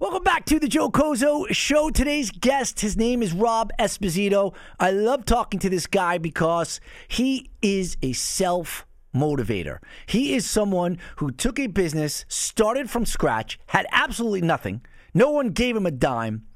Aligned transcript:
Welcome 0.00 0.22
back 0.22 0.46
to 0.46 0.58
the 0.58 0.66
Joe 0.66 0.88
Cozo 0.90 1.44
Show. 1.50 1.90
Today's 1.90 2.30
guest, 2.30 2.80
his 2.80 2.96
name 2.96 3.22
is 3.22 3.34
Rob 3.34 3.70
Esposito. 3.78 4.54
I 4.78 4.92
love 4.92 5.26
talking 5.26 5.60
to 5.60 5.68
this 5.68 5.86
guy 5.86 6.16
because 6.16 6.80
he 7.06 7.50
is 7.60 7.98
a 8.00 8.14
self 8.14 8.86
motivator. 9.14 9.76
He 10.06 10.34
is 10.34 10.48
someone 10.48 10.96
who 11.16 11.30
took 11.30 11.58
a 11.58 11.66
business, 11.66 12.24
started 12.28 12.88
from 12.88 13.04
scratch, 13.04 13.60
had 13.66 13.86
absolutely 13.92 14.40
nothing, 14.40 14.80
no 15.12 15.32
one 15.32 15.50
gave 15.50 15.76
him 15.76 15.84
a 15.84 15.90
dime, 15.90 16.46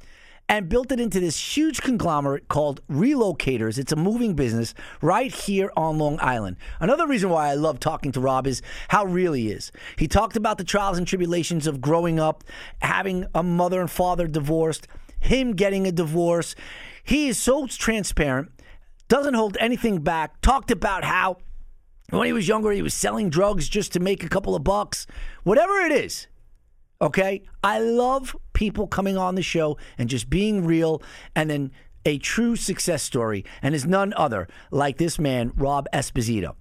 and 0.48 0.68
built 0.68 0.92
it 0.92 1.00
into 1.00 1.20
this 1.20 1.56
huge 1.56 1.80
conglomerate 1.80 2.48
called 2.48 2.80
Relocators. 2.88 3.78
It's 3.78 3.92
a 3.92 3.96
moving 3.96 4.34
business 4.34 4.74
right 5.00 5.32
here 5.32 5.72
on 5.76 5.98
Long 5.98 6.18
Island. 6.20 6.56
Another 6.80 7.06
reason 7.06 7.30
why 7.30 7.48
I 7.48 7.54
love 7.54 7.80
talking 7.80 8.12
to 8.12 8.20
Rob 8.20 8.46
is 8.46 8.60
how 8.88 9.04
real 9.04 9.32
he 9.32 9.50
is. 9.50 9.72
He 9.96 10.06
talked 10.06 10.36
about 10.36 10.58
the 10.58 10.64
trials 10.64 10.98
and 10.98 11.06
tribulations 11.06 11.66
of 11.66 11.80
growing 11.80 12.20
up, 12.20 12.44
having 12.82 13.26
a 13.34 13.42
mother 13.42 13.80
and 13.80 13.90
father 13.90 14.26
divorced, 14.26 14.86
him 15.20 15.52
getting 15.54 15.86
a 15.86 15.92
divorce. 15.92 16.54
He 17.02 17.28
is 17.28 17.38
so 17.38 17.66
transparent, 17.66 18.50
doesn't 19.08 19.34
hold 19.34 19.56
anything 19.60 20.00
back, 20.00 20.40
talked 20.42 20.70
about 20.70 21.04
how 21.04 21.38
when 22.10 22.26
he 22.26 22.32
was 22.32 22.46
younger, 22.46 22.70
he 22.70 22.82
was 22.82 22.94
selling 22.94 23.30
drugs 23.30 23.68
just 23.68 23.92
to 23.94 24.00
make 24.00 24.22
a 24.22 24.28
couple 24.28 24.54
of 24.54 24.62
bucks. 24.62 25.06
Whatever 25.42 25.78
it 25.80 25.90
is, 25.90 26.26
Okay? 27.00 27.42
I 27.62 27.78
love 27.80 28.36
people 28.52 28.86
coming 28.86 29.16
on 29.16 29.34
the 29.34 29.42
show 29.42 29.76
and 29.98 30.08
just 30.08 30.30
being 30.30 30.64
real 30.64 31.02
and 31.34 31.50
then 31.50 31.70
a 32.06 32.18
true 32.18 32.54
success 32.56 33.02
story 33.02 33.44
and 33.62 33.74
is 33.74 33.86
none 33.86 34.12
other 34.16 34.48
like 34.70 34.98
this 34.98 35.18
man, 35.18 35.52
Rob 35.56 35.88
Esposito. 35.92 36.54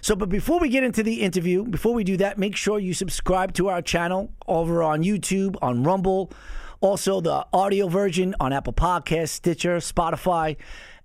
So, 0.00 0.16
but 0.16 0.28
before 0.28 0.58
we 0.58 0.68
get 0.68 0.82
into 0.82 1.02
the 1.02 1.20
interview, 1.20 1.64
before 1.64 1.94
we 1.94 2.04
do 2.04 2.16
that, 2.16 2.38
make 2.38 2.56
sure 2.56 2.78
you 2.78 2.94
subscribe 2.94 3.52
to 3.54 3.68
our 3.68 3.82
channel 3.82 4.32
over 4.48 4.82
on 4.82 5.02
YouTube, 5.02 5.56
on 5.60 5.84
Rumble, 5.84 6.32
also 6.80 7.20
the 7.20 7.46
audio 7.52 7.86
version 7.86 8.34
on 8.40 8.52
Apple 8.52 8.72
Podcasts, 8.72 9.28
Stitcher, 9.28 9.76
Spotify. 9.76 10.56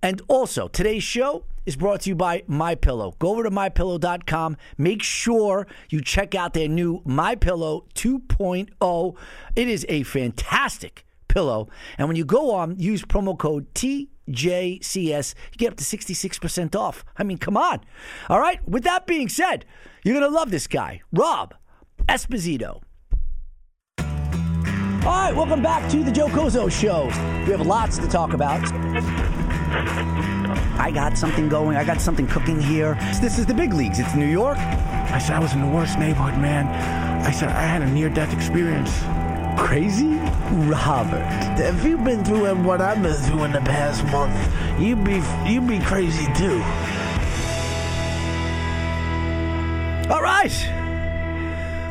And 0.02 0.22
also, 0.28 0.68
today's 0.70 1.04
show 1.04 1.44
is 1.66 1.76
brought 1.76 2.02
to 2.02 2.10
you 2.10 2.16
by 2.16 2.44
My 2.48 2.76
Pillow. 2.76 3.16
Go 3.20 3.30
over 3.30 3.44
to 3.44 3.52
mypillow.com. 3.52 4.58
Make 4.78 5.04
sure 5.04 5.68
you 5.90 6.02
check 6.02 6.36
out 6.36 6.54
their 6.54 6.68
new 6.68 7.02
My 7.06 7.36
Pillow 7.36 7.86
2.0. 7.96 9.18
It 9.56 9.68
is 9.68 9.86
a 9.90 10.04
fantastic 10.04 11.06
pillow. 11.28 11.68
And 11.98 12.08
when 12.08 12.18
you 12.18 12.26
go 12.26 12.52
on, 12.52 12.80
use 12.80 13.04
promo 13.04 13.38
code 13.38 13.74
TJCS, 13.74 15.36
you 15.52 15.58
get 15.58 15.72
up 15.72 15.78
to 15.78 15.84
66% 15.84 16.76
off. 16.76 17.04
I 17.18 17.24
mean, 17.24 17.38
come 17.38 17.58
on. 17.58 17.82
All 18.30 18.40
right, 18.40 18.66
with 18.68 18.84
that 18.84 19.06
being 19.06 19.30
said, 19.30 19.66
you're 20.04 20.18
going 20.18 20.30
to 20.30 20.36
love 20.36 20.52
this 20.52 20.68
guy, 20.68 21.02
Rob 21.12 21.54
Esposito. 22.08 22.82
All 25.06 25.12
right, 25.12 25.36
welcome 25.36 25.62
back 25.62 25.88
to 25.92 26.04
the 26.04 26.12
Joe 26.12 26.30
Cozo 26.30 26.68
Show. 26.68 27.06
We 27.46 27.52
have 27.52 27.62
lots 27.62 28.00
to 28.00 28.08
talk 28.08 28.34
about. 28.34 28.64
I 30.80 30.92
got 30.92 31.18
something 31.18 31.50
going. 31.50 31.78
I 31.78 31.84
got 31.84 32.02
something 32.02 32.28
cooking 32.28 32.60
here. 32.60 32.96
This 33.22 33.38
is 33.38 33.46
the 33.46 33.54
big 33.54 33.74
leagues. 33.74 34.00
It's 34.00 34.16
New 34.16 34.28
York. 34.28 34.58
I 34.58 35.20
said 35.20 35.36
I 35.36 35.40
was 35.40 35.54
in 35.54 35.62
the 35.62 35.68
worst 35.68 35.98
neighborhood, 35.98 36.40
man. 36.40 36.68
I 37.26 37.32
said 37.32 37.50
I 37.50 37.62
had 37.62 37.82
a 37.82 37.88
near-death 37.88 38.34
experience. 38.34 38.92
Crazy? 39.58 40.16
Robert, 40.70 41.26
if 41.58 41.84
you've 41.84 42.04
been 42.04 42.24
through 42.24 42.54
what 42.56 42.82
I've 42.82 43.02
been 43.02 43.14
through 43.14 43.46
in 43.46 43.52
the 43.52 43.62
past 43.62 44.04
month, 44.06 44.36
you'd 44.80 45.04
be 45.04 45.22
you'd 45.50 45.68
be 45.68 45.80
crazy 45.80 46.26
too. 46.34 46.62
All 50.12 50.22
right. 50.22 50.54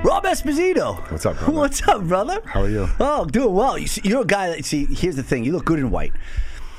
Rob 0.05 0.25
Esposito. 0.25 1.11
What's 1.11 1.25
up, 1.25 1.39
brother? 1.39 1.53
What's 1.59 1.89
up, 1.89 2.03
brother? 2.03 2.43
How 2.45 2.63
are 2.63 2.69
you? 2.69 2.89
Oh, 3.01 3.25
doing 3.25 3.55
well. 3.55 3.79
You 3.79 3.87
see, 3.87 4.03
you're 4.05 4.21
a 4.21 4.27
guy 4.27 4.51
that, 4.51 4.65
see, 4.65 4.85
here's 4.85 5.17
the 5.17 5.23
thing. 5.23 5.45
You 5.45 5.53
look 5.53 5.65
good 5.65 5.79
in 5.79 5.91
white. 5.91 6.13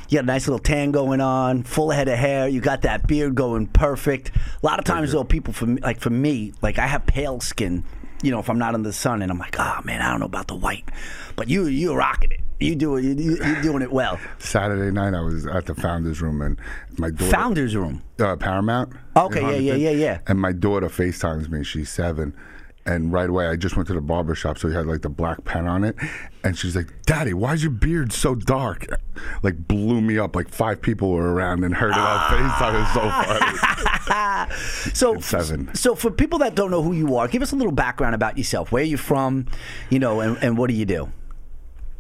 You 0.10 0.18
got 0.18 0.24
a 0.24 0.28
nice 0.28 0.48
little 0.48 0.60
tan 0.60 0.92
going 0.92 1.22
on, 1.22 1.64
full 1.64 1.90
head 1.90 2.08
of 2.08 2.18
hair. 2.18 2.48
You 2.48 2.62
got 2.62 2.84
that 2.84 3.08
beard 3.08 3.36
going 3.36 3.68
perfect. 3.68 4.32
A 4.62 4.66
lot 4.66 4.80
of 4.80 4.86
times, 4.86 5.12
though, 5.12 5.24
people 5.24 5.54
for 5.54 5.66
me, 5.66 5.82
like 5.82 6.00
for 6.00 6.10
me, 6.12 6.54
like 6.62 6.78
I 6.78 6.88
have 6.88 7.06
pale 7.06 7.40
skin. 7.40 7.84
You 8.22 8.32
know, 8.32 8.40
if 8.40 8.50
I'm 8.50 8.58
not 8.60 8.76
in 8.76 8.84
the 8.84 8.94
sun, 8.94 9.22
and 9.22 9.32
I'm 9.32 9.38
like, 9.38 9.56
oh 9.60 9.80
man, 9.84 10.02
I 10.02 10.10
don't 10.10 10.20
know 10.20 10.26
about 10.26 10.48
the 10.48 10.56
white, 10.56 10.86
but 11.36 11.50
you 11.50 11.66
you're 11.66 11.98
rocking 11.98 12.32
it. 12.32 12.40
You 12.60 12.76
do 12.76 12.96
it. 12.96 13.04
You, 13.04 13.36
you're 13.36 13.62
doing 13.62 13.82
it 13.82 13.92
well. 13.92 14.18
Saturday 14.40 14.90
night, 14.90 15.14
I 15.14 15.22
was 15.22 15.46
at 15.46 15.66
the 15.66 15.76
founders 15.76 16.22
room, 16.22 16.42
and 16.42 16.58
my 16.98 17.10
daughter 17.10 17.32
Founders 17.32 17.76
room. 17.76 18.02
uh, 18.20 18.36
Paramount. 18.38 18.94
Okay, 19.18 19.42
yeah, 19.42 19.74
yeah, 19.74 19.90
yeah, 19.90 19.90
yeah. 19.90 20.20
And 20.28 20.40
my 20.40 20.54
daughter 20.54 20.88
FaceTimes 20.88 21.50
me. 21.50 21.64
She's 21.64 21.90
seven. 21.90 22.34
And 22.88 23.12
right 23.12 23.30
away, 23.30 23.48
I 23.48 23.56
just 23.56 23.76
went 23.76 23.88
to 23.88 23.96
the 23.96 24.02
barber 24.02 24.36
shop, 24.36 24.60
so 24.60 24.68
he 24.68 24.76
had 24.76 24.86
like 24.86 25.02
the 25.02 25.10
black 25.10 25.44
pen 25.44 25.66
on 25.68 25.84
it. 25.84 25.96
And 26.44 26.56
she's 26.56 26.76
like, 26.76 26.90
"Daddy, 27.08 27.34
why's 27.34 27.64
your 27.64 27.72
beard 27.72 28.14
so 28.14 28.36
dark?" 28.36 28.86
Like 29.42 29.68
blew 29.68 30.02
me 30.02 30.20
up. 30.20 30.36
Like 30.36 30.50
five 30.50 30.82
people 30.84 31.10
were 31.10 31.34
around 31.34 31.64
and 31.64 31.74
heard 31.74 31.92
it 31.92 31.98
on 31.98 32.20
FaceTime. 32.30 32.76
It 32.76 32.80
was 32.80 32.94
so 32.94 33.10
funny. 33.10 33.92
So, 34.94 35.20
seven. 35.20 35.74
so 35.74 35.96
for 35.96 36.12
people 36.12 36.38
that 36.40 36.54
don't 36.54 36.70
know 36.70 36.84
who 36.84 36.94
you 36.94 37.16
are, 37.16 37.28
give 37.28 37.42
us 37.42 37.52
a 37.52 37.56
little 37.56 37.72
background 37.72 38.14
about 38.14 38.38
yourself. 38.38 38.72
Where 38.72 38.84
you 38.84 38.98
from? 38.98 39.48
You 39.90 39.98
know, 39.98 40.20
and, 40.20 40.38
and 40.44 40.58
what 40.58 40.70
do 40.70 40.76
you 40.76 40.86
do? 40.86 41.12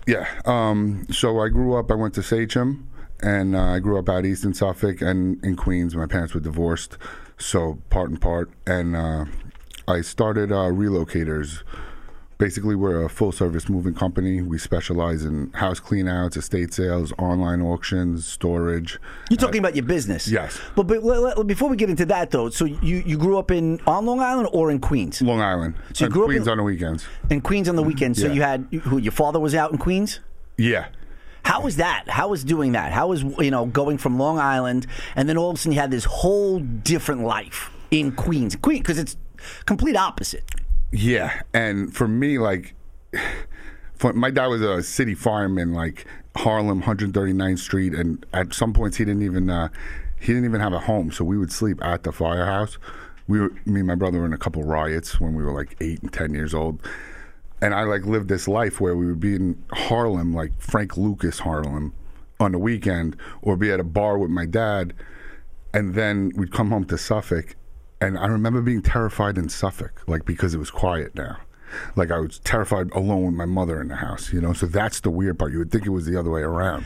Yeah. 0.05 0.27
Um, 0.45 1.07
so 1.11 1.39
I 1.39 1.49
grew 1.49 1.75
up. 1.75 1.89
I 1.89 1.95
went 1.95 2.13
to 2.13 2.23
Sachem, 2.23 2.87
and 3.21 3.55
uh, 3.55 3.61
I 3.61 3.79
grew 3.79 3.97
up 3.97 4.07
out 4.07 4.23
east 4.25 4.43
in 4.43 4.53
Suffolk 4.53 5.01
and 5.01 5.43
in 5.43 5.55
Queens. 5.55 5.95
My 5.95 6.05
parents 6.05 6.35
were 6.35 6.39
divorced, 6.39 6.97
so 7.37 7.79
part 7.89 8.11
and 8.11 8.21
part. 8.21 8.51
And 8.67 8.95
uh, 8.95 9.25
I 9.87 10.01
started 10.01 10.51
uh, 10.51 10.65
Relocators. 10.71 11.63
Basically, 12.37 12.75
we're 12.75 13.03
a 13.03 13.09
full-service 13.09 13.69
moving 13.69 13.93
company. 13.93 14.41
We 14.41 14.57
specialize 14.57 15.23
in 15.23 15.53
house 15.53 15.79
cleanouts, 15.79 16.35
estate 16.35 16.73
sales, 16.73 17.13
online 17.17 17.61
auctions, 17.61 18.27
storage. 18.27 18.99
You're 19.29 19.37
talking 19.37 19.59
about 19.59 19.73
your 19.73 19.85
business, 19.85 20.27
yes. 20.27 20.59
But, 20.75 20.87
but 20.87 21.01
let- 21.01 21.37
let- 21.37 21.47
before 21.47 21.69
we 21.69 21.77
get 21.77 21.89
into 21.89 22.05
that, 22.07 22.31
though, 22.31 22.49
so 22.49 22.65
you, 22.65 23.03
you 23.05 23.17
grew 23.17 23.37
up 23.37 23.51
in 23.51 23.79
on 23.87 24.05
Long 24.05 24.19
Island 24.19 24.49
or 24.51 24.69
in 24.69 24.79
Queens? 24.79 25.21
Long 25.21 25.39
Island. 25.39 25.75
So 25.93 26.05
you 26.05 26.11
grew 26.11 26.23
up 26.23 26.27
Queens 26.27 26.47
in- 26.47 26.51
on 26.51 26.57
the 26.57 26.63
weekends. 26.63 27.07
In 27.29 27.39
Queens 27.39 27.69
on 27.69 27.77
the 27.77 27.83
weekends. 27.83 28.19
So 28.19 28.27
Yeah. 28.27 28.33
you 28.33 28.41
had 28.41 28.67
who? 28.83 28.97
Your 28.97 29.13
father 29.13 29.39
was 29.39 29.55
out 29.55 29.71
in 29.71 29.77
Queens. 29.77 30.19
Yeah. 30.57 30.87
How 31.43 31.61
was 31.61 31.77
that? 31.77 32.09
How 32.09 32.27
was 32.27 32.43
doing 32.43 32.73
that? 32.73 32.91
How 32.91 33.07
was 33.07 33.23
you 33.23 33.51
know 33.51 33.65
going 33.67 33.97
from 33.97 34.17
Long 34.19 34.39
Island 34.39 34.87
and 35.15 35.29
then 35.29 35.37
all 35.37 35.51
of 35.51 35.55
a 35.55 35.59
sudden 35.59 35.71
you 35.73 35.79
had 35.79 35.91
this 35.91 36.03
whole 36.05 36.59
different 36.59 37.21
life 37.23 37.69
in 37.91 38.11
Queens, 38.11 38.55
Queens 38.57 38.79
because 38.81 38.97
it's 38.99 39.15
complete 39.65 39.95
opposite. 39.95 40.43
Yeah, 40.91 41.41
and 41.53 41.93
for 41.93 42.07
me, 42.07 42.37
like, 42.37 42.73
for, 43.95 44.13
my 44.13 44.31
dad 44.31 44.47
was 44.47 44.61
a 44.61 44.83
city 44.83 45.15
fireman, 45.15 45.73
like 45.73 46.05
Harlem, 46.35 46.81
139th 46.83 47.59
Street, 47.59 47.93
and 47.93 48.25
at 48.33 48.53
some 48.53 48.73
points 48.73 48.97
he 48.97 49.05
didn't 49.05 49.23
even 49.23 49.49
uh, 49.49 49.69
he 50.19 50.27
didn't 50.27 50.45
even 50.45 50.61
have 50.61 50.73
a 50.73 50.79
home, 50.79 51.11
so 51.11 51.23
we 51.23 51.37
would 51.37 51.51
sleep 51.51 51.83
at 51.83 52.03
the 52.03 52.11
firehouse. 52.11 52.77
We 53.27 53.39
were, 53.39 53.49
me 53.65 53.79
and 53.79 53.87
my 53.87 53.95
brother 53.95 54.19
were 54.19 54.25
in 54.25 54.33
a 54.33 54.37
couple 54.37 54.63
riots 54.63 55.19
when 55.19 55.33
we 55.33 55.43
were 55.43 55.51
like 55.51 55.75
eight 55.81 56.01
and 56.01 56.11
ten 56.11 56.33
years 56.33 56.53
old, 56.53 56.81
and 57.61 57.73
I 57.73 57.83
like 57.83 58.05
lived 58.05 58.27
this 58.27 58.47
life 58.47 58.79
where 58.79 58.95
we 58.95 59.05
would 59.05 59.19
be 59.19 59.35
in 59.35 59.63
Harlem, 59.71 60.33
like 60.33 60.51
Frank 60.61 60.97
Lucas 60.97 61.39
Harlem, 61.39 61.93
on 62.39 62.51
the 62.51 62.59
weekend, 62.59 63.15
or 63.41 63.55
be 63.55 63.71
at 63.71 63.79
a 63.79 63.83
bar 63.83 64.17
with 64.17 64.29
my 64.29 64.45
dad, 64.45 64.93
and 65.73 65.95
then 65.95 66.31
we'd 66.35 66.51
come 66.51 66.69
home 66.69 66.85
to 66.85 66.97
Suffolk, 66.97 67.55
and 68.05 68.17
I 68.17 68.27
remember 68.27 68.61
being 68.61 68.81
terrified 68.81 69.37
in 69.37 69.49
Suffolk, 69.49 70.03
like 70.07 70.25
because 70.25 70.53
it 70.53 70.57
was 70.57 70.71
quiet 70.71 71.15
now. 71.15 71.37
Like 71.95 72.11
I 72.11 72.19
was 72.19 72.39
terrified 72.39 72.91
alone 72.91 73.25
with 73.25 73.35
my 73.35 73.45
mother 73.45 73.81
in 73.81 73.89
the 73.89 73.95
house, 73.95 74.31
you 74.31 74.39
know. 74.39 74.53
So 74.53 74.65
that's 74.65 75.01
the 75.01 75.09
weird 75.09 75.37
part. 75.39 75.51
You 75.51 75.59
would 75.59 75.71
think 75.71 75.85
it 75.85 75.89
was 75.89 76.05
the 76.05 76.17
other 76.17 76.29
way 76.29 76.41
around. 76.41 76.85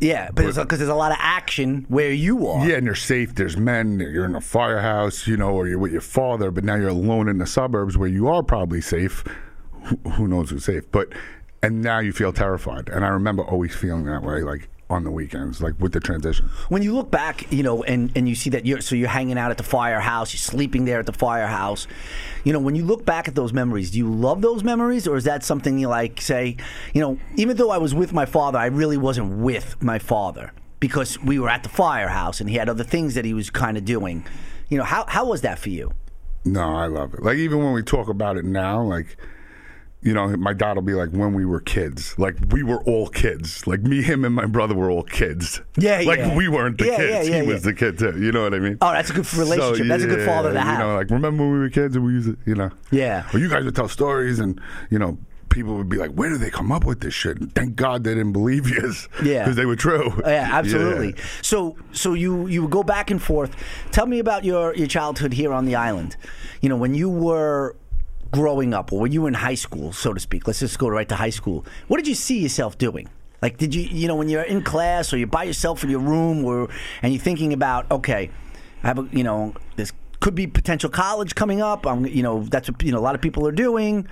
Yeah, 0.00 0.28
but 0.28 0.42
because 0.42 0.58
uh, 0.58 0.64
there's 0.64 0.88
a 0.88 0.94
lot 0.94 1.10
of 1.10 1.18
action 1.20 1.84
where 1.88 2.12
you 2.12 2.46
are. 2.46 2.66
Yeah, 2.66 2.76
and 2.76 2.86
you're 2.86 2.94
safe. 2.94 3.34
There's 3.34 3.56
men. 3.56 3.98
You're 3.98 4.24
in 4.24 4.36
a 4.36 4.40
firehouse, 4.40 5.26
you 5.26 5.36
know, 5.36 5.50
or 5.50 5.66
you're 5.66 5.78
with 5.78 5.92
your 5.92 6.00
father. 6.00 6.50
But 6.50 6.64
now 6.64 6.76
you're 6.76 6.88
alone 6.88 7.28
in 7.28 7.38
the 7.38 7.46
suburbs 7.46 7.98
where 7.98 8.08
you 8.08 8.28
are 8.28 8.42
probably 8.42 8.80
safe. 8.80 9.24
Who, 9.84 9.96
who 10.10 10.28
knows 10.28 10.50
who's 10.50 10.64
safe? 10.64 10.84
But 10.92 11.08
and 11.62 11.82
now 11.82 11.98
you 11.98 12.12
feel 12.12 12.32
terrified. 12.32 12.88
And 12.88 13.04
I 13.04 13.08
remember 13.08 13.42
always 13.44 13.74
feeling 13.74 14.04
that 14.04 14.22
way, 14.22 14.42
like 14.42 14.68
on 14.90 15.04
the 15.04 15.10
weekends, 15.10 15.62
like 15.62 15.74
with 15.78 15.92
the 15.92 16.00
transition. 16.00 16.50
When 16.68 16.82
you 16.82 16.94
look 16.94 17.10
back, 17.10 17.50
you 17.52 17.62
know, 17.62 17.82
and, 17.84 18.10
and 18.16 18.28
you 18.28 18.34
see 18.34 18.50
that 18.50 18.66
you're 18.66 18.80
so 18.80 18.94
you're 18.96 19.08
hanging 19.08 19.38
out 19.38 19.50
at 19.50 19.56
the 19.56 19.62
firehouse, 19.62 20.34
you're 20.34 20.38
sleeping 20.38 20.84
there 20.84 20.98
at 20.98 21.06
the 21.06 21.12
firehouse. 21.12 21.86
You 22.44 22.52
know, 22.52 22.58
when 22.58 22.74
you 22.74 22.84
look 22.84 23.04
back 23.04 23.28
at 23.28 23.34
those 23.34 23.52
memories, 23.52 23.92
do 23.92 23.98
you 23.98 24.12
love 24.12 24.42
those 24.42 24.64
memories, 24.64 25.06
or 25.06 25.16
is 25.16 25.24
that 25.24 25.44
something 25.44 25.78
you 25.78 25.88
like 25.88 26.20
say, 26.20 26.56
you 26.92 27.00
know, 27.00 27.18
even 27.36 27.56
though 27.56 27.70
I 27.70 27.78
was 27.78 27.94
with 27.94 28.12
my 28.12 28.26
father, 28.26 28.58
I 28.58 28.66
really 28.66 28.96
wasn't 28.96 29.38
with 29.38 29.80
my 29.80 29.98
father 29.98 30.52
because 30.80 31.20
we 31.22 31.38
were 31.38 31.48
at 31.48 31.62
the 31.62 31.68
firehouse 31.68 32.40
and 32.40 32.50
he 32.50 32.56
had 32.56 32.68
other 32.68 32.84
things 32.84 33.14
that 33.14 33.24
he 33.24 33.32
was 33.32 33.50
kind 33.50 33.76
of 33.76 33.84
doing. 33.84 34.24
You 34.68 34.78
know, 34.78 34.84
how 34.84 35.04
how 35.06 35.26
was 35.26 35.42
that 35.42 35.58
for 35.58 35.68
you? 35.68 35.92
No, 36.44 36.74
I 36.74 36.86
love 36.86 37.14
it. 37.14 37.22
Like 37.22 37.36
even 37.36 37.58
when 37.62 37.72
we 37.72 37.82
talk 37.82 38.08
about 38.08 38.36
it 38.36 38.44
now, 38.44 38.82
like 38.82 39.16
you 40.02 40.14
know, 40.14 40.28
my 40.36 40.54
dad 40.54 40.76
will 40.76 40.82
be 40.82 40.94
like, 40.94 41.10
when 41.10 41.34
we 41.34 41.44
were 41.44 41.60
kids, 41.60 42.18
like 42.18 42.36
we 42.50 42.62
were 42.62 42.82
all 42.84 43.08
kids. 43.08 43.66
Like 43.66 43.82
me, 43.82 44.00
him, 44.02 44.24
and 44.24 44.34
my 44.34 44.46
brother 44.46 44.74
were 44.74 44.90
all 44.90 45.02
kids. 45.02 45.60
Yeah, 45.76 46.00
like 46.06 46.20
yeah. 46.20 46.34
we 46.34 46.48
weren't 46.48 46.78
the 46.78 46.86
Yeah, 46.86 46.96
kids. 46.96 47.28
yeah, 47.28 47.36
yeah, 47.36 47.42
he 47.42 47.48
was 47.52 47.62
the 47.62 47.74
kid 47.74 47.98
too. 47.98 48.18
You 48.18 48.32
know 48.32 48.42
what 48.44 48.54
I 48.54 48.60
mean? 48.60 48.78
Oh, 48.80 48.92
that's 48.92 49.10
a 49.10 49.12
good 49.12 49.32
relationship. 49.34 49.86
That's 49.88 50.02
a 50.04 50.06
good 50.06 50.26
father 50.26 50.52
to 50.54 50.60
have. 50.60 50.78
You 50.80 50.84
know, 50.86 50.94
like 50.96 51.10
remember 51.10 51.42
when 51.42 51.52
we 51.52 51.58
were 51.58 51.68
kids 51.70 51.96
and 51.96 52.04
we 52.04 52.12
used 52.14 52.28
to, 52.28 52.38
you 52.46 52.54
know. 52.54 52.70
Yeah. 52.90 53.28
Or 53.34 53.38
you 53.38 53.48
guys 53.50 53.64
would 53.64 53.76
tell 53.76 53.88
stories 53.88 54.38
and 54.40 54.58
you 54.90 54.98
know 54.98 55.18
people 55.50 55.76
would 55.76 55.88
be 55.88 55.96
like, 55.98 56.12
"Where 56.12 56.30
do 56.30 56.38
they 56.38 56.48
come 56.48 56.70
up 56.72 56.84
with 56.84 57.00
this 57.00 57.12
shit?" 57.12 57.38
And 57.38 57.52
thank 57.54 57.74
God 57.76 58.04
they 58.04 58.14
didn't 58.14 58.32
believe 58.32 58.68
you, 58.68 58.94
Yeah. 59.22 59.42
because 59.44 59.56
they 59.56 59.66
were 59.66 59.76
true. 59.76 60.12
Oh, 60.24 60.30
yeah, 60.30 60.48
absolutely. 60.52 61.08
Yeah. 61.16 61.22
So, 61.42 61.76
so 61.92 62.14
you 62.14 62.46
you 62.46 62.68
go 62.68 62.82
back 62.82 63.10
and 63.10 63.20
forth. 63.20 63.54
Tell 63.90 64.06
me 64.06 64.18
about 64.18 64.44
your 64.44 64.74
your 64.76 64.86
childhood 64.86 65.34
here 65.34 65.52
on 65.52 65.66
the 65.66 65.74
island. 65.74 66.16
You 66.62 66.68
know, 66.68 66.76
when 66.76 66.94
you 66.94 67.08
were 67.10 67.76
growing 68.30 68.74
up, 68.74 68.92
or 68.92 69.00
when 69.00 69.12
you 69.12 69.22
were 69.22 69.28
in 69.28 69.34
high 69.34 69.54
school, 69.54 69.92
so 69.92 70.12
to 70.12 70.20
speak. 70.20 70.46
Let's 70.46 70.60
just 70.60 70.78
go 70.78 70.88
right 70.88 71.08
to 71.08 71.16
high 71.16 71.30
school. 71.30 71.64
What 71.88 71.98
did 71.98 72.08
you 72.08 72.14
see 72.14 72.38
yourself 72.38 72.78
doing? 72.78 73.08
Like, 73.42 73.56
did 73.56 73.74
you 73.74 73.82
you 73.82 74.08
know 74.08 74.16
when 74.16 74.28
you're 74.28 74.42
in 74.42 74.62
class 74.62 75.12
or 75.12 75.18
you're 75.18 75.26
by 75.26 75.44
yourself 75.44 75.82
in 75.82 75.90
your 75.90 76.00
room, 76.00 76.44
or 76.44 76.68
and 77.02 77.12
you're 77.12 77.22
thinking 77.22 77.52
about, 77.52 77.90
okay, 77.90 78.30
I 78.82 78.86
have 78.86 78.98
a 78.98 79.08
you 79.12 79.24
know 79.24 79.54
this 79.76 79.92
could 80.20 80.34
be 80.34 80.46
potential 80.46 80.90
college 80.90 81.34
coming 81.34 81.60
up. 81.62 81.86
I'm 81.86 82.06
you 82.06 82.22
know 82.22 82.42
that's 82.44 82.70
what 82.70 82.82
you 82.82 82.92
know 82.92 82.98
a 82.98 83.00
lot 83.00 83.14
of 83.14 83.20
people 83.20 83.46
are 83.46 83.52
doing. 83.52 84.06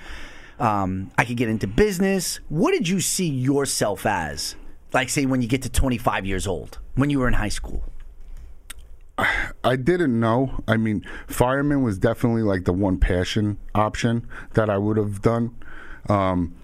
Um, 0.58 1.12
I 1.16 1.24
could 1.24 1.36
get 1.36 1.48
into 1.48 1.66
business. 1.66 2.40
What 2.48 2.72
did 2.72 2.88
you 2.88 3.00
see 3.00 3.28
yourself 3.28 4.06
as? 4.06 4.56
Like, 4.92 5.08
say, 5.08 5.26
when 5.26 5.42
you 5.42 5.48
get 5.48 5.62
to 5.62 5.68
25 5.68 6.26
years 6.26 6.46
old, 6.46 6.78
when 6.94 7.10
you 7.10 7.20
were 7.20 7.28
in 7.28 7.34
high 7.34 7.50
school? 7.50 7.84
I 9.64 9.76
didn't 9.76 10.18
know. 10.18 10.62
I 10.68 10.76
mean, 10.76 11.04
fireman 11.26 11.82
was 11.82 11.98
definitely 11.98 12.42
like 12.42 12.64
the 12.64 12.72
one 12.72 12.98
passion 12.98 13.58
option 13.74 14.28
that 14.54 14.70
I 14.70 14.78
would 14.78 14.96
have 14.96 15.22
done. 15.22 15.56
Um, 16.08 16.54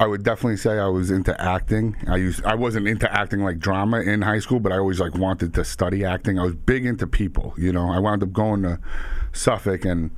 I 0.00 0.06
would 0.06 0.24
definitely 0.24 0.56
say 0.56 0.78
I 0.78 0.88
was 0.88 1.10
into 1.10 1.38
acting. 1.40 1.96
I 2.08 2.16
used 2.16 2.44
I 2.44 2.54
wasn't 2.54 2.88
into 2.88 3.12
acting 3.12 3.40
like 3.40 3.58
drama 3.58 4.00
in 4.00 4.22
high 4.22 4.40
school, 4.40 4.58
but 4.58 4.72
I 4.72 4.78
always 4.78 5.00
like 5.00 5.14
wanted 5.14 5.54
to 5.54 5.64
study 5.64 6.04
acting. 6.04 6.38
I 6.38 6.44
was 6.44 6.54
big 6.54 6.84
into 6.84 7.06
people, 7.06 7.54
you 7.56 7.72
know. 7.72 7.90
I 7.90 7.98
wound 7.98 8.22
up 8.22 8.32
going 8.32 8.62
to 8.62 8.80
Suffolk 9.32 9.84
and 9.84 10.10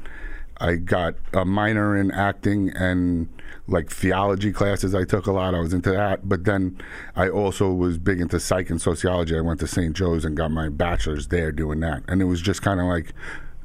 I 0.59 0.77
got 0.77 1.15
a 1.33 1.45
minor 1.45 1.97
in 1.97 2.11
acting 2.11 2.71
and 2.71 3.29
like 3.69 3.91
theology 3.91 4.53
classes 4.53 4.95
I 4.95 5.05
took 5.05 5.27
a 5.27 5.33
lot. 5.33 5.55
I 5.55 5.61
was 5.61 5.73
into 5.73 5.91
that, 5.91 6.29
but 6.29 6.45
then 6.45 6.81
I 7.15 7.29
also 7.29 7.73
was 7.73 7.99
big 7.99 8.21
into 8.21 8.39
psych 8.41 8.71
and 8.71 8.81
sociology. 8.81 9.37
I 9.37 9.41
went 9.41 9.61
to 9.61 9.67
St. 9.67 9.95
Joe's 9.95 10.25
and 10.25 10.37
got 10.37 10.51
my 10.51 10.69
bachelor's 10.69 11.29
there 11.29 11.53
doing 11.53 11.81
that. 11.81 12.03
And 12.09 12.23
it 12.23 12.27
was 12.27 12.41
just 12.41 12.63
kind 12.63 12.81
of 12.81 12.87
like 12.87 13.13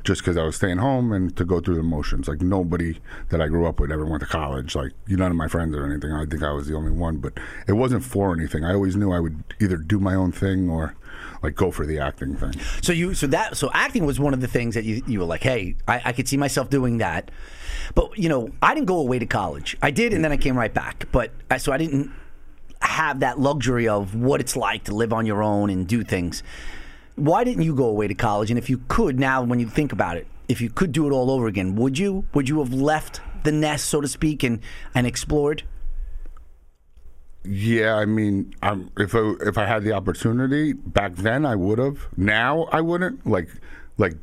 just 0.04 0.22
because 0.22 0.38
I 0.38 0.44
was 0.44 0.56
staying 0.56 0.78
home 0.78 1.12
and 1.12 1.36
to 1.38 1.46
go 1.46 1.60
through 1.60 1.76
the 1.76 1.84
motions. 1.84 2.28
Like 2.28 2.42
nobody 2.42 3.00
that 3.30 3.42
I 3.42 3.48
grew 3.48 3.68
up 3.68 3.80
with 3.80 3.92
ever 3.92 4.06
went 4.06 4.22
to 4.22 4.28
college. 4.28 4.76
Like 4.76 4.94
none 5.08 5.32
of 5.32 5.38
my 5.38 5.48
friends 5.48 5.76
or 5.76 5.86
anything. 5.86 6.12
I 6.12 6.26
think 6.26 6.44
I 6.44 6.52
was 6.52 6.68
the 6.68 6.76
only 6.76 6.92
one, 6.92 7.18
but 7.18 7.34
it 7.68 7.74
wasn't 7.74 8.04
for 8.04 8.34
anything. 8.34 8.64
I 8.64 8.74
always 8.74 8.96
knew 8.96 9.12
I 9.12 9.20
would 9.20 9.44
either 9.60 9.78
do 9.78 10.00
my 10.00 10.16
own 10.16 10.32
thing 10.32 10.70
or 10.70 10.96
like 11.42 11.56
go 11.56 11.72
for 11.72 11.86
the 11.86 12.00
acting 12.00 12.36
thing. 12.36 12.54
So 12.82 12.94
you, 12.94 13.14
so 13.14 13.28
that, 13.28 13.58
so 13.58 13.70
acting 13.74 14.06
was 14.06 14.20
one 14.20 14.34
of 14.34 14.42
the 14.42 14.48
things 14.48 14.76
that 14.76 14.84
you, 14.84 15.02
you 15.08 15.20
were 15.20 15.26
like, 15.26 15.44
hey, 15.44 15.76
I, 15.88 16.02
I 16.06 16.14
could 16.14 16.28
see 16.28 16.38
myself 16.38 16.70
doing 16.70 16.98
that. 17.00 17.32
But 17.96 18.18
you 18.18 18.30
know, 18.30 18.50
I 18.62 18.74
didn't 18.74 18.88
go 18.88 19.00
away 19.00 19.20
to 19.20 19.26
college. 19.26 19.78
I 19.82 19.92
did, 19.92 20.14
and 20.14 20.24
then 20.24 20.32
I 20.32 20.38
came 20.38 20.58
right 20.58 20.74
back. 20.74 21.08
But 21.12 21.32
I, 21.50 21.58
so 21.58 21.72
I 21.72 21.78
didn't 21.78 22.12
have 22.82 23.20
that 23.22 23.40
luxury 23.40 23.88
of 23.88 24.16
what 24.16 24.40
it's 24.40 24.56
like 24.56 24.86
to 24.86 24.96
live 24.96 25.14
on 25.14 25.26
your 25.26 25.44
own 25.44 25.70
and 25.70 25.88
do 25.88 26.04
things. 26.04 26.44
Why 27.16 27.44
didn't 27.44 27.64
you 27.64 27.76
go 27.76 27.86
away 27.86 28.08
to 28.08 28.16
college? 28.16 28.50
And 28.50 28.58
if 28.58 28.70
you 28.70 28.82
could 28.88 29.20
now, 29.20 29.44
when 29.44 29.60
you 29.60 29.68
think 29.68 29.92
about 29.92 30.18
it, 30.18 30.28
if 30.48 30.62
you 30.62 30.70
could 30.70 30.92
do 30.92 31.08
it 31.08 31.12
all 31.12 31.32
over 31.32 31.48
again, 31.48 31.76
would 31.76 31.98
you? 31.98 32.26
Would 32.34 32.50
you 32.50 32.60
have 32.60 32.74
left 32.74 33.22
the 33.44 33.52
nest, 33.52 33.86
so 33.86 34.02
to 34.02 34.08
speak, 34.08 34.44
and 34.44 34.60
and 34.94 35.08
explored? 35.08 35.64
Yeah, 37.44 37.96
I 37.96 38.06
mean, 38.06 38.54
um, 38.62 38.92
if 38.98 39.16
I, 39.16 39.34
if 39.42 39.58
I 39.58 39.66
had 39.66 39.84
the 39.84 39.94
opportunity 39.94 40.74
back 40.74 41.16
then, 41.16 41.46
I 41.46 41.56
would 41.56 41.80
have. 41.80 42.08
Now, 42.16 42.68
I 42.72 42.82
wouldn't. 42.82 43.26
Like, 43.26 43.50
like, 43.98 44.14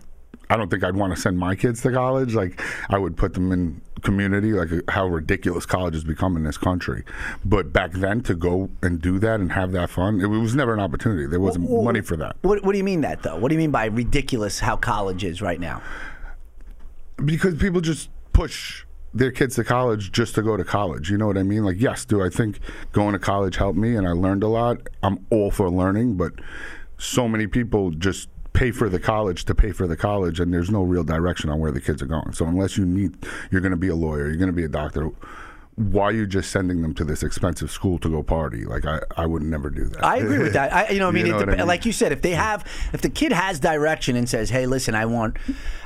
I 0.50 0.56
don't 0.56 0.70
think 0.70 0.84
I'd 0.84 0.94
want 0.94 1.14
to 1.14 1.20
send 1.20 1.36
my 1.36 1.54
kids 1.56 1.82
to 1.82 1.92
college. 1.92 2.34
Like, 2.34 2.62
I 2.88 2.96
would 2.98 3.16
put 3.16 3.34
them 3.34 3.50
in 3.50 3.82
community. 4.02 4.52
Like, 4.52 4.70
how 4.88 5.08
ridiculous 5.08 5.66
college 5.66 5.94
has 5.94 6.04
become 6.04 6.36
in 6.36 6.44
this 6.44 6.56
country. 6.56 7.02
But 7.44 7.72
back 7.72 7.92
then, 7.92 8.22
to 8.22 8.34
go 8.34 8.70
and 8.82 9.00
do 9.02 9.18
that 9.18 9.40
and 9.40 9.50
have 9.52 9.72
that 9.72 9.90
fun, 9.90 10.20
it 10.20 10.26
was 10.26 10.54
never 10.54 10.72
an 10.72 10.80
opportunity. 10.80 11.26
There 11.26 11.40
wasn't 11.40 11.68
Well, 11.68 11.82
money 11.82 12.02
for 12.02 12.16
that. 12.18 12.36
What, 12.42 12.64
what 12.64 12.72
do 12.72 12.78
you 12.78 12.84
mean 12.84 13.00
that 13.00 13.24
though? 13.24 13.36
What 13.36 13.48
do 13.48 13.56
you 13.56 13.58
mean 13.60 13.72
by 13.72 13.86
ridiculous? 13.86 14.60
How 14.60 14.76
college 14.76 15.24
is 15.24 15.42
right 15.42 15.60
now? 15.60 15.82
because 17.24 17.56
people 17.56 17.80
just 17.80 18.10
push 18.32 18.84
their 19.18 19.32
kids 19.32 19.56
to 19.56 19.64
college 19.64 20.12
just 20.12 20.34
to 20.36 20.42
go 20.42 20.56
to 20.56 20.64
college. 20.64 21.10
You 21.10 21.18
know 21.18 21.26
what 21.26 21.36
I 21.36 21.42
mean? 21.42 21.64
Like, 21.64 21.80
yes, 21.80 22.04
do 22.04 22.22
I 22.22 22.28
think 22.28 22.60
going 22.92 23.12
to 23.12 23.18
college 23.18 23.56
helped 23.56 23.78
me 23.78 23.96
and 23.96 24.06
I 24.06 24.12
learned 24.12 24.42
a 24.42 24.48
lot? 24.48 24.88
I'm 25.02 25.26
all 25.30 25.50
for 25.50 25.68
learning, 25.68 26.16
but 26.16 26.32
so 26.98 27.28
many 27.28 27.46
people 27.46 27.90
just 27.90 28.28
pay 28.52 28.70
for 28.70 28.88
the 28.88 28.98
college 28.98 29.44
to 29.44 29.54
pay 29.54 29.72
for 29.72 29.86
the 29.86 29.96
college 29.96 30.40
and 30.40 30.52
there's 30.52 30.70
no 30.70 30.82
real 30.82 31.04
direction 31.04 31.50
on 31.50 31.60
where 31.60 31.70
the 31.70 31.80
kids 31.80 32.02
are 32.02 32.06
going. 32.06 32.32
So 32.32 32.46
unless 32.46 32.76
you 32.76 32.84
need 32.84 33.16
you're 33.50 33.60
going 33.60 33.72
to 33.72 33.76
be 33.76 33.88
a 33.88 33.94
lawyer, 33.94 34.26
you're 34.26 34.36
going 34.36 34.48
to 34.48 34.52
be 34.52 34.64
a 34.64 34.68
doctor, 34.68 35.10
why 35.78 36.04
are 36.04 36.12
you 36.12 36.26
just 36.26 36.50
sending 36.50 36.82
them 36.82 36.92
to 36.94 37.04
this 37.04 37.22
expensive 37.22 37.70
school 37.70 37.98
to 38.00 38.08
go 38.08 38.22
party? 38.22 38.64
Like 38.64 38.84
I, 38.84 39.00
I 39.16 39.26
would 39.26 39.42
never 39.42 39.70
do 39.70 39.84
that. 39.84 40.04
I 40.04 40.16
agree 40.16 40.38
with 40.38 40.52
that. 40.54 40.72
I, 40.74 40.88
you 40.88 40.98
know, 40.98 41.08
I 41.08 41.10
mean, 41.12 41.26
You 41.26 41.32
know 41.32 41.38
dep- 41.38 41.48
I 41.48 41.56
mean? 41.58 41.66
like 41.66 41.86
you 41.86 41.92
said, 41.92 42.10
if 42.12 42.20
they 42.22 42.32
have, 42.32 42.64
if 42.92 43.00
the 43.00 43.08
kid 43.08 43.32
has 43.32 43.60
direction 43.60 44.16
and 44.16 44.28
says, 44.28 44.50
"Hey, 44.50 44.66
listen, 44.66 44.94
I 44.94 45.06
want, 45.06 45.36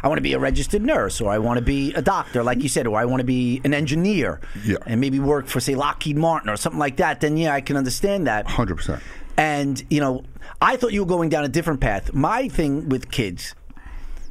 I 0.03 0.09
want 0.09 0.17
to 0.19 0.23
be 0.23 0.33
a 0.33 0.39
registered 0.39 0.83
nurse, 0.83 1.21
or 1.21 1.31
I 1.31 1.39
want 1.39 1.59
to 1.59 1.65
be 1.65 1.93
a 1.95 2.03
doctor," 2.03 2.43
like 2.43 2.63
you 2.63 2.69
said, 2.69 2.87
or 2.87 2.99
I 2.99 3.05
want 3.05 3.21
to 3.21 3.25
be 3.27 3.61
an 3.65 3.75
engineer, 3.75 4.41
Yeah. 4.65 4.77
and 4.87 5.01
maybe 5.01 5.19
work 5.19 5.47
for 5.47 5.61
say 5.61 5.75
Lockheed 5.75 6.17
Martin 6.17 6.49
or 6.49 6.57
something 6.57 6.79
like 6.81 6.97
that, 6.97 7.21
then 7.21 7.37
yeah, 7.37 7.53
I 7.55 7.61
can 7.61 7.77
understand 7.77 8.27
that. 8.27 8.47
100%. 8.47 9.01
And 9.37 9.83
you 9.91 10.01
know, 10.01 10.25
I 10.61 10.77
thought 10.77 10.93
you 10.93 11.01
were 11.01 11.07
going 11.09 11.29
down 11.29 11.45
a 11.45 11.49
different 11.49 11.81
path. 11.81 12.13
My 12.15 12.49
thing 12.49 12.89
with 12.89 13.11
kids, 13.11 13.55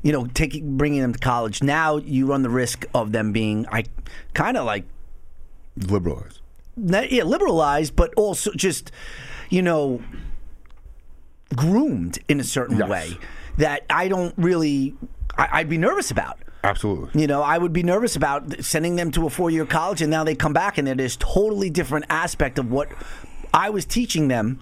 you 0.01 0.11
know, 0.11 0.25
taking 0.27 0.77
bringing 0.77 1.01
them 1.01 1.13
to 1.13 1.19
college. 1.19 1.61
Now 1.61 1.97
you 1.97 2.25
run 2.27 2.41
the 2.41 2.49
risk 2.49 2.85
of 2.95 3.11
them 3.11 3.31
being, 3.31 3.67
I 3.71 3.83
kind 4.33 4.57
of 4.57 4.65
like 4.65 4.85
Liberalized. 5.77 6.41
yeah, 6.77 7.23
liberalized, 7.23 7.95
but 7.95 8.13
also 8.15 8.51
just, 8.55 8.91
you 9.49 9.61
know, 9.61 10.01
groomed 11.55 12.19
in 12.27 12.39
a 12.39 12.43
certain 12.43 12.77
Yes. 12.77 12.89
way 12.89 13.17
that 13.57 13.83
I 13.89 14.07
don't 14.07 14.33
really, 14.37 14.95
I, 15.37 15.49
I'd 15.59 15.69
be 15.69 15.77
nervous 15.77 16.11
about. 16.11 16.39
Absolutely. 16.63 17.19
You 17.21 17.27
know, 17.27 17.41
I 17.41 17.57
would 17.57 17.73
be 17.73 17.83
nervous 17.83 18.15
about 18.15 18.63
sending 18.63 18.95
them 18.95 19.11
to 19.11 19.25
a 19.25 19.29
four 19.29 19.49
year 19.49 19.65
college 19.65 20.01
and 20.01 20.11
now 20.11 20.23
they 20.23 20.35
come 20.35 20.53
back 20.53 20.77
and 20.77 20.87
they're 20.87 20.95
this 20.95 21.17
totally 21.17 21.69
different 21.69 22.05
aspect 22.09 22.59
of 22.59 22.71
what 22.71 22.87
I 23.53 23.69
was 23.71 23.85
teaching 23.85 24.27
them 24.27 24.61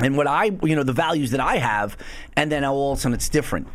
and 0.00 0.16
what 0.16 0.26
I, 0.26 0.46
you 0.62 0.76
know, 0.76 0.82
the 0.82 0.92
values 0.92 1.30
that 1.30 1.40
I 1.40 1.56
have, 1.56 1.96
and 2.36 2.50
then 2.50 2.64
all 2.64 2.92
of 2.92 2.98
a 2.98 3.00
sudden 3.00 3.14
it's 3.14 3.28
different. 3.28 3.68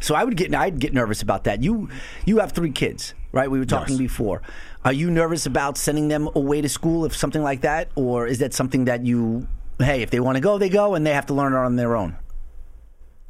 So 0.00 0.14
I 0.14 0.24
would 0.24 0.36
get, 0.36 0.54
I'd 0.54 0.78
get 0.78 0.92
nervous 0.92 1.22
about 1.22 1.44
that. 1.44 1.62
You, 1.62 1.88
you 2.26 2.38
have 2.38 2.52
three 2.52 2.70
kids, 2.72 3.14
right? 3.32 3.50
We 3.50 3.58
were 3.58 3.64
talking 3.64 3.94
Yes. 3.94 3.98
before. 3.98 4.42
Are 4.84 4.92
you 4.92 5.10
nervous 5.10 5.46
about 5.46 5.76
sending 5.78 6.08
them 6.08 6.28
away 6.34 6.60
to 6.60 6.68
school 6.68 7.04
if 7.04 7.14
something 7.16 7.42
like 7.42 7.60
that, 7.60 7.88
or 7.94 8.26
is 8.26 8.38
that 8.40 8.52
something 8.52 8.86
that 8.86 9.06
you, 9.06 9.46
hey, 9.78 10.02
if 10.02 10.10
they 10.10 10.18
want 10.20 10.36
to 10.36 10.40
go, 10.40 10.58
they 10.58 10.68
go, 10.68 10.94
and 10.94 11.06
they 11.06 11.12
have 11.14 11.26
to 11.26 11.34
learn 11.34 11.52
it 11.52 11.56
on 11.56 11.76
their 11.76 11.94
own? 11.96 12.16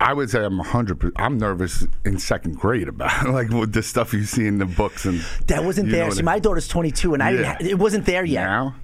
I 0.00 0.14
would 0.14 0.30
say 0.30 0.42
I'm 0.44 0.58
100%. 0.58 1.12
I'm 1.16 1.38
nervous 1.38 1.86
in 2.04 2.18
second 2.18 2.56
grade 2.58 2.88
about 2.88 3.28
like 3.28 3.50
with 3.50 3.72
the 3.72 3.82
stuff 3.82 4.12
you 4.12 4.24
see 4.24 4.46
in 4.46 4.58
the 4.58 4.64
books 4.66 5.04
and 5.04 5.20
That 5.46 5.64
wasn't 5.64 5.90
there. 5.90 6.10
See, 6.10 6.20
I- 6.20 6.24
my 6.24 6.38
daughter's 6.38 6.66
22, 6.68 7.14
and 7.14 7.22
I 7.22 7.30
didn't 7.32 7.44
Yeah. 7.44 7.52
ha- 7.52 7.58
it 7.60 7.78
wasn't 7.78 8.06
there 8.06 8.24
yet. 8.24 8.44
now. 8.44 8.74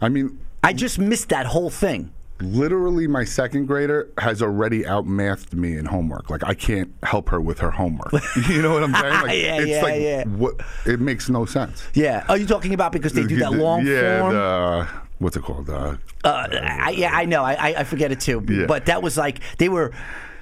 I 0.00 0.08
mean, 0.08 0.38
I 0.64 0.72
just 0.72 0.98
missed 0.98 1.28
that 1.30 1.46
whole 1.46 1.70
thing. 1.70 2.12
Literally, 2.42 3.06
my 3.06 3.24
second 3.24 3.66
grader 3.66 4.08
has 4.18 4.42
already 4.42 4.86
outmathed 4.86 5.54
me 5.54 5.76
in 5.76 5.86
homework. 5.86 6.28
Like 6.30 6.44
I 6.44 6.54
can't 6.54 6.92
help 7.02 7.28
her 7.30 7.40
with 7.40 7.58
her 7.60 7.70
homework. 7.70 8.12
you 8.48 8.60
know 8.62 8.72
what 8.74 8.82
I'm 8.84 8.94
saying? 8.94 9.22
Like, 9.22 9.30
Yeah, 9.42 9.56
it's 9.60 9.68
yeah, 9.68 9.82
like 9.82 10.00
yeah. 10.00 10.24
what 10.24 10.54
it 10.86 11.00
makes 11.00 11.28
no 11.28 11.44
sense. 11.46 11.82
Yeah. 11.94 12.24
Are 12.28 12.36
you 12.36 12.46
talking 12.46 12.74
about 12.74 12.92
because 12.92 13.12
they 13.12 13.24
do 13.24 13.36
that 13.36 13.52
long 13.66 13.86
yeah, 13.86 14.20
form? 14.20 14.34
the 14.34 14.88
what's 15.18 15.36
it 15.36 15.42
called? 15.42 15.70
Uh, 15.70 15.96
Uh, 16.24 16.48
I, 16.52 16.90
yeah, 16.90 17.10
I 17.14 17.24
know. 17.24 17.42
I, 17.44 17.54
I- 17.54 17.74
I 17.80 17.84
forget 17.84 18.12
it 18.12 18.20
too. 18.20 18.44
Yeah. 18.48 18.66
But 18.66 18.86
that 18.86 19.02
was 19.02 19.16
like 19.16 19.40
they 19.58 19.68
were. 19.68 19.92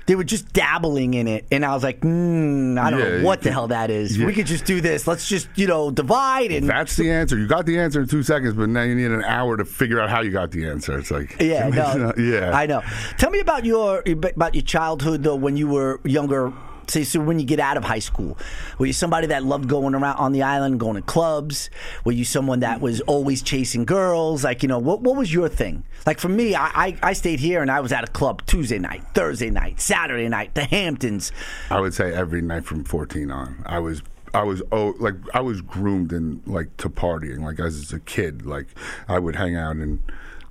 They 0.07 0.17
were 0.17 0.25
just 0.25 0.53
dabbling 0.53 1.15
in 1.15 1.29
it, 1.29 1.47
and 1.53 1.65
I 1.65 1.73
was 1.73 1.85
like, 1.85 2.01
mm, 2.01 2.79
I 2.81 2.91
don't 2.91 2.99
Yeah, 2.99 3.19
know 3.19 3.25
what 3.25 3.43
the 3.43 3.53
hell 3.53 3.69
that 3.69 3.91
is. 3.91 4.19
yeah. 4.19 4.27
We 4.27 4.33
could 4.33 4.47
just 4.47 4.65
do 4.65 4.81
this. 4.81 5.07
Let's 5.07 5.29
just, 5.29 5.49
you 5.55 5.67
know, 5.69 5.91
divide 5.93 6.51
and 6.51 6.69
that's 6.69 6.97
the 6.97 7.11
answer. 7.13 7.39
You 7.39 7.47
got 7.47 7.65
the 7.67 7.79
answer 7.79 8.01
in 8.01 8.09
two 8.09 8.23
seconds, 8.25 8.55
but 8.55 8.69
now 8.69 8.83
you 8.83 8.95
need 8.97 9.11
an 9.13 9.23
hour 9.25 9.57
to 9.57 9.65
figure 9.65 10.01
out 10.01 10.11
how 10.11 10.21
you 10.23 10.31
got 10.33 10.51
the 10.51 10.67
answer. 10.67 10.99
It's 10.99 11.11
like 11.11 11.41
Yeah, 11.41 11.69
no, 11.69 12.13
yeah. 12.19 12.51
I 12.53 12.67
know. 12.67 12.83
Tell 13.19 13.31
me 13.31 13.39
about 13.41 13.65
your 13.65 14.03
about 14.07 14.55
your 14.55 14.63
childhood 14.65 15.23
though, 15.23 15.37
when 15.37 15.57
you 15.57 15.69
were 15.69 16.01
younger. 16.05 16.53
Say, 16.91 17.05
so 17.05 17.21
when 17.21 17.39
you 17.39 17.47
get 17.47 17.61
out 17.61 17.77
of 17.77 17.85
high 17.85 18.01
school, 18.01 18.37
were 18.79 18.87
you 18.87 18.93
somebody 18.93 19.29
that 19.29 19.45
loved 19.45 19.69
going 19.69 19.95
around 19.95 20.17
on 20.17 20.33
the 20.33 20.43
island, 20.43 20.81
going 20.81 20.97
to 20.97 21.03
clubs? 21.03 21.71
Were 22.05 22.13
you 22.13 22.25
someone 22.25 22.61
that 22.61 22.81
was 22.81 23.01
always 23.03 23.43
chasing 23.43 23.85
girls? 23.85 24.43
Like, 24.43 24.63
you 24.63 24.69
know, 24.69 24.79
what 24.79 25.01
what 25.01 25.17
was 25.17 25.33
your 25.33 25.49
thing? 25.49 25.85
Like 26.05 26.19
for 26.19 26.29
me, 26.29 26.55
I 26.55 26.71
I, 26.75 26.99
I 27.03 27.13
stayed 27.13 27.41
here 27.41 27.63
and 27.63 27.71
I 27.71 27.81
was 27.81 27.93
at 27.93 28.03
a 28.03 28.09
club 28.09 28.45
Tuesday 28.47 28.79
night, 28.79 29.05
Thursday 29.15 29.51
night, 29.51 29.81
Saturday 29.81 30.29
night, 30.29 30.55
the 30.55 30.65
Hamptons. 30.65 31.31
I 31.71 31.81
would 31.81 31.95
say 31.95 32.13
every 32.13 32.43
night 32.43 32.65
from 32.65 32.85
14 32.85 33.31
on. 33.31 33.63
I 33.67 33.79
was 33.79 34.03
I 34.35 34.43
was 34.43 34.63
oh 34.73 34.95
like 34.99 35.15
I 35.35 35.41
was 35.41 35.61
groomed 35.61 36.13
in 36.13 36.43
like 36.47 36.77
to 36.79 36.89
partying 36.89 37.41
like 37.41 37.59
as 37.59 37.93
a 37.93 38.01
kid 38.01 38.47
like 38.47 38.67
I 39.09 39.19
would 39.19 39.37
hang 39.37 39.57
out 39.57 39.77
in 39.77 40.03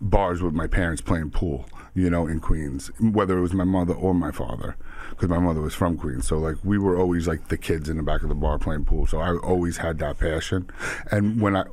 bars 0.02 0.42
with 0.42 0.54
my 0.54 0.68
parents 0.68 1.02
playing 1.02 1.32
pool 1.32 1.66
you 1.94 2.10
know 2.10 2.28
in 2.28 2.40
Queens 2.40 2.92
whether 3.00 3.38
it 3.38 3.42
was 3.42 3.54
my 3.54 3.64
mother 3.64 3.94
or 3.94 4.14
my 4.14 4.32
father 4.32 4.76
because 5.10 5.30
my 5.30 5.40
mother 5.40 5.62
was 5.62 5.74
from 5.74 5.98
Queens. 5.98 6.28
So 6.28 6.38
like 6.38 6.58
we 6.64 6.78
were 6.78 6.98
always 6.98 7.28
like 7.28 7.48
the 7.48 7.58
kids 7.58 7.90
in 7.90 7.98
the 7.98 8.04
back 8.04 8.24
of 8.24 8.30
the 8.30 8.36
bar 8.36 8.58
playing 8.58 8.86
pool. 8.86 9.08
So 9.08 9.20
I 9.20 9.36
always 9.38 9.78
had 9.78 10.00
that 10.00 10.20
passion. 10.20 10.70
And 11.12 11.42
when 11.42 11.56
I 11.56 11.66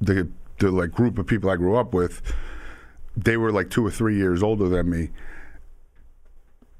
the 0.00 0.28
the 0.58 0.70
like 0.70 0.92
group 0.92 1.18
of 1.18 1.26
people 1.26 1.50
I 1.50 1.56
grew 1.56 1.76
up 1.76 1.92
with, 1.92 2.22
they 3.16 3.36
were 3.36 3.52
like 3.52 3.70
two 3.70 3.86
or 3.86 3.90
three 3.90 4.16
years 4.16 4.42
older 4.42 4.68
than 4.68 4.90
me. 4.90 5.10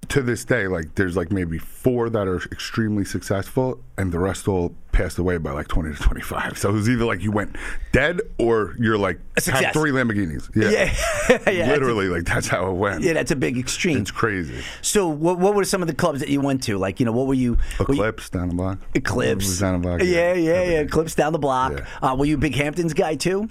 To 0.08 0.22
this 0.22 0.44
day, 0.44 0.66
like 0.68 0.94
there's 0.94 1.16
like 1.16 1.30
maybe 1.32 1.58
four 1.58 2.10
that 2.10 2.26
are 2.28 2.36
extremely 2.52 3.04
successful, 3.04 3.80
and 3.96 4.12
the 4.12 4.18
rest 4.18 4.46
all 4.48 4.74
passed 4.92 5.18
away 5.18 5.38
by 5.38 5.50
like 5.52 5.68
twenty 5.68 5.94
to 5.94 6.00
twenty 6.02 6.20
five. 6.20 6.56
So 6.58 6.68
it 6.68 6.72
was 6.72 6.88
either 6.88 7.04
like 7.04 7.22
you 7.22 7.32
went 7.32 7.56
dead 7.92 8.20
or 8.38 8.74
you're 8.78 8.98
like 8.98 9.18
have 9.46 9.72
three 9.72 9.90
Lamborghinis. 9.90 10.50
Yeah, 10.54 10.70
Yeah, 11.28 11.50
yeah, 11.50 11.68
literally, 11.68 12.08
like 12.08 12.24
that's 12.24 12.48
how 12.48 12.70
it 12.70 12.74
went. 12.74 13.02
Yeah, 13.02 13.14
that's 13.14 13.30
a 13.30 13.36
big 13.36 13.56
extreme. 13.58 13.98
It's 13.98 14.10
crazy. 14.10 14.62
So, 14.82 15.08
what, 15.08 15.38
what 15.38 15.54
were 15.54 15.64
some 15.64 15.82
of 15.82 15.88
the 15.88 15.94
clubs 15.94 16.20
that 16.20 16.28
you 16.28 16.40
went 16.40 16.62
to? 16.64 16.76
Like, 16.78 17.00
you 17.00 17.06
know, 17.06 17.12
what 17.12 17.26
were 17.26 17.34
you? 17.34 17.52
were 17.78 17.86
you- 17.88 17.94
Eclipse 17.94 18.30
down 18.30 18.48
the 18.48 18.54
block. 18.54 18.78
Eclipse. 18.94 19.58
Down 19.58 19.80
the 19.80 19.88
block. 19.88 20.00
Yeah, 20.02 20.06
yeah, 20.06 20.34
yeah. 20.34 20.52
Everything. 20.52 20.86
Eclipse 20.86 21.14
down 21.14 21.32
the 21.32 21.38
block. 21.38 21.72
Yeah. 21.72 22.10
Uh, 22.10 22.14
were 22.16 22.26
you 22.26 22.34
a 22.36 22.38
big 22.38 22.54
Hamptons 22.54 22.94
guy 22.94 23.14
too? 23.16 23.48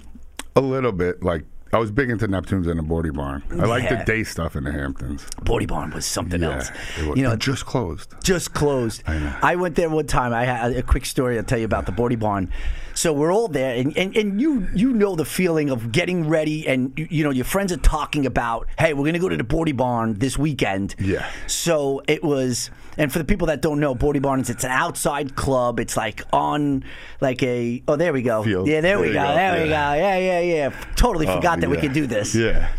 A 0.56 0.60
little 0.60 0.92
bit. 0.92 1.22
Like 1.22 1.44
I 1.74 1.78
was 1.78 1.90
big 1.90 2.08
into 2.08 2.28
Neptunes 2.28 2.68
and 2.68 2.78
the 2.78 2.82
Boardy 2.84 3.10
Barn. 3.10 3.42
I 3.50 3.64
like 3.64 3.88
the 3.88 4.02
day 4.04 4.22
stuff 4.22 4.54
in 4.54 4.62
the 4.64 4.70
Hamptons. 4.72 5.26
Boardy 5.42 5.66
Barn 5.66 5.90
was 5.90 6.06
something 6.06 6.42
else. 6.42 6.70
it 6.98 7.06
was, 7.08 7.18
You 7.18 7.24
know, 7.24 7.32
it 7.32 7.40
just 7.40 7.66
closed. 7.66 8.14
just 8.22 8.54
closed. 8.54 9.02
I 9.06 9.18
know. 9.18 9.36
went 9.56 9.74
there 9.74 9.90
one 9.90 10.06
time. 10.06 10.32
I 10.32 10.44
had 10.44 10.72
a 10.76 10.82
quick 10.82 11.04
story 11.04 11.36
I'll 11.36 11.44
tell 11.44 11.58
you 11.58 11.64
about 11.64 11.86
the 11.86 11.92
Boardy 11.92 12.16
Barn. 12.16 12.52
So 12.94 13.12
we're 13.12 13.32
all 13.32 13.48
there, 13.48 13.74
and, 13.74 13.96
and, 13.98 14.16
and 14.16 14.40
you 14.40 14.68
you 14.72 14.92
know 14.92 15.16
the 15.16 15.24
feeling 15.24 15.70
of 15.70 15.90
getting 15.90 16.28
ready, 16.28 16.66
and 16.66 16.96
you, 16.96 17.08
you 17.10 17.24
know 17.24 17.30
your 17.30 17.44
friends 17.44 17.72
are 17.72 17.76
talking 17.78 18.24
about, 18.24 18.68
hey, 18.78 18.94
we're 18.94 19.04
gonna 19.04 19.18
go 19.18 19.28
to 19.28 19.36
the 19.36 19.44
Boardy 19.44 19.72
Barn 19.72 20.14
this 20.14 20.38
weekend. 20.38 20.94
Yeah. 20.98 21.28
So 21.48 22.02
it 22.06 22.22
was, 22.22 22.70
and 22.96 23.12
for 23.12 23.18
the 23.18 23.24
people 23.24 23.48
that 23.48 23.60
don't 23.60 23.80
know, 23.80 23.96
Boardy 23.96 24.20
Barn 24.20 24.40
is 24.40 24.48
it's 24.48 24.64
an 24.64 24.70
outside 24.70 25.34
club. 25.34 25.80
It's 25.80 25.96
like 25.96 26.22
on 26.32 26.84
like 27.20 27.42
a 27.42 27.82
oh 27.88 27.96
there 27.96 28.12
we 28.12 28.22
go. 28.22 28.44
Field. 28.44 28.68
Yeah, 28.68 28.80
there, 28.80 29.00
we 29.00 29.08
go. 29.08 29.14
go. 29.14 29.34
There 29.34 29.62
we 29.62 29.68
go. 29.68 29.70
Yeah. 29.70 29.94
Yeah, 29.94 30.18
yeah, 30.18 30.40
yeah. 30.40 30.70
Totally 30.96 31.26
forgot 31.26 31.60
that 31.60 31.70
we 31.70 31.76
could 31.76 31.92
do 31.92 32.06
this. 32.06 32.34
Yeah. 32.34 32.70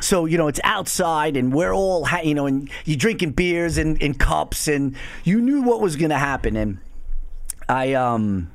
So 0.00 0.26
you 0.26 0.36
know 0.36 0.48
it's 0.48 0.60
outside, 0.64 1.36
and 1.36 1.52
we're 1.52 1.72
all 1.72 2.04
ha- 2.04 2.20
you 2.20 2.34
know, 2.34 2.46
and 2.46 2.70
you're 2.84 2.98
drinking 2.98 3.32
beers 3.32 3.78
and 3.78 3.96
in 4.02 4.14
cups, 4.14 4.68
and 4.68 4.94
you 5.24 5.40
knew 5.40 5.62
what 5.62 5.80
was 5.80 5.96
going 5.96 6.10
to 6.10 6.18
happen. 6.18 6.56
And 6.56 6.78
I 7.68 7.94
um, 7.94 8.50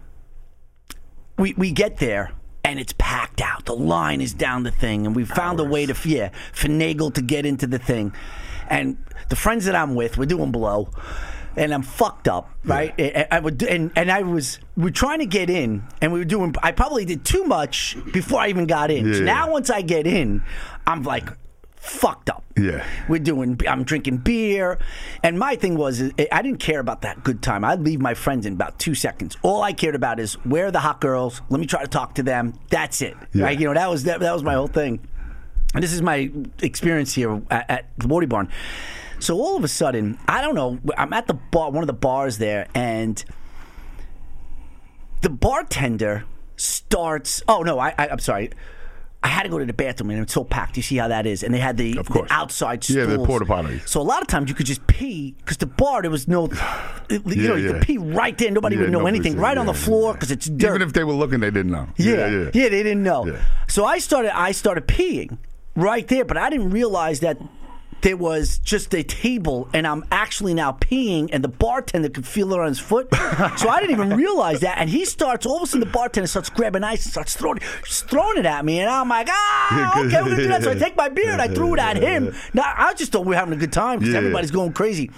we 1.42 1.54
we 1.58 1.72
get 1.72 1.98
there. 1.98 2.32
And 2.64 2.80
it's 2.80 2.94
packed 2.94 3.42
out. 3.42 3.66
The 3.66 3.76
line 3.76 4.22
is 4.22 4.36
down 4.36 4.64
the 4.64 4.72
thing, 4.72 5.08
and 5.08 5.16
we 5.16 5.26
found 5.26 5.60
a 5.60 5.64
way 5.64 5.88
to 5.88 5.96
yeah 6.08 6.30
finagle 6.54 7.12
to 7.16 7.22
get 7.22 7.44
into 7.44 7.66
the 7.66 7.80
thing. 7.80 8.14
And 8.70 8.98
the 9.30 9.36
friends 9.36 9.66
that 9.66 9.76
I'm 9.76 9.96
with, 9.96 10.18
we're 10.18 10.26
doing 10.26 10.52
blow, 10.52 10.90
and 11.56 11.74
I'm 11.74 11.82
fucked 11.82 12.28
up, 12.28 12.52
right? 12.64 12.94
And 13.00 13.28
I 13.32 13.40
would, 13.40 13.62
and 13.64 13.92
and 13.96 14.12
I 14.12 14.22
was, 14.22 14.60
we 14.78 14.90
are 14.90 14.92
trying 14.92 15.20
to 15.20 15.26
get 15.26 15.50
in, 15.50 15.84
and 16.02 16.14
we 16.14 16.20
were 16.20 16.26
doing. 16.26 16.54
I 16.62 16.72
probably 16.72 17.04
did 17.04 17.26
too 17.26 17.44
much 17.44 17.98
before 18.14 18.40
I 18.40 18.50
even 18.50 18.68
got 18.68 18.92
in. 18.92 19.12
So 19.14 19.22
now 19.22 19.52
once 19.52 19.72
I 19.72 19.82
get 19.82 20.06
in, 20.06 20.44
I'm 20.86 21.02
like 21.04 21.30
fucked 21.82 22.30
up. 22.30 22.44
Yeah. 22.56 22.86
We're 23.10 23.20
doing, 23.20 23.60
I'm 23.68 23.84
drinking 23.84 24.18
beer. 24.18 24.78
And 25.24 25.40
my 25.40 25.56
thing 25.56 25.76
was, 25.76 26.00
eh, 26.00 26.28
I 26.32 26.44
didn't 26.44 26.60
care 26.60 26.80
about 26.80 27.02
that 27.02 27.24
good 27.24 27.42
time. 27.42 27.66
I'd 27.66 27.82
leave 27.82 28.00
my 28.00 28.14
friends 28.14 28.46
in 28.46 28.54
about 28.54 28.78
two 28.78 28.94
seconds. 28.94 29.36
All 29.42 29.64
I 29.64 29.74
cared 29.74 29.96
about 29.96 30.20
is 30.20 30.36
where 30.46 30.68
are 30.68 30.72
the 30.72 30.80
hot 30.80 31.02
girls? 31.02 31.42
Let 31.50 31.60
me 31.60 31.66
try 31.66 31.82
to 31.82 31.88
talk 31.88 32.16
to 32.16 32.24
them. 32.24 32.54
That's 32.70 33.02
it. 33.02 33.18
Yeah. 33.34 33.46
Right? 33.46 33.60
You 33.60 33.66
know, 33.66 33.74
that 33.74 33.90
was, 33.90 34.04
that, 34.04 34.20
that 34.20 34.32
was 34.32 34.44
my 34.44 34.54
whole 34.54 34.68
thing. 34.68 35.00
And 35.74 35.84
this 35.84 35.92
is 35.92 36.04
my 36.04 36.32
experience 36.62 37.16
here 37.16 37.42
at, 37.50 37.70
at 37.70 37.86
the 37.98 38.08
Boardy 38.08 38.28
Barn. 38.28 38.50
So 39.20 39.40
all 39.40 39.58
of 39.58 39.64
a 39.64 39.68
sudden, 39.68 40.20
I 40.28 40.42
don't 40.42 40.56
know, 40.56 40.80
I'm 40.98 41.14
at 41.14 41.26
the 41.26 41.34
bar, 41.34 41.72
one 41.72 41.82
of 41.84 41.88
the 41.88 41.94
bars 41.94 42.38
there, 42.38 42.68
and 42.76 43.24
the 45.22 45.30
bartender 45.30 46.26
starts. 46.58 47.42
Oh 47.48 47.64
no, 47.64 47.80
I, 47.80 47.94
I 47.98 48.10
I'm 48.10 48.20
sorry. 48.20 48.52
I 49.24 49.28
had 49.28 49.44
to 49.44 49.50
go 49.50 49.60
to 49.60 49.66
the 49.66 49.74
bathroom 49.74 50.10
and 50.10 50.22
it's 50.22 50.34
so 50.34 50.44
packed. 50.44 50.78
You 50.78 50.84
see 50.84 50.98
how 50.98 51.08
that 51.10 51.28
is, 51.28 51.44
and 51.44 51.54
they 51.54 51.60
had 51.60 51.78
the, 51.78 52.00
Of 52.00 52.08
the 52.08 52.26
outside 52.32 52.84
stools. 52.84 52.98
Yeah, 52.98 53.06
the 53.06 53.24
porta 53.24 53.46
potties. 53.46 53.88
So 53.88 54.02
a 54.02 54.04
lot 54.04 54.22
of 54.22 54.28
times 54.28 54.50
you 54.50 54.56
could 54.56 54.66
just 54.66 54.86
pee 54.88 55.36
because 55.38 55.58
the 55.58 55.68
bar 55.68 56.02
there 56.02 56.10
was 56.10 56.28
no, 56.28 56.50
you 57.10 57.20
know, 57.26 57.56
you 57.56 57.68
yeah. 57.68 57.74
could 57.74 57.82
pee 57.84 57.98
right 58.00 58.36
there. 58.38 58.50
Nobody 58.50 58.76
Yeah, 58.76 58.84
would 58.84 58.92
know 58.92 59.00
nobody 59.00 59.18
anything. 59.18 59.38
Right 59.38 59.58
on 59.58 59.68
yeah, 59.68 59.74
the 59.74 59.78
floor 59.78 60.10
yeah. 60.10 60.14
because 60.14 60.32
it's 60.32 60.48
dirt. 60.48 60.70
Even 60.76 60.82
if 60.82 60.94
they 60.94 61.04
were 61.04 61.14
looking, 61.14 61.40
they 61.40 61.52
didn't 61.52 61.72
know. 61.72 61.88
Yeah, 61.98 62.28
yeah. 62.28 62.50
yeah, 62.54 62.70
they 62.70 62.82
didn't 62.84 63.04
know. 63.04 63.28
Yeah. 63.28 63.40
So 63.68 63.86
I 63.86 64.00
started, 64.00 64.36
I 64.36 64.54
started 64.54 64.88
peeing 64.88 65.38
right 65.76 66.08
there, 66.08 66.26
but 66.26 66.38
I 66.38 66.50
didn't 66.50 66.72
realize 66.72 67.20
that 67.20 67.38
there 68.02 68.18
was 68.18 68.58
just 68.60 68.94
a 68.96 69.04
table, 69.04 69.70
and 69.74 69.86
I'm 69.86 70.04
actually 70.12 70.54
now 70.54 70.72
peeing, 70.72 71.30
and 71.32 71.44
the 71.44 71.48
bartender 71.48 72.10
could 72.10 72.26
feel 72.26 72.52
it 72.54 72.60
on 72.60 72.68
his 72.68 72.80
foot. 72.80 73.08
so 73.58 73.70
I 73.70 73.80
didn't 73.80 73.92
even 73.92 74.16
realize 74.18 74.62
that, 74.62 74.78
and 74.80 74.90
he 74.90 75.06
starts. 75.06 75.46
All 75.46 75.58
of 75.58 75.64
a 75.64 75.68
sudden, 75.68 75.82
the 75.88 75.94
bartender 75.94 76.28
starts 76.28 76.50
grabbing 76.50 76.84
ice 76.84 77.06
and 77.06 77.12
starts 77.12 77.36
throwing, 77.36 77.60
throwing 77.86 78.38
it 78.38 78.46
at 78.46 78.66
me, 78.66 78.80
and 78.80 78.90
I'm 78.90 79.08
like, 79.10 79.28
ah, 79.30 79.92
okay, 80.00 80.22
we're 80.22 80.30
gonna 80.30 80.36
do 80.36 80.48
that. 80.48 80.64
So 80.64 80.72
I 80.72 80.76
take 80.76 80.96
my 80.96 81.10
beer 81.10 81.32
and 81.32 81.42
I 81.42 81.48
threw 81.48 81.74
it 81.76 81.80
at 81.80 81.98
him. 82.02 82.34
Now 82.54 82.74
I 82.76 82.94
just 82.94 83.12
thought 83.12 83.22
we 83.22 83.30
were 83.30 83.36
having 83.36 83.54
a 83.54 83.58
good 83.58 83.74
time 83.74 84.00
because 84.00 84.14
Yeah. 84.14 84.20
everybody's 84.20 84.52
going 84.52 84.74
crazy. 84.74 85.12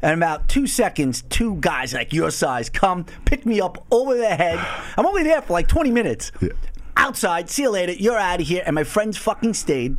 And 0.00 0.14
about 0.14 0.48
two 0.48 0.66
seconds, 0.68 1.22
two 1.22 1.56
guys 1.56 1.92
like 1.92 2.12
your 2.12 2.30
size 2.30 2.68
come 2.70 3.04
pick 3.24 3.44
me 3.44 3.60
up 3.60 3.84
over 3.90 4.16
the 4.16 4.28
head. 4.28 4.64
I'm 4.96 5.04
only 5.06 5.24
there 5.24 5.42
for 5.42 5.54
like 5.54 5.66
20 5.66 5.90
minutes. 5.90 6.30
Yeah. 6.40 6.50
Outside, 6.96 7.50
see 7.50 7.62
you 7.62 7.70
later. 7.70 7.92
You're 7.92 8.16
out 8.18 8.40
of 8.40 8.46
here. 8.46 8.62
And 8.64 8.74
my 8.74 8.84
friends 8.84 9.16
fucking 9.16 9.54
stayed. 9.54 9.96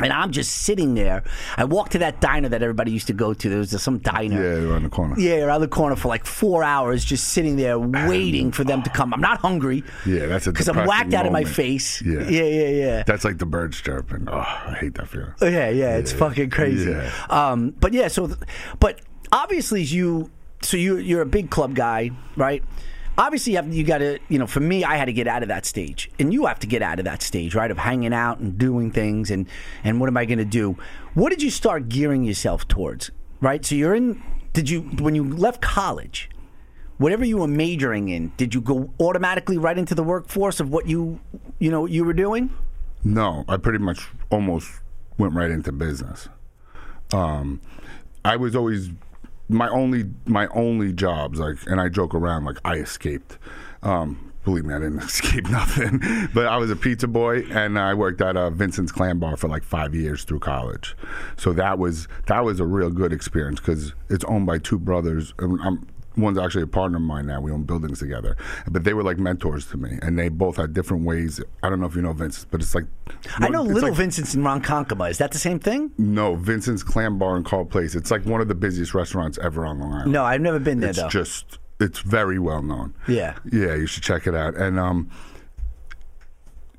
And 0.00 0.12
I'm 0.12 0.32
just 0.32 0.50
sitting 0.52 0.94
there. 0.94 1.22
I 1.56 1.64
walked 1.64 1.92
to 1.92 1.98
that 1.98 2.20
diner 2.20 2.48
that 2.48 2.62
everybody 2.62 2.90
used 2.90 3.06
to 3.06 3.12
go 3.12 3.32
to. 3.32 3.48
There 3.48 3.58
was 3.58 3.80
some 3.80 3.98
diner. 3.98 4.42
Yeah, 4.42 4.68
around 4.68 4.82
the 4.82 4.88
corner. 4.88 5.18
Yeah, 5.18 5.44
around 5.44 5.60
the 5.60 5.68
corner 5.68 5.94
for 5.94 6.08
like 6.08 6.26
four 6.26 6.64
hours, 6.64 7.04
just 7.04 7.28
sitting 7.28 7.54
there 7.54 7.78
waiting 7.78 8.50
for 8.50 8.64
them 8.64 8.82
to 8.82 8.90
come. 8.90 9.14
I'm 9.14 9.20
not 9.20 9.38
hungry. 9.38 9.84
Yeah, 10.04 10.26
that's 10.26 10.48
a 10.48 10.52
because 10.52 10.68
I'm 10.68 10.84
whacked 10.84 11.14
out 11.14 11.26
of 11.26 11.32
my 11.32 11.44
face. 11.44 12.02
Yeah. 12.02 12.28
yeah, 12.28 12.42
yeah, 12.42 12.68
yeah. 12.68 13.02
That's 13.06 13.24
like 13.24 13.38
the 13.38 13.46
birds 13.46 13.80
chirping. 13.80 14.28
Oh, 14.28 14.38
I 14.38 14.76
hate 14.80 14.94
that 14.94 15.08
feeling. 15.08 15.32
Oh, 15.40 15.46
yeah, 15.46 15.68
yeah, 15.68 15.96
it's 15.96 16.12
fucking 16.12 16.50
crazy. 16.50 16.90
Yeah. 16.90 17.12
Um, 17.30 17.70
but 17.70 17.92
yeah, 17.92 18.08
so, 18.08 18.34
but 18.80 19.00
obviously 19.30 19.82
you, 19.82 20.28
so 20.60 20.76
you 20.76 20.96
you're 20.96 21.22
a 21.22 21.26
big 21.26 21.50
club 21.50 21.76
guy, 21.76 22.10
right? 22.36 22.64
Obviously, 23.16 23.52
you, 23.54 23.62
you 23.70 23.84
got 23.84 23.98
to, 23.98 24.18
you 24.28 24.38
know, 24.38 24.46
for 24.46 24.60
me, 24.60 24.82
I 24.82 24.96
had 24.96 25.04
to 25.04 25.12
get 25.12 25.28
out 25.28 25.42
of 25.42 25.48
that 25.48 25.64
stage, 25.66 26.10
and 26.18 26.32
you 26.32 26.46
have 26.46 26.58
to 26.60 26.66
get 26.66 26.82
out 26.82 26.98
of 26.98 27.04
that 27.04 27.22
stage, 27.22 27.54
right? 27.54 27.70
Of 27.70 27.78
hanging 27.78 28.12
out 28.12 28.38
and 28.38 28.58
doing 28.58 28.90
things, 28.90 29.30
and 29.30 29.46
and 29.84 30.00
what 30.00 30.08
am 30.08 30.16
I 30.16 30.24
going 30.24 30.38
to 30.38 30.44
do? 30.44 30.76
What 31.14 31.30
did 31.30 31.42
you 31.42 31.50
start 31.50 31.88
gearing 31.88 32.24
yourself 32.24 32.66
towards, 32.66 33.10
right? 33.40 33.64
So 33.64 33.74
you're 33.74 33.94
in. 33.94 34.22
Did 34.52 34.68
you 34.68 34.82
when 34.82 35.14
you 35.14 35.24
left 35.24 35.60
college? 35.60 36.30
Whatever 36.98 37.24
you 37.24 37.38
were 37.38 37.48
majoring 37.48 38.08
in, 38.08 38.32
did 38.36 38.54
you 38.54 38.60
go 38.60 38.90
automatically 39.00 39.58
right 39.58 39.76
into 39.76 39.96
the 39.96 40.04
workforce 40.04 40.60
of 40.60 40.70
what 40.70 40.86
you, 40.86 41.18
you 41.58 41.68
know, 41.68 41.86
you 41.86 42.04
were 42.04 42.12
doing? 42.12 42.50
No, 43.02 43.44
I 43.48 43.56
pretty 43.56 43.80
much 43.80 44.08
almost 44.30 44.70
went 45.18 45.34
right 45.34 45.50
into 45.50 45.72
business. 45.72 46.28
Um, 47.12 47.60
I 48.24 48.36
was 48.36 48.54
always 48.54 48.90
my 49.48 49.68
only 49.68 50.04
my 50.26 50.46
only 50.48 50.92
jobs 50.92 51.38
like, 51.38 51.56
and 51.66 51.80
I 51.80 51.88
joke 51.88 52.14
around 52.14 52.44
like 52.44 52.58
I 52.64 52.76
escaped. 52.76 53.38
Um, 53.82 54.32
believe 54.44 54.64
me, 54.64 54.74
I 54.74 54.78
didn't 54.78 54.98
escape 55.02 55.48
nothing. 55.48 56.00
but 56.32 56.46
I 56.46 56.56
was 56.56 56.70
a 56.70 56.76
pizza 56.76 57.08
boy, 57.08 57.44
and 57.50 57.78
I 57.78 57.94
worked 57.94 58.20
at 58.20 58.36
uh, 58.36 58.50
Vincent's 58.50 58.92
Clam 58.92 59.18
Bar 59.18 59.36
for 59.36 59.48
like 59.48 59.64
five 59.64 59.94
years 59.94 60.24
through 60.24 60.40
college. 60.40 60.96
So 61.36 61.52
that 61.54 61.78
was 61.78 62.08
that 62.26 62.44
was 62.44 62.60
a 62.60 62.66
real 62.66 62.90
good 62.90 63.12
experience 63.12 63.60
because 63.60 63.92
it's 64.08 64.24
owned 64.24 64.46
by 64.46 64.58
two 64.58 64.78
brothers. 64.78 65.34
and 65.38 65.60
I'm, 65.62 65.86
one's 66.16 66.38
actually 66.38 66.62
a 66.62 66.66
partner 66.66 66.96
of 66.98 67.02
mine 67.02 67.26
now. 67.26 67.40
We 67.40 67.50
own 67.50 67.64
buildings 67.64 67.98
together, 67.98 68.36
but 68.70 68.84
they 68.84 68.94
were 68.94 69.02
like 69.02 69.18
mentors 69.18 69.66
to 69.66 69.76
me, 69.76 69.98
and 70.02 70.18
they 70.18 70.28
both 70.28 70.56
had 70.56 70.72
different 70.72 71.04
ways. 71.04 71.40
I 71.62 71.68
don't 71.70 71.80
know 71.80 71.86
if 71.86 71.96
you 71.96 72.02
know 72.02 72.12
Vincent's, 72.12 72.46
but 72.50 72.60
it's 72.60 72.74
like 72.74 72.84
I 73.38 73.48
know 73.48 73.62
Little 73.62 73.90
like- 73.90 73.98
Vincent's 73.98 74.34
in 74.34 74.42
Ronkonkoma. 74.42 75.10
Is 75.10 75.18
that 75.18 75.32
the 75.32 75.38
same 75.38 75.58
thing? 75.58 75.90
No, 75.98 76.34
Vincent's 76.36 76.82
Clam 76.82 77.18
Bar 77.18 77.36
and 77.36 77.44
Carle 77.44 77.64
Place. 77.64 77.94
It's 77.94 78.10
like 78.10 78.24
one 78.24 78.40
of 78.40 78.48
the 78.48 78.54
busiest 78.54 78.94
restaurants 78.94 79.38
ever 79.38 79.66
on 79.66 79.78
Long 79.80 79.92
Island. 79.92 80.12
No, 80.12 80.24
I've 80.24 80.40
never 80.40 80.58
been 80.58 80.80
there 80.80 80.90
it's 80.90 81.00
though. 81.00 81.08
just 81.08 81.58
it's 81.80 81.98
very 81.98 82.38
well 82.38 82.62
known. 82.62 82.94
Yeah. 83.08 83.36
yeah, 83.52 83.74
you 83.74 83.86
should 83.86 84.02
check 84.04 84.26
it 84.26 84.34
out. 84.34 84.54
And 84.54 84.78
um, 84.78 85.10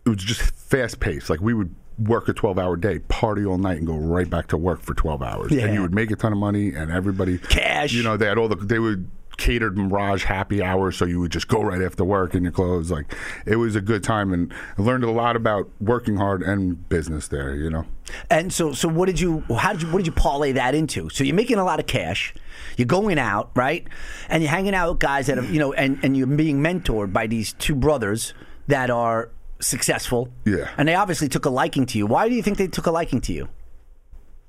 it 0.06 0.10
was 0.10 0.24
just 0.24 0.42
fast 0.56 1.00
paced. 1.00 1.30
Like 1.30 1.42
we 1.42 1.54
would 1.54 1.74
work 1.98 2.28
a 2.28 2.34
twelve 2.34 2.60
hour 2.60 2.76
day, 2.76 3.00
party 3.00 3.46
all 3.46 3.58
night, 3.58 3.78
and 3.78 3.88
go 3.88 3.96
right 3.96 4.30
back 4.30 4.48
to 4.48 4.58
work 4.58 4.82
for 4.82 4.94
twelve 4.94 5.22
hours. 5.22 5.52
Yeah. 5.52 5.66
And 5.66 5.74
you 5.74 5.82
would 5.82 5.94
make 5.94 6.12
a 6.12 6.16
ton 6.16 6.32
of 6.32 6.38
money, 6.38 6.74
and 6.74 6.92
everybody 6.92 7.38
Cash. 7.38 7.94
You 7.94 8.04
know, 8.04 8.18
they 8.18 8.26
had 8.28 8.38
all 8.38 8.48
the 8.48 8.56
they 8.56 8.80
would 8.80 9.10
catered 9.38 9.78
Mirage 9.78 10.26
happy 10.26 10.62
hour, 10.62 10.92
so 10.92 11.06
you 11.06 11.20
would 11.20 11.32
just 11.32 11.48
go 11.48 11.62
right 11.62 11.82
after 11.82 12.04
work 12.04 12.36
in 12.36 12.44
your 12.44 12.52
clothes. 12.52 12.92
Like 12.92 13.14
it 13.46 13.58
was 13.58 13.76
a 13.76 13.82
good 13.82 14.04
time, 14.04 14.34
and 14.34 14.54
I 14.78 14.82
learned 14.82 15.04
a 15.04 15.12
lot 15.12 15.36
about 15.36 15.70
working 15.80 16.18
hard 16.18 16.42
and 16.42 16.88
business 16.90 17.28
there. 17.28 17.56
You 17.56 17.70
know. 17.70 17.86
And 18.30 18.54
so, 18.54 18.74
so 18.74 18.88
what 18.88 19.08
did 19.08 19.20
you? 19.20 19.44
How 19.58 19.74
did 19.74 19.82
you? 19.84 19.88
What 19.90 20.00
did 20.00 20.08
you 20.08 20.14
parlay 20.14 20.52
that 20.54 20.76
into? 20.76 21.10
So 21.10 21.24
you're 21.24 21.36
making 21.36 21.58
a 21.58 21.66
lot 21.66 21.80
of 21.80 21.88
cash. 21.88 22.34
You're 22.78 22.86
going 22.86 23.20
out, 23.20 23.52
right? 23.56 23.88
And 24.30 24.44
you're 24.44 24.52
hanging 24.52 24.76
out 24.76 24.90
with 24.90 25.00
guys 25.00 25.28
that 25.28 25.38
are, 25.38 25.44
you 25.46 25.60
know, 25.60 25.74
and 25.74 26.00
and 26.04 26.16
you're 26.16 26.28
being 26.28 26.62
mentored 26.62 27.14
by 27.14 27.28
these 27.28 27.54
two 27.54 27.76
brothers 27.76 28.34
that 28.68 28.90
are 28.90 29.30
successful. 29.60 30.30
Yeah. 30.46 30.70
And 30.78 30.88
they 30.88 30.96
obviously 30.96 31.30
took 31.30 31.46
a 31.46 31.50
liking 31.50 31.86
to 31.88 31.98
you. 31.98 32.06
Why 32.06 32.30
do 32.30 32.36
you 32.36 32.44
think 32.44 32.58
they 32.58 32.68
took 32.68 32.86
a 32.86 32.92
liking 32.92 33.22
to 33.22 33.34
you? 33.34 33.50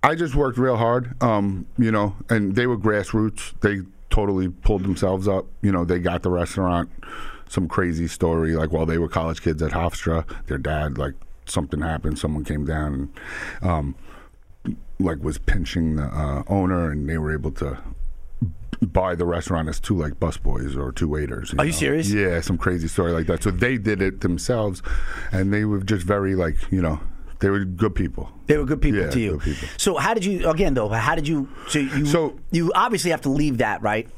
I 0.02 0.14
just 0.14 0.34
worked 0.34 0.58
real 0.58 0.76
hard, 0.76 1.20
um, 1.22 1.66
you 1.78 1.90
know, 1.90 2.14
and 2.28 2.54
they 2.54 2.66
were 2.66 2.78
grassroots. 2.78 3.58
They 3.60 3.80
totally 4.10 4.48
pulled 4.48 4.84
themselves 4.84 5.28
up. 5.28 5.46
You 5.62 5.72
know, 5.72 5.84
they 5.84 5.98
got 5.98 6.22
the 6.22 6.30
restaurant 6.30 6.90
some 7.48 7.68
crazy 7.68 8.08
story. 8.08 8.54
Like 8.54 8.72
while 8.72 8.86
they 8.86 8.98
were 8.98 9.08
college 9.08 9.42
kids 9.42 9.62
at 9.62 9.72
Hofstra, 9.72 10.26
their 10.46 10.58
dad 10.58 10.98
like 10.98 11.14
something 11.46 11.80
happened. 11.80 12.18
Someone 12.18 12.44
came 12.44 12.64
down 12.64 13.10
and 13.62 13.68
um, 13.68 13.94
like 14.98 15.22
was 15.22 15.38
pinching 15.38 15.96
the 15.96 16.04
uh, 16.04 16.42
owner, 16.48 16.90
and 16.90 17.08
they 17.08 17.18
were 17.18 17.32
able 17.32 17.52
to 17.52 17.78
buy 18.82 19.14
the 19.14 19.24
restaurant 19.24 19.68
as 19.68 19.80
two 19.80 19.96
like 19.96 20.14
busboys 20.14 20.76
or 20.76 20.92
two 20.92 21.08
waiters. 21.08 21.54
Are 21.58 21.64
you 21.64 21.72
serious? 21.72 22.10
Yeah, 22.10 22.40
some 22.40 22.58
crazy 22.58 22.88
story 22.88 23.12
like 23.12 23.26
that. 23.26 23.42
So 23.42 23.50
they 23.50 23.78
did 23.78 24.02
it 24.02 24.20
themselves, 24.20 24.82
and 25.32 25.52
they 25.52 25.64
were 25.64 25.80
just 25.80 26.06
very 26.06 26.34
like 26.34 26.56
you 26.70 26.82
know 26.82 27.00
they 27.40 27.50
were 27.50 27.64
good 27.64 27.94
people. 27.94 28.30
They 28.46 28.56
were 28.56 28.64
good 28.64 28.80
people 28.80 29.00
Yeah, 29.00 29.10
to 29.10 29.20
you. 29.20 29.38
people. 29.38 29.68
So 29.76 29.96
how 29.96 30.14
did 30.14 30.24
you 30.24 30.48
again 30.48 30.74
though? 30.74 30.88
How 30.88 31.14
did 31.14 31.26
you? 31.28 31.48
So 31.68 31.78
you 31.78 32.06
So- 32.06 32.38
you 32.50 32.72
obviously 32.74 33.10
have 33.10 33.22
to 33.22 33.28
leave 33.30 33.58
that 33.58 33.82
right. 33.82 34.08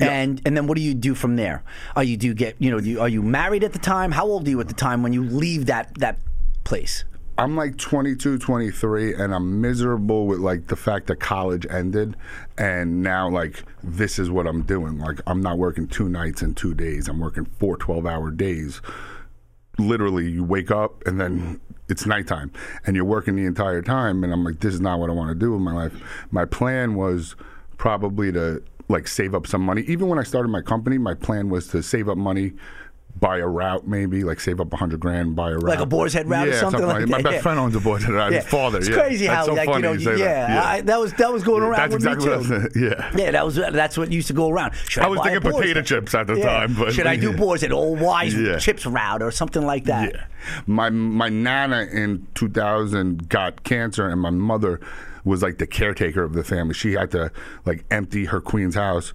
And 0.00 0.40
and 0.46 0.56
then 0.56 0.66
what 0.68 0.76
do 0.76 0.82
you 0.82 0.94
do 0.94 1.14
from 1.16 1.34
there? 1.36 1.64
Are 1.96 2.04
you 2.04 2.16
do 2.16 2.28
you 2.28 2.34
get 2.34 2.54
you 2.60 2.70
know 2.70 2.78
do 2.80 2.88
you, 2.88 3.00
are 3.00 3.08
you 3.08 3.20
married 3.22 3.64
at 3.64 3.72
the 3.72 3.80
time? 3.80 4.12
How 4.12 4.26
old 4.26 4.46
are 4.46 4.50
you 4.50 4.60
at 4.60 4.68
the 4.68 4.74
time 4.74 5.02
when 5.02 5.12
you 5.12 5.24
leave 5.24 5.66
that 5.66 5.92
that 5.98 6.18
place? 6.64 7.04
I'm 7.36 7.54
like 7.54 7.76
22, 7.78 8.38
23, 8.38 9.14
and 9.14 9.32
I'm 9.32 9.60
miserable 9.60 10.26
with 10.26 10.40
like 10.40 10.66
the 10.66 10.74
fact 10.74 11.06
that 11.06 11.20
college 11.20 11.66
ended, 11.70 12.16
and 12.58 13.00
now 13.02 13.28
like 13.28 13.62
this 13.82 14.18
is 14.18 14.28
what 14.28 14.46
I'm 14.48 14.62
doing. 14.62 14.98
Like 14.98 15.20
I'm 15.26 15.40
not 15.40 15.56
working 15.58 15.86
two 15.86 16.08
nights 16.08 16.42
and 16.42 16.56
two 16.56 16.74
days. 16.74 17.06
I'm 17.08 17.18
working 17.20 17.44
four 17.58 17.76
12 17.76 18.06
hour 18.06 18.30
days. 18.32 18.80
Literally, 19.78 20.28
you 20.28 20.44
wake 20.44 20.70
up 20.70 21.06
and 21.06 21.20
then 21.20 21.60
it's 21.88 22.04
nighttime, 22.04 22.52
and 22.84 22.94
you're 22.94 23.04
working 23.04 23.36
the 23.36 23.46
entire 23.46 23.80
time. 23.80 24.22
And 24.22 24.32
I'm 24.32 24.44
like, 24.44 24.60
this 24.60 24.74
is 24.74 24.80
not 24.80 24.98
what 24.98 25.08
I 25.08 25.12
want 25.12 25.30
to 25.30 25.34
do 25.34 25.52
with 25.52 25.60
my 25.60 25.72
life. 25.72 25.94
My 26.30 26.44
plan 26.44 26.94
was 26.94 27.34
probably 27.78 28.32
to 28.32 28.62
like 28.88 29.06
save 29.06 29.34
up 29.34 29.46
some 29.46 29.62
money. 29.62 29.82
Even 29.82 30.08
when 30.08 30.18
I 30.18 30.22
started 30.22 30.48
my 30.48 30.62
company, 30.62 30.98
my 30.98 31.14
plan 31.14 31.48
was 31.48 31.68
to 31.68 31.82
save 31.82 32.08
up 32.08 32.18
money. 32.18 32.52
Buy 33.20 33.38
a 33.38 33.46
route, 33.48 33.84
maybe 33.84 34.22
like 34.22 34.38
save 34.38 34.60
up 34.60 34.72
a 34.72 34.76
hundred 34.76 35.00
grand, 35.00 35.34
buy 35.34 35.50
a 35.50 35.54
route, 35.54 35.64
Like 35.64 35.80
a 35.80 35.86
Boar's 35.86 36.12
Head 36.12 36.28
route 36.30 36.46
or 36.46 36.50
yeah, 36.52 36.60
something 36.60 36.86
like 36.86 37.00
that. 37.00 37.08
My 37.08 37.20
best 37.20 37.34
yeah. 37.34 37.40
friend 37.40 37.58
owns 37.58 37.74
a 37.74 37.80
Boar's 37.80 38.04
Head 38.04 38.12
route. 38.12 38.32
His 38.32 38.44
father, 38.44 38.78
It's 38.78 38.88
yeah. 38.88 38.94
crazy 38.94 39.26
That's 39.26 39.36
how 39.38 39.46
so 39.46 39.54
like 39.54 39.68
you 39.68 39.78
know 39.80 39.92
you 39.92 40.16
yeah, 40.16 40.46
that. 40.46 40.66
I, 40.66 40.80
that 40.82 41.00
was 41.00 41.12
that 41.14 41.32
was 41.32 41.42
going 41.42 41.64
around 41.64 41.90
That's 41.90 41.94
exactly 41.96 42.28
what 42.30 42.72
too. 42.74 42.80
Yeah. 42.80 43.10
Yeah, 43.16 43.30
that 43.32 43.44
was 43.44 43.56
that's 43.56 43.98
what 43.98 44.12
used 44.12 44.28
to 44.28 44.34
go 44.34 44.48
around. 44.48 44.74
Should 44.88 45.02
I 45.02 45.08
was 45.08 45.18
buy 45.18 45.30
thinking 45.30 45.50
potato 45.50 45.80
Head? 45.80 45.86
chips 45.86 46.14
at 46.14 46.28
the 46.28 46.36
Yeah. 46.38 46.44
time, 46.44 46.74
but 46.74 46.92
should 46.92 47.08
I 47.08 47.16
do 47.16 47.36
Boar's 47.36 47.62
Head 47.62 47.72
old 47.72 47.98
wise 48.00 48.36
Yeah. 48.36 48.58
chips 48.58 48.86
route 48.86 49.20
or 49.22 49.32
something 49.32 49.62
like 49.66 49.86
that? 49.86 50.14
Yeah. 50.14 50.24
My 50.68 50.88
my 50.90 51.28
nana 51.28 51.88
in 51.90 52.28
2000 52.36 53.28
got 53.28 53.64
cancer, 53.64 54.08
and 54.08 54.20
my 54.20 54.30
mother 54.30 54.78
was 55.24 55.42
like 55.42 55.58
the 55.58 55.66
caretaker 55.66 56.22
of 56.22 56.34
the 56.34 56.44
family. 56.44 56.74
She 56.74 56.92
had 56.92 57.10
to 57.10 57.32
like 57.66 57.84
empty 57.90 58.26
her 58.26 58.40
Queens 58.40 58.76
house 58.76 59.12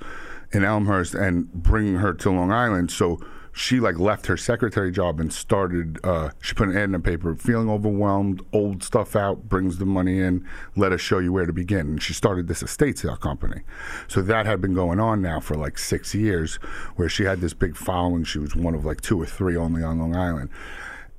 in 0.51 0.65
Elmhurst 0.65 1.15
and 1.15 1.51
bring 1.53 1.95
her 1.95 2.13
to 2.13 2.29
Long 2.31 2.51
Island. 2.51 2.91
So 2.91 3.19
she 3.53 3.79
like 3.79 3.99
left 3.99 4.25
her 4.25 4.35
secretary 4.35 4.91
job 4.91 5.19
and 5.19 5.31
started. 5.31 5.99
Uh, 6.03 6.31
she 6.41 6.55
put 6.55 6.69
an 6.69 6.75
ad 6.75 6.85
in 6.85 6.91
the 6.93 6.99
paper, 6.99 7.35
feeling 7.35 7.69
overwhelmed, 7.69 8.41
old 8.51 8.83
stuff 8.83 9.15
out, 9.15 9.47
brings 9.47 9.77
the 9.77 9.85
money 9.85 10.19
in. 10.19 10.45
Let 10.75 10.91
us 10.91 11.01
show 11.01 11.19
you 11.19 11.31
where 11.31 11.45
to 11.45 11.53
begin. 11.53 11.81
And 11.81 12.03
she 12.03 12.13
started 12.13 12.47
this 12.47 12.63
estate 12.63 12.97
sale 12.97 13.15
company. 13.15 13.61
So 14.07 14.21
that 14.23 14.47
had 14.47 14.59
been 14.59 14.73
going 14.73 14.99
on 14.99 15.21
now 15.21 15.39
for 15.39 15.55
like 15.55 15.77
six 15.77 16.15
years, 16.15 16.55
where 16.95 17.07
she 17.07 17.23
had 17.23 17.41
this 17.41 17.53
big 17.53 17.77
following. 17.77 18.23
She 18.23 18.39
was 18.39 18.55
one 18.55 18.73
of 18.73 18.85
like 18.85 19.01
two 19.01 19.21
or 19.21 19.25
three 19.27 19.55
only 19.55 19.83
on 19.83 19.99
Long 19.99 20.15
Island. 20.15 20.49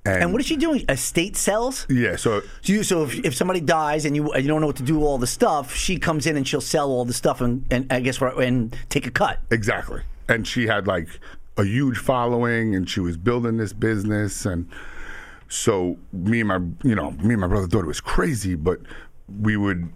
And 0.07 0.33
what 0.33 0.41
is 0.41 0.47
she 0.47 0.57
doing? 0.57 0.85
Estate 0.89 1.35
sales? 1.35 1.87
Yeah, 1.89 2.17
so 2.17 2.41
So, 2.61 2.73
you, 2.73 2.83
so 2.83 3.05
if, 3.05 3.25
if 3.25 3.35
somebody 3.35 3.61
dies 3.61 4.05
and 4.05 4.15
you 4.15 4.35
you 4.37 4.47
don't 4.47 4.61
know 4.61 4.67
what 4.67 4.77
to 4.77 4.83
do 4.83 4.97
with 4.97 5.05
all 5.05 5.17
the 5.17 5.27
stuff, 5.27 5.75
she 5.75 5.97
comes 5.97 6.27
in 6.27 6.37
and 6.37 6.47
she'll 6.47 6.61
sell 6.61 6.91
all 6.91 7.07
the 7.07 7.15
stuff 7.15 7.41
and, 7.41 7.65
and 7.71 7.91
I 7.91 8.01
guess 8.01 8.21
and 8.21 8.77
take 8.91 9.07
a 9.07 9.11
cut. 9.11 9.41
exactly. 9.51 10.03
And 10.29 10.47
she 10.47 10.67
had 10.67 10.87
like 10.87 11.09
a 11.57 11.65
huge 11.65 11.99
following 11.99 12.75
and 12.75 12.89
she 12.89 13.01
was 13.01 13.17
building 13.17 13.57
this 13.57 13.73
business 13.73 14.45
and 14.45 14.69
so 15.49 15.99
me 16.13 16.41
and 16.41 16.49
my 16.49 16.61
you 16.83 16.95
know, 16.95 17.13
me 17.13 17.35
and 17.35 17.41
my 17.41 17.47
brother 17.47 17.69
thought 17.69 17.85
it 17.85 17.87
was 17.87 18.01
crazy, 18.01 18.55
but 18.55 18.81
we 19.41 19.57
would 19.57 19.93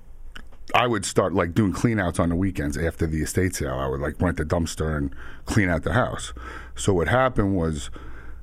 I 0.74 0.86
would 0.86 1.04
start 1.04 1.34
like 1.34 1.54
doing 1.54 1.72
cleanouts 1.72 2.20
on 2.20 2.28
the 2.28 2.36
weekends 2.36 2.76
after 2.76 3.06
the 3.06 3.22
estate 3.22 3.54
sale. 3.54 3.74
I 3.74 3.88
would 3.88 4.00
like 4.00 4.20
rent 4.20 4.36
the 4.36 4.44
dumpster 4.44 4.96
and 4.96 5.14
clean 5.46 5.68
out 5.68 5.82
the 5.82 5.94
house. 5.94 6.32
So 6.74 6.92
what 6.92 7.08
happened 7.08 7.56
was 7.56 7.90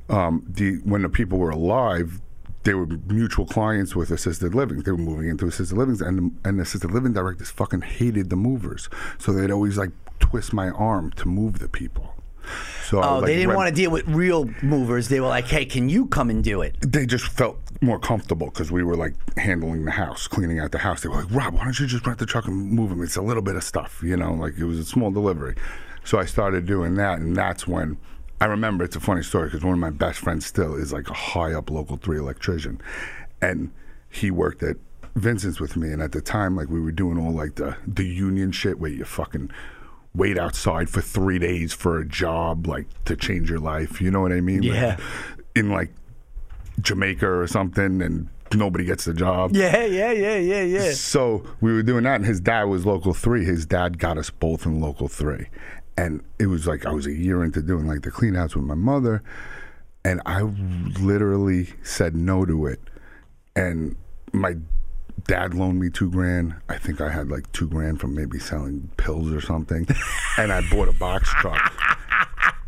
um, 0.10 0.45
the 0.47 0.78
when 0.84 1.04
the 1.04 1.10
people 1.10 1.38
were 1.38 1.51
alive, 1.51 2.19
they 2.63 2.73
were 2.73 2.88
mutual 2.88 3.45
clients 3.45 3.95
with 3.95 4.10
assisted 4.12 4.56
living. 4.56 4.82
They 4.82 4.91
were 4.91 4.97
moving 4.97 5.30
into 5.30 5.45
assisted 5.47 5.78
livings, 5.78 6.01
and 6.01 6.38
and 6.43 6.60
the 6.60 6.63
assisted 6.63 6.91
living 6.91 7.13
directors 7.13 7.51
fucking 7.51 7.82
hated 7.82 8.30
the 8.30 8.36
movers. 8.36 8.89
So 9.19 9.32
they'd 9.32 9.51
always 9.51 9.78
like 9.78 9.91
twist 10.19 10.51
my 10.51 10.69
arm 10.69 11.12
to 11.12 11.28
move 11.28 11.60
the 11.60 11.69
people. 11.69 12.14
So 12.86 13.01
Oh, 13.01 13.17
like, 13.19 13.27
they 13.27 13.36
didn't 13.36 13.55
want 13.55 13.69
to 13.69 13.75
deal 13.75 13.91
with 13.91 14.08
real 14.08 14.49
movers. 14.62 15.10
They 15.10 15.19
were 15.19 15.27
like, 15.27 15.45
"Hey, 15.45 15.65
can 15.65 15.89
you 15.89 16.05
come 16.08 16.29
and 16.29 16.43
do 16.43 16.62
it?" 16.62 16.75
they 16.81 17.05
just 17.05 17.27
felt 17.27 17.58
more 17.81 17.99
comfortable 17.99 18.47
because 18.47 18.71
we 18.71 18.84
were 18.84 18.95
like 18.95 19.13
handling 19.38 19.86
the 19.86 19.91
house, 19.91 20.27
cleaning 20.27 20.60
out 20.60 20.71
the 20.71 20.77
house. 20.79 21.01
They 21.01 21.10
were 21.10 21.23
like, 21.23 21.31
Rob, 21.31 21.53
why 21.55 21.63
don't 21.65 21.79
you 21.79 21.88
just 21.88 22.05
rent 22.08 22.19
the 22.19 22.25
truck 22.25 22.45
and 22.47 22.71
move 22.71 22.89
them? 22.89 23.01
It's 23.03 23.15
a 23.15 23.21
little 23.21 23.43
bit 23.43 23.55
of 23.55 23.63
stuff, 23.63 24.01
you 24.03 24.15
know, 24.17 24.34
like 24.34 24.58
it 24.58 24.63
was 24.65 24.79
a 24.79 24.86
small 24.86 25.12
delivery. 25.12 25.55
So 26.03 26.19
I 26.19 26.25
started 26.25 26.65
doing 26.65 26.95
that, 26.95 27.19
and 27.19 27.36
that's 27.36 27.67
when 27.67 27.97
I 28.39 28.45
remember 28.45 28.84
it's 28.84 28.95
a 28.95 28.99
funny 28.99 29.23
story 29.23 29.47
because 29.47 29.63
one 29.63 29.73
of 29.73 29.79
my 29.79 29.89
best 29.89 30.19
friends 30.19 30.45
still 30.45 30.75
is 30.75 30.93
like 30.93 31.10
a 31.10 31.13
high 31.13 31.53
up 31.53 31.69
local 31.69 31.97
three 31.97 32.17
electrician, 32.17 32.79
and 33.41 33.71
he 34.10 34.31
worked 34.31 34.62
at 34.63 34.77
Vincent's 35.15 35.60
with 35.60 35.75
me, 35.75 35.91
and 35.91 36.01
at 36.01 36.12
the 36.12 36.21
time, 36.21 36.55
like 36.55 36.69
we 36.69 36.79
were 36.79 36.91
doing 36.91 37.17
all 37.17 37.31
like 37.31 37.55
the 37.55 37.77
the 37.88 38.05
union 38.05 38.51
shit 38.51 38.79
where 38.79 38.91
you 38.91 39.05
fucking 39.05 39.49
wait 40.15 40.38
outside 40.38 40.89
for 40.89 41.01
three 41.01 41.39
days 41.39 41.73
for 41.73 41.99
a 41.99 42.06
job, 42.06 42.67
like 42.67 42.88
to 43.06 43.15
change 43.15 43.49
your 43.49 43.60
life. 43.60 43.99
You 44.01 44.12
know 44.12 44.21
what 44.21 44.32
I 44.32 44.41
mean? 44.41 44.62
Like, 44.62 44.71
Yeah. 44.73 44.97
in 45.56 45.69
like 45.69 45.91
Jamaica 46.82 47.28
or 47.30 47.47
something, 47.47 48.01
and 48.01 48.28
nobody 48.54 48.86
gets 48.86 49.06
the 49.06 49.13
job. 49.13 49.56
Yeah, 49.56 49.86
yeah, 49.86 50.12
yeah, 50.12 50.38
yeah, 50.38 50.62
yeah. 50.62 50.91
So 50.93 51.43
we 51.62 51.73
were 51.73 51.84
doing 51.84 52.04
that, 52.04 52.15
and 52.15 52.25
his 52.25 52.39
dad 52.39 52.63
was 52.63 52.86
local 52.86 53.13
three. 53.13 53.45
His 53.45 53.65
dad 53.65 53.97
got 53.99 54.17
us 54.17 54.30
both 54.30 54.65
in 54.65 54.80
local 54.82 55.08
three, 55.08 55.47
and 55.97 56.21
it 56.39 56.47
was 56.47 56.67
like 56.67 56.86
I 56.86 56.91
was 56.91 57.06
a 57.08 57.13
year 57.13 57.43
into 57.43 57.62
doing 57.62 57.88
like 57.88 58.01
the 58.01 58.12
clean 58.12 58.36
outs 58.36 58.56
with 58.56 58.65
my 58.65 58.75
mother, 58.75 59.23
and 60.04 60.21
I 60.25 60.41
literally 60.99 61.69
said 61.84 62.15
no 62.15 62.45
to 62.45 62.67
it, 62.67 62.80
and 63.56 63.95
my 64.34 64.56
dad 65.23 65.54
loaned 65.54 65.80
me 65.80 65.89
two 65.89 66.12
grand. 66.12 66.56
I 66.69 66.78
think 66.78 67.01
I 67.01 67.10
had 67.10 67.30
like 67.30 67.51
two 67.51 67.67
grand 67.67 67.99
from 67.99 68.13
maybe 68.15 68.39
selling 68.39 68.89
pills 68.97 69.32
or 69.32 69.41
something, 69.41 69.88
and 70.38 70.51
I 70.51 70.62
bought 70.69 70.88
a 70.88 70.93
box 70.93 71.30
truck 71.36 71.71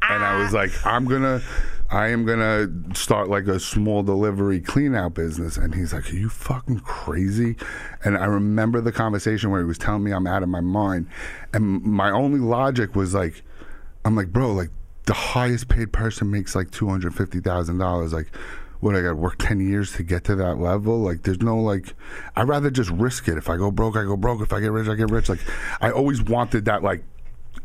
and 0.09 0.23
I 0.23 0.37
was 0.37 0.53
like, 0.53 0.71
I'm 0.85 1.05
gonna, 1.05 1.41
I 1.89 2.09
am 2.09 2.25
gonna 2.25 2.67
start 2.93 3.29
like 3.29 3.47
a 3.47 3.59
small 3.59 4.03
delivery 4.03 4.59
clean 4.59 4.95
out 4.95 5.13
business. 5.13 5.57
And 5.57 5.75
he's 5.75 5.93
like, 5.93 6.11
Are 6.11 6.15
you 6.15 6.29
fucking 6.29 6.79
crazy? 6.81 7.55
And 8.03 8.17
I 8.17 8.25
remember 8.25 8.81
the 8.81 8.91
conversation 8.91 9.51
where 9.51 9.59
he 9.59 9.65
was 9.65 9.77
telling 9.77 10.03
me 10.03 10.11
I'm 10.11 10.27
out 10.27 10.43
of 10.43 10.49
my 10.49 10.61
mind, 10.61 11.07
and 11.53 11.83
my 11.83 12.11
only 12.11 12.39
logic 12.39 12.95
was 12.95 13.13
like, 13.13 13.43
I'm 14.05 14.15
like, 14.15 14.31
bro, 14.31 14.53
like 14.53 14.69
the 15.05 15.13
highest 15.13 15.67
paid 15.67 15.93
person 15.93 16.31
makes 16.31 16.55
like 16.55 16.71
two 16.71 16.87
hundred 16.87 17.13
fifty 17.15 17.39
thousand 17.39 17.77
dollars, 17.77 18.13
like. 18.13 18.31
What 18.79 18.95
I 18.95 19.01
got 19.01 19.09
to 19.09 19.15
work 19.15 19.37
ten 19.39 19.59
years 19.59 19.93
to 19.93 20.03
get 20.03 20.23
to 20.25 20.35
that 20.35 20.59
level? 20.59 20.99
Like, 20.99 21.23
there's 21.23 21.41
no 21.41 21.57
like. 21.57 21.95
I'd 22.35 22.47
rather 22.47 22.69
just 22.69 22.89
risk 22.91 23.27
it. 23.27 23.37
If 23.37 23.49
I 23.49 23.57
go 23.57 23.71
broke, 23.71 23.95
I 23.95 24.03
go 24.03 24.15
broke. 24.15 24.41
If 24.41 24.53
I 24.53 24.59
get 24.59 24.71
rich, 24.71 24.87
I 24.87 24.95
get 24.95 25.09
rich. 25.09 25.29
Like, 25.29 25.39
I 25.81 25.91
always 25.91 26.21
wanted 26.21 26.65
that 26.65 26.83
like 26.83 27.03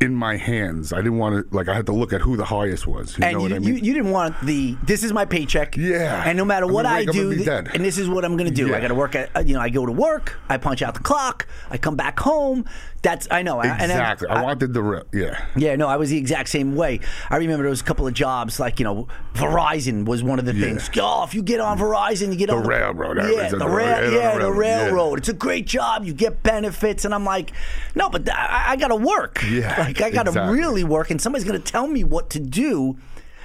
in 0.00 0.14
my 0.14 0.36
hands. 0.36 0.92
I 0.92 0.96
didn't 0.96 1.18
want 1.18 1.50
to 1.50 1.56
like 1.56 1.68
I 1.68 1.74
had 1.74 1.86
to 1.86 1.92
look 1.92 2.12
at 2.12 2.20
who 2.20 2.36
the 2.36 2.44
highest 2.44 2.86
was. 2.86 3.16
You 3.18 3.24
and 3.24 3.32
know 3.34 3.38
you, 3.38 3.42
what 3.42 3.52
I 3.52 3.58
mean? 3.60 3.68
you, 3.68 3.74
you 3.82 3.94
didn't 3.94 4.10
want 4.10 4.34
the 4.42 4.76
this 4.82 5.04
is 5.04 5.12
my 5.12 5.24
paycheck. 5.24 5.76
Yeah. 5.76 6.22
And 6.26 6.36
no 6.36 6.44
matter 6.44 6.66
what 6.66 6.86
I 6.86 7.04
do, 7.04 7.30
and 7.30 7.44
th- 7.44 7.48
and 7.74 7.84
this 7.84 7.98
is 7.98 8.08
what 8.08 8.24
I'm 8.24 8.36
going 8.36 8.48
to 8.48 8.54
do. 8.54 8.68
Yeah. 8.68 8.76
I 8.76 8.80
got 8.80 8.88
to 8.88 8.94
work 8.94 9.14
at 9.14 9.30
uh, 9.36 9.40
you 9.40 9.54
know 9.54 9.60
I 9.60 9.68
go 9.68 9.86
to 9.86 9.92
work, 9.92 10.38
I 10.48 10.56
punch 10.56 10.82
out 10.82 10.94
the 10.94 11.00
clock, 11.00 11.46
I 11.70 11.78
come 11.78 11.96
back 11.96 12.18
home. 12.18 12.64
That's 13.02 13.26
I 13.32 13.42
know. 13.42 13.60
And 13.60 13.80
then 13.80 13.90
exactly. 13.90 14.28
I, 14.28 14.42
wanted 14.42 14.72
the 14.74 14.82
real. 14.82 15.02
Yeah. 15.12 15.44
Yeah, 15.56 15.74
no, 15.74 15.88
I 15.88 15.96
was 15.96 16.10
the 16.10 16.16
exact 16.16 16.48
same 16.48 16.76
way. 16.76 17.00
I 17.30 17.36
remember 17.36 17.64
there 17.64 17.70
was 17.70 17.80
a 17.80 17.84
couple 17.84 18.06
of 18.06 18.14
jobs 18.14 18.60
like 18.60 18.78
you 18.78 18.84
know 18.84 19.08
Verizon 19.34 20.04
was 20.04 20.22
one 20.22 20.38
of 20.38 20.44
the 20.44 20.54
Yeah. 20.54 20.66
things. 20.66 20.88
Oh, 21.00 21.24
if 21.24 21.34
you 21.34 21.42
get 21.42 21.58
on 21.58 21.78
Verizon, 21.78 22.30
you 22.30 22.36
get 22.36 22.46
The 22.48 22.54
on 22.56 22.64
railroad, 22.66 23.16
Yeah, 23.18 23.48
the 23.48 23.56
the 23.56 23.68
rail, 23.68 24.00
rail- 24.00 24.12
yeah, 24.12 24.38
the 24.38 24.52
railroad, 24.52 25.10
yeah. 25.14 25.16
It's 25.18 25.28
a 25.28 25.32
great 25.32 25.66
job. 25.66 26.04
You 26.04 26.12
get 26.14 26.44
benefits, 26.44 27.04
and 27.04 27.12
I'm 27.12 27.24
like, 27.24 27.50
no, 27.96 28.08
but 28.08 28.24
th- 28.24 28.36
I, 28.36 28.72
I 28.72 28.76
got 28.76 28.88
to 28.88 28.96
work. 28.96 29.42
Yeah, 29.50 29.74
like 29.80 30.00
I 30.00 30.10
got 30.10 30.24
to 30.24 30.30
exactly. 30.30 30.56
really 30.56 30.84
work, 30.84 31.10
and 31.10 31.20
somebody's 31.20 31.44
going 31.46 31.60
to 31.60 31.72
tell 31.72 31.88
me 31.88 32.04
what 32.04 32.30
to 32.30 32.38
do. 32.40 32.96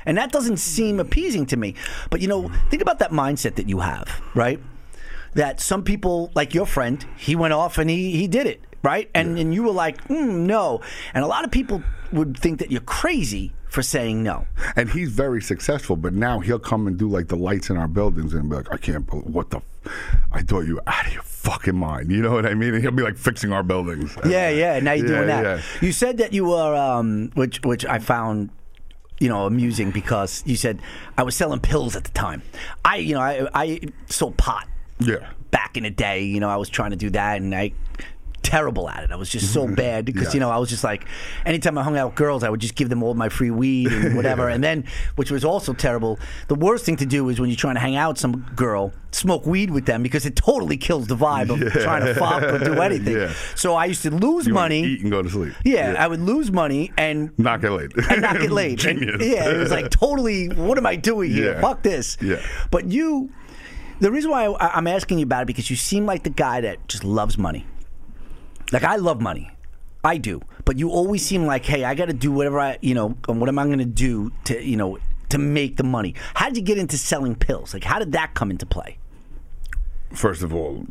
And 0.05 0.17
that 0.19 0.31
doesn't 0.31 0.57
seem 0.57 0.99
appeasing 0.99 1.47
to 1.47 1.57
me. 1.57 1.73
But 2.11 2.21
you 2.21 2.27
know, 2.27 2.49
think 2.69 2.83
about 2.83 2.99
that 2.99 3.11
mindset 3.11 3.55
that 3.55 3.67
you 3.67 3.79
have, 3.79 4.21
right? 4.35 4.59
That 5.33 5.59
some 5.59 5.83
people, 5.83 6.31
like 6.35 6.53
your 6.53 6.65
friend, 6.65 7.03
he 7.17 7.35
went 7.35 7.53
off 7.53 7.77
and 7.79 7.89
he 7.89 8.11
he 8.11 8.27
did 8.27 8.47
it, 8.47 8.61
right? 8.91 9.07
And 9.13 9.37
and 9.41 9.53
you 9.53 9.61
were 9.67 9.71
like, 9.85 9.97
mm, 10.07 10.29
no. 10.55 10.81
And 11.13 11.21
a 11.23 11.27
lot 11.27 11.43
of 11.45 11.51
people 11.51 11.77
would 12.13 12.37
think 12.43 12.59
that 12.59 12.69
you're 12.71 12.89
crazy 13.01 13.51
for 13.69 13.81
saying 13.83 14.23
no. 14.23 14.47
And 14.77 14.89
he's 14.89 15.09
very 15.11 15.41
successful, 15.41 15.95
but 15.97 16.13
now 16.13 16.39
he'll 16.39 16.57
come 16.71 16.87
and 16.87 16.97
do 16.97 17.07
like 17.17 17.27
the 17.27 17.35
lights 17.35 17.69
in 17.69 17.75
our 17.77 17.87
buildings 17.99 18.33
and 18.33 18.49
be 18.49 18.55
like, 18.55 18.71
I 18.71 18.77
can't 18.77 19.05
believe 19.05 19.25
what 19.37 19.49
the. 19.49 19.57
F- 19.57 19.63
I 20.31 20.41
thought 20.41 20.61
you 20.69 20.75
were 20.75 20.87
out 20.87 21.05
of 21.07 21.13
your 21.13 21.21
fucking 21.23 21.75
mind. 21.75 22.09
You 22.11 22.21
know 22.21 22.31
what 22.31 22.45
I 22.45 22.53
mean? 22.53 22.73
And 22.73 22.81
he'll 22.81 22.91
be 22.91 23.03
like 23.03 23.17
fixing 23.17 23.51
our 23.51 23.63
buildings. 23.63 24.17
Yeah, 24.25 24.49
yeah. 24.49 24.79
Now 24.79 24.93
you're 24.93 25.05
Yeah, 25.07 25.15
doing 25.15 25.27
that. 25.27 25.43
yeah. 25.43 25.61
You 25.85 25.91
said 25.91 26.17
that 26.19 26.31
you 26.33 26.45
were, 26.45 26.75
um, 26.75 27.31
which 27.35 27.61
which 27.63 27.85
I 27.85 27.99
found 27.99 28.49
you 29.19 29.29
know 29.29 29.45
amusing 29.47 29.89
because 29.91 30.43
you 30.45 30.55
said 30.55 30.79
I 31.17 31.23
was 31.23 31.35
selling 31.35 31.59
pills 31.59 31.95
at 31.95 32.03
the 32.05 32.11
time. 32.11 32.41
I 32.85 32.97
you 33.07 33.13
know 33.15 33.21
I 33.21 33.47
I 33.63 33.65
sold 34.07 34.37
pot 34.37 34.67
Yeah. 34.99 35.23
back 35.51 35.75
in 35.77 35.83
the 35.83 35.89
day. 36.07 36.23
You 36.23 36.39
know 36.39 36.49
I 36.49 36.57
was 36.57 36.69
trying 36.69 36.91
to 36.91 36.97
do 37.05 37.09
that 37.11 37.41
and 37.41 37.53
I 37.55 37.71
terrible 38.47 38.89
at 38.89 39.03
it. 39.03 39.11
I 39.11 39.17
was 39.17 39.29
just 39.29 39.53
so 39.53 39.65
mm-hmm. 39.65 39.75
bad 39.75 40.05
because 40.05 40.33
you 40.33 40.39
know 40.39 40.49
I 40.49 40.57
was 40.57 40.69
just 40.69 40.83
like 40.83 41.05
anytime 41.45 41.77
I 41.77 41.83
hung 41.83 41.97
out 41.97 42.07
with 42.07 42.15
girls 42.15 42.43
I 42.43 42.49
would 42.49 42.61
just 42.61 42.75
give 42.75 42.87
them 42.87 43.03
all 43.03 43.13
my 43.13 43.27
free 43.27 43.51
weed 43.51 43.91
and 43.91 44.15
whatever 44.19 44.47
and 44.47 44.63
then 44.63 44.85
which 45.15 45.31
was 45.31 45.43
also 45.43 45.73
terrible. 45.73 46.17
The 46.47 46.55
worst 46.55 46.85
thing 46.85 46.95
to 46.97 47.05
do 47.05 47.27
is 47.27 47.41
when 47.41 47.49
you're 47.49 47.57
trying 47.57 47.75
to 47.75 47.81
hang 47.81 47.97
out 47.97 48.11
with 48.11 48.19
some 48.19 48.49
girl, 48.55 48.93
smoke 49.11 49.45
weed 49.45 49.69
with 49.69 49.85
them 49.85 50.01
because 50.01 50.25
it 50.25 50.37
totally 50.37 50.77
kills 50.77 51.07
the 51.07 51.17
vibe 51.17 51.49
of 51.49 51.73
trying 51.73 52.05
to 52.05 52.15
fuck 52.15 52.43
or 52.43 52.59
do 52.59 52.81
anything. 52.81 53.17
Yeah. 53.17 53.33
So 53.55 53.75
I 53.75 53.85
used 53.85 54.03
to 54.03 54.11
lose 54.11 54.47
You 54.47 54.53
money. 54.53 54.83
Eat 54.83 55.01
and 55.01 55.11
go 55.11 55.21
to 55.21 55.29
sleep. 55.29 55.53
Yeah, 55.65 55.95
I 55.99 56.07
would 56.07 56.21
lose 56.21 56.49
money 56.49 56.93
and 56.97 57.37
Not 57.37 57.59
get 57.59 57.71
laid. 57.73 57.91
and 58.09 58.21
not 58.21 58.39
get 58.39 58.51
laid. 58.51 58.85
And, 58.85 59.21
yeah, 59.21 59.49
it 59.49 59.57
was 59.57 59.71
like 59.71 59.89
totally. 59.89 60.47
What 60.47 60.77
am 60.77 60.85
I 60.85 60.95
doing 60.95 61.31
here? 61.31 61.53
Yeah. 61.53 61.61
Fuck 61.61 61.83
this. 61.83 62.17
Yeah. 62.21 62.41
But 62.71 62.85
you, 62.85 63.29
the 63.99 64.11
reason 64.11 64.31
why 64.31 64.45
I, 64.45 64.77
I'm 64.77 64.87
asking 64.87 65.19
you 65.19 65.23
about 65.23 65.43
it 65.43 65.47
because 65.47 65.69
you 65.69 65.75
seem 65.75 66.05
like 66.05 66.23
the 66.23 66.29
guy 66.29 66.61
that 66.61 66.87
just 66.87 67.03
loves 67.03 67.37
money. 67.37 67.65
Like 68.71 68.83
I 68.83 68.97
love 68.97 69.21
money, 69.21 69.51
I 70.03 70.17
do. 70.17 70.41
But 70.65 70.77
you 70.77 70.89
always 70.89 71.25
seem 71.25 71.45
like, 71.45 71.65
hey, 71.65 71.83
I 71.83 71.95
got 71.95 72.05
to 72.05 72.13
do 72.13 72.31
whatever 72.31 72.59
I, 72.59 72.77
you 72.81 72.93
know, 72.93 73.17
um, 73.27 73.39
what 73.39 73.49
am 73.49 73.57
I 73.59 73.65
going 73.65 73.79
to 73.79 73.85
do 73.85 74.31
to, 74.45 74.61
you 74.61 74.75
know, 74.75 74.97
to 75.29 75.37
make 75.37 75.77
the 75.77 75.83
money? 75.83 76.15
How 76.33 76.47
did 76.47 76.57
you 76.57 76.63
get 76.63 76.77
into 76.77 76.97
selling 76.97 77.35
pills? 77.35 77.73
Like, 77.73 77.83
how 77.83 77.99
did 77.99 78.11
that 78.13 78.33
come 78.33 78.51
into 78.51 78.65
play? 78.65 78.97
First 80.13 80.43
of 80.43 80.53
all, 80.53 80.85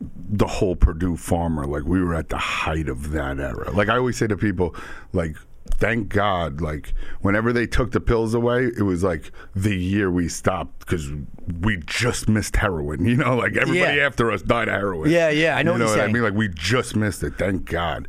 the 0.00 0.46
whole 0.46 0.76
Purdue 0.76 1.14
Pharma, 1.14 1.66
like 1.66 1.84
we 1.84 2.02
were 2.02 2.14
at 2.14 2.28
the 2.28 2.38
height 2.38 2.88
of 2.88 3.10
that 3.12 3.38
era. 3.38 3.70
Like 3.70 3.88
I 3.88 3.96
always 3.96 4.16
say 4.16 4.26
to 4.26 4.36
people, 4.36 4.74
like 5.12 5.36
thank 5.70 6.08
God, 6.08 6.60
like 6.60 6.94
whenever 7.20 7.52
they 7.52 7.66
took 7.66 7.92
the 7.92 8.00
pills 8.00 8.34
away, 8.34 8.66
it 8.76 8.82
was 8.82 9.02
like 9.02 9.32
the 9.54 9.76
year 9.76 10.10
we 10.10 10.28
stopped 10.28 10.80
because 10.80 11.10
we 11.60 11.78
just 11.86 12.28
missed 12.28 12.56
heroin. 12.56 13.04
You 13.12 13.16
know, 13.16 13.36
like 13.36 13.56
everybody 13.56 13.98
Yeah. 13.98 14.06
after 14.06 14.30
us 14.30 14.42
died 14.42 14.68
of 14.68 14.74
heroin. 14.74 15.10
Yeah, 15.10 15.28
yeah, 15.30 15.56
I 15.56 15.62
know 15.62 15.72
You 15.72 15.74
what 15.74 15.78
know 15.78 15.90
you're 15.94 15.96
what 15.98 16.08
I 16.08 16.12
mean? 16.12 16.22
Like 16.22 16.34
we 16.34 16.48
just 16.48 16.96
missed 16.96 17.22
it. 17.22 17.34
Thank 17.36 17.64
God. 17.66 18.08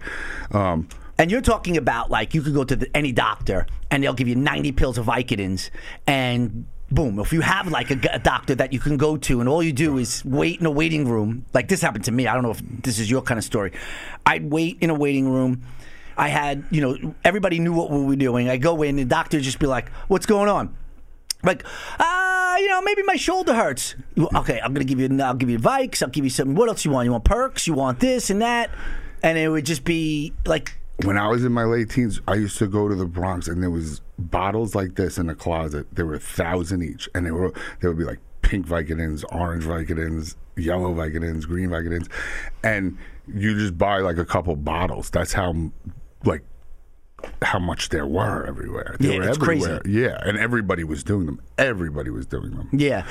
Um, 0.52 0.88
And 1.18 1.30
you're 1.32 1.42
talking 1.42 1.78
about 1.78 2.10
like 2.12 2.34
you 2.34 2.42
could 2.42 2.54
go 2.54 2.64
to 2.64 2.76
the, 2.76 2.96
any 2.98 3.12
doctor 3.12 3.66
and 3.92 4.04
they'll 4.04 4.14
give 4.14 4.28
you 4.28 4.36
90 4.36 4.72
pills 4.74 4.98
of 4.98 5.06
Vicodins 5.06 5.70
and 6.08 6.66
boom, 6.92 7.18
if 7.20 7.34
you 7.34 7.42
have 7.42 7.68
like 7.72 7.90
a 7.90 8.20
doctor 8.20 8.54
that 8.54 8.72
you 8.72 8.80
can 8.80 8.98
go 8.98 9.18
to 9.18 9.40
and 9.40 9.50
all 9.50 9.64
you 9.64 9.74
do 9.74 9.98
is 9.98 10.24
wait 10.26 10.60
in 10.60 10.66
a 10.68 10.72
waiting 10.72 11.08
room, 11.08 11.44
like 11.54 11.68
this 11.68 11.82
happened 11.82 12.04
to 12.06 12.12
me. 12.12 12.28
I 12.28 12.34
don't 12.36 12.44
know 12.44 12.52
if 12.52 12.62
this 12.84 13.00
is 13.00 13.10
your 13.10 13.22
kind 13.24 13.38
of 13.40 13.44
story. 13.44 13.72
I'd 14.28 14.52
wait 14.52 14.78
in 14.80 14.90
a 14.92 14.94
waiting 14.94 15.28
room. 15.30 15.64
I 16.18 16.30
had, 16.30 16.64
you 16.72 16.82
know, 16.82 17.16
everybody 17.24 17.60
knew 17.60 17.74
what 17.74 17.90
we 17.90 18.04
were 18.04 18.16
doing. 18.16 18.50
I 18.50 18.58
go 18.58 18.82
in, 18.84 18.96
the 18.96 19.06
doctor 19.06 19.40
just 19.40 19.60
be 19.60 19.68
like, 19.68 19.90
"What's 20.08 20.26
going 20.26 20.50
on?" 20.50 20.76
Like, 21.44 21.66
uh, 22.00 22.56
you 22.60 22.68
know, 22.70 22.82
maybe 22.82 23.04
my 23.04 23.16
shoulder 23.16 23.54
hurts. 23.54 23.96
Okay, 24.36 24.60
I'm 24.64 24.74
gonna 24.74 24.86
give 24.86 25.00
you. 25.00 25.22
I'll 25.22 25.34
give 25.34 25.50
you 25.50 25.60
Vikes. 25.60 26.02
I'll 26.02 26.10
give 26.10 26.24
you 26.24 26.30
something. 26.30 26.56
What 26.56 26.70
else 26.70 26.86
you 26.86 26.92
want? 26.92 27.06
You 27.06 27.12
want 27.12 27.26
perks? 27.26 27.68
You 27.68 27.74
want 27.74 28.00
this 28.00 28.30
and 28.30 28.42
that? 28.42 28.70
And 29.22 29.38
it 29.38 29.50
would 29.50 29.66
just 29.66 29.84
be 29.86 30.34
like, 30.46 30.78
when 31.04 31.18
I 31.18 31.28
was 31.28 31.44
in 31.44 31.52
my 31.52 31.64
late 31.64 31.90
teens, 31.90 32.22
I 32.28 32.36
used 32.36 32.58
to 32.60 32.68
go 32.68 32.88
to 32.88 32.96
the 32.96 33.06
Bronx, 33.06 33.48
and 33.48 33.62
there 33.64 33.72
was 33.72 34.02
bottles 34.20 34.76
like 34.76 34.96
this 34.96 35.18
in 35.18 35.28
the 35.28 35.36
closet. 35.36 35.88
There 35.92 36.06
were 36.06 36.16
a 36.16 36.20
thousand 36.20 36.84
each, 36.84 37.10
and 37.16 37.26
they 37.26 37.32
were 37.32 37.54
they 37.82 37.88
would 37.88 37.98
be 37.98 38.04
like 38.04 38.20
pink 38.42 38.68
Vicodins, 38.68 39.24
orange 39.32 39.64
Vicodins, 39.64 40.36
yellow 40.56 40.94
Vicodins, 40.94 41.48
green 41.48 41.70
Vicodins, 41.70 42.10
and 42.64 42.98
you 43.28 43.58
just 43.58 43.78
buy 43.78 44.00
like 44.00 44.18
a 44.18 44.26
couple 44.26 44.56
bottles. 44.56 45.10
That's 45.10 45.34
how 45.34 45.72
like 46.24 46.44
how 47.42 47.60
much 47.60 47.90
there 47.90 48.06
were 48.06 48.46
everywhere. 48.46 48.96
They 49.00 49.14
Yeah, 49.14 49.20
were 49.20 49.30
it's 49.30 49.38
crazy. 49.38 49.78
Yeah, 49.86 50.18
and 50.24 50.38
everybody 50.38 50.84
was 50.84 51.04
doing 51.04 51.26
them. 51.26 51.40
Everybody 51.58 52.10
was 52.10 52.26
doing 52.26 52.52
them. 52.52 52.70
yeah. 52.74 53.06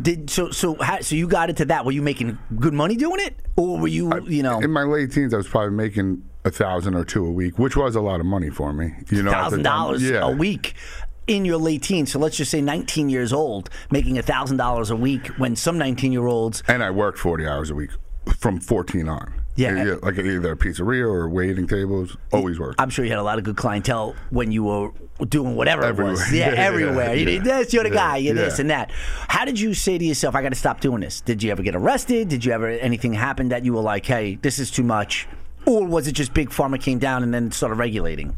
Did 0.00 0.30
so? 0.30 0.50
So 0.52 0.76
how, 0.80 1.00
so 1.00 1.16
you 1.16 1.26
got 1.26 1.50
into 1.50 1.64
that? 1.66 1.84
Were 1.84 1.90
you 1.92 2.02
making 2.02 2.38
good 2.60 2.72
money 2.72 2.94
doing 2.94 3.18
it, 3.20 3.34
or 3.56 3.78
were 3.78 3.88
you, 3.88 4.12
you 4.28 4.44
know, 4.44 4.60
In 4.60 4.70
my 4.70 4.84
late 4.84 5.10
teens, 5.10 5.34
I 5.34 5.38
was 5.38 5.48
probably 5.48 5.72
making 5.72 6.22
a 6.44 6.50
thousand 6.52 6.94
or 6.94 7.04
two 7.04 7.26
a 7.26 7.30
week, 7.32 7.58
which 7.58 7.76
was 7.76 7.96
a 7.96 8.00
lot 8.00 8.20
of 8.20 8.26
money 8.26 8.48
for 8.48 8.72
me. 8.72 8.92
You 9.10 9.24
know, 9.24 9.32
thousand 9.32 9.64
dollars 9.64 10.02
Yeah. 10.08 10.22
a 10.28 10.30
week? 10.30 10.74
In 11.26 11.44
your 11.44 11.58
late 11.58 11.82
teens, 11.82 12.10
so 12.12 12.18
let's 12.18 12.36
just 12.38 12.50
say 12.50 12.62
19 12.62 13.10
years 13.10 13.34
old, 13.34 13.68
making 13.90 14.22
thousand 14.22 14.56
dollars 14.56 14.88
a 14.90 14.96
week 14.96 15.26
when 15.36 15.56
some 15.56 15.76
19 15.76 16.10
year 16.12 16.26
olds 16.26 16.62
And 16.68 16.82
I 16.82 16.90
worked 16.90 17.18
40 17.18 17.46
hours 17.46 17.68
a 17.68 17.74
week 17.74 17.90
from 18.38 18.60
14 18.60 19.08
on. 19.10 19.37
Yeah. 19.58 19.94
Uh, 19.94 19.98
like 20.02 20.16
either 20.18 20.52
a 20.52 20.56
pizzeria 20.56 21.02
or 21.02 21.28
waiting 21.28 21.66
tables. 21.66 22.16
Always 22.32 22.60
worked. 22.60 22.80
I'm 22.80 22.90
sure 22.90 23.04
you 23.04 23.10
had 23.10 23.18
a 23.18 23.24
lot 23.24 23.38
of 23.38 23.44
good 23.44 23.56
clientele 23.56 24.14
when 24.30 24.52
you 24.52 24.62
were 24.62 24.92
doing 25.28 25.56
whatever 25.56 25.82
it 25.82 25.96
was. 25.96 26.20
Everywhere. 26.22 26.26
Yeah, 26.32 26.46
Yeah, 26.50 26.54
yeah, 26.54 26.66
everywhere. 26.66 27.14
You 27.14 27.20
yeah. 27.26 27.30
did 27.38 27.44
this, 27.44 27.72
you're 27.72 27.82
the 27.82 27.88
Yeah, 27.88 27.94
guy, 27.96 28.16
you're 28.18 28.34
this 28.36 28.60
and 28.60 28.70
that. 28.70 28.92
How 29.26 29.44
did 29.44 29.58
you 29.58 29.74
say 29.74 29.98
to 29.98 30.04
yourself, 30.04 30.36
I 30.36 30.42
got 30.42 30.50
to 30.50 30.54
stop 30.54 30.80
doing 30.80 31.00
this? 31.00 31.20
Did 31.22 31.42
you 31.42 31.50
ever 31.50 31.64
get 31.64 31.74
arrested? 31.74 32.28
Did 32.28 32.44
you 32.44 32.52
ever, 32.52 32.68
anything 32.68 33.12
happen 33.14 33.48
that 33.48 33.64
you 33.64 33.72
were 33.74 33.82
like, 33.82 34.06
hey, 34.06 34.36
this 34.36 34.60
is 34.60 34.70
too 34.70 34.84
much? 34.84 35.26
Or 35.66 35.84
was 35.84 36.06
it 36.06 36.12
just 36.12 36.32
Big 36.34 36.50
Pharma 36.50 36.80
came 36.80 37.00
down 37.00 37.24
and 37.24 37.34
then 37.34 37.50
started 37.50 37.74
regulating? 37.74 38.36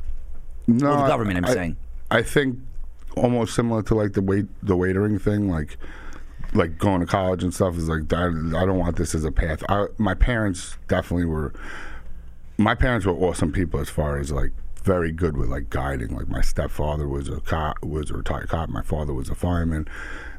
no, 0.66 0.86
Or 0.92 0.96
the 1.02 1.06
government, 1.06 1.36
I'm 1.36 1.44
I, 1.44 1.52
saying. 1.52 1.76
I 2.10 2.22
think 2.22 2.58
almost 3.16 3.54
similar 3.54 3.82
to 3.82 3.94
like 3.94 4.14
the 4.14 4.22
wait 4.22 4.46
the 4.62 4.74
waitering 4.76 5.20
thing, 5.20 5.50
like 5.50 5.76
like 6.54 6.78
going 6.78 7.00
to 7.00 7.06
college 7.06 7.42
and 7.42 7.54
stuff 7.54 7.76
is 7.76 7.88
like 7.88 8.12
I, 8.12 8.26
I 8.26 8.66
don't 8.66 8.78
want 8.78 8.96
this 8.96 9.14
as 9.14 9.24
a 9.24 9.32
path. 9.32 9.62
I, 9.68 9.86
my 9.98 10.14
parents 10.14 10.76
definitely 10.88 11.26
were. 11.26 11.52
My 12.58 12.74
parents 12.74 13.06
were 13.06 13.14
awesome 13.14 13.52
people 13.52 13.80
as 13.80 13.88
far 13.88 14.18
as 14.18 14.30
like 14.30 14.52
very 14.82 15.12
good 15.12 15.36
with 15.36 15.48
like 15.48 15.70
guiding. 15.70 16.14
Like 16.14 16.28
my 16.28 16.40
stepfather 16.40 17.08
was 17.08 17.28
a 17.28 17.40
cop, 17.40 17.82
was 17.82 18.10
a 18.10 18.14
retired 18.14 18.48
cop. 18.48 18.68
My 18.68 18.82
father 18.82 19.14
was 19.14 19.28
a 19.28 19.34
fireman, 19.34 19.88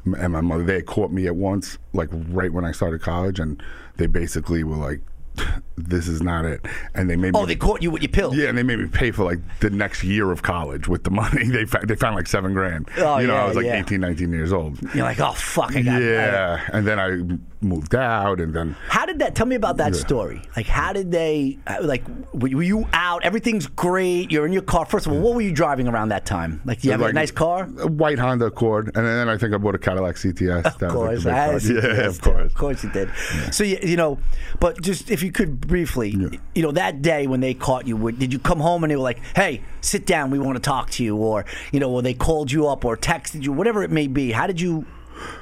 and 0.04 0.32
my 0.32 0.40
mother. 0.40 0.64
They 0.64 0.82
caught 0.82 1.10
me 1.10 1.26
at 1.26 1.36
once, 1.36 1.78
like 1.92 2.08
right 2.12 2.52
when 2.52 2.64
I 2.64 2.72
started 2.72 3.00
college, 3.00 3.40
and 3.40 3.62
they 3.96 4.06
basically 4.06 4.64
were 4.64 4.76
like, 4.76 5.00
"This 5.76 6.08
is 6.08 6.22
not 6.22 6.44
it," 6.44 6.64
and 6.94 7.08
they 7.08 7.16
made 7.16 7.32
me 7.32 7.38
Oh, 7.38 7.42
me. 7.42 7.46
they 7.46 7.56
caught 7.56 7.82
you 7.82 7.90
with 7.90 8.02
your 8.02 8.10
pill. 8.10 8.34
Yeah, 8.34 8.48
and 8.48 8.56
they 8.58 8.62
made 8.62 8.78
me 8.78 8.86
pay 8.88 9.10
for 9.10 9.24
like 9.24 9.38
the 9.60 9.70
next 9.70 10.04
year 10.04 10.30
of 10.30 10.42
college 10.42 10.88
with 10.88 11.04
the 11.04 11.10
money. 11.10 11.44
They 11.52 11.64
fa- 11.64 11.84
they 11.86 11.96
found 11.96 12.16
like 12.16 12.26
seven 12.26 12.52
grand. 12.52 12.88
Oh, 12.98 13.18
you 13.18 13.26
know, 13.26 13.34
yeah, 13.34 13.44
I 13.44 13.46
was 13.46 13.56
like 13.56 13.66
yeah. 13.66 13.80
18, 13.80 14.00
19 14.00 14.30
years 14.32 14.52
old. 14.52 14.78
You're 14.94 15.04
like, 15.04 15.20
oh, 15.20 15.32
fuck, 15.32 15.74
I 15.76 15.82
got 15.82 16.00
Yeah, 16.02 16.60
and 16.72 16.86
then 16.86 16.98
I 16.98 17.18
moved 17.62 17.94
out, 17.94 18.40
and 18.40 18.54
then 18.54 18.76
How 18.88 19.06
did 19.06 19.18
that? 19.20 19.34
Tell 19.34 19.46
me 19.46 19.56
about 19.56 19.76
that 19.78 19.94
story. 19.94 20.42
Like, 20.56 20.66
how 20.66 20.92
did 20.92 21.10
they? 21.10 21.58
uh, 21.66 21.78
Like, 21.82 22.02
were 22.32 22.48
you- 22.62 22.86
out? 22.92 23.24
Everything's 23.24 23.66
great. 23.66 24.30
You're 24.30 24.46
in 24.46 24.52
your 24.52 24.62
car. 24.62 24.84
First 24.86 25.06
of 25.06 25.12
all, 25.12 25.20
what 25.20 25.34
were 25.34 25.40
you 25.42 25.52
driving 25.52 25.88
around 25.88 26.08
that 26.10 26.24
time? 26.26 26.60
Like, 26.64 26.80
do 26.80 26.88
you 26.88 26.92
have 26.92 27.02
a 27.02 27.12
nice 27.12 27.30
car? 27.30 27.68
a 27.78 27.86
white 27.86 28.18
Honda 28.18 28.46
Accord, 28.46 28.90
and 28.94 29.06
then 29.06 29.28
I 29.28 29.36
think 29.36 29.54
I 29.54 29.58
bought 29.58 29.74
a 29.74 29.78
Cadillac 29.78 30.16
CTS. 30.16 30.64
Of 30.66 30.78
That 30.78 30.94
was, 30.94 31.24
like, 31.24 31.50
course, 31.50 31.64
the 31.64 31.74
big 31.74 31.84
I 31.84 31.88
car. 31.88 31.94
yeah, 31.96 32.06
of 32.06 32.20
course. 32.20 32.46
Of 32.52 32.54
course 32.54 32.84
you 32.84 32.90
did. 32.90 33.10
So 33.50 33.64
you, 33.64 33.78
you 33.82 33.96
know, 33.96 34.18
but 34.60 34.80
just 34.82 35.10
if 35.10 35.22
you 35.22 35.32
could 35.32 35.60
briefly, 35.66 36.10
you 36.54 36.62
know, 36.62 36.72
that 36.72 37.02
day 37.02 37.26
when 37.26 37.40
they 37.40 37.54
caught 37.54 37.86
you, 37.86 38.10
did 38.12 38.32
you 38.32 38.38
come 38.38 38.60
home 38.60 38.84
and 38.84 38.90
they 38.90 38.96
were 38.96 39.02
like, 39.02 39.20
"Hey, 39.34 39.62
sit 39.80 40.06
down, 40.06 40.30
we 40.30 40.38
want 40.38 40.56
to 40.56 40.62
talk 40.62 40.90
to 40.90 41.04
you," 41.04 41.16
or 41.16 41.44
you 41.72 41.80
know, 41.80 41.90
or 41.90 42.02
they 42.02 42.14
called 42.14 42.50
you 42.52 42.66
up 42.68 42.84
or 42.84 42.96
texted 42.96 43.42
you, 43.42 43.52
whatever 43.52 43.82
it 43.82 43.90
may 43.90 44.06
be? 44.06 44.32
How 44.32 44.46
did 44.46 44.60
you? 44.60 44.86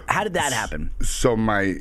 How 0.06 0.24
did 0.24 0.35
that 0.35 0.52
happen? 0.52 0.90
So 1.02 1.37
my 1.37 1.76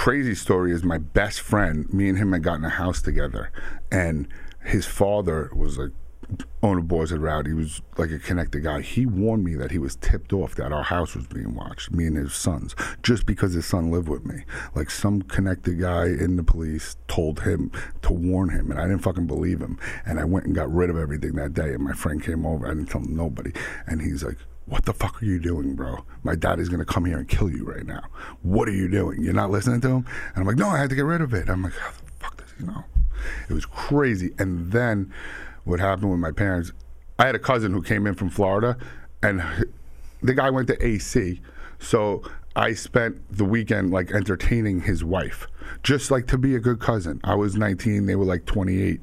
crazy 0.00 0.34
story 0.34 0.72
is 0.72 0.82
my 0.82 0.96
best 0.96 1.42
friend. 1.42 1.92
Me 1.92 2.08
and 2.08 2.16
him 2.16 2.32
had 2.32 2.42
gotten 2.42 2.64
a 2.64 2.70
house 2.70 3.02
together, 3.02 3.52
and 3.92 4.26
his 4.64 4.86
father 4.86 5.50
was 5.54 5.76
like 5.76 5.90
owner 6.62 6.80
Boys 6.80 7.12
at 7.12 7.20
Rowdy. 7.20 7.50
He 7.50 7.54
was 7.54 7.82
like 7.98 8.10
a 8.10 8.18
connected 8.18 8.60
guy. 8.60 8.80
He 8.80 9.04
warned 9.04 9.44
me 9.44 9.56
that 9.56 9.72
he 9.72 9.76
was 9.78 9.96
tipped 9.96 10.32
off 10.32 10.54
that 10.54 10.72
our 10.72 10.84
house 10.84 11.14
was 11.14 11.26
being 11.26 11.54
watched. 11.54 11.90
Me 11.90 12.06
and 12.06 12.16
his 12.16 12.32
sons, 12.32 12.74
just 13.02 13.26
because 13.26 13.52
his 13.52 13.66
son 13.66 13.90
lived 13.90 14.08
with 14.08 14.24
me. 14.24 14.44
Like 14.74 14.90
some 14.90 15.20
connected 15.20 15.78
guy 15.78 16.06
in 16.06 16.36
the 16.36 16.44
police 16.44 16.96
told 17.06 17.40
him 17.40 17.70
to 18.00 18.14
warn 18.14 18.48
him, 18.48 18.70
and 18.70 18.80
I 18.80 18.84
didn't 18.84 19.02
fucking 19.02 19.26
believe 19.26 19.60
him. 19.60 19.78
And 20.06 20.18
I 20.18 20.24
went 20.24 20.46
and 20.46 20.54
got 20.54 20.72
rid 20.72 20.88
of 20.88 20.96
everything 20.96 21.32
that 21.32 21.52
day. 21.52 21.74
And 21.74 21.84
my 21.84 21.92
friend 21.92 22.24
came 22.24 22.46
over. 22.46 22.66
I 22.66 22.70
didn't 22.70 22.88
tell 22.88 23.02
nobody, 23.02 23.52
and 23.86 24.00
he's 24.00 24.24
like 24.24 24.38
what 24.70 24.84
the 24.84 24.92
fuck 24.92 25.20
are 25.20 25.26
you 25.26 25.40
doing, 25.40 25.74
bro? 25.74 26.04
My 26.22 26.36
dad 26.36 26.60
is 26.60 26.68
gonna 26.68 26.84
come 26.84 27.04
here 27.04 27.18
and 27.18 27.28
kill 27.28 27.50
you 27.50 27.64
right 27.64 27.84
now. 27.84 28.02
What 28.42 28.68
are 28.68 28.72
you 28.72 28.88
doing? 28.88 29.20
You're 29.20 29.34
not 29.34 29.50
listening 29.50 29.80
to 29.82 29.88
him? 29.88 30.06
And 30.28 30.36
I'm 30.38 30.46
like, 30.46 30.56
no, 30.56 30.68
I 30.68 30.78
had 30.78 30.90
to 30.90 30.96
get 30.96 31.04
rid 31.04 31.20
of 31.20 31.34
it. 31.34 31.48
I'm 31.48 31.62
like, 31.62 31.72
how 31.74 31.90
the 31.90 32.12
fuck 32.20 32.36
does 32.36 32.54
he 32.56 32.64
know? 32.64 32.84
It 33.48 33.52
was 33.52 33.66
crazy. 33.66 34.32
And 34.38 34.70
then 34.70 35.12
what 35.64 35.80
happened 35.80 36.12
with 36.12 36.20
my 36.20 36.30
parents, 36.30 36.72
I 37.18 37.26
had 37.26 37.34
a 37.34 37.40
cousin 37.40 37.72
who 37.72 37.82
came 37.82 38.06
in 38.06 38.14
from 38.14 38.30
Florida, 38.30 38.78
and 39.22 39.42
the 40.22 40.34
guy 40.34 40.50
went 40.50 40.68
to 40.68 40.86
AC. 40.86 41.40
So 41.80 42.22
I 42.54 42.72
spent 42.74 43.36
the 43.36 43.44
weekend 43.44 43.90
like 43.90 44.12
entertaining 44.12 44.82
his 44.82 45.02
wife, 45.02 45.48
just 45.82 46.12
like 46.12 46.28
to 46.28 46.38
be 46.38 46.54
a 46.54 46.60
good 46.60 46.78
cousin. 46.78 47.20
I 47.24 47.34
was 47.34 47.56
19, 47.56 48.06
they 48.06 48.14
were 48.14 48.24
like 48.24 48.46
28. 48.46 49.00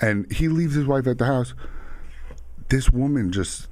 And 0.00 0.32
he 0.32 0.48
leaves 0.48 0.74
his 0.74 0.86
wife 0.86 1.06
at 1.06 1.18
the 1.18 1.26
house. 1.26 1.54
This 2.70 2.90
woman 2.90 3.30
just 3.30 3.68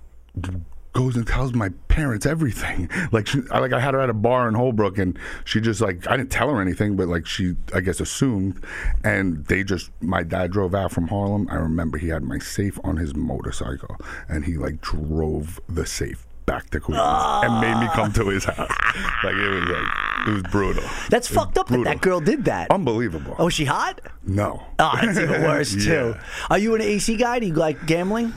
goes 0.92 1.16
and 1.16 1.26
tells 1.26 1.52
my 1.54 1.70
parents 1.88 2.26
everything. 2.26 2.88
Like, 3.12 3.26
she, 3.26 3.42
I, 3.50 3.58
like 3.58 3.72
I 3.72 3.80
had 3.80 3.92
her 3.94 4.00
at 4.00 4.08
a 4.08 4.14
bar 4.14 4.48
in 4.48 4.54
Holbrook, 4.54 4.96
and 4.96 5.18
she 5.44 5.60
just 5.60 5.80
like 5.80 6.08
I 6.08 6.16
didn't 6.16 6.30
tell 6.30 6.48
her 6.48 6.60
anything, 6.62 6.96
but 6.96 7.08
like 7.08 7.26
she, 7.26 7.56
I 7.74 7.80
guess, 7.80 8.00
assumed. 8.00 8.64
And 9.04 9.44
they 9.46 9.64
just, 9.64 9.90
my 10.00 10.22
dad 10.22 10.50
drove 10.50 10.74
out 10.74 10.92
from 10.92 11.08
Harlem. 11.08 11.46
I 11.50 11.56
remember 11.56 11.98
he 11.98 12.08
had 12.08 12.22
my 12.22 12.38
safe 12.38 12.78
on 12.84 12.96
his 12.96 13.14
motorcycle, 13.14 13.96
and 14.28 14.44
he 14.46 14.56
like 14.56 14.80
drove 14.80 15.60
the 15.68 15.84
safe 15.84 16.26
back 16.46 16.70
to 16.70 16.80
Queens 16.80 17.00
and 17.02 17.60
made 17.60 17.78
me 17.80 17.88
come 17.94 18.12
to 18.14 18.28
his 18.28 18.44
house. 18.44 18.70
Like 19.24 19.34
it 19.34 19.48
was 19.48 19.68
like 19.68 20.28
it 20.28 20.30
was 20.32 20.42
brutal. 20.50 20.82
That's 21.08 21.30
was 21.30 21.38
fucked 21.38 21.56
up 21.56 21.68
that 21.68 21.74
brutal. 21.74 21.92
that 21.92 22.00
girl 22.02 22.20
did 22.20 22.44
that. 22.46 22.70
Unbelievable. 22.70 23.36
oh, 23.38 23.48
she 23.48 23.64
hot? 23.64 24.00
no. 24.24 24.62
Oh, 24.78 24.98
that's 25.00 25.18
even 25.18 25.42
worse 25.42 25.72
too. 25.84 26.16
Are 26.50 26.58
you 26.58 26.74
an 26.74 26.82
AC 26.82 27.16
guy? 27.16 27.38
Do 27.38 27.46
you 27.46 27.54
like 27.54 27.86
gambling? 27.86 28.32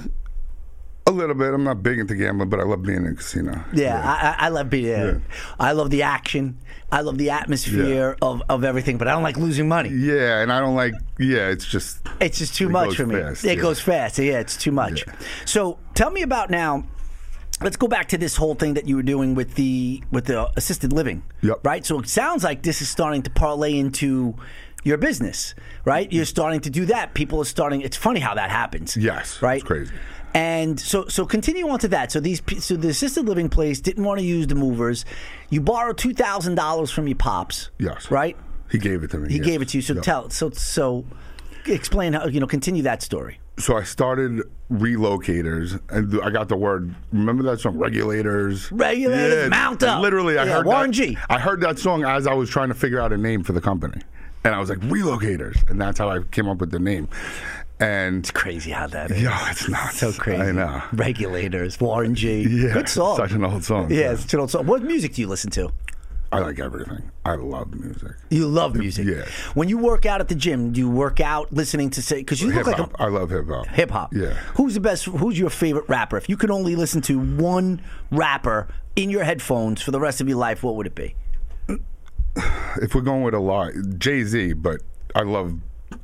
A 1.08 1.12
little 1.12 1.36
bit. 1.36 1.54
I'm 1.54 1.64
not 1.64 1.84
big 1.84 2.00
into 2.00 2.16
gambling, 2.16 2.50
but 2.50 2.60
I 2.60 2.64
love 2.64 2.82
being 2.82 3.06
in 3.06 3.08
a 3.08 3.14
casino. 3.16 3.64
Yeah, 3.74 4.02
I, 4.04 4.44
I 4.44 4.46
I 4.46 4.50
love 4.50 4.70
being. 4.72 4.86
Yeah. 4.88 5.18
I 5.60 5.74
love 5.74 5.92
the 5.92 6.02
action. 6.02 6.58
I 6.92 7.02
love 7.02 7.18
the 7.18 7.30
atmosphere 7.32 8.16
of, 8.22 8.42
of 8.50 8.64
everything, 8.64 8.98
but 8.98 9.08
I 9.08 9.12
don't 9.12 9.22
like 9.24 9.38
losing 9.38 9.68
money. 9.68 9.90
Yeah, 9.90 10.40
and 10.42 10.52
I 10.52 10.60
don't 10.60 10.76
like. 10.76 10.94
Yeah, 11.20 11.50
it's 11.50 11.66
just. 11.66 12.00
It's 12.20 12.40
just 12.40 12.56
too 12.56 12.68
It 12.70 12.72
much 12.72 12.96
for 12.96 13.06
me. 13.06 13.16
fast, 13.22 13.46
it 13.46 13.56
yeah. 13.58 13.62
goes 13.62 13.80
fast. 13.80 14.18
Yeah, 14.18 14.40
it's 14.40 14.58
too 14.58 14.72
much. 14.72 15.06
Yeah. 15.06 15.14
So 15.46 15.78
tell 15.94 16.10
me 16.10 16.24
about 16.24 16.50
now. 16.50 16.86
Let's 17.62 17.78
go 17.78 17.88
back 17.88 18.10
to 18.10 18.18
this 18.18 18.36
whole 18.36 18.56
thing 18.56 18.74
that 18.74 18.88
you 18.88 18.96
were 18.98 19.04
doing 19.04 19.36
with 19.36 19.56
the 19.56 20.04
with 20.12 20.26
the 20.26 20.50
assisted 20.58 20.92
living. 20.92 21.24
Yep. 21.42 21.60
Right. 21.64 21.86
So 21.86 22.00
it 22.00 22.10
sounds 22.10 22.44
like 22.44 22.64
this 22.64 22.82
is 22.82 22.90
starting 22.90 23.22
to 23.24 23.30
parlay 23.30 23.78
into 23.78 24.36
your 24.84 24.98
business, 24.98 25.54
right? 25.86 26.12
You're 26.12 26.26
starting 26.26 26.62
to 26.62 26.70
do 26.70 26.86
that. 26.88 27.14
People 27.14 27.40
are 27.42 27.46
starting. 27.46 27.82
It's 27.82 27.96
funny 27.98 28.20
how 28.20 28.34
that 28.36 28.50
happens. 28.52 28.98
Yes, 28.98 29.42
Right. 29.42 29.56
it's 29.58 29.64
crazy. 29.64 29.94
And 30.36 30.78
so, 30.78 31.08
so 31.08 31.26
continue 31.26 31.68
on 31.70 31.80
to 31.80 31.88
that. 31.88 32.12
So 32.12 32.20
these, 32.20 32.42
so 32.60 32.76
the 32.76 32.90
assisted 32.90 33.26
living 33.26 33.48
place 33.48 33.80
didn't 33.80 34.04
want 34.04 34.20
to 34.20 34.26
use 34.26 34.48
the 34.48 34.56
movers. 34.56 35.06
You 35.50 35.62
borrowed 35.62 35.98
two 35.98 36.14
thousand 36.14 36.56
dollars 36.56 36.92
from 36.92 37.08
your 37.08 37.16
pops. 37.16 37.70
Yes. 37.80 38.12
Right. 38.12 38.36
He 38.70 38.78
gave 38.78 39.04
it 39.04 39.12
to 39.12 39.18
me. 39.18 39.30
He 39.30 39.38
yes. 39.38 39.46
gave 39.46 39.62
it 39.62 39.70
to 39.70 39.78
you. 39.78 39.82
So 39.82 39.94
Yep. 39.94 40.04
tell. 40.04 40.30
So 40.30 40.50
so, 40.50 41.06
explain 41.66 42.14
how 42.14 42.26
you 42.28 42.42
know. 42.42 42.48
Continue 42.48 42.84
that 42.84 43.02
story. 43.02 43.40
So 43.58 43.78
I 43.78 43.84
started 43.84 44.42
relocators, 44.70 45.80
and 45.90 46.20
I 46.22 46.30
got 46.30 46.50
the 46.50 46.58
word. 46.58 46.94
Remember 47.14 47.44
that 47.44 47.62
song, 47.62 47.78
Regulators? 47.78 48.70
Regulators, 48.74 49.44
yeah, 49.44 49.48
mount 49.48 49.84
up. 49.84 50.02
Literally, 50.02 50.38
I 50.38 50.44
Yeah, 50.44 50.56
heard 50.56 50.66
Warren 50.66 50.92
that, 50.92 50.98
G. 50.98 51.18
I 51.30 51.40
heard 51.40 51.62
that 51.62 51.80
song 51.80 52.04
as 52.04 52.28
I 52.28 52.34
was 52.34 52.50
trying 52.50 52.68
to 52.68 52.76
figure 52.76 53.00
out 53.00 53.14
a 53.14 53.18
name 53.18 53.44
for 53.44 53.54
the 53.54 53.62
company, 53.62 54.02
and 54.44 54.54
I 54.54 54.60
was 54.60 54.68
like, 54.70 54.80
Relocators, 54.80 55.70
and 55.70 55.80
that's 55.80 55.98
how 55.98 56.10
I 56.10 56.20
came 56.32 56.50
up 56.50 56.58
with 56.58 56.72
the 56.72 56.80
name. 56.80 57.08
And 57.80 58.34
Crazy 58.34 58.72
how 58.72 58.88
that 58.88 59.12
is. 59.12 59.22
yeah, 59.22 59.52
it's 59.52 59.68
not 59.68 59.94
So 59.94 60.14
crazy. 60.14 60.42
I 60.42 60.52
know. 60.54 60.82
Regulators, 60.94 61.80
Warren 61.80 62.16
G. 62.16 62.42
Yeah, 62.44 62.74
Good 62.74 62.88
song. 62.90 63.18
Such 63.18 63.32
an 63.34 63.44
old 63.44 63.64
song. 63.66 63.92
yeah, 63.92 64.14
it's 64.14 64.34
an 64.34 64.40
old 64.40 64.52
song. 64.52 64.66
What 64.66 64.82
music 64.84 65.14
do 65.16 65.22
you 65.22 65.28
listen 65.28 65.52
to? 65.52 65.72
I 66.32 66.40
like 66.40 66.60
everything. 66.60 67.12
I 67.24 67.36
love 67.36 67.74
music. 67.76 68.12
You 68.30 68.48
love 68.48 68.76
music. 68.76 69.06
Yeah. 69.08 69.26
When 69.54 69.70
you 69.70 69.78
work 69.78 70.06
out 70.06 70.20
at 70.22 70.28
the 70.28 70.36
gym, 70.36 70.72
do 70.74 70.80
you 70.82 70.90
work 70.90 71.20
out 71.22 71.54
listening 71.54 71.90
to 71.92 72.02
say? 72.02 72.18
Because 72.18 72.42
you 72.42 72.48
look 72.48 72.58
Hip 72.58 72.68
like 72.68 72.76
hop. 72.78 72.94
a 73.00 73.04
I 73.04 73.08
love 73.08 73.30
hip 73.30 73.48
hop. 73.48 73.68
hip 73.68 73.92
hop. 73.92 74.14
Yeah. 74.14 74.34
Who's 74.56 74.74
the 74.74 74.80
best? 74.82 75.06
Who's 75.06 75.38
your 75.40 75.50
favorite 75.50 75.88
rapper? 75.88 76.18
If 76.18 76.28
you 76.28 76.36
could 76.36 76.52
only 76.52 76.76
listen 76.76 77.02
to 77.04 77.20
one 77.20 77.82
rapper 78.12 78.68
in 78.96 79.10
your 79.10 79.24
headphones 79.24 79.82
for 79.82 79.92
the 79.92 80.00
rest 80.00 80.20
of 80.20 80.28
your 80.28 80.38
life, 80.38 80.64
what 80.64 80.76
would 80.76 80.88
it 80.88 80.96
be? 80.96 81.16
If 82.82 82.94
we're 82.96 83.02
going 83.02 83.24
with 83.24 83.34
a 83.34 83.40
lot, 83.40 83.72
Jay 83.98 84.24
Z, 84.24 84.54
but 84.54 84.82
I 85.14 85.22
love 85.22 85.54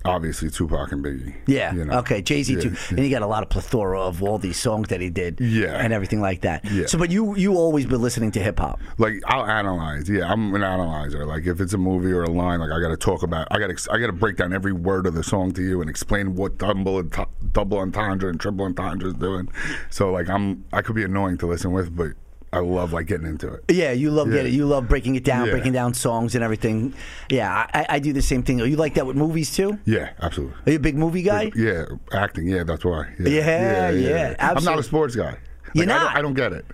obviously 0.05 0.49
Tupac 0.49 0.91
and 0.91 1.03
Biggie. 1.03 1.33
Yeah. 1.47 1.73
You 1.73 1.85
know? 1.85 1.99
Okay. 1.99 2.21
Jay 2.21 2.43
Z 2.43 2.53
Yeah, 2.55 2.59
too. 2.61 2.69
yeah. 2.69 2.77
And 2.89 2.99
he 2.99 3.09
got 3.09 3.21
a 3.21 3.27
lot 3.27 3.43
of 3.43 3.49
plethora 3.49 3.99
of 4.01 4.21
all 4.23 4.37
these 4.37 4.57
songs 4.57 4.87
that 4.89 5.01
he 5.01 5.09
did. 5.09 5.39
Yeah. 5.39 5.75
And 5.75 5.93
everything 5.93 6.21
like 6.21 6.41
that. 6.41 6.65
Yeah. 6.65 6.85
So, 6.87 6.97
but 6.97 7.11
you 7.11 7.35
you 7.35 7.55
always 7.55 7.85
been 7.85 8.01
listening 8.01 8.31
to 8.31 8.39
hip 8.41 8.59
hop. 8.59 8.79
like 8.97 9.21
I'll 9.25 9.45
analyze. 9.45 10.09
Yeah, 10.09 10.31
I'm 10.31 10.53
an 10.55 10.63
analyzer. 10.63 11.25
Like 11.25 11.45
if 11.45 11.59
it's 11.61 11.73
a 11.73 11.77
movie 11.77 12.11
or 12.11 12.23
a 12.23 12.29
line, 12.29 12.59
like 12.59 12.71
I 12.71 12.79
got 12.79 12.89
to 12.89 12.97
talk 12.97 13.23
about. 13.23 13.47
I 13.51 13.59
got 13.59 13.75
to 13.75 13.91
I 13.91 13.97
got 13.99 14.07
to 14.07 14.13
break 14.13 14.37
down 14.37 14.53
every 14.53 14.73
word 14.73 15.05
of 15.05 15.13
the 15.13 15.23
song 15.23 15.51
to 15.53 15.61
you 15.61 15.81
and 15.81 15.89
explain 15.89 16.35
what 16.35 16.57
double 16.57 17.03
double 17.51 17.77
entendre 17.79 18.29
and 18.29 18.39
triple 18.39 18.65
entendre 18.65 19.07
is 19.09 19.13
doing. 19.15 19.49
So 19.89 20.11
like 20.11 20.29
I'm 20.29 20.65
I 20.73 20.81
could 20.81 20.95
be 20.95 21.03
annoying 21.03 21.37
to 21.39 21.47
listen 21.47 21.71
with, 21.71 21.95
but 21.95 22.11
I 22.53 22.59
love 22.59 22.91
like 22.91 23.07
getting 23.07 23.27
into 23.27 23.47
it. 23.53 23.63
Yeah, 23.69 23.91
you 23.93 24.11
love 24.11 24.27
Yeah. 24.27 24.37
getting 24.37 24.53
you 24.53 24.65
love 24.65 24.87
breaking 24.89 25.15
it 25.15 25.23
down, 25.23 25.45
Yeah. 25.45 25.51
breaking 25.53 25.71
down 25.71 25.93
songs 25.93 26.35
and 26.35 26.43
everything. 26.43 26.93
Yeah, 27.29 27.67
I, 27.73 27.85
I 27.89 27.99
do 27.99 28.11
the 28.11 28.21
same 28.21 28.43
thing. 28.43 28.59
You 28.59 28.75
like 28.75 28.95
that 28.95 29.05
with 29.07 29.15
movies 29.15 29.53
too? 29.55 29.79
Yeah, 29.85 30.09
absolutely. 30.21 30.55
Are 30.65 30.71
you 30.71 30.75
a 30.77 30.79
big 30.81 30.95
movie 30.97 31.21
guy? 31.21 31.51
Yeah, 31.55 31.85
acting. 32.11 32.47
Yeah, 32.47 32.63
that's 32.63 32.83
why. 32.83 33.07
Yeah, 33.19 33.89
yeah, 33.91 34.35
I'm 34.39 34.63
not 34.65 34.79
a 34.79 34.83
sports 34.83 35.15
guy. 35.15 35.37
You're 35.73 35.85
Like, 35.85 35.95
I 35.95 35.97
not? 35.99 36.07
don't, 36.09 36.17
I 36.17 36.21
don't 36.21 36.33
get 36.33 36.51
it. 36.53 36.65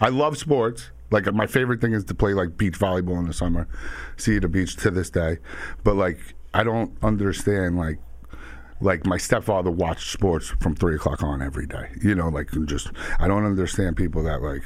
I 0.00 0.08
love 0.08 0.36
sports. 0.38 0.90
Like 1.12 1.32
my 1.32 1.46
favorite 1.46 1.80
thing 1.80 1.92
is 1.92 2.04
to 2.06 2.14
play 2.14 2.32
like 2.34 2.56
beach 2.56 2.78
volleyball 2.78 3.18
in 3.18 3.26
the 3.26 3.32
summer. 3.34 3.68
See 4.16 4.38
the 4.40 4.48
beach 4.48 4.74
to 4.78 4.90
this 4.90 5.10
day, 5.10 5.38
but 5.84 5.94
like 5.94 6.18
I 6.54 6.64
don't 6.64 6.96
understand 7.02 7.76
like 7.76 7.98
like 8.80 9.06
my 9.06 9.18
stepfather 9.18 9.70
watched 9.70 10.10
sports 10.10 10.48
from 10.60 10.74
three 10.74 10.96
o'clock 10.96 11.22
on 11.22 11.40
every 11.42 11.66
day. 11.66 11.90
You 12.02 12.16
know, 12.16 12.28
like 12.28 12.48
just 12.64 12.90
I 13.20 13.28
don't 13.28 13.44
understand 13.44 13.96
people 13.96 14.24
that 14.24 14.42
like. 14.42 14.64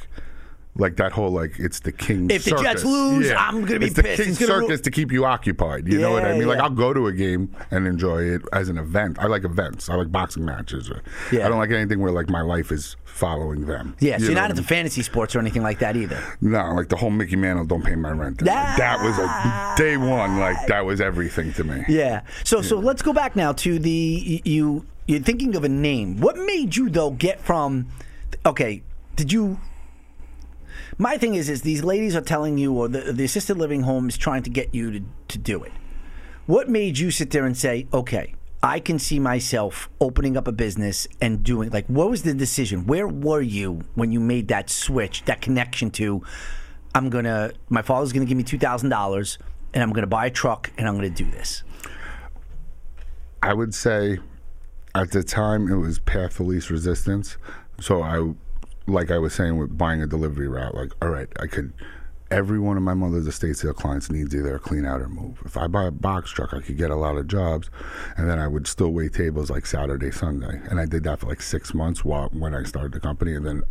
Like 0.78 0.96
that 0.96 1.12
whole 1.12 1.30
like 1.30 1.58
it's 1.58 1.80
the 1.80 1.92
king. 1.92 2.30
If 2.30 2.44
the. 2.44 2.56
Jets 2.62 2.84
lose, 2.84 3.28
Yeah. 3.28 3.36
I'm 3.48 3.64
gonna 3.64 3.80
be 3.80 3.86
it's 3.86 3.94
the 3.96 4.02
pissed. 4.02 4.22
king 4.22 4.30
It's 4.32 4.38
gonna 4.38 4.54
ru- 4.60 4.66
circus 4.66 4.80
to 4.82 4.90
keep 4.90 5.10
you 5.12 5.24
occupied. 5.24 5.88
You 5.88 5.98
know 6.00 6.10
what 6.12 6.24
I 6.24 6.32
Yeah, 6.32 6.38
mean? 6.38 6.48
Like. 6.48 6.58
I'll 6.60 6.70
go 6.70 6.92
to 6.92 7.06
a 7.06 7.12
game 7.12 7.54
and 7.70 7.86
enjoy 7.86 8.22
it 8.24 8.42
as 8.52 8.68
an 8.68 8.78
event. 8.78 9.18
I 9.18 9.26
like 9.26 9.44
events. 9.44 9.88
I 9.88 9.94
like 9.94 10.12
boxing 10.12 10.44
matches. 10.44 10.90
Or, 10.90 11.02
Yeah. 11.32 11.46
I 11.46 11.48
don't 11.48 11.58
like 11.58 11.70
anything 11.70 12.00
where 12.00 12.12
like 12.12 12.28
my 12.28 12.42
life 12.42 12.70
is 12.72 12.96
following 13.04 13.66
them. 13.66 13.96
Yeah, 14.00 14.16
so 14.18 14.22
You 14.22 14.26
you're 14.26 14.34
know 14.34 14.40
not 14.42 14.50
into 14.50 14.62
fantasy 14.62 15.02
sports 15.02 15.34
or 15.34 15.38
anything 15.38 15.62
like 15.62 15.78
that 15.78 15.96
either. 15.96 16.22
No, 16.40 16.72
like 16.74 16.88
the 16.88 16.96
whole 16.96 17.10
Mickey 17.10 17.36
Mantle 17.36 17.64
don't 17.64 17.82
pay 17.84 17.94
my 17.94 18.10
rent. 18.10 18.38
thing. 18.38 18.46
Like, 18.48 18.76
that 18.76 19.02
was 19.02 19.16
like 19.18 19.76
day 19.76 19.96
one. 19.96 20.38
Like 20.38 20.66
that 20.66 20.84
was 20.84 21.00
everything 21.00 21.52
to 21.54 21.64
me. 21.64 21.84
Yeah. 21.88 22.20
So 22.44 22.60
so 22.62 22.78
let's 22.78 23.00
go 23.02 23.12
back 23.14 23.34
now 23.36 23.52
to 23.52 23.78
the 23.78 24.42
you 24.44 24.84
you're 25.06 25.20
thinking 25.20 25.54
of 25.56 25.64
a 25.64 25.68
name. 25.68 26.18
What 26.20 26.36
made 26.36 26.76
you 26.76 26.90
though 26.90 27.10
get 27.12 27.40
from 27.40 27.86
okay, 28.44 28.82
did 29.14 29.32
you 29.32 29.58
my 30.98 31.18
thing 31.18 31.34
is 31.34 31.48
is 31.48 31.62
these 31.62 31.84
ladies 31.84 32.16
are 32.16 32.22
telling 32.22 32.58
you 32.58 32.72
or 32.72 32.88
the, 32.88 33.12
the 33.12 33.24
assisted 33.24 33.56
living 33.56 33.82
home 33.82 34.08
is 34.08 34.16
trying 34.16 34.42
to 34.44 34.50
get 34.50 34.74
you 34.74 34.90
to, 34.92 35.04
to 35.28 35.38
do 35.38 35.62
it. 35.62 35.72
What 36.46 36.68
made 36.68 36.98
you 36.98 37.10
sit 37.10 37.30
there 37.30 37.44
and 37.44 37.56
say, 37.56 37.86
okay, 37.92 38.34
I 38.62 38.80
can 38.80 38.98
see 38.98 39.18
myself 39.20 39.88
opening 40.00 40.36
up 40.36 40.48
a 40.48 40.52
business 40.52 41.06
and 41.20 41.42
doing 41.42 41.70
like 41.70 41.86
what 41.86 42.08
was 42.08 42.22
the 42.22 42.34
decision? 42.34 42.86
Where 42.86 43.06
were 43.06 43.42
you 43.42 43.82
when 43.94 44.12
you 44.12 44.20
made 44.20 44.48
that 44.48 44.70
switch, 44.70 45.24
that 45.26 45.40
connection 45.40 45.90
to 45.92 46.22
I'm 46.94 47.10
gonna 47.10 47.52
my 47.68 47.82
father's 47.82 48.12
gonna 48.12 48.26
give 48.26 48.38
me 48.38 48.44
two 48.44 48.58
thousand 48.58 48.88
dollars 48.88 49.38
and 49.74 49.82
I'm 49.82 49.92
gonna 49.92 50.06
buy 50.06 50.26
a 50.26 50.30
truck 50.30 50.72
and 50.78 50.88
I'm 50.88 50.94
gonna 50.94 51.10
do 51.10 51.30
this. 51.30 51.62
I 53.42 53.52
would 53.52 53.74
say 53.74 54.18
at 54.94 55.10
the 55.10 55.22
time 55.22 55.70
it 55.70 55.76
was 55.76 55.98
path 55.98 56.40
of 56.40 56.46
least 56.46 56.70
resistance. 56.70 57.36
So 57.80 58.02
I, 58.02 58.32
like 58.86 59.10
I 59.10 59.18
was 59.18 59.34
saying 59.34 59.58
with 59.58 59.76
buying 59.76 60.02
a 60.02 60.06
delivery 60.06 60.48
route, 60.48 60.74
like, 60.74 60.92
all 61.02 61.08
right, 61.08 61.28
I 61.40 61.46
could, 61.46 61.72
every 62.30 62.58
one 62.58 62.76
of 62.76 62.82
my 62.82 62.94
mother's 62.94 63.26
estate 63.26 63.56
sale 63.56 63.72
clients 63.72 64.10
needs 64.10 64.34
either 64.34 64.54
a 64.54 64.58
clean 64.58 64.84
out 64.84 65.00
or 65.00 65.08
move. 65.08 65.40
If 65.44 65.56
I 65.56 65.66
buy 65.66 65.84
a 65.84 65.90
box 65.90 66.30
truck, 66.30 66.54
I 66.54 66.60
could 66.60 66.76
get 66.76 66.90
a 66.90 66.96
lot 66.96 67.16
of 67.16 67.26
jobs 67.26 67.70
and 68.16 68.28
then 68.28 68.38
I 68.38 68.48
would 68.48 68.66
still 68.66 68.90
wait 68.90 69.14
tables 69.14 69.50
like 69.50 69.66
Saturday, 69.66 70.10
Sunday. 70.10 70.60
And 70.70 70.78
I 70.80 70.86
did 70.86 71.04
that 71.04 71.20
for 71.20 71.26
like 71.26 71.42
six 71.42 71.74
months 71.74 72.04
while, 72.04 72.28
when 72.32 72.54
I 72.54 72.62
started 72.62 72.92
the 72.92 73.00
company. 73.00 73.34
And 73.34 73.46
then, 73.46 73.62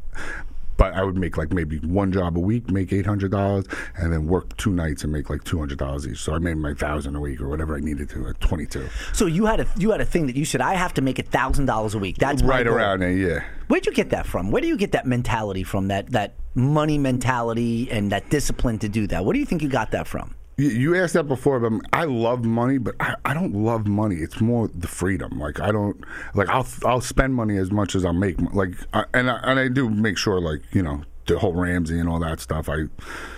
but 0.77 0.93
I 0.93 1.03
would 1.03 1.17
make 1.17 1.37
like 1.37 1.51
maybe 1.51 1.79
one 1.79 2.11
job 2.11 2.37
a 2.37 2.39
week, 2.39 2.69
make 2.69 2.91
eight 2.93 3.05
hundred 3.05 3.31
dollars, 3.31 3.65
and 3.97 4.11
then 4.11 4.27
work 4.27 4.55
two 4.57 4.71
nights 4.71 5.03
and 5.03 5.11
make 5.11 5.29
like 5.29 5.43
two 5.43 5.59
hundred 5.59 5.77
dollars 5.77 6.07
each. 6.07 6.19
So 6.19 6.33
I 6.33 6.39
made 6.39 6.57
my 6.57 6.73
thousand 6.73 7.15
a 7.15 7.19
week 7.19 7.41
or 7.41 7.49
whatever 7.49 7.75
I 7.75 7.79
needed 7.79 8.09
to 8.11 8.27
at 8.27 8.39
twenty 8.41 8.65
two. 8.65 8.87
So 9.13 9.25
you 9.25 9.45
had 9.45 9.59
a 9.59 9.67
you 9.77 9.91
had 9.91 10.01
a 10.01 10.05
thing 10.05 10.27
that 10.27 10.35
you 10.35 10.45
said 10.45 10.61
I 10.61 10.75
have 10.75 10.93
to 10.95 11.01
make 11.01 11.19
a 11.19 11.23
thousand 11.23 11.65
dollars 11.65 11.95
a 11.95 11.99
week. 11.99 12.17
That's 12.17 12.43
right 12.43 12.67
around 12.67 12.99
there, 12.99 13.11
yeah. 13.11 13.43
Where'd 13.67 13.85
you 13.85 13.93
get 13.93 14.11
that 14.11 14.25
from? 14.25 14.51
Where 14.51 14.61
do 14.61 14.67
you 14.67 14.77
get 14.77 14.91
that 14.91 15.05
mentality 15.05 15.63
from? 15.63 15.87
That 15.87 16.11
that 16.11 16.35
money 16.53 16.97
mentality 16.97 17.89
and 17.91 18.11
that 18.11 18.29
discipline 18.29 18.79
to 18.79 18.89
do 18.89 19.07
that. 19.07 19.25
What 19.25 19.33
do 19.33 19.39
you 19.39 19.45
think 19.45 19.61
you 19.61 19.69
got 19.69 19.91
that 19.91 20.07
from? 20.07 20.35
You, 20.57 20.95
asked 20.95 21.13
that 21.13 21.27
before, 21.27 21.59
but 21.59 21.85
I 21.91 22.05
love 22.05 22.45
money, 22.45 22.77
but 22.77 22.95
I, 22.99 23.15
I 23.25 23.33
don't 23.33 23.53
love 23.53 23.87
money. 23.87 24.15
It's 24.15 24.39
more 24.39 24.69
the 24.69 24.87
freedom. 24.87 25.37
Like 25.37 25.59
I 25.59 25.71
don't 25.71 26.01
like 26.33 26.47
I'll 26.47 26.65
I'll 26.85 27.01
spend 27.01 27.35
money 27.35 27.57
as 27.57 27.71
much 27.71 27.93
as 27.93 28.05
I'll 28.05 28.13
make. 28.13 28.39
Like 28.53 28.71
I, 28.93 29.03
and 29.13 29.29
I, 29.29 29.39
and 29.43 29.59
I 29.59 29.67
do 29.67 29.89
make 29.89 30.17
sure 30.17 30.39
like 30.39 30.61
you 30.71 30.81
know 30.81 31.03
the 31.27 31.39
whole 31.39 31.53
Ramsey 31.53 31.99
and 31.99 32.07
all 32.07 32.19
that 32.19 32.39
stuff. 32.39 32.69
I 32.69 32.85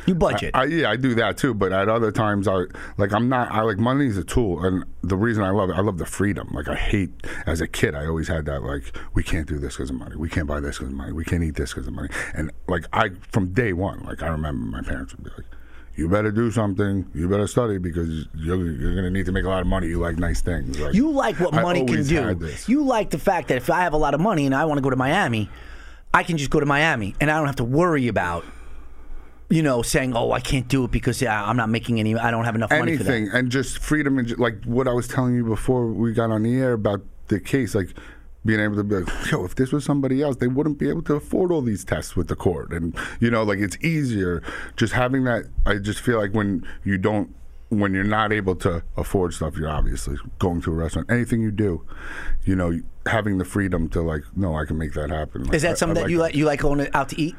You 0.06 0.16
budget. 0.16 0.52
I, 0.54 0.66
yeah, 0.66 0.92
I 0.92 0.96
do 0.96 1.16
that 1.16 1.38
too. 1.38 1.54
But 1.54 1.72
at 1.72 1.90
other 1.90 2.12
times, 2.12 2.48
I 2.48 2.66
like 2.98 3.14
I'm 3.14 3.30
not. 3.30 3.52
I 3.52 3.62
like 3.62 3.78
money 3.78 4.06
is 4.06 4.18
a 4.18 4.24
tool, 4.24 4.64
and 4.64 4.86
the 5.02 5.18
reason 5.18 5.44
I 5.44 5.50
love 5.50 5.70
it, 5.70 5.74
I 5.74 5.82
love 5.82 5.98
the 5.98 6.06
freedom. 6.06 6.50
Like 6.52 6.68
I 6.68 6.76
hate 6.76 7.10
as 7.46 7.62
a 7.62 7.68
kid, 7.68 7.96
I 7.96 8.06
always 8.06 8.28
had 8.28 8.46
that 8.46 8.64
like 8.64 8.96
we 9.14 9.24
can't 9.24 9.48
do 9.48 9.58
this 9.58 9.76
because 9.76 9.90
of 9.90 9.96
money, 9.96 10.16
we 10.16 10.30
can't 10.30 10.48
buy 10.48 10.60
this 10.60 10.78
because 10.78 10.92
of 10.92 10.98
money, 10.98 11.14
we 11.14 11.26
can't 11.26 11.44
eat 11.44 11.56
this 11.56 11.74
because 11.74 11.88
of 11.88 11.94
money, 11.94 12.10
and 12.34 12.52
like 12.68 12.86
I 12.94 13.10
from 13.32 13.54
day 13.54 13.74
one, 13.74 14.04
like 14.04 14.22
I 14.22 14.28
remember 14.28 14.66
my 14.66 14.82
parents 14.82 15.16
would 15.16 15.24
be 15.24 15.32
like. 15.36 15.46
You 15.98 16.08
better 16.08 16.32
do 16.32 16.52
something. 16.52 17.10
You 17.16 17.28
better 17.28 17.48
study 17.48 17.80
because 17.80 18.28
you're, 18.36 18.72
you're 18.72 18.94
going 18.94 19.06
to 19.06 19.10
need 19.10 19.26
to 19.26 19.32
make 19.32 19.46
a 19.46 19.50
lot 19.50 19.62
of 19.62 19.68
money. 19.68 19.88
You 19.88 19.98
like 19.98 20.18
nice 20.18 20.42
things. 20.42 20.80
Like, 20.80 20.94
You 20.94 21.10
like 21.10 21.40
what 21.40 21.56
I 21.56 21.64
money 21.64 21.84
can 21.86 22.04
do. 22.04 22.50
You 22.68 22.84
like 22.84 23.10
the 23.10 23.18
fact 23.18 23.48
that 23.48 23.58
if 23.58 23.72
I 23.72 23.82
have 23.82 23.94
a 23.94 23.98
lot 23.98 24.14
of 24.14 24.22
money 24.22 24.46
and 24.46 24.54
I 24.54 24.66
want 24.66 24.78
to 24.78 24.84
go 24.84 24.92
to 24.92 24.96
Miami, 24.96 25.50
I 26.14 26.22
can 26.22 26.38
just 26.38 26.52
go 26.52 26.60
to 26.60 26.68
Miami 26.68 27.16
and 27.20 27.32
I 27.32 27.38
don't 27.38 27.48
have 27.48 27.56
to 27.56 27.64
worry 27.64 28.08
about, 28.08 28.46
you 29.50 29.64
know, 29.64 29.82
saying, 29.82 30.16
"Oh, 30.16 30.32
I 30.32 30.40
can't 30.40 30.68
do 30.68 30.84
it 30.84 30.92
because 30.92 31.24
I'm 31.24 31.58
not 31.58 31.70
making 31.70 32.00
any. 32.00 32.16
I 32.16 32.30
don't 32.30 32.46
have 32.46 32.54
enough 32.56 32.70
money 32.70 32.96
for 32.96 33.04
that." 33.04 33.12
anything 33.12 33.36
and 33.36 33.50
just 33.52 33.80
freedom 33.80 34.20
and 34.20 34.38
like 34.38 34.64
what 34.66 34.88
I 34.88 34.94
was 34.94 35.08
telling 35.08 35.34
you 35.34 35.46
before 35.46 35.88
we 35.88 36.14
got 36.14 36.30
on 36.30 36.44
the 36.44 36.56
air 36.56 36.74
about 36.74 37.02
the 37.30 37.40
case 37.40 37.74
like 37.74 37.90
being 38.48 38.60
able 38.60 38.76
to 38.76 38.84
be 38.84 38.96
like 38.96 39.32
yo 39.32 39.46
if 39.46 39.56
this 39.56 39.72
was 39.72 39.84
somebody 39.84 40.24
else 40.24 40.38
they 40.38 40.48
wouldn't 40.48 40.80
be 40.80 40.90
able 40.90 41.04
to 41.04 41.14
afford 41.14 41.52
all 41.52 41.62
these 41.62 41.84
tests 41.84 42.16
with 42.16 42.28
the 42.30 42.36
court 42.36 42.72
and 42.72 42.96
you 43.20 43.30
know 43.30 43.44
like 43.44 43.60
it's 43.60 43.78
easier 43.84 44.42
just 44.76 44.94
having 44.94 45.26
that 45.26 45.44
I 45.66 45.76
just 45.76 46.00
feel 46.00 46.18
like 46.18 46.34
when 46.34 46.66
you 46.84 46.98
don't 46.98 47.36
when 47.70 47.94
you're 47.94 48.06
not 48.06 48.32
able 48.32 48.56
to 48.56 48.82
afford 48.96 49.34
stuff 49.34 49.58
you're 49.58 49.70
obviously 49.70 50.18
going 50.40 50.62
to 50.62 50.72
a 50.72 50.76
restaurant 50.76 51.12
anything 51.12 51.42
you 51.42 51.52
do 51.52 51.86
you 52.46 52.56
know 52.56 52.80
having 53.06 53.38
the 53.38 53.46
freedom 53.46 53.90
to 53.90 54.02
like 54.02 54.24
no 54.36 54.56
I 54.56 54.66
can 54.66 54.78
make 54.78 54.94
that 54.94 55.10
happen 55.10 55.44
Like, 55.44 55.54
Is 55.54 55.62
that 55.64 55.78
something 55.78 55.98
I 55.98 56.02
that 56.04 56.10
you 56.10 56.20
like? 56.20 56.36
You 56.36 56.46
like 56.46 56.62
going 56.62 56.88
out 56.94 57.10
to 57.10 57.22
eat? 57.22 57.36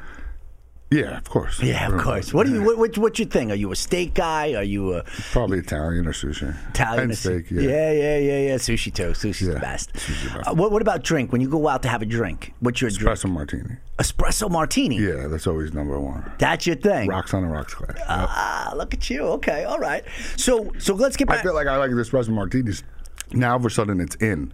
Yeah 0.91 1.17
of 1.17 1.29
course 1.29 1.61
Yeah, 1.61 1.87
of 1.91 2.01
course. 2.01 2.33
What 2.33 2.47
do 2.47 2.53
you? 2.53 2.63
What, 2.63 2.77
what, 2.77 2.97
what's 2.97 3.19
your 3.19 3.27
thing? 3.27 3.51
Are 3.51 3.55
you 3.55 3.71
a 3.71 3.75
steak 3.75 4.13
guy? 4.15 4.53
Are 4.55 4.63
you 4.63 4.93
a 4.95 5.03
probably 5.31 5.59
Italian 5.59 6.07
or 6.07 6.13
sushi 6.13 6.55
Italian? 6.69 7.03
and 7.03 7.11
or- 7.11 7.15
steak 7.15 7.51
yeah. 7.51 7.61
yeah, 7.61 7.91
yeah, 7.91 8.17
yeah, 8.17 8.39
yeah. 8.47 8.55
Sushi 8.55 8.91
too. 8.93 9.11
Sushi's 9.11 9.47
the 9.47 9.53
Yeah, 9.53 9.59
best. 9.59 9.93
sushi's 9.93 10.23
the 10.31 10.37
best. 10.37 10.49
Uh, 10.49 10.53
what, 10.55 10.71
what 10.71 10.81
about 10.81 11.03
drink? 11.03 11.31
When 11.31 11.41
you 11.41 11.49
go 11.49 11.67
out 11.67 11.83
to 11.83 11.89
have 11.89 12.01
a 12.01 12.05
drink, 12.05 12.53
what's 12.59 12.81
your 12.81 12.89
drink? 12.89 13.07
espresso 13.17 13.29
martini 13.29 13.75
Espresso 13.99 14.49
martini. 14.49 14.97
Yeah, 14.97 15.27
that's 15.27 15.45
always 15.45 15.73
number 15.73 15.99
one. 15.99 16.31
That's 16.39 16.65
your 16.65 16.77
thing. 16.77 17.07
Rocks 17.09 17.33
on 17.33 17.43
a 17.43 17.49
rocks 17.49 17.73
glass. 17.75 17.95
Yep. 17.97 18.05
Ah, 18.09 18.73
look 18.75 18.93
at 18.93 19.09
you. 19.09 19.21
Okay, 19.37 19.65
all 19.65 19.79
right. 19.79 20.03
So, 20.37 20.71
so 20.79 20.95
let's 20.95 21.17
get 21.17 21.29
I 21.29 21.41
feel 21.41 21.53
like 21.53 21.67
I 21.67 21.75
like 21.77 21.91
the 21.91 21.97
espresso 21.97 22.29
martinis. 22.29 22.83
Now, 23.31 23.51
all 23.51 23.57
of 23.57 23.65
a 23.65 23.69
sudden, 23.69 23.99
it's 23.99 24.15
in. 24.15 24.53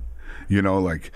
You 0.49 0.61
know, 0.61 0.79
like, 0.79 1.11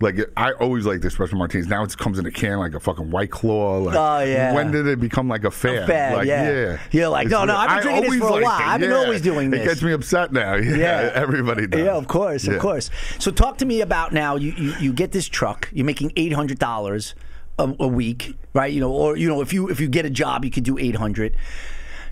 like 0.00 0.18
I 0.36 0.52
always 0.52 0.86
like 0.86 1.00
the 1.00 1.08
espresso 1.08 1.32
martinis. 1.34 1.66
Now 1.66 1.82
it 1.82 1.96
comes 1.96 2.18
in 2.18 2.26
a 2.26 2.30
can 2.30 2.58
like 2.58 2.74
a 2.74 2.80
fucking 2.80 3.10
white 3.10 3.30
claw. 3.30 3.78
Like, 3.78 3.96
Oh, 3.96 4.20
yeah. 4.24 4.54
When 4.54 4.70
did 4.70 4.86
it 4.86 5.00
become 5.00 5.28
like 5.28 5.44
a 5.44 5.50
fad? 5.50 5.86
fad, 5.88 6.16
like, 6.18 6.26
yeah. 6.28 6.78
You're 6.92 7.08
like, 7.08 7.28
no, 7.28 7.44
no, 7.44 7.56
I've 7.56 7.82
been 7.82 7.92
drinking 7.92 8.10
this 8.12 8.20
for 8.20 8.38
a 8.40 8.42
while. 8.44 8.60
it, 8.60 8.66
I've 8.66 8.80
been 8.80 8.90
yeah. 8.90 8.96
always 8.96 9.20
doing 9.20 9.50
this. 9.50 9.62
It 9.62 9.64
gets 9.68 9.82
me 9.82 9.92
upset 9.92 10.32
now. 10.32 10.54
Yeah, 10.54 10.76
Yeah. 10.76 11.10
everybody 11.14 11.66
does. 11.66 11.80
Yeah, 11.80 11.96
of 11.96 12.06
course, 12.06 12.46
of 12.46 12.60
course. 12.60 12.90
So 13.18 13.30
talk 13.32 13.58
to 13.58 13.64
me 13.66 13.80
about 13.80 14.12
now. 14.12 14.36
You 14.36 14.52
you, 14.52 14.74
you 14.80 14.92
get 14.92 15.10
this 15.12 15.26
truck. 15.28 15.68
You're 15.72 15.86
making 15.86 16.12
eight 16.16 16.32
hundred 16.32 16.58
dollars 16.60 17.14
a, 17.58 17.74
a 17.80 17.88
week, 17.88 18.36
right? 18.54 18.72
You 18.72 18.80
know, 18.80 18.92
or 18.92 19.16
you 19.16 19.28
know, 19.28 19.40
if 19.40 19.52
you 19.52 19.68
if 19.68 19.80
you 19.80 19.88
get 19.88 20.06
a 20.06 20.10
job, 20.10 20.44
you 20.44 20.50
could 20.52 20.64
do 20.64 20.78
eight 20.78 20.94
hundred. 20.96 21.36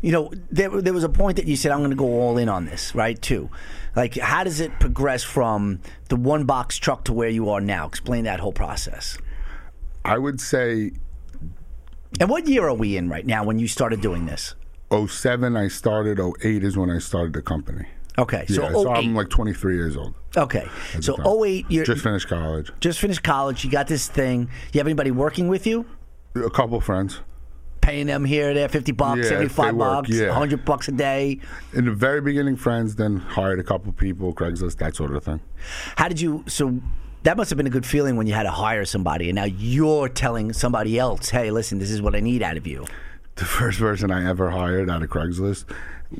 You 0.02 0.12
know, 0.12 0.32
there 0.50 0.82
there 0.82 0.92
was 0.92 1.04
a 1.04 1.08
point 1.08 1.36
that 1.36 1.46
you 1.46 1.54
said 1.56 1.70
I'm 1.72 1.78
going 1.78 1.90
to 1.90 1.96
go 1.96 2.06
all 2.20 2.36
in 2.36 2.48
on 2.48 2.64
this, 2.66 2.94
right? 2.96 3.20
Too. 3.20 3.48
Like, 3.96 4.14
how 4.18 4.44
does 4.44 4.60
it 4.60 4.78
progress 4.78 5.22
from 5.24 5.80
the 6.10 6.16
one 6.16 6.44
box 6.44 6.76
truck 6.76 7.04
to 7.04 7.12
where 7.14 7.30
you 7.30 7.48
are 7.50 7.60
now? 7.62 7.86
Explain 7.86 8.24
that 8.24 8.40
whole 8.40 8.52
process. 8.52 9.16
I 10.04 10.18
would 10.18 10.40
say 10.40 10.92
And 12.20 12.28
what 12.30 12.46
year 12.46 12.68
are 12.68 12.74
we 12.74 12.96
in 12.96 13.08
right 13.08 13.26
now 13.26 13.42
when 13.44 13.58
you 13.58 13.66
started 13.66 14.00
doing 14.00 14.26
this? 14.26 14.54
07 14.92 15.56
I 15.56 15.66
started, 15.68 16.20
08 16.20 16.62
is 16.62 16.76
when 16.76 16.90
I 16.90 16.98
started 16.98 17.32
the 17.32 17.42
company. 17.42 17.86
Okay, 18.18 18.46
so 18.46 18.62
yeah, 18.62 18.72
so 18.72 18.88
I'm 18.90 19.14
oh 19.14 19.18
like 19.18 19.28
23 19.28 19.74
years 19.74 19.96
old. 19.96 20.14
okay, 20.36 20.66
so 21.00 21.16
time. 21.16 21.26
08, 21.26 21.66
you're 21.68 21.84
Just 21.84 22.02
finished 22.02 22.28
college. 22.28 22.70
just 22.80 22.98
finished 23.00 23.22
college. 23.22 23.62
You 23.64 23.70
got 23.70 23.88
this 23.88 24.08
thing. 24.08 24.48
You 24.72 24.78
have 24.78 24.86
anybody 24.86 25.10
working 25.10 25.48
with 25.48 25.66
you? 25.66 25.84
A 26.34 26.48
couple 26.48 26.80
friends. 26.80 27.20
Paying 27.86 28.08
them 28.08 28.24
here 28.24 28.52
there, 28.52 28.68
50 28.68 28.90
bucks, 28.92 29.18
Yeah, 29.18 29.28
75 29.28 29.78
bucks, 29.78 30.10
yeah. 30.10 30.26
100 30.26 30.64
bucks 30.64 30.88
a 30.88 30.92
day. 30.92 31.38
In 31.72 31.84
the 31.84 31.92
very 31.92 32.20
beginning, 32.20 32.56
friends, 32.56 32.96
then 32.96 33.18
hired 33.18 33.60
a 33.60 33.62
couple 33.62 33.92
people, 33.92 34.34
Craigslist, 34.34 34.78
that 34.78 34.96
sort 34.96 35.14
of 35.14 35.22
thing. 35.22 35.40
How 35.94 36.08
did 36.08 36.20
you, 36.20 36.42
so 36.48 36.80
that 37.22 37.36
must 37.36 37.48
have 37.50 37.56
been 37.56 37.66
a 37.68 37.70
good 37.70 37.86
feeling 37.86 38.16
when 38.16 38.26
you 38.26 38.34
had 38.34 38.42
to 38.42 38.50
hire 38.50 38.84
somebody 38.84 39.28
and 39.28 39.36
now 39.36 39.44
you're 39.44 40.08
telling 40.08 40.52
somebody 40.52 40.98
else, 40.98 41.30
hey, 41.30 41.52
listen, 41.52 41.78
this 41.78 41.92
is 41.92 42.02
what 42.02 42.16
I 42.16 42.20
need 42.20 42.42
out 42.42 42.56
of 42.56 42.66
you. 42.66 42.84
The 43.36 43.44
first 43.44 43.78
person 43.78 44.10
I 44.10 44.28
ever 44.28 44.50
hired 44.50 44.90
out 44.90 45.04
of 45.04 45.10
Craigslist 45.10 45.66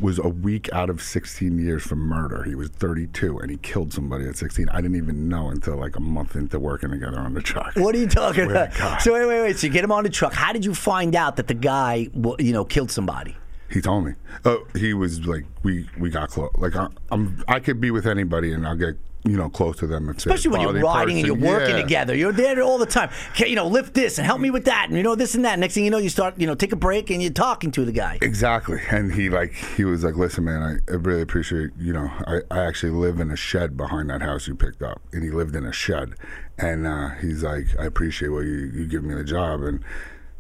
was 0.01 0.19
a 0.19 0.29
week 0.29 0.73
out 0.73 0.91
of 0.91 1.01
16 1.01 1.59
years 1.59 1.83
for 1.83 1.97
murder. 1.97 2.43
He 2.45 2.55
was 2.55 2.69
32 2.71 3.39
and 3.39 3.51
he 3.51 3.57
killed 3.59 3.93
somebody 3.93 4.27
at 4.27 4.37
16. 4.37 4.69
I 4.71 4.81
didn't 4.81 4.97
even 4.97 5.29
know 5.29 5.49
until 5.49 5.77
like 5.77 5.97
a 5.97 6.01
month 6.01 6.37
into 6.37 6.59
working 6.59 6.91
together 6.91 7.19
on 7.19 7.35
the 7.35 7.43
truck. 7.43 7.75
What 7.77 7.95
are 7.95 7.99
you 7.99 8.09
talking 8.09 8.51
about? 8.51 8.75
God. 8.75 9.01
So 9.01 9.13
wait, 9.13 9.27
wait, 9.27 9.43
wait. 9.43 9.59
So 9.59 9.67
you 9.67 9.73
get 9.73 9.85
him 9.85 9.93
on 9.93 10.05
the 10.05 10.11
truck. 10.11 10.33
How 10.33 10.53
did 10.53 10.65
you 10.65 10.75
find 10.75 11.15
out 11.15 11.37
that 11.37 11.49
the 11.49 11.55
guy, 11.55 12.09
you 12.39 12.53
know, 12.53 12.65
killed 12.65 12.91
somebody? 12.91 13.37
He 13.71 13.81
told 13.81 14.05
me. 14.05 14.13
Oh, 14.45 14.67
he 14.75 14.95
was 14.95 15.27
like, 15.27 15.45
we 15.63 15.89
we 15.99 16.11
got 16.11 16.31
close. 16.31 16.53
Like 16.57 16.77
I, 16.77 16.89
I'm, 17.11 17.43
I 17.49 17.61
could 17.61 17.81
be 17.81 17.91
with 17.91 18.07
anybody 18.07 18.53
and 18.53 18.67
I'll 18.67 18.77
get 18.77 18.97
you 19.27 19.37
know 19.37 19.49
close 19.49 19.77
to 19.79 19.87
them. 19.87 20.09
Especially 20.09 20.51
when 20.51 20.61
you're 20.61 20.81
riding 20.81 21.19
and 21.19 21.27
you're 21.27 21.37
working 21.37 21.77
Yeah. 21.77 21.83
together. 21.83 22.15
You're 22.15 22.33
there 22.33 22.63
all 22.63 22.79
the 22.79 22.87
time. 22.87 23.11
Okay, 23.33 23.49
you 23.49 23.57
know, 23.57 23.67
lift 23.67 23.95
this 23.95 24.19
and 24.19 24.27
help 24.27 24.41
me 24.41 24.51
with 24.51 24.65
that, 24.67 24.89
and 24.89 24.97
you 24.97 25.03
know 25.03 25.15
this 25.15 25.35
and 25.35 25.45
that. 25.45 25.59
Next 25.59 25.75
thing 25.75 25.85
you 25.85 25.91
know, 25.91 25.99
you 25.99 26.09
start, 26.09 26.35
you 26.39 26.47
know, 26.47 26.55
take 26.55 26.73
a 26.73 26.77
break 26.77 27.11
and 27.11 27.23
you're 27.23 27.33
talking 27.33 27.71
to 27.73 27.85
the 27.85 27.93
guy. 27.93 28.19
Exactly. 28.23 28.81
And 28.91 29.13
he 29.13 29.29
like 29.31 29.53
he 29.77 29.85
was 29.85 30.05
like, 30.05 30.17
Listen 30.17 30.45
man, 30.45 30.63
I, 30.63 30.93
I 30.93 30.97
really 30.97 31.23
appreciate 31.23 31.71
you 31.79 31.93
know, 31.93 32.11
I, 32.27 32.41
I 32.51 32.65
actually 32.65 32.93
live 32.93 33.21
in 33.21 33.31
a 33.31 33.37
shed 33.37 33.77
behind 33.77 34.11
that 34.11 34.23
house 34.23 34.47
you 34.49 34.55
picked 34.55 34.83
up. 34.83 35.01
And 35.13 35.23
he 35.23 35.31
lived 35.31 35.55
in 35.57 35.65
a 35.67 35.73
shed. 35.73 36.15
And 36.59 36.87
uh, 36.87 37.11
he's 37.21 37.43
like, 37.43 37.67
I 37.79 37.85
appreciate 37.85 38.29
what 38.31 38.45
you, 38.47 38.71
you 38.75 38.87
give 38.87 39.05
me 39.05 39.15
the 39.15 39.25
job 39.25 39.61
and 39.63 39.81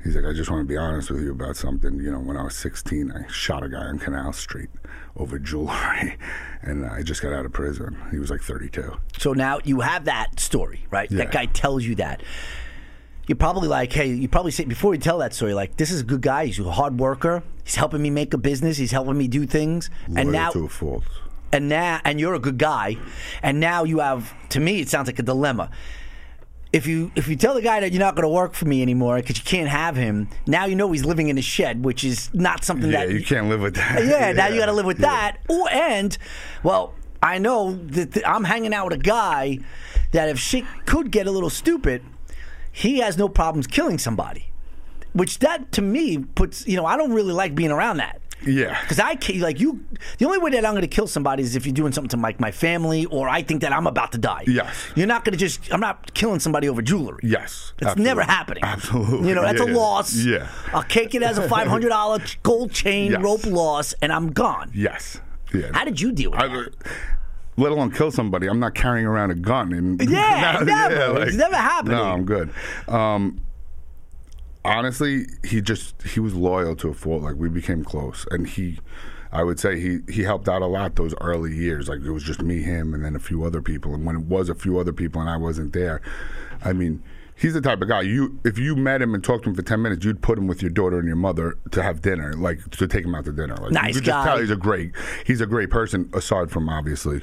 he's 0.07 0.16
like, 0.16 0.25
I 0.25 0.33
just 0.33 0.51
want 0.51 0.62
to 0.62 0.69
be 0.69 0.77
honest 0.77 1.11
with 1.11 1.23
you 1.23 1.33
about 1.33 1.57
something. 1.57 1.99
You 2.01 2.11
know, 2.12 2.21
when 2.21 2.37
I 2.37 2.45
was 2.45 2.55
sixteen 2.55 3.12
I 3.12 3.31
shot 3.31 3.62
a 3.62 3.69
guy 3.69 3.79
on 3.85 3.99
Canal 3.99 4.33
Street 4.33 4.71
over 5.16 5.38
jewelry 5.38 6.16
and 6.62 6.87
I 6.87 7.03
just 7.03 7.23
got 7.23 7.33
out 7.33 7.45
of 7.47 7.53
prison. 7.53 7.97
He 8.11 8.19
was 8.19 8.31
like 8.31 8.42
thirty 8.42 8.69
two. 8.69 8.97
So 9.19 9.33
now 9.33 9.59
you 9.64 9.81
have 9.81 10.05
that 10.07 10.40
story, 10.40 10.87
right? 10.90 11.09
That 11.11 11.33
guy 11.33 11.47
tells 11.47 11.85
you 11.85 11.97
that. 11.97 12.23
You're 13.29 13.35
probably 13.35 13.66
like, 13.66 13.92
hey, 13.92 14.07
you 14.12 14.29
probably 14.29 14.53
say 14.53 14.64
before 14.66 14.95
you 14.95 15.01
tell 15.01 15.19
that 15.19 15.35
story, 15.35 15.53
like, 15.53 15.77
this 15.79 15.90
is 15.90 16.03
a 16.03 16.05
good 16.05 16.21
guy. 16.23 16.47
He's 16.47 16.61
a 16.61 16.71
hard 16.71 17.01
worker. 17.01 17.42
He's 17.64 17.75
helping 17.75 18.01
me 18.01 18.09
make 18.09 18.33
a 18.33 18.38
business. 18.38 18.77
He's 18.77 18.92
helping 18.92 19.19
me 19.19 19.27
do 19.27 19.47
things. 19.47 19.90
and 20.14 20.31
now, 20.31 20.51
to 20.51 20.66
a 20.66 20.69
fault. 20.69 21.03
and 21.51 21.69
now, 21.69 22.01
and 22.05 22.21
you're 22.21 22.35
a 22.35 22.38
good 22.38 22.57
guy. 22.57 22.97
And 23.42 23.59
now 23.59 23.83
you 23.83 23.99
have, 23.99 24.33
to 24.51 24.61
me, 24.61 24.79
it 24.81 24.88
sounds 24.88 25.09
like 25.09 25.19
a 25.19 25.25
dilemma. 25.25 25.73
If 26.77 26.87
you 26.87 27.11
if 27.17 27.27
you 27.29 27.37
tell 27.37 27.55
the 27.55 27.62
guy 27.62 27.81
that 27.81 27.93
you're 27.93 28.01
not 28.01 28.15
going 28.17 28.25
to 28.25 28.29
work 28.29 28.53
for 28.55 28.67
me 28.67 28.83
anymore 28.83 29.17
because 29.17 29.39
you 29.39 29.45
can't 29.45 29.69
have 29.69 29.97
him, 29.97 30.29
now 30.47 30.67
you 30.67 30.77
know 30.77 30.93
he's 30.93 31.05
living 31.05 31.29
in 31.29 31.39
a 31.39 31.43
shed, 31.43 31.85
which 31.85 32.05
is 32.05 32.29
not 32.35 32.65
something 32.65 32.91
that 32.91 33.01
Yeah, 33.01 33.07
that 33.07 33.12
you 33.15 33.25
can't 33.25 33.49
live 33.49 33.61
with 33.62 33.77
that. 33.77 34.05
yeah, 34.12 34.33
now 34.33 34.49
you 34.49 34.59
got 34.61 34.67
to 34.67 34.73
live 34.73 34.85
with 34.87 35.01
Yeah. 35.01 35.07
that. 35.09 35.39
Or 35.49 35.71
and, 35.71 36.17
well, 36.62 36.93
I 37.23 37.39
know 37.39 37.75
that 37.77 38.12
th- 38.12 38.27
I'm 38.27 38.45
hanging 38.45 38.75
out 38.75 38.91
with 38.91 39.01
a 39.01 39.03
guy 39.03 39.59
that 40.12 40.29
if 40.29 40.39
shit 40.39 40.65
could 40.85 41.11
get 41.11 41.27
a 41.27 41.31
little 41.31 41.51
stupid, 41.51 42.03
he 42.71 42.99
has 42.99 43.17
no 43.17 43.29
problems 43.29 43.67
killing 43.67 43.97
somebody. 43.99 44.51
Which 45.15 45.39
that 45.39 45.73
to 45.73 45.83
me 45.83 46.19
puts, 46.19 46.67
you 46.69 46.77
know, 46.77 46.85
I 46.85 46.99
don't 46.99 47.12
really 47.12 47.33
like 47.33 47.55
being 47.55 47.71
around 47.71 47.97
that. 47.99 48.21
Yeah. 48.44 48.81
Because 48.83 48.99
I 49.01 49.16
ca- 49.16 49.40
like 49.40 49.61
you. 49.61 49.85
The 50.18 50.25
only 50.27 50.38
way 50.38 50.51
that 50.51 50.64
I'm 50.64 50.72
going 50.72 50.83
to 50.83 50.88
kill 50.88 51.07
somebody 51.07 51.42
is 51.42 51.57
if 51.57 51.64
you're 51.66 51.75
doing 51.75 51.92
something 51.92 52.09
to 52.11 52.16
like 52.16 52.38
my 52.38 52.51
family, 52.51 53.07
or 53.07 53.29
I 53.29 53.42
think 53.42 53.62
that 53.62 53.72
I'm 53.72 53.87
about 53.87 54.12
to 54.12 54.18
die. 54.18 54.44
Yes. 54.46 54.75
You're 54.94 55.07
not 55.07 55.25
going 55.25 55.33
to 55.33 55.38
just. 55.38 55.72
I'm 55.72 55.81
not 55.81 56.12
killing 56.14 56.38
somebody 56.40 56.68
over 56.68 56.83
jewelry. 56.83 57.20
Yes. 57.22 57.72
It's 57.79 57.87
absolutely. 57.88 58.05
never 58.05 58.22
happening. 58.22 58.62
Absolutely. 58.64 59.29
You 59.29 59.35
know, 59.35 59.42
that's 59.42 59.59
Yeah, 59.59 59.64
a 59.66 59.70
yeah. 59.70 59.77
loss. 59.77 60.14
Yeah. 60.16 60.49
I'll 60.72 60.83
cake 60.83 61.14
it 61.14 61.22
as 61.22 61.38
a 61.38 61.49
$500 61.49 62.37
gold 62.42 62.72
chain 62.72 63.12
Yes. 63.12 63.22
rope 63.22 63.46
loss, 63.46 63.94
and 64.03 64.12
I'm 64.12 64.31
gone. 64.33 64.70
Yes. 64.75 65.20
Yeah. 65.55 65.70
How 65.72 65.85
did 65.85 66.01
you 66.01 66.12
deal 66.12 66.33
with 66.33 66.40
I, 66.40 66.49
that? 66.49 66.72
let 67.57 67.72
alone 67.72 67.90
kill 67.90 68.11
somebody. 68.11 68.46
I'm 68.49 68.61
not 68.61 68.75
carrying 68.75 69.07
around 69.07 69.31
a 69.31 69.35
gun. 69.35 69.72
And 69.72 70.01
Yeah, 70.11 70.61
never. 70.62 71.22
It's 71.22 71.37
never 71.37 71.57
happening. 71.57 71.96
No, 71.96 72.05
I'm 72.05 72.25
good. 72.25 72.51
Um, 72.87 73.40
honestly, 74.67 75.27
he 75.45 75.61
just 75.61 76.03
he 76.03 76.21
was 76.21 76.35
loyal 76.35 76.77
to 76.77 76.89
a 76.89 76.95
fault. 76.95 77.23
Like 77.23 77.37
we 77.37 77.49
became 77.49 77.85
close, 77.85 78.27
and 78.31 78.47
he, 78.47 78.79
I 79.33 79.43
would 79.43 79.59
say 79.59 79.81
he 79.81 80.01
he 80.11 80.23
helped 80.23 80.49
out 80.49 80.63
a 80.63 80.67
lot 80.67 80.97
those 80.97 81.15
early 81.21 81.55
years. 81.55 81.89
Like 81.89 82.01
it 82.01 82.11
was 82.11 82.23
just 82.23 82.43
me, 82.43 82.63
him, 82.63 82.95
and 82.95 83.05
then 83.05 83.17
a 83.17 83.21
few 83.21 83.45
other 83.45 83.63
people. 83.63 83.95
And 83.95 84.05
when 84.05 84.17
it 84.17 84.23
was 84.23 84.49
a 84.49 84.55
few 84.55 84.79
other 84.79 84.93
people, 84.93 85.21
and 85.21 85.31
I 85.31 85.37
wasn't 85.37 85.73
there, 85.73 86.01
I 86.65 86.73
mean. 86.73 87.03
He's 87.39 87.53
the 87.53 87.61
type 87.61 87.83
of 87.83 87.89
guy. 87.89 88.01
You, 88.01 88.41
if 88.47 88.59
you 88.59 88.75
met 88.75 89.03
him 89.03 89.13
and 89.13 89.23
talked 89.23 89.45
to 89.45 89.51
him 89.51 89.55
for 89.55 89.61
ten 89.61 89.83
minutes, 89.83 90.07
you'd 90.07 90.23
put 90.23 90.39
him 90.39 90.47
with 90.47 90.63
your 90.63 90.71
daughter 90.71 90.99
and 90.99 91.07
your 91.07 91.17
mother 91.17 91.59
to 91.73 91.83
have 91.83 92.01
dinner, 92.01 92.33
like 92.33 92.71
to 92.71 92.89
take 92.89 93.05
him 93.05 93.15
out 93.15 93.27
to 93.27 93.33
dinner. 93.33 93.55
Like, 93.57 93.73
Nice 93.73 93.89
you 93.89 94.01
could 94.01 94.07
guy. 94.07 94.25
Just 94.25 94.27
tell 94.27 94.39
he's 94.39 94.51
a 94.51 94.57
great, 94.57 94.93
he's 95.27 95.43
a 95.43 95.47
great 95.47 95.69
person. 95.69 96.09
Aside 96.15 96.51
from 96.51 96.71
obviously, 96.71 97.21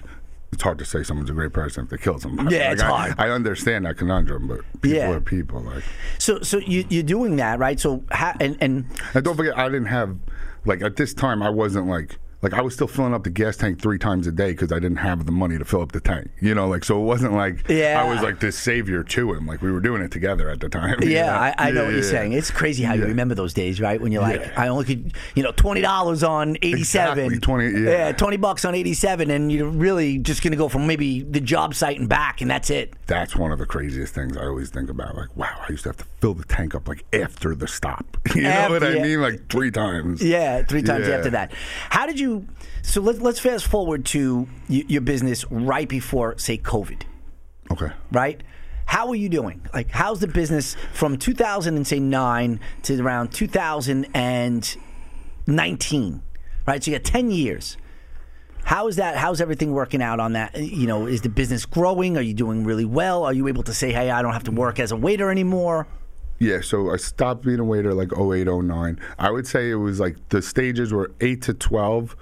it's 0.53 0.63
hard 0.63 0.77
to 0.79 0.85
say 0.85 1.03
someone's 1.03 1.29
a 1.29 1.33
great 1.33 1.53
person 1.53 1.83
if 1.85 1.89
they 1.89 1.97
kill 1.97 2.19
somebody. 2.19 2.55
Yeah, 2.55 2.63
Like, 2.65 2.73
it's 2.73 2.81
I, 2.83 2.87
hard. 2.87 3.15
I 3.17 3.29
understand 3.29 3.85
that 3.85 3.97
conundrum, 3.97 4.47
but 4.47 4.59
people 4.81 4.97
Yeah. 4.97 5.11
are 5.11 5.19
people. 5.21 5.61
Like, 5.61 5.83
So, 6.19 6.41
so 6.41 6.57
you, 6.59 6.85
you're 6.89 7.03
doing 7.03 7.35
that, 7.37 7.59
right? 7.59 7.79
So, 7.79 8.03
ha, 8.11 8.33
and 8.39 8.57
and 8.61 8.85
and 9.13 9.23
don't 9.25 9.35
forget, 9.35 9.57
I 9.57 9.65
didn't 9.69 9.87
have 9.87 10.15
like 10.65 10.81
at 10.81 10.95
this 10.95 11.13
time. 11.13 11.43
I 11.43 11.49
wasn't 11.49 11.87
like 11.87 12.17
like 12.43 12.53
I 12.53 12.61
was 12.61 12.73
still 12.75 12.87
filling 12.87 13.13
up 13.13 13.23
the 13.23 13.29
gas 13.31 13.57
tank 13.57 13.81
three 13.81 13.97
times 13.97 14.27
a 14.27 14.31
day 14.31 14.51
because 14.51 14.71
I 14.71 14.75
didn't 14.79 14.97
have 14.97 15.25
the 15.25 15.31
money 15.31 15.57
to 15.57 15.65
fill 15.65 15.81
up 15.81 15.91
the 15.93 15.99
tank. 16.01 16.29
You 16.41 16.53
know, 16.53 16.67
like 16.67 16.83
so 16.83 16.99
it 16.99 17.03
wasn't 17.05 17.33
like 17.33 17.67
Yeah. 17.69 18.03
I 18.05 18.13
was 18.13 18.21
like 18.21 18.39
this 18.39 18.57
savior 18.57 19.03
to 19.03 19.33
him. 19.33 19.47
Like 19.47 19.61
we 19.61 19.71
were 19.71 19.79
doing 19.79 20.01
it 20.03 20.11
together 20.11 20.49
at 20.49 20.59
the 20.59 20.69
time. 20.69 20.99
Yeah, 21.03 21.25
know? 21.27 21.31
I, 21.33 21.55
I 21.57 21.71
know 21.71 21.81
Yeah, 21.81 21.85
what 21.87 21.93
you're 21.95 22.03
yeah. 22.03 22.09
saying. 22.11 22.33
It's 22.33 22.51
crazy 22.51 22.83
how 22.83 22.93
you 22.93 23.05
remember 23.05 23.33
those 23.35 23.53
days, 23.53 23.79
right? 23.81 23.99
When 23.99 24.11
you're 24.11 24.21
like. 24.21 24.43
I 24.57 24.67
only 24.67 24.85
could, 24.85 25.13
you 25.35 25.41
know, 25.43 25.51
twenty 25.53 25.81
dollars 25.81 26.23
on 26.23 26.57
eighty-seven, 26.61 27.25
Exactly, 27.25 27.39
20 27.39 27.81
yeah. 27.81 28.11
twenty 28.11 28.37
bucks 28.37 28.65
on 28.65 28.75
eighty-seven, 28.75 29.31
and 29.31 29.51
you're 29.51 29.67
really 29.69 30.17
just 30.19 30.43
gonna 30.43 30.55
go 30.55 30.67
from 30.67 30.85
maybe 30.85 31.21
the 31.23 31.39
job 31.39 31.73
site 31.75 31.99
and 31.99 32.07
back, 32.09 32.41
and 32.41 32.51
that's 32.51 32.69
it. 32.69 32.93
That's 33.07 33.35
one 33.35 33.51
of 33.51 33.59
the 33.59 33.65
craziest 33.65 34.13
things 34.13 34.35
I 34.37 34.43
always 34.45 34.69
think 34.69 34.89
about. 34.89 35.15
Like, 35.15 35.35
wow, 35.35 35.55
I 35.67 35.71
used 35.71 35.83
to 35.83 35.89
have 35.89 35.97
to 35.97 36.05
fill 36.19 36.33
the 36.33 36.43
tank 36.45 36.75
up 36.75 36.87
like 36.87 37.03
after 37.13 37.55
the 37.55 37.67
stop. 37.67 38.17
You 38.35 38.41
know 38.43 38.67
what 38.71 38.83
I 38.83 38.95
mean? 38.95 39.21
Like 39.21 39.47
three 39.49 39.69
times. 39.69 40.21
Yeah, 40.23 40.63
three 40.63 40.81
times 40.81 41.07
after 41.07 41.29
that. 41.31 41.51
How 41.89 42.05
did 42.07 42.19
you? 42.19 42.32
So 42.81 43.01
let's 43.01 43.19
let's 43.19 43.39
fast 43.39 43.67
forward 43.67 44.05
to 44.07 44.47
y- 44.69 44.83
your 44.87 45.01
business 45.01 45.45
right 45.51 45.87
before, 45.89 46.37
say, 46.37 46.57
COVID. 46.57 47.01
Okay. 47.71 47.91
right? 48.11 48.41
How 48.85 49.07
are 49.09 49.15
you 49.15 49.29
doing? 49.29 49.61
Like, 49.73 49.89
how's 49.89 50.19
the 50.19 50.27
business 50.27 50.75
from 50.93 51.17
2000 51.17 51.75
and 51.75 51.87
say 51.87 51.99
nine 51.99 52.59
to 52.83 53.01
around 53.01 53.31
2019, 53.33 56.21
right? 56.67 56.83
So 56.83 56.91
you 56.91 56.97
got 56.97 57.05
10 57.05 57.31
years. 57.31 57.77
How 58.65 58.87
is 58.87 58.95
that? 58.97 59.17
How's 59.17 59.41
everything 59.41 59.73
working 59.73 60.01
out 60.01 60.19
on 60.19 60.33
that? 60.33 60.55
You 60.57 60.87
know, 60.87 61.05
is 61.07 61.21
the 61.21 61.29
business 61.29 61.65
growing? 61.65 62.17
Are 62.17 62.21
you 62.21 62.33
doing 62.33 62.63
really 62.63 62.85
well? 62.85 63.23
Are 63.23 63.33
you 63.33 63.47
able 63.47 63.63
to 63.63 63.73
say, 63.73 63.91
hey, 63.91 64.09
I 64.11 64.21
don't 64.21 64.33
have 64.33 64.43
to 64.45 64.51
work 64.51 64.79
as 64.79 64.91
a 64.91 64.95
waiter 64.95 65.29
anymore? 65.31 65.87
Yeah, 66.39 66.61
so 66.61 66.91
I 66.91 66.97
stopped 66.97 67.43
being 67.45 67.59
a 67.59 67.63
waiter 67.63 67.93
like 67.93 68.11
08, 68.17 68.47
09. 68.47 68.99
I 69.19 69.31
would 69.31 69.47
say 69.47 69.69
it 69.71 69.75
was 69.75 69.99
like 69.99 70.17
the 70.29 70.41
stages 70.41 70.91
were 70.91 71.11
8 71.21 71.41
to 71.43 71.53
12. 71.53 72.15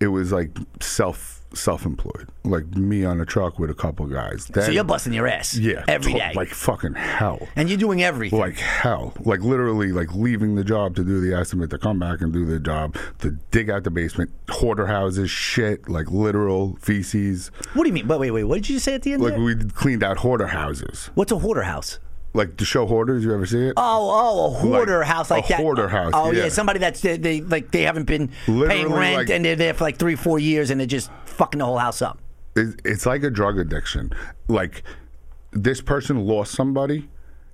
It 0.00 0.08
was 0.08 0.32
like 0.32 0.50
self 0.80 1.36
self-employed, 1.52 2.28
like 2.44 2.64
me 2.76 3.04
on 3.04 3.20
a 3.20 3.26
truck 3.26 3.58
with 3.58 3.70
a 3.70 3.74
couple 3.74 4.06
guys. 4.06 4.46
Then, 4.46 4.64
So 4.64 4.70
you're 4.70 4.84
busting 4.84 5.12
your 5.12 5.26
ass 5.26 5.56
yeah, 5.56 5.84
every 5.88 6.12
day. 6.12 6.32
like 6.34 6.48
fucking 6.48 6.94
hell. 6.94 7.48
and 7.56 7.68
you're 7.68 7.76
doing 7.76 8.02
everything. 8.02 8.38
Like 8.38 8.56
hell, 8.58 9.12
like 9.24 9.40
literally, 9.40 9.92
like 9.92 10.14
leaving 10.14 10.54
the 10.54 10.62
job 10.64 10.94
to 10.96 11.04
do 11.04 11.20
the 11.20 11.36
estimate, 11.36 11.70
to 11.70 11.78
come 11.78 11.98
back 11.98 12.20
and 12.20 12.32
do 12.32 12.44
the 12.46 12.60
job, 12.60 12.96
to 13.18 13.32
dig 13.50 13.68
out 13.68 13.82
the 13.84 13.90
basement, 13.90 14.30
hoarder 14.48 14.86
houses, 14.86 15.28
shit, 15.30 15.88
like 15.88 16.10
literal 16.10 16.76
feces. 16.80 17.50
what 17.74 17.82
do 17.82 17.88
you 17.88 17.94
mean? 17.94 18.06
Wait, 18.08 18.20
wait, 18.20 18.30
wait. 18.30 18.44
What 18.44 18.54
did 18.56 18.68
you 18.68 18.78
say 18.78 18.94
at 18.94 19.02
the 19.02 19.12
end? 19.12 19.22
Like 19.22 19.36
we 19.36 19.56
cleaned 19.56 20.04
out 20.04 20.18
hoarder 20.18 20.46
houses, 20.46 21.10
What's 21.14 21.32
a 21.32 21.38
hoarder 21.38 21.62
house? 21.62 21.98
Like 22.32 22.56
the 22.56 22.64
show 22.64 22.86
Hoarders. 22.86 23.24
You 23.24 23.34
ever 23.34 23.46
see 23.46 23.66
it? 23.68 23.74
Oh, 23.76 24.10
oh, 24.12 24.46
a 24.46 24.58
hoarder 24.60 24.98
Like, 24.98 25.06
house 25.08 25.30
like 25.30 25.44
a 25.46 25.48
that. 25.48 25.60
hoarder 25.60 25.88
house, 25.88 26.12
Oh 26.14 26.30
yeah. 26.30 26.44
yeah. 26.44 26.48
somebody 26.48 26.78
that's 26.78 27.00
they, 27.00 27.16
they 27.16 27.40
like 27.40 27.70
they 27.70 27.82
haven't 27.82 28.04
been 28.04 28.30
paying 28.46 28.90
rent 28.92 29.16
like- 29.16 29.30
and 29.30 29.44
they're 29.44 29.56
there 29.56 29.74
for 29.74 29.84
like 29.84 29.98
three, 29.98 30.14
four 30.16 30.38
years 30.38 30.70
and 30.70 30.78
they're 30.80 30.86
just 30.86 31.10
fucking 31.24 31.58
the 31.58 31.64
whole 31.64 31.78
house 31.78 32.02
up. 32.02 32.18
it, 32.56 32.80
it's 32.84 33.06
like 33.06 33.22
a 33.22 33.30
drug 33.30 33.58
addiction. 33.58 34.12
Like 34.48 34.82
this 35.52 35.80
person 35.80 36.24
lost 36.26 36.52
somebody, 36.52 37.08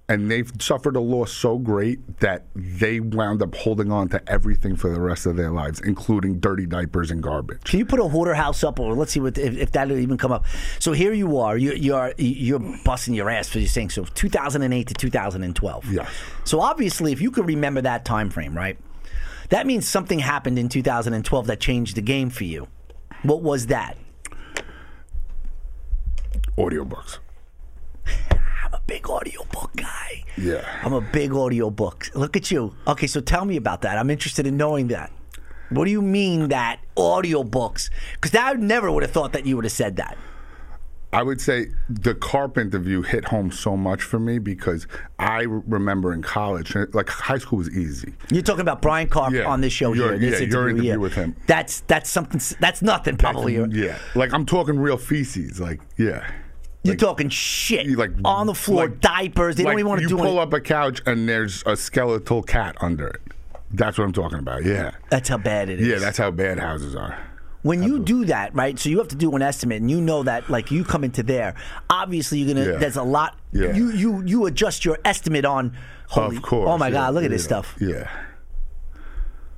and 0.08 0.30
they've 0.30 0.50
suffered 0.60 0.94
a 0.94 1.00
loss 1.00 1.32
so 1.32 1.58
great 1.58 2.20
that 2.20 2.46
they 2.54 3.00
wound 3.00 3.42
up 3.42 3.54
holding 3.54 3.90
on 3.90 4.08
to 4.08 4.30
everything 4.30 4.76
for 4.76 4.92
the 4.92 5.00
rest 5.00 5.26
of 5.26 5.36
their 5.36 5.50
lives, 5.50 5.80
including 5.80 6.38
dirty 6.38 6.64
diapers 6.64 7.10
and 7.10 7.22
garbage. 7.22 7.64
Can 7.64 7.80
you 7.80 7.86
put 7.86 7.98
a 7.98 8.04
hoarder 8.04 8.34
house 8.34 8.62
up, 8.62 8.78
or 8.78 8.94
let's 8.94 9.12
see 9.12 9.20
what 9.20 9.36
if, 9.36 9.56
if 9.56 9.72
that'll 9.72 9.96
even 9.96 10.16
come 10.16 10.30
up? 10.30 10.46
So 10.78 10.92
here 10.92 11.12
you 11.12 11.38
are, 11.38 11.56
you, 11.56 11.72
you're 11.72 12.14
you're 12.18 12.60
busting 12.84 13.14
your 13.14 13.28
ass 13.28 13.48
for 13.48 13.58
you 13.58 13.66
saying 13.66 13.90
so. 13.90 14.04
2008 14.04 14.86
to 14.86 14.94
2012. 14.94 15.92
Yes. 15.92 16.08
So 16.44 16.60
obviously, 16.60 17.12
if 17.12 17.20
you 17.20 17.30
could 17.30 17.46
remember 17.46 17.80
that 17.80 18.04
time 18.04 18.30
frame, 18.30 18.56
right? 18.56 18.78
That 19.48 19.66
means 19.66 19.88
something 19.88 20.18
happened 20.18 20.58
in 20.58 20.68
2012 20.68 21.46
that 21.46 21.60
changed 21.60 21.96
the 21.96 22.02
game 22.02 22.30
for 22.30 22.44
you. 22.44 22.68
What 23.22 23.42
was 23.42 23.66
that? 23.66 23.96
Audiobooks. 26.56 27.18
I'm 28.66 28.74
a 28.74 28.80
big 28.86 29.08
audiobook 29.08 29.70
guy. 29.76 30.24
Yeah. 30.36 30.64
I'm 30.82 30.92
a 30.92 31.00
big 31.00 31.32
audiobook. 31.32 32.10
Look 32.14 32.36
at 32.36 32.50
you. 32.50 32.74
Okay, 32.86 33.06
so 33.06 33.20
tell 33.20 33.44
me 33.44 33.56
about 33.56 33.82
that. 33.82 33.96
I'm 33.96 34.10
interested 34.10 34.46
in 34.46 34.56
knowing 34.56 34.88
that. 34.88 35.12
What 35.70 35.84
do 35.84 35.90
you 35.90 36.02
mean 36.02 36.48
that 36.48 36.80
audiobooks? 36.96 37.90
Because 38.14 38.34
I 38.34 38.52
never 38.54 38.90
would 38.90 39.02
have 39.04 39.12
thought 39.12 39.32
that 39.34 39.46
you 39.46 39.54
would 39.56 39.64
have 39.64 39.72
said 39.72 39.96
that. 39.96 40.16
I 41.12 41.22
would 41.22 41.40
say 41.40 41.68
the 41.88 42.14
carp 42.14 42.58
interview 42.58 43.02
hit 43.02 43.24
home 43.26 43.50
so 43.52 43.76
much 43.76 44.02
for 44.02 44.18
me 44.18 44.38
because 44.38 44.86
I 45.18 45.42
remember 45.42 46.12
in 46.12 46.20
college, 46.22 46.74
uh, 46.74 46.86
like 46.92 47.08
high 47.08 47.38
school 47.38 47.58
was 47.58 47.70
easy. 47.70 48.12
You're 48.30 48.42
talking 48.42 48.60
about 48.60 48.82
Brian 48.82 49.08
Carp 49.08 49.32
Yeah. 49.32 49.44
on 49.44 49.60
this 49.60 49.72
show 49.72 49.92
Your- 49.92 50.10
here. 50.18 50.30
This 50.30 50.40
yeah, 50.40 50.46
your 50.48 50.68
interview 50.68 50.98
with 50.98 51.14
him. 51.14 51.36
That's 51.46 51.80
that's 51.86 52.10
something. 52.10 52.40
That's 52.60 52.82
nothing. 52.82 53.16
Probably. 53.16 53.54
You're, 53.54 53.68
Yeah, 53.68 53.96
like 54.16 54.32
I'm 54.34 54.44
talking 54.44 54.78
real 54.78 54.98
feces. 54.98 55.60
Like, 55.60 55.80
yeah. 55.96 56.28
You're 56.86 56.96
talking 56.96 57.28
shit. 57.28 57.86
You, 57.86 57.96
like 57.96 58.12
on 58.24 58.46
the 58.46 58.54
floor, 58.54 58.86
like- 58.88 59.00
diapers. 59.00 59.56
They 59.56 59.64
like 59.64 59.72
don't 59.72 59.80
even 59.80 59.88
want 59.88 60.00
to 60.02 60.06
do. 60.08 60.14
you 60.14 60.18
do 60.18 60.22
pull 60.22 60.38
it. 60.38 60.42
up 60.42 60.52
a 60.52 60.60
couch 60.60 61.02
and 61.06 61.28
there's 61.28 61.62
a 61.66 61.76
skeletal 61.76 62.42
cat 62.42 62.76
under 62.80 63.08
it. 63.08 63.20
That's 63.72 63.98
what 63.98 64.04
I'm 64.04 64.12
talking 64.12 64.38
about. 64.38 64.64
Yeah, 64.64 64.92
That's 65.10 65.28
how 65.28 65.38
bad 65.38 65.68
it 65.68 65.80
is. 65.80 65.88
yeah. 65.88 65.98
That's 65.98 66.18
how 66.18 66.30
bad 66.30 66.58
houses 66.58 66.94
are. 66.94 67.18
when 67.62 67.82
you 67.82 67.98
do 67.98 68.24
that, 68.26 68.54
right? 68.54 68.78
So 68.78 68.88
you 68.88 68.98
have 68.98 69.08
to 69.08 69.16
do 69.16 69.34
an 69.34 69.42
estimate, 69.42 69.80
and 69.80 69.90
you 69.90 70.00
know 70.00 70.22
that, 70.22 70.48
like, 70.48 70.70
you 70.70 70.84
come 70.84 71.02
into 71.02 71.24
there. 71.24 71.56
Obviously, 71.90 72.38
you're 72.38 72.54
gonna. 72.54 72.72
Yeah. 72.72 72.78
There's 72.78 72.96
a 72.96 73.02
lot. 73.02 73.36
Yeah. 73.52 73.74
You 73.74 73.90
you 73.90 74.22
you 74.24 74.46
adjust 74.46 74.84
your 74.84 74.98
estimate 75.04 75.44
on. 75.44 75.76
Holy, 76.08 76.36
of 76.36 76.42
course. 76.42 76.68
Oh 76.70 76.78
my 76.78 76.86
yeah, 76.86 76.92
God! 76.94 77.14
Look 77.14 77.24
at 77.24 77.30
yeah, 77.30 77.36
this 77.36 77.44
stuff. 77.44 77.74
Yeah. 77.80 78.08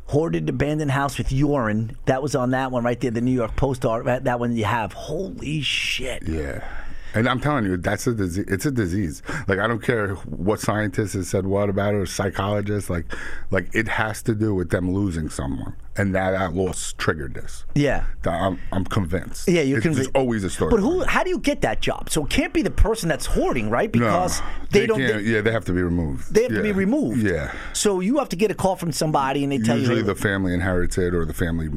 Hoarded 0.06 0.48
abandoned 0.48 0.90
house 0.90 1.18
with 1.18 1.30
urine. 1.30 1.98
That 2.06 2.22
was 2.22 2.34
on 2.34 2.52
that 2.52 2.72
one 2.72 2.82
right 2.82 2.98
there. 2.98 3.10
The 3.10 3.20
New 3.20 3.32
York 3.32 3.56
Post 3.56 3.84
art. 3.84 4.06
That 4.24 4.40
one 4.40 4.56
you 4.56 4.64
have. 4.64 4.94
Holy 4.94 5.60
shit! 5.60 6.22
Yeah. 6.26 6.66
And 7.14 7.28
I'm 7.28 7.40
telling 7.40 7.64
you, 7.64 7.76
that's 7.76 8.06
a 8.06 8.14
disease. 8.14 8.44
It's 8.48 8.66
a 8.66 8.70
disease. 8.70 9.22
Like 9.46 9.58
I 9.58 9.66
don't 9.66 9.82
care 9.82 10.14
what 10.14 10.60
scientists 10.60 11.14
have 11.14 11.26
said 11.26 11.46
what 11.46 11.68
about 11.68 11.94
it 11.94 11.98
or 11.98 12.06
psychologists. 12.06 12.90
Like, 12.90 13.06
like 13.50 13.68
it 13.74 13.88
has 13.88 14.22
to 14.22 14.34
do 14.34 14.54
with 14.54 14.70
them 14.70 14.92
losing 14.92 15.28
someone, 15.28 15.74
and 15.96 16.14
that 16.14 16.32
that 16.32 16.54
loss 16.54 16.94
triggered 16.98 17.34
this. 17.34 17.64
Yeah. 17.74 18.04
I'm, 18.24 18.60
I'm 18.72 18.84
convinced. 18.84 19.48
Yeah, 19.48 19.62
you're 19.62 19.78
it's, 19.78 19.84
convinced. 19.86 20.12
There's 20.12 20.22
always 20.22 20.44
a 20.44 20.50
story. 20.50 20.70
But 20.70 20.80
who? 20.80 21.02
How 21.04 21.24
do 21.24 21.30
you 21.30 21.38
get 21.38 21.62
that 21.62 21.80
job? 21.80 22.10
So 22.10 22.24
it 22.24 22.30
can't 22.30 22.52
be 22.52 22.62
the 22.62 22.70
person 22.70 23.08
that's 23.08 23.26
hoarding, 23.26 23.70
right? 23.70 23.92
No, 23.94 24.00
Because 24.00 24.42
they, 24.70 24.86
don't. 24.86 24.98
They, 24.98 25.20
yeah, 25.20 25.40
they 25.40 25.52
have 25.52 25.64
to 25.66 25.72
be 25.72 25.82
removed. 25.82 26.34
they 26.34 26.42
have 26.42 26.52
to 26.52 26.62
be 26.62 26.72
removed. 26.72 27.22
Yeah. 27.22 27.52
So 27.72 28.00
you 28.00 28.18
have 28.18 28.28
to 28.30 28.36
get 28.36 28.50
a 28.50 28.54
call 28.54 28.76
from 28.76 28.92
somebody, 28.92 29.42
and 29.42 29.52
they 29.52 29.58
tell 29.58 29.78
Usually 29.78 29.98
you. 29.98 30.02
the 30.04 30.14
family 30.14 30.52
inherits 30.52 30.98
it, 30.98 31.14
or 31.14 31.24
the 31.24 31.34
family 31.34 31.68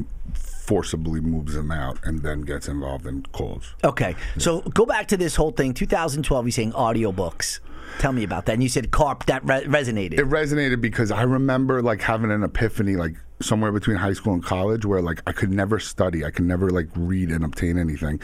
forcibly 0.62 1.20
moves 1.20 1.54
them 1.54 1.70
out, 1.72 1.98
and 2.04 2.22
then 2.22 2.42
gets 2.42 2.68
involved 2.68 3.06
in 3.06 3.22
calls. 3.32 3.74
Okay, 3.82 4.14
so 4.38 4.60
go 4.60 4.86
back 4.86 5.08
to 5.08 5.16
this 5.16 5.34
whole 5.34 5.50
thing. 5.50 5.74
2012, 5.74 6.46
you're 6.46 6.52
saying 6.52 6.72
audiobooks. 6.72 7.58
Tell 7.98 8.12
me 8.12 8.22
about 8.22 8.46
that. 8.46 8.54
And 8.54 8.62
you 8.62 8.68
said 8.68 8.90
carp. 8.90 9.26
That 9.26 9.44
re- 9.44 9.64
resonated. 9.64 10.14
it 10.14 10.28
resonated 10.28 10.80
because 10.80 11.10
I 11.10 11.22
remember 11.22 11.82
like 11.82 12.00
having 12.00 12.30
an 12.30 12.42
epiphany 12.42 12.96
like 12.96 13.16
somewhere 13.40 13.72
between 13.72 13.96
high 13.96 14.12
school 14.14 14.32
and 14.32 14.42
college 14.42 14.86
where 14.86 15.02
like 15.02 15.20
I 15.26 15.32
could 15.32 15.50
never 15.50 15.78
study, 15.78 16.24
I 16.24 16.30
could 16.30 16.46
never 16.46 16.70
like 16.70 16.88
read 16.94 17.30
and 17.30 17.44
obtain 17.44 17.78
anything. 17.78 18.20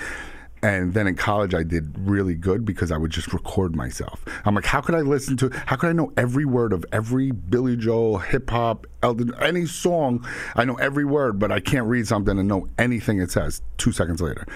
And 0.63 0.95
then 0.95 1.07
in 1.07 1.15
college, 1.15 1.55
I 1.55 1.63
did 1.63 1.95
really 1.99 2.35
good 2.35 2.65
because 2.65 2.91
I 2.91 2.97
would 2.97 3.11
just 3.11 3.33
record 3.33 3.77
myself. 3.77 4.25
I'm 4.45 4.55
like, 4.55 4.65
how 4.65 4.81
could 4.81 4.95
I 4.95 5.01
listen 5.01 5.37
to? 5.39 5.51
How 5.67 5.77
could 5.77 5.89
I 5.89 5.93
know 5.93 6.13
every 6.17 6.45
word 6.45 6.73
of 6.73 6.85
every 6.93 7.31
Billy 7.31 7.77
Joel, 7.77 8.19
hip 8.19 8.51
hop, 8.51 8.87
Elton, 9.03 9.33
any 9.41 9.67
song? 9.67 10.27
I 10.57 10.65
know 10.65 10.75
every 10.77 11.05
word, 11.05 11.39
but 11.39 11.53
I 11.53 11.61
can't 11.61 11.87
read 11.87 12.07
something 12.07 12.39
and 12.39 12.49
know 12.49 12.69
anything 12.79 13.21
it 13.21 13.31
says 13.31 13.63
two 13.77 13.93
seconds 13.93 14.21
later. 14.21 14.47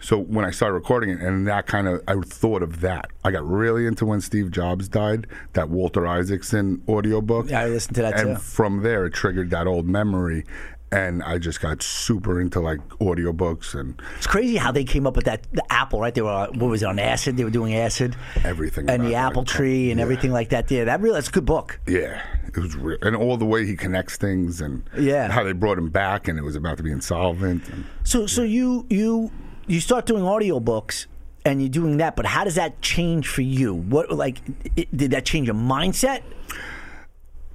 So 0.00 0.18
when 0.18 0.44
I 0.44 0.52
started 0.52 0.74
recording 0.74 1.10
it, 1.10 1.20
and 1.20 1.46
that 1.48 1.66
kind 1.66 1.88
of, 1.88 2.02
I 2.06 2.14
thought 2.20 2.62
of 2.62 2.80
that. 2.82 3.10
I 3.24 3.32
got 3.32 3.44
really 3.44 3.84
into 3.86 4.06
when 4.06 4.20
Steve 4.20 4.52
Jobs 4.52 4.88
died, 4.88 5.26
that 5.54 5.70
Walter 5.70 6.06
Isaacson 6.06 6.82
audiobook. 6.88 7.50
Yeah, 7.50 7.62
I 7.62 7.68
listened 7.68 7.96
to 7.96 8.02
that 8.02 8.14
and 8.14 8.22
too. 8.22 8.28
And 8.30 8.40
from 8.40 8.82
there, 8.82 9.06
it 9.06 9.14
triggered 9.14 9.50
that 9.50 9.66
old 9.66 9.86
memory. 9.86 10.44
And 10.90 11.22
I 11.22 11.36
just 11.36 11.60
got 11.60 11.82
super 11.82 12.40
into 12.40 12.60
like 12.60 12.80
audiobooks 12.98 13.78
and 13.78 14.00
It's 14.16 14.26
crazy 14.26 14.56
how 14.56 14.72
they 14.72 14.84
came 14.84 15.06
up 15.06 15.16
with 15.16 15.26
that. 15.26 15.46
The 15.52 15.62
apple, 15.70 16.00
right? 16.00 16.14
They 16.14 16.22
were 16.22 16.48
what 16.54 16.70
was 16.70 16.82
it 16.82 16.86
on 16.86 16.98
acid? 16.98 17.36
They 17.36 17.44
were 17.44 17.50
doing 17.50 17.74
acid. 17.74 18.16
everything. 18.42 18.88
And 18.88 19.04
the 19.04 19.14
apple 19.14 19.42
like, 19.42 19.48
tree 19.48 19.90
and 19.90 19.98
yeah. 19.98 20.04
everything 20.04 20.32
like 20.32 20.48
that. 20.48 20.70
Yeah, 20.70 20.84
that 20.84 21.00
really 21.00 21.16
that's 21.16 21.28
a 21.28 21.32
good 21.32 21.44
book. 21.44 21.78
Yeah, 21.86 22.22
it 22.46 22.56
was 22.56 22.74
real, 22.74 22.96
and 23.02 23.14
all 23.14 23.36
the 23.36 23.44
way 23.44 23.66
he 23.66 23.76
connects 23.76 24.16
things, 24.16 24.62
and 24.62 24.82
Yeah. 24.98 25.30
how 25.30 25.44
they 25.44 25.52
brought 25.52 25.76
him 25.76 25.90
back, 25.90 26.26
and 26.26 26.38
it 26.38 26.42
was 26.42 26.56
about 26.56 26.78
to 26.78 26.82
be 26.82 26.90
insolvent. 26.90 27.68
And 27.68 27.84
So 28.04 28.26
so 28.26 28.42
you 28.42 28.86
you 28.88 29.30
you 29.66 29.80
start 29.80 30.06
doing 30.06 30.22
audiobooks 30.22 31.04
and 31.44 31.60
you're 31.60 31.68
doing 31.68 31.98
that, 31.98 32.16
but 32.16 32.24
how 32.24 32.44
does 32.44 32.54
that 32.54 32.80
change 32.80 33.28
for 33.28 33.42
you? 33.42 33.74
What 33.74 34.10
like 34.10 34.40
it, 34.74 34.94
did 34.96 35.10
that 35.10 35.26
change 35.26 35.46
your 35.48 35.54
mindset? 35.56 36.22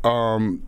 Um, 0.04 0.64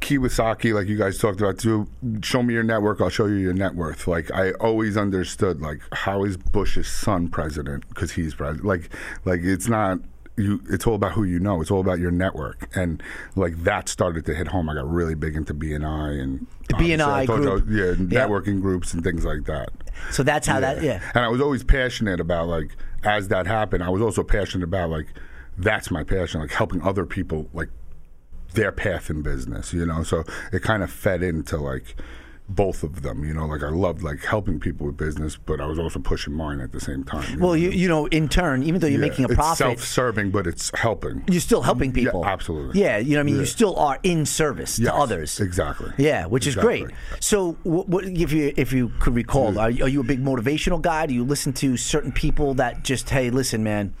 Kiyosaki, 0.00 0.72
like 0.74 0.86
you 0.88 0.96
guys 0.96 1.18
talked 1.18 1.40
about 1.40 1.58
too, 1.58 1.88
show 2.22 2.42
me 2.42 2.54
your 2.54 2.62
network, 2.62 3.00
I'll 3.00 3.08
show 3.08 3.26
you 3.26 3.36
your 3.36 3.54
net 3.54 3.74
worth. 3.74 4.06
Like 4.06 4.30
I 4.30 4.52
always 4.52 4.96
understood, 4.96 5.60
like 5.60 5.80
how 5.92 6.24
is 6.24 6.36
Bush's 6.36 6.88
son 6.88 7.28
president 7.28 7.88
because 7.88 8.12
he's 8.12 8.34
president? 8.34 8.64
Like, 8.66 8.90
like 9.24 9.40
it's 9.42 9.68
not. 9.68 9.98
you 10.36 10.60
it's 10.68 10.86
all 10.86 10.94
about 10.94 11.12
who 11.12 11.24
you 11.24 11.38
know. 11.40 11.60
It's 11.62 11.70
all 11.70 11.80
about 11.80 11.98
your 11.98 12.10
network, 12.10 12.68
and 12.76 13.02
like 13.36 13.56
that 13.64 13.88
started 13.88 14.26
to 14.26 14.34
hit 14.34 14.48
home. 14.48 14.68
I 14.68 14.74
got 14.74 14.88
really 14.90 15.14
big 15.14 15.34
into 15.34 15.54
BNI 15.54 16.20
and 16.22 16.46
The 16.68 16.74
BNI 16.74 17.06
I 17.12 17.26
told 17.26 17.42
you 17.42 17.48
I 17.48 17.54
group. 17.54 17.66
was- 17.68 17.76
yeah, 17.76 17.84
Yeah. 18.20 18.26
networking 18.26 18.60
groups 18.60 18.92
and 18.92 19.02
things 19.02 19.24
like 19.24 19.44
that. 19.46 19.70
So 20.10 20.22
that's 20.22 20.46
how 20.46 20.60
that. 20.60 20.82
Yeah. 20.82 21.00
And 21.14 21.24
I 21.24 21.28
was 21.28 21.40
always 21.40 21.64
passionate 21.64 22.20
about 22.20 22.48
like 22.48 22.76
as 23.02 23.28
that 23.28 23.46
happened, 23.46 23.82
I 23.82 23.88
was 23.88 24.02
also 24.02 24.22
passionate 24.22 24.64
about 24.64 24.90
like 24.90 25.06
that's 25.58 25.90
my 25.90 26.04
passion, 26.04 26.42
like 26.42 26.50
helping 26.52 26.82
other 26.82 27.06
people 27.06 27.48
like 27.54 27.70
their 28.54 28.72
path 28.72 29.10
in 29.10 29.22
business, 29.22 29.72
you 29.72 29.84
know. 29.86 30.02
So 30.02 30.24
it 30.52 30.62
kind 30.62 30.82
of 30.82 30.90
fed 30.90 31.22
into 31.22 31.56
like 31.58 31.96
both 32.48 32.84
of 32.84 33.02
them, 33.02 33.24
you 33.24 33.34
know. 33.34 33.44
Like 33.44 33.64
I 33.64 33.70
loved 33.70 34.02
like 34.04 34.22
helping 34.24 34.60
people 34.60 34.86
with 34.86 34.96
business, 34.96 35.36
but 35.36 35.60
I 35.60 35.66
was 35.66 35.80
also 35.80 35.98
pushing 35.98 36.32
mine 36.32 36.60
at 36.60 36.70
the 36.70 36.78
same 36.80 37.02
time. 37.02 37.24
you 37.34 37.38
Well, 37.40 37.48
know? 37.50 37.54
you 37.54 37.70
you 37.70 37.88
know, 37.88 38.06
in 38.06 38.28
turn, 38.28 38.62
even 38.62 38.80
though 38.80 38.86
you're 38.86 39.00
Yeah, 39.00 39.08
making 39.08 39.24
a 39.24 39.28
it's 39.28 39.34
profit, 39.34 39.58
self-serving, 39.58 40.30
but 40.30 40.46
it's 40.46 40.70
helping. 40.78 41.24
you're 41.28 41.40
still 41.40 41.62
helping 41.62 41.92
people. 41.92 42.24
absolutely. 42.24 42.80
Yeah, 42.80 42.98
you 42.98 43.14
know 43.14 43.16
what 43.16 43.20
I 43.20 43.22
mean. 43.24 43.36
You 43.40 43.46
still 43.46 43.74
are 43.76 43.98
in 44.04 44.24
service 44.26 44.78
Yes, 44.78 44.90
to 44.92 44.94
others. 44.94 45.40
exactly. 45.40 45.90
Yeah, 45.98 46.26
which 46.26 46.46
is 46.46 46.54
great. 46.54 46.86
So, 47.18 47.56
what, 47.64 47.88
what, 47.88 48.04
if 48.04 48.30
you 48.32 48.52
if 48.56 48.72
you 48.72 48.92
could 49.00 49.16
recall, 49.16 49.58
are, 49.58 49.66
are 49.66 49.70
you 49.88 50.00
a 50.00 50.04
big 50.04 50.22
motivational 50.24 50.80
guy? 50.80 51.06
Do 51.06 51.14
you 51.14 51.24
listen 51.24 51.52
to 51.54 51.76
certain 51.76 52.12
people 52.12 52.54
that 52.54 52.84
just, 52.84 53.10
hey, 53.10 53.28
listen, 53.30 53.64
man, 53.64 53.92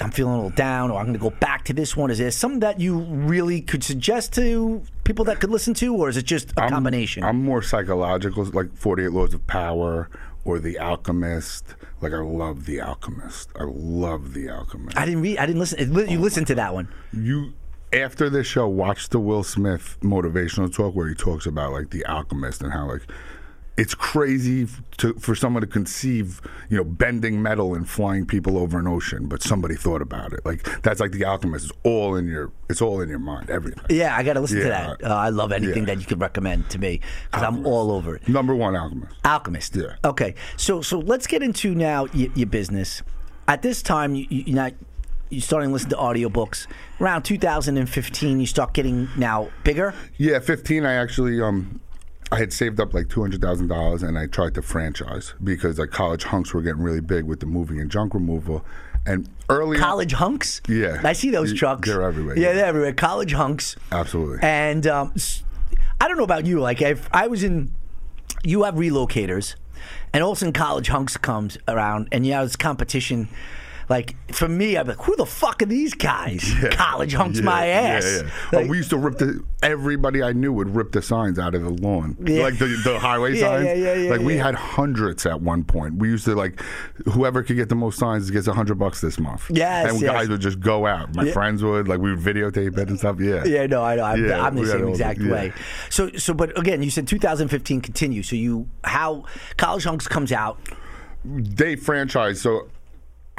I'm 0.00 0.10
feeling 0.12 0.34
a 0.34 0.36
little 0.36 0.50
down, 0.50 0.90
or 0.90 0.98
I'm 0.98 1.06
going 1.06 1.18
to 1.18 1.20
go 1.20 1.30
back 1.30 1.64
to 1.64 1.72
this 1.72 1.96
one? 1.96 2.10
Is 2.10 2.18
there 2.18 2.30
something 2.30 2.60
that 2.60 2.78
you 2.80 2.98
really 3.00 3.60
could 3.60 3.82
suggest 3.82 4.32
to 4.34 4.82
people 5.04 5.24
that 5.24 5.40
could 5.40 5.50
listen 5.50 5.74
to, 5.74 5.94
or 5.94 6.08
is 6.08 6.16
it 6.16 6.24
just 6.24 6.52
a 6.56 6.60
I'm- 6.62 6.70
combination? 6.70 7.24
I'm 7.24 7.42
more 7.42 7.62
psychological, 7.62 8.44
like 8.46 8.72
48 8.76 9.08
Laws 9.12 9.34
of 9.34 9.46
Power 9.46 10.08
or 10.44 10.58
The 10.60 10.78
Alchemist. 10.78 11.74
Like 12.00 12.12
I 12.12 12.18
love 12.18 12.64
The 12.66 12.80
Alchemist. 12.80 13.50
I 13.58 13.64
love 13.64 14.34
The 14.34 14.48
Alchemist. 14.48 14.96
I 14.96 15.04
didn't 15.04 15.22
read. 15.22 15.38
I 15.38 15.46
didn't 15.46 15.58
listen. 15.58 15.92
You 16.08 16.20
listened 16.20 16.46
to 16.48 16.54
that 16.54 16.72
one. 16.74 16.88
you 17.12 17.52
after 17.92 18.28
this 18.28 18.46
show 18.46 18.68
watch 18.68 19.08
the 19.08 19.18
Will 19.18 19.42
Smith 19.42 19.96
motivational 20.02 20.72
talk 20.72 20.94
where 20.94 21.08
he 21.08 21.14
talks 21.14 21.46
about 21.46 21.72
like 21.72 21.88
the 21.88 22.04
alchemist 22.04 22.62
and 22.62 22.70
how 22.70 22.86
like 22.86 23.00
it's 23.78 23.94
crazy 23.94 24.66
to, 24.98 25.14
for 25.14 25.34
someone 25.34 25.60
to 25.62 25.66
conceive, 25.66 26.40
you 26.68 26.76
know, 26.76 26.84
bending 26.84 27.40
metal 27.40 27.74
and 27.74 27.88
flying 27.88 28.26
people 28.26 28.58
over 28.58 28.78
an 28.78 28.86
ocean, 28.88 29.26
but 29.28 29.42
somebody 29.42 29.76
thought 29.76 30.02
about 30.02 30.32
it. 30.32 30.44
Like 30.44 30.82
that's 30.82 31.00
like 31.00 31.12
the 31.12 31.24
alchemist. 31.24 31.66
It's 31.70 31.78
all 31.84 32.16
in 32.16 32.26
your. 32.26 32.50
It's 32.68 32.82
all 32.82 33.00
in 33.00 33.08
your 33.08 33.18
mind. 33.20 33.48
Everything. 33.48 33.82
Yeah, 33.88 34.14
I 34.16 34.22
got 34.24 34.34
to 34.34 34.40
listen 34.40 34.58
to 34.58 34.64
that. 34.64 35.02
Uh, 35.02 35.14
I 35.14 35.30
love 35.30 35.52
anything 35.52 35.84
Yeah. 35.86 35.94
that 35.94 36.00
you 36.00 36.06
could 36.06 36.20
recommend 36.20 36.68
to 36.70 36.78
me 36.78 37.00
because 37.30 37.42
I'm 37.44 37.64
all 37.66 37.90
over 37.92 38.16
it. 38.16 38.28
Number 38.28 38.54
one 38.54 38.76
alchemist. 38.76 39.14
Alchemist. 39.24 39.76
Yeah. 39.76 39.94
Okay. 40.04 40.34
So 40.56 40.82
so 40.82 40.98
let's 40.98 41.26
get 41.26 41.42
into 41.42 41.74
now 41.74 42.06
y- 42.12 42.30
your 42.34 42.48
business. 42.48 43.02
At 43.46 43.62
this 43.62 43.80
time, 43.82 44.14
you, 44.14 44.26
you, 44.28 44.42
you're 44.48 44.56
not 44.56 44.74
you're 45.30 45.40
starting 45.42 45.68
to 45.70 45.72
listen 45.74 45.90
to 45.90 45.96
audiobooks. 45.96 46.66
Around 47.00 47.22
2015, 47.22 48.40
you 48.40 48.46
start 48.46 48.72
getting 48.74 49.08
now 49.16 49.50
bigger. 49.62 49.94
Yeah, 50.16 50.38
15. 50.40 50.84
I 50.86 50.94
actually 50.94 51.40
um, 51.40 51.80
I 52.30 52.36
had 52.38 52.52
saved 52.52 52.78
up 52.80 52.92
like 52.94 53.08
two 53.08 53.20
hundred 53.20 53.40
thousand 53.40 53.68
dollars, 53.68 54.02
and 54.02 54.18
I 54.18 54.26
tried 54.26 54.54
to 54.54 54.62
franchise 54.62 55.34
because 55.42 55.78
like 55.78 55.90
college 55.90 56.24
hunks 56.24 56.52
were 56.52 56.62
getting 56.62 56.82
really 56.82 57.00
big 57.00 57.24
with 57.24 57.40
the 57.40 57.46
moving 57.46 57.80
and 57.80 57.90
junk 57.90 58.12
removal, 58.14 58.64
and 59.06 59.28
early 59.48 59.78
on- 59.78 59.82
College 59.82 60.12
hunks. 60.12 60.60
Yeah. 60.68 61.00
I 61.04 61.12
see 61.14 61.30
those 61.30 61.54
trucks. 61.54 61.88
they're 61.88 62.02
everywhere, 62.02 62.36
Yeah, 62.38 62.48
yeah. 62.48 62.52
they're 62.54 62.66
everywhere. 62.66 62.92
College 62.92 63.32
hunks. 63.32 63.76
Absolutely. 63.90 64.38
And 64.42 64.86
um, 64.86 65.14
I 66.00 66.06
don't 66.08 66.18
know 66.18 66.24
about 66.24 66.44
you. 66.46 66.60
Like 66.60 66.82
if 66.82 67.08
I 67.12 67.28
was 67.28 67.42
in, 67.42 67.72
you 68.44 68.64
have 68.64 68.74
relocators, 68.74 69.54
and 70.12 70.22
all 70.22 70.32
of 70.32 70.38
a 70.38 70.40
sudden 70.40 70.52
college 70.52 70.88
hunks 70.88 71.16
comes 71.16 71.56
around, 71.66 72.08
and 72.12 72.26
yeah, 72.26 72.38
have 72.40 72.48
this 72.48 72.56
competition. 72.56 73.28
Like 73.88 74.16
for 74.32 74.48
me, 74.48 74.76
I'm 74.76 74.86
like, 74.86 74.98
who 74.98 75.16
the 75.16 75.24
fuck 75.24 75.62
are 75.62 75.66
these 75.66 75.94
guys? 75.94 76.52
College 76.72 77.14
hunks 77.14 77.38
Yeah, 77.38 77.44
my 77.44 77.66
ass. 77.68 78.04
Yeah, 78.04 78.30
yeah. 78.52 78.58
Oh, 78.58 78.66
we 78.66 78.76
used 78.76 78.90
to 78.90 78.98
rip 78.98 79.16
the. 79.18 79.42
Everybody 79.62 80.22
I 80.22 80.32
knew 80.32 80.52
would 80.52 80.74
rip 80.74 80.92
the 80.92 81.00
signs 81.02 81.38
out 81.38 81.54
of 81.54 81.62
the 81.62 81.70
lawn, 81.70 82.16
Yeah. 82.24 82.42
like 82.42 82.58
the, 82.58 82.66
the 82.84 82.98
highway 82.98 83.34
Yeah, 83.38 83.46
signs. 83.48 83.64
yeah, 83.66 83.72
yeah, 83.74 83.94
yeah, 83.94 84.10
like 84.10 84.20
we 84.20 84.36
had 84.36 84.54
hundreds 84.54 85.24
at 85.26 85.40
one 85.40 85.64
point. 85.64 85.94
We 85.96 86.08
used 86.08 86.26
to 86.26 86.34
like, 86.34 86.60
whoever 87.06 87.42
could 87.42 87.56
get 87.56 87.68
the 87.70 87.74
most 87.74 87.98
signs 87.98 88.30
gets 88.30 88.46
a 88.46 88.52
hundred 88.52 88.78
bucks 88.78 89.00
this 89.00 89.18
month. 89.18 89.46
Yes, 89.50 89.90
and 89.90 90.00
yes. 90.00 90.10
guys 90.12 90.28
would 90.28 90.40
just 90.40 90.60
go 90.60 90.86
out. 90.86 91.14
My 91.14 91.24
Yeah. 91.24 91.32
friends 91.32 91.62
would 91.64 91.88
like 91.88 91.98
we 92.00 92.14
would 92.14 92.20
videotape 92.20 92.76
it 92.78 92.88
and 92.88 92.98
stuff. 92.98 93.18
Yeah, 93.20 93.44
Yeah, 93.44 93.66
no, 93.66 93.82
I 93.82 93.96
know. 93.96 94.04
I'm, 94.04 94.24
Yeah, 94.24 94.44
I'm 94.44 94.54
the 94.54 94.66
same 94.66 94.86
exact 94.88 95.20
yeah. 95.20 95.32
way. 95.32 95.52
So, 95.88 96.10
so, 96.12 96.34
but 96.34 96.56
again, 96.58 96.82
you 96.82 96.90
said 96.90 97.08
2015 97.08 97.80
continue. 97.80 98.22
So 98.22 98.36
you, 98.36 98.68
how 98.84 99.24
College 99.56 99.84
Hunks 99.84 100.06
comes 100.06 100.30
out? 100.30 100.58
they 101.24 101.74
franchise 101.74 102.40
So 102.40 102.68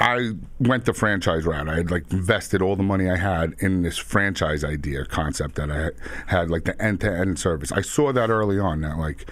I 0.00 0.30
went 0.58 0.86
the 0.86 0.94
franchise 0.94 1.44
route. 1.44 1.68
I 1.68 1.76
had 1.76 1.90
like 1.90 2.10
invested 2.10 2.62
all 2.62 2.74
the 2.74 2.82
money 2.82 3.10
I 3.10 3.16
had 3.16 3.54
in 3.58 3.82
this 3.82 3.98
franchise 3.98 4.64
idea 4.64 5.04
concept 5.04 5.56
that 5.56 5.70
I 5.70 5.90
had, 6.26 6.50
like 6.50 6.64
the 6.64 6.80
end 6.82 7.02
to 7.02 7.12
end 7.12 7.38
service. 7.38 7.70
I 7.70 7.82
saw 7.82 8.10
that 8.12 8.30
early 8.30 8.58
on. 8.58 8.80
That 8.80 8.96
like, 8.96 9.30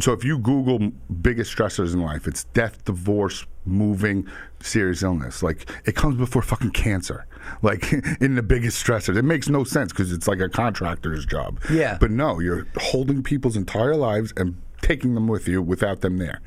so 0.00 0.12
if 0.14 0.24
you 0.24 0.38
Google 0.38 0.92
biggest 1.20 1.54
stressors 1.54 1.92
in 1.92 2.00
life, 2.00 2.26
it's 2.26 2.44
death, 2.44 2.82
divorce, 2.86 3.44
moving, 3.66 4.26
serious 4.60 5.02
illness. 5.02 5.42
Like 5.42 5.70
it 5.84 5.94
comes 5.94 6.16
before 6.16 6.40
fucking 6.40 6.70
cancer. 6.70 7.26
Like 7.60 7.92
in 8.22 8.36
the 8.36 8.42
biggest 8.42 8.82
stressors, 8.82 9.18
it 9.18 9.24
makes 9.24 9.50
no 9.50 9.64
sense 9.64 9.92
because 9.92 10.12
it's 10.12 10.26
like 10.26 10.40
a 10.40 10.48
contractor's 10.48 11.26
job. 11.26 11.60
Yeah. 11.70 11.98
But 12.00 12.10
no, 12.10 12.40
you're 12.40 12.66
holding 12.78 13.22
people's 13.22 13.58
entire 13.58 13.96
lives 13.96 14.32
and 14.34 14.56
taking 14.82 15.14
them 15.14 15.28
with 15.28 15.48
you 15.48 15.62
without 15.62 16.00
them 16.00 16.18
there. 16.18 16.40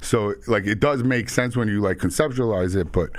So 0.00 0.34
like 0.46 0.66
it 0.66 0.80
does 0.80 1.04
make 1.04 1.28
sense 1.28 1.56
when 1.56 1.68
you 1.68 1.80
like 1.80 1.98
conceptualize 1.98 2.74
it, 2.74 2.90
but 2.90 3.10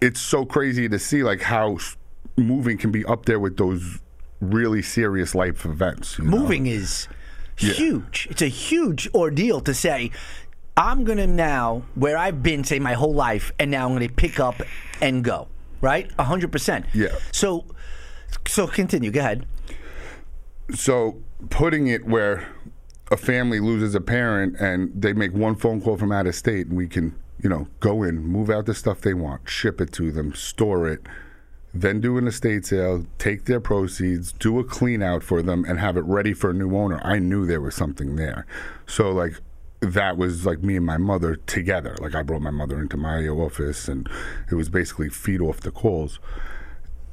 it's 0.00 0.20
so 0.20 0.44
crazy 0.44 0.88
to 0.88 0.98
see 0.98 1.22
like 1.22 1.42
how 1.42 1.78
moving 2.36 2.76
can 2.76 2.90
be 2.90 3.04
up 3.06 3.24
there 3.24 3.40
with 3.40 3.56
those 3.56 4.00
really 4.40 4.82
serious 4.82 5.34
life 5.34 5.64
events. 5.64 6.18
you 6.18 6.24
know? 6.24 6.30
Moving 6.30 6.66
is 6.66 7.08
huge. 7.56 8.28
It's 8.30 8.42
a 8.42 8.48
huge 8.48 9.08
ordeal 9.14 9.60
to 9.62 9.72
say, 9.72 10.10
I'm 10.76 11.04
going 11.04 11.18
to 11.18 11.26
now, 11.26 11.84
where 11.94 12.18
I've 12.18 12.42
been, 12.42 12.64
say, 12.64 12.78
my 12.78 12.92
whole 12.92 13.14
life, 13.14 13.50
and 13.58 13.70
now 13.70 13.86
I'm 13.86 13.96
going 13.96 14.06
to 14.06 14.12
pick 14.12 14.38
up 14.38 14.60
and 15.00 15.24
go, 15.24 15.48
right? 15.80 16.14
100%. 16.18 16.84
Yeah. 16.92 17.16
So, 17.32 17.64
so 18.46 18.66
continue. 18.66 19.10
Go 19.10 19.20
ahead. 19.20 19.46
So 20.74 21.22
putting 21.48 21.86
it 21.86 22.04
where 22.04 22.48
a 23.10 23.16
family 23.16 23.60
loses 23.60 23.94
a 23.94 24.00
parent 24.00 24.56
and 24.58 24.90
they 24.94 25.12
make 25.12 25.32
one 25.32 25.54
phone 25.54 25.80
call 25.80 25.96
from 25.96 26.12
out 26.12 26.26
of 26.26 26.34
state 26.34 26.66
and 26.66 26.76
we 26.76 26.88
can, 26.88 27.14
you 27.42 27.48
know, 27.48 27.68
go 27.80 28.02
in, 28.02 28.18
move 28.24 28.50
out 28.50 28.66
the 28.66 28.74
stuff 28.74 29.00
they 29.00 29.14
want, 29.14 29.48
ship 29.48 29.80
it 29.80 29.92
to 29.92 30.10
them, 30.10 30.34
store 30.34 30.88
it, 30.88 31.02
then 31.72 32.00
do 32.00 32.18
an 32.18 32.26
estate 32.26 32.66
sale, 32.66 33.06
take 33.18 33.44
their 33.44 33.60
proceeds, 33.60 34.32
do 34.32 34.58
a 34.58 34.64
clean 34.64 35.02
out 35.02 35.22
for 35.22 35.42
them 35.42 35.64
and 35.68 35.78
have 35.78 35.96
it 35.96 36.04
ready 36.04 36.32
for 36.32 36.50
a 36.50 36.54
new 36.54 36.76
owner. 36.76 37.00
I 37.04 37.18
knew 37.18 37.46
there 37.46 37.60
was 37.60 37.74
something 37.74 38.16
there. 38.16 38.46
So 38.86 39.12
like 39.12 39.34
that 39.80 40.16
was 40.16 40.44
like 40.44 40.62
me 40.62 40.76
and 40.76 40.86
my 40.86 40.96
mother 40.96 41.36
together. 41.36 41.96
Like 42.00 42.14
I 42.14 42.22
brought 42.22 42.42
my 42.42 42.50
mother 42.50 42.80
into 42.80 42.96
my 42.96 43.26
office 43.28 43.88
and 43.88 44.08
it 44.50 44.54
was 44.54 44.68
basically 44.68 45.10
feed 45.10 45.40
off 45.40 45.60
the 45.60 45.70
calls 45.70 46.18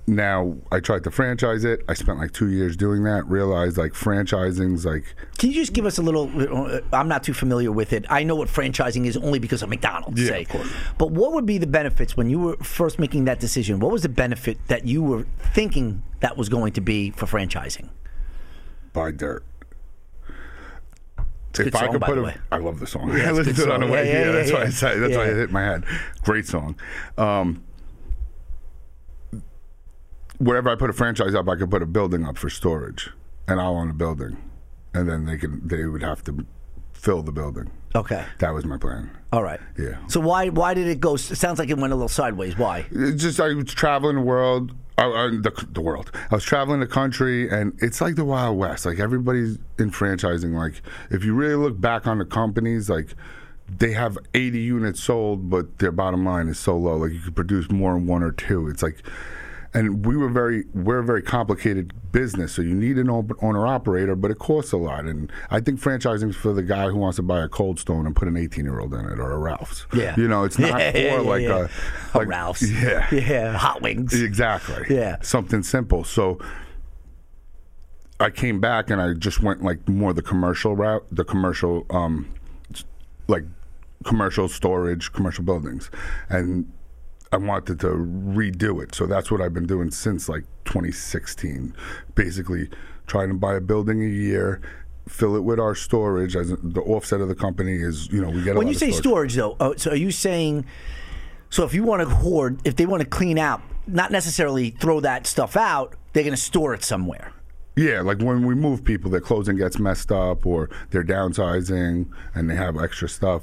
now 0.06 0.56
I 0.72 0.80
tried 0.80 1.04
to 1.06 1.12
franchise 1.12 1.64
it. 1.64 1.82
I 1.88 1.93
spent 1.93 2.20
like 2.20 2.32
two 2.34 2.49
years 2.49 2.76
doing 2.76 3.04
that. 3.04 3.26
Realized 3.28 3.78
like 3.78 3.93
franchising's 3.93 4.86
like 4.86 5.04
Can 5.38 5.49
you 5.49 5.56
just 5.56 5.74
give 5.74 5.86
us 5.86 5.97
a 5.97 6.01
little? 6.01 6.30
uh, 6.38 6.82
I'm 6.91 7.08
not 7.08 7.24
too 7.24 7.34
familiar 7.34 7.72
with 7.72 7.93
it. 7.93 8.06
I 8.10 8.24
know 8.24 8.36
what 8.36 8.49
franchising 8.49 9.06
is 9.06 9.16
only 9.18 9.39
because 9.39 9.64
of 9.64 9.70
McDonald's. 9.70 10.22
Yeah, 10.22 10.28
say. 10.30 10.41
of 10.43 10.49
course. 10.49 10.70
But 10.97 11.12
what 11.12 11.32
would 11.34 11.45
be 11.45 11.58
the 11.58 11.68
benefits 11.68 12.18
when 12.18 12.30
you 12.30 12.39
were 12.39 12.58
first 12.58 12.99
making 12.99 13.26
that 13.26 13.39
decision? 13.39 13.80
What 13.80 13.91
was 13.91 14.01
the 14.01 14.10
benefit 14.10 14.58
that 14.68 14.86
you 14.86 15.01
were 15.01 15.26
thinking 15.54 16.04
that 16.20 16.36
was 16.38 16.49
going 16.49 16.74
to 16.74 16.82
be 16.82 17.12
for 17.12 17.26
franchising? 17.26 17.89
buy 18.91 19.10
dirt. 19.12 19.43
a 21.18 21.64
good 21.64 21.74
song, 21.74 21.97
by 21.99 22.14
the 22.14 22.22
way. 22.22 22.36
I 22.51 22.58
love 22.58 22.80
the 22.80 22.88
song. 22.88 23.16
Yeah, 23.18 23.30
I 23.30 23.32
listened 23.32 23.56
to 23.58 23.64
it 23.64 23.72
on 23.72 23.80
the 23.82 23.88
way 23.88 24.06
Yeah, 24.08 24.12
yeah, 24.12 24.18
here. 24.20 24.26
yeah, 24.26 24.32
that's 24.34 24.51
why 24.51 24.62
I 24.64 24.70
said. 24.70 24.99
That's 25.01 25.16
why 25.18 25.26
it 25.26 25.36
hit 25.36 25.51
my 25.51 25.62
head. 25.64 25.84
Great 26.24 26.45
song. 26.45 26.76
Um, 27.18 27.64
wherever 30.40 30.70
I 30.70 30.76
put 30.76 30.90
a 30.90 30.94
franchise 30.94 31.36
up, 31.36 31.48
I 31.48 31.56
could 31.56 31.70
put 31.70 31.82
a 31.82 31.86
building 31.86 32.26
up 32.26 32.38
for 32.38 32.50
storage, 32.50 33.10
and 33.48 33.60
I'll 33.60 33.76
own 33.76 33.90
a 33.90 33.94
building, 33.94 34.38
and 34.94 35.10
then 35.10 35.26
they 35.26 35.38
can 35.38 35.68
they 35.68 35.86
would 35.86 36.04
have 36.04 36.24
to 36.26 36.46
fill 36.94 37.22
the 37.22 37.32
building. 37.32 37.70
Okay. 37.96 38.26
That 38.40 38.54
was 38.54 38.66
my 38.66 38.78
plan. 38.78 39.12
All 39.32 39.44
right. 39.44 39.60
Yeah. 39.78 39.98
So 40.08 40.20
why 40.20 40.50
why 40.50 40.74
did 40.74 40.88
it 40.88 41.00
go? 41.00 41.16
It 41.16 41.20
sounds 41.20 41.60
like 41.60 41.70
it 41.70 41.78
went 41.78 41.94
a 41.94 41.96
little 41.96 42.08
sideways. 42.08 42.58
Why? 42.58 42.86
It's 42.92 43.22
just 43.22 43.40
I 43.40 43.54
was 43.54 43.74
traveling 43.74 44.16
the 44.16 44.22
world, 44.22 44.74
uh, 44.98 45.12
uh, 45.12 45.30
the, 45.30 45.68
the 45.72 45.82
world. 45.82 46.12
I 46.32 46.36
was 46.36 46.44
traveling 46.44 46.80
the 46.80 46.88
country, 46.88 47.50
and 47.50 47.78
it's 47.82 48.02
like 48.02 48.16
the 48.16 48.26
Wild 48.26 48.58
West. 48.58 48.86
Like 48.86 49.00
everybody's 49.00 49.60
in 49.78 49.92
franchising. 49.92 50.54
Like 50.54 50.82
if 51.12 51.24
you 51.24 51.36
really 51.36 51.56
look 51.56 51.80
back 51.80 52.08
on 52.08 52.18
the 52.18 52.26
companies, 52.26 52.90
like 52.90 53.16
they 53.70 53.92
have 53.94 54.18
80 54.34 54.60
units 54.60 55.04
sold, 55.04 55.50
but 55.50 55.80
their 55.80 55.92
bottom 55.92 56.26
line 56.26 56.48
is 56.48 56.60
so 56.60 56.78
low. 56.78 56.98
Like 56.98 57.12
you 57.12 57.20
could 57.20 57.36
produce 57.36 57.70
more 57.70 57.96
in 57.96 58.08
one 58.08 58.24
or 58.24 58.32
two. 58.32 58.68
It's 58.68 58.84
like, 58.84 59.04
and 59.74 60.06
we 60.06 60.16
were 60.16 60.30
very 60.30 60.66
we're 60.74 61.00
a 61.00 61.04
very 61.04 61.22
complicated 61.22 61.94
business, 62.12 62.54
so 62.54 62.62
you 62.62 62.76
need 62.76 62.98
an 62.98 63.10
owner 63.10 63.66
operator, 63.66 64.16
but 64.16 64.30
it 64.30 64.38
costs 64.38 64.72
a 64.72 64.78
lot. 64.78 65.06
And 65.06 65.32
I 65.50 65.60
think 65.60 65.80
franchising 65.82 66.30
is 66.30 66.36
for 66.36 66.54
the 66.54 66.62
guy 66.62 66.88
who 66.90 66.98
wants 66.98 67.16
to 67.16 67.24
buy 67.24 67.42
a 67.44 67.48
Cold 67.48 67.80
Stone 67.80 68.06
and 68.06 68.16
put 68.16 68.28
an 68.28 68.38
18 68.38 68.64
year 68.66 68.80
old 68.80 68.94
in 68.94 69.06
it 69.06 69.20
or 69.20 69.32
a 69.32 69.38
Ralph's. 69.38 69.88
Yeah. 69.94 70.16
you 70.16 70.28
know, 70.28 70.44
it's 70.44 70.60
not 70.60 70.80
Yeah, 70.80 70.92
for 70.92 70.98
yeah, 70.98 71.20
like 71.20 71.42
yeah. 71.42 71.68
a 72.14 72.20
A 72.20 72.26
Ralph's. 72.26 72.72
Yeah, 72.72 73.08
Yeah, 73.14 73.58
hot 73.58 73.82
wings. 73.82 74.14
Exactly. 74.22 74.96
Yeah. 74.96 75.18
Something 75.22 75.64
simple. 75.64 76.04
So 76.04 76.40
I 78.20 78.30
came 78.30 78.60
back 78.62 78.90
and 78.92 79.02
I 79.02 79.14
just 79.14 79.42
went 79.42 79.64
like 79.64 79.88
more 79.90 80.14
the 80.14 80.22
commercial 80.22 80.76
route, 80.76 81.06
the 81.12 81.26
commercial, 81.26 81.86
um, 81.90 82.28
like 83.28 83.44
commercial 84.04 84.48
storage, 84.48 85.12
commercial 85.14 85.44
buildings, 85.44 85.90
and 86.30 86.72
I 87.34 87.38
wanted 87.38 87.80
to 87.80 87.88
redo 87.88 88.84
it. 88.84 88.94
So 88.94 89.08
that's 89.08 89.32
what 89.32 89.42
I've 89.42 89.56
been 89.56 89.66
doing 89.66 89.90
since 89.90 90.30
like 90.30 90.44
2016. 90.66 91.76
Basically, 92.14 92.70
trying 93.08 93.30
to 93.30 93.34
buy 93.34 93.56
a 93.56 93.60
building 93.60 94.04
a 94.04 94.08
year. 94.08 94.62
Fill 95.10 95.36
it 95.36 95.40
with 95.40 95.60
our 95.60 95.74
storage. 95.74 96.36
As 96.36 96.50
the 96.62 96.82
offset 96.82 97.22
of 97.22 97.30
the 97.30 97.36
company 97.36 97.74
is, 97.74 98.08
you 98.12 98.22
know, 98.22 98.30
we 98.30 98.44
get. 98.44 98.56
a 98.56 98.60
When 98.60 98.68
you 98.68 98.76
say 98.76 98.92
storage, 98.92 99.34
though, 99.34 99.58
uh, 99.60 99.74
so 99.76 99.92
are 99.92 99.96
you 99.96 100.12
saying? 100.12 100.66
So 101.50 101.64
if 101.64 101.74
you 101.74 101.84
want 101.84 102.08
to 102.08 102.10
hoard, 102.10 102.60
if 102.66 102.76
they 102.76 102.86
want 102.86 103.02
to 103.02 103.10
clean 103.10 103.40
out, 103.40 103.62
not 103.88 104.12
necessarily 104.12 104.70
throw 104.70 105.00
that 105.00 105.26
stuff 105.26 105.58
out, 105.58 105.96
they're 106.14 106.24
going 106.24 106.36
to 106.36 106.42
store 106.42 106.76
it 106.76 106.84
somewhere. 106.84 107.34
Yeah, 107.76 108.02
like 108.02 108.20
when 108.22 108.46
we 108.46 108.54
move 108.54 108.84
people, 108.84 109.10
their 109.10 109.20
clothing 109.22 109.58
gets 109.58 109.80
messed 109.80 110.12
up, 110.12 110.46
or 110.46 110.70
they're 110.92 111.04
downsizing 111.04 112.08
and 112.36 112.50
they 112.50 112.56
have 112.56 112.78
extra 112.78 113.10
stuff. 113.10 113.42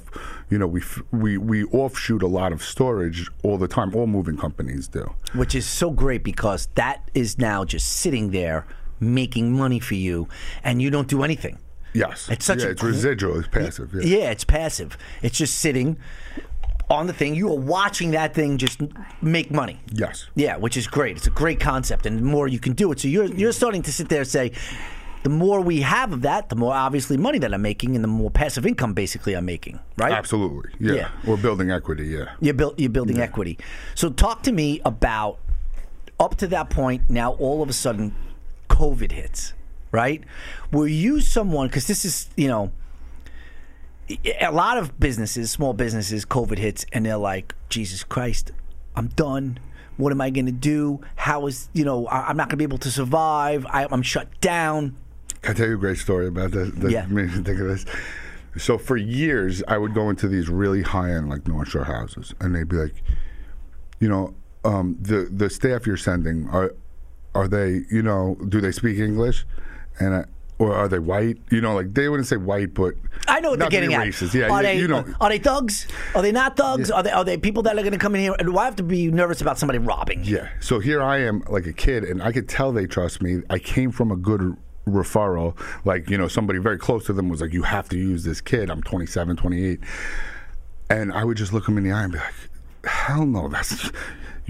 You 0.50 0.58
know, 0.58 0.68
we 0.68 0.80
f- 0.80 1.02
we 1.10 1.36
we 1.36 1.64
offshoot 1.64 2.22
a 2.22 2.28
lot 2.28 2.52
of 2.52 2.62
storage 2.62 3.28
all 3.42 3.58
the 3.58 3.66
time. 3.68 3.94
All 3.94 4.06
moving 4.06 4.36
companies 4.36 4.86
do. 4.88 5.12
which 5.34 5.54
is 5.54 5.66
so 5.66 5.90
great 5.90 6.22
because 6.22 6.68
that 6.76 7.10
is 7.14 7.38
now 7.38 7.64
just 7.64 7.88
sitting 7.88 8.30
there 8.30 8.66
making 9.00 9.52
money 9.52 9.80
for 9.80 9.94
you, 9.94 10.28
and 10.62 10.80
you 10.80 10.90
don't 10.90 11.08
do 11.08 11.22
anything. 11.24 11.58
Yes, 11.92 12.28
It's 12.28 12.44
such 12.44 12.60
yeah, 12.60 12.66
a 12.68 12.70
it's 12.70 12.84
residual, 12.84 13.40
it's 13.40 13.48
passive. 13.48 13.92
Yeah. 13.92 14.02
Yeah, 14.18 14.30
it's 14.30 14.44
passive. 14.44 14.96
It's 15.22 15.36
just 15.36 15.58
sitting 15.58 15.96
on 16.90 17.06
the 17.06 17.12
thing. 17.12 17.34
You 17.34 17.50
are 17.52 17.58
watching 17.58 18.10
that 18.10 18.34
thing 18.34 18.58
just 18.58 18.80
make 19.22 19.50
money. 19.50 19.80
Yes. 19.92 20.26
Yeah, 20.34 20.56
which 20.56 20.76
is 20.76 20.86
great. 20.86 21.16
It's 21.16 21.26
a 21.26 21.30
great 21.30 21.60
concept, 21.60 22.04
and 22.04 22.18
the 22.18 22.22
more 22.22 22.48
you 22.48 22.58
can 22.58 22.72
do 22.74 22.90
it, 22.92 23.00
so 23.00 23.08
you're 23.08 23.26
you're 23.26 23.52
starting 23.52 23.82
to 23.82 23.92
sit 23.92 24.08
there 24.08 24.20
and 24.20 24.28
say. 24.28 24.52
The 25.22 25.28
more 25.28 25.60
we 25.60 25.82
have 25.82 26.14
of 26.14 26.22
that, 26.22 26.48
the 26.48 26.56
more 26.56 26.72
obviously 26.72 27.18
money 27.18 27.38
that 27.40 27.52
I'm 27.52 27.60
making, 27.60 27.94
and 27.94 28.02
the 28.02 28.08
more 28.08 28.30
passive 28.30 28.64
income 28.64 28.94
basically 28.94 29.34
I'm 29.34 29.44
making, 29.44 29.78
right? 29.98 30.14
Absolutely. 30.14 30.70
Yeah. 30.80 30.94
Yeah. 30.94 31.10
We're 31.26 31.36
building 31.36 31.70
equity. 31.70 32.06
Yeah. 32.06 32.32
You're, 32.40 32.54
build, 32.54 32.80
you're 32.80 32.88
building 32.88 33.20
equity. 33.20 33.58
So 33.94 34.08
talk 34.08 34.42
to 34.44 34.52
me 34.52 34.80
about 34.82 35.38
up 36.18 36.36
to 36.36 36.46
that 36.46 36.70
point. 36.70 37.10
Now 37.10 37.32
all 37.32 37.62
of 37.62 37.68
a 37.68 37.74
sudden, 37.74 38.14
COVID 38.70 39.12
hits. 39.12 39.52
Right? 39.92 40.24
Were 40.72 40.86
you 40.86 41.20
someone? 41.20 41.66
Because 41.66 41.86
this 41.86 42.06
is 42.06 42.30
you 42.36 42.48
know, 42.48 42.72
a 44.40 44.50
lot 44.52 44.78
of 44.78 44.98
businesses, 44.98 45.50
small 45.50 45.72
businesses, 45.72 46.24
COVID 46.24 46.58
hits, 46.58 46.84
and 46.92 47.06
they're 47.06 47.16
like, 47.16 47.54
Jesus 47.68 48.02
Christ, 48.04 48.52
I'm 48.96 49.08
done. 49.08 49.58
What 49.96 50.12
am 50.12 50.20
I 50.20 50.30
going 50.30 50.46
to 50.46 50.52
do? 50.52 51.00
How 51.16 51.46
is 51.46 51.68
you 51.74 51.84
know? 51.84 52.06
I- 52.06 52.28
I'm 52.28 52.36
not 52.36 52.44
going 52.48 52.52
to 52.52 52.56
be 52.56 52.64
able 52.64 52.78
to 52.78 52.90
survive. 52.90 53.66
I, 53.68 53.86
I'm 53.90 54.02
shut 54.02 54.28
down. 54.40 54.96
Can 55.42 55.52
I 55.52 55.54
tell 55.54 55.68
you 55.68 55.74
a 55.74 55.78
great 55.78 55.98
story 55.98 56.26
about 56.28 56.50
this? 56.52 56.70
That 56.74 56.90
Yeah. 56.90 57.06
made 57.06 57.26
me 57.34 57.42
think 57.42 57.60
of 57.60 57.68
this. 57.68 57.84
So 58.58 58.78
for 58.78 58.96
years, 58.96 59.62
I 59.68 59.78
would 59.78 59.94
go 59.94 60.10
into 60.10 60.26
these 60.26 60.48
really 60.48 60.82
high 60.82 61.12
end, 61.12 61.28
like 61.28 61.46
North 61.46 61.68
Shore 61.68 61.84
houses, 61.84 62.34
and 62.40 62.54
they'd 62.54 62.68
be 62.68 62.76
like, 62.76 63.02
you 64.00 64.08
know, 64.08 64.34
um, 64.64 64.96
the 65.00 65.28
the 65.30 65.48
staff 65.50 65.86
you're 65.86 65.96
sending 65.96 66.48
are 66.48 66.74
are 67.34 67.46
they, 67.46 67.82
you 67.90 68.02
know, 68.02 68.36
do 68.48 68.60
they 68.60 68.72
speak 68.72 68.98
English, 68.98 69.46
and 70.00 70.14
I, 70.14 70.24
or 70.60 70.74
are 70.74 70.86
they 70.86 70.98
white? 70.98 71.38
You 71.50 71.60
know, 71.60 71.74
like 71.74 71.94
they 71.94 72.08
wouldn't 72.08 72.28
say 72.28 72.36
white, 72.36 72.74
but 72.74 72.94
I 73.26 73.40
know 73.40 73.50
what 73.50 73.58
they're 73.58 73.70
getting 73.70 73.94
at. 73.94 74.06
Racist. 74.06 74.34
Yeah, 74.34 74.50
are 74.50 74.62
yeah, 74.62 74.74
they 74.74 74.78
you 74.78 74.86
know, 74.86 75.04
are 75.20 75.30
they 75.30 75.38
thugs? 75.38 75.88
Are 76.14 76.22
they 76.22 76.30
not 76.30 76.56
thugs? 76.56 76.90
Are 76.90 77.02
they 77.02 77.10
are 77.10 77.24
they 77.24 77.38
people 77.38 77.62
that 77.64 77.76
are 77.76 77.82
going 77.82 77.92
to 77.92 77.98
come 77.98 78.14
in 78.14 78.20
here? 78.20 78.36
Do 78.38 78.56
I 78.58 78.66
have 78.66 78.76
to 78.76 78.82
be 78.82 79.10
nervous 79.10 79.40
about 79.40 79.58
somebody 79.58 79.78
robbing? 79.78 80.22
Yeah. 80.22 80.48
So 80.60 80.78
here 80.78 81.02
I 81.02 81.18
am, 81.18 81.42
like 81.48 81.66
a 81.66 81.72
kid, 81.72 82.04
and 82.04 82.22
I 82.22 82.30
could 82.30 82.48
tell 82.48 82.72
they 82.72 82.86
trust 82.86 83.22
me. 83.22 83.40
I 83.48 83.58
came 83.58 83.90
from 83.90 84.12
a 84.12 84.16
good 84.16 84.56
referral. 84.86 85.56
Like, 85.84 86.10
you 86.10 86.18
know, 86.18 86.28
somebody 86.28 86.58
very 86.58 86.78
close 86.78 87.06
to 87.06 87.12
them 87.12 87.28
was 87.28 87.40
like, 87.40 87.52
you 87.52 87.62
have 87.62 87.88
to 87.88 87.96
use 87.96 88.24
this 88.24 88.40
kid. 88.40 88.70
I'm 88.70 88.82
27, 88.82 89.36
28. 89.36 89.80
And 90.90 91.12
I 91.12 91.24
would 91.24 91.36
just 91.36 91.52
look 91.52 91.66
them 91.66 91.78
in 91.78 91.84
the 91.84 91.92
eye 91.92 92.04
and 92.04 92.12
be 92.12 92.18
like, 92.18 92.34
hell 92.84 93.26
no, 93.26 93.48
that's. 93.48 93.90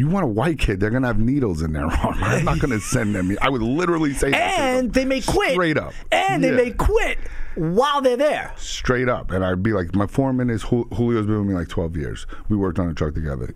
You 0.00 0.08
want 0.08 0.24
a 0.24 0.28
white 0.28 0.58
kid? 0.58 0.80
They're 0.80 0.88
gonna 0.88 1.08
have 1.08 1.18
needles 1.18 1.60
in 1.60 1.74
their 1.74 1.84
arm. 2.04 2.16
I'm 2.24 2.42
not 2.46 2.58
gonna 2.58 2.80
send 2.80 3.14
them. 3.14 3.36
I 3.42 3.50
would 3.50 3.60
literally 3.60 4.14
say, 4.14 4.32
and 4.32 4.90
they 4.94 5.04
may 5.04 5.20
quit 5.20 5.52
straight 5.52 5.76
up, 5.76 5.92
and 6.10 6.42
they 6.42 6.48
Yeah. 6.52 6.56
may 6.56 6.70
quit 6.70 7.18
while 7.54 8.00
they're 8.00 8.16
there. 8.16 8.50
straight 8.56 9.10
up. 9.10 9.30
And 9.30 9.44
I'd 9.44 9.62
be 9.62 9.74
like, 9.74 9.94
my 9.94 10.06
foreman 10.06 10.48
is 10.48 10.62
Julio's 10.62 11.26
been 11.26 11.40
with 11.40 11.48
me 11.48 11.54
like 11.54 11.68
12 11.68 11.98
years. 11.98 12.26
We 12.48 12.56
worked 12.56 12.78
on 12.78 12.88
a 12.88 12.94
truck 12.94 13.12
together. 13.12 13.54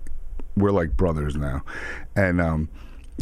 We're 0.54 0.70
like 0.70 0.94
brothers 0.98 1.34
now, 1.34 1.62
and 2.14 2.42
um, 2.42 2.68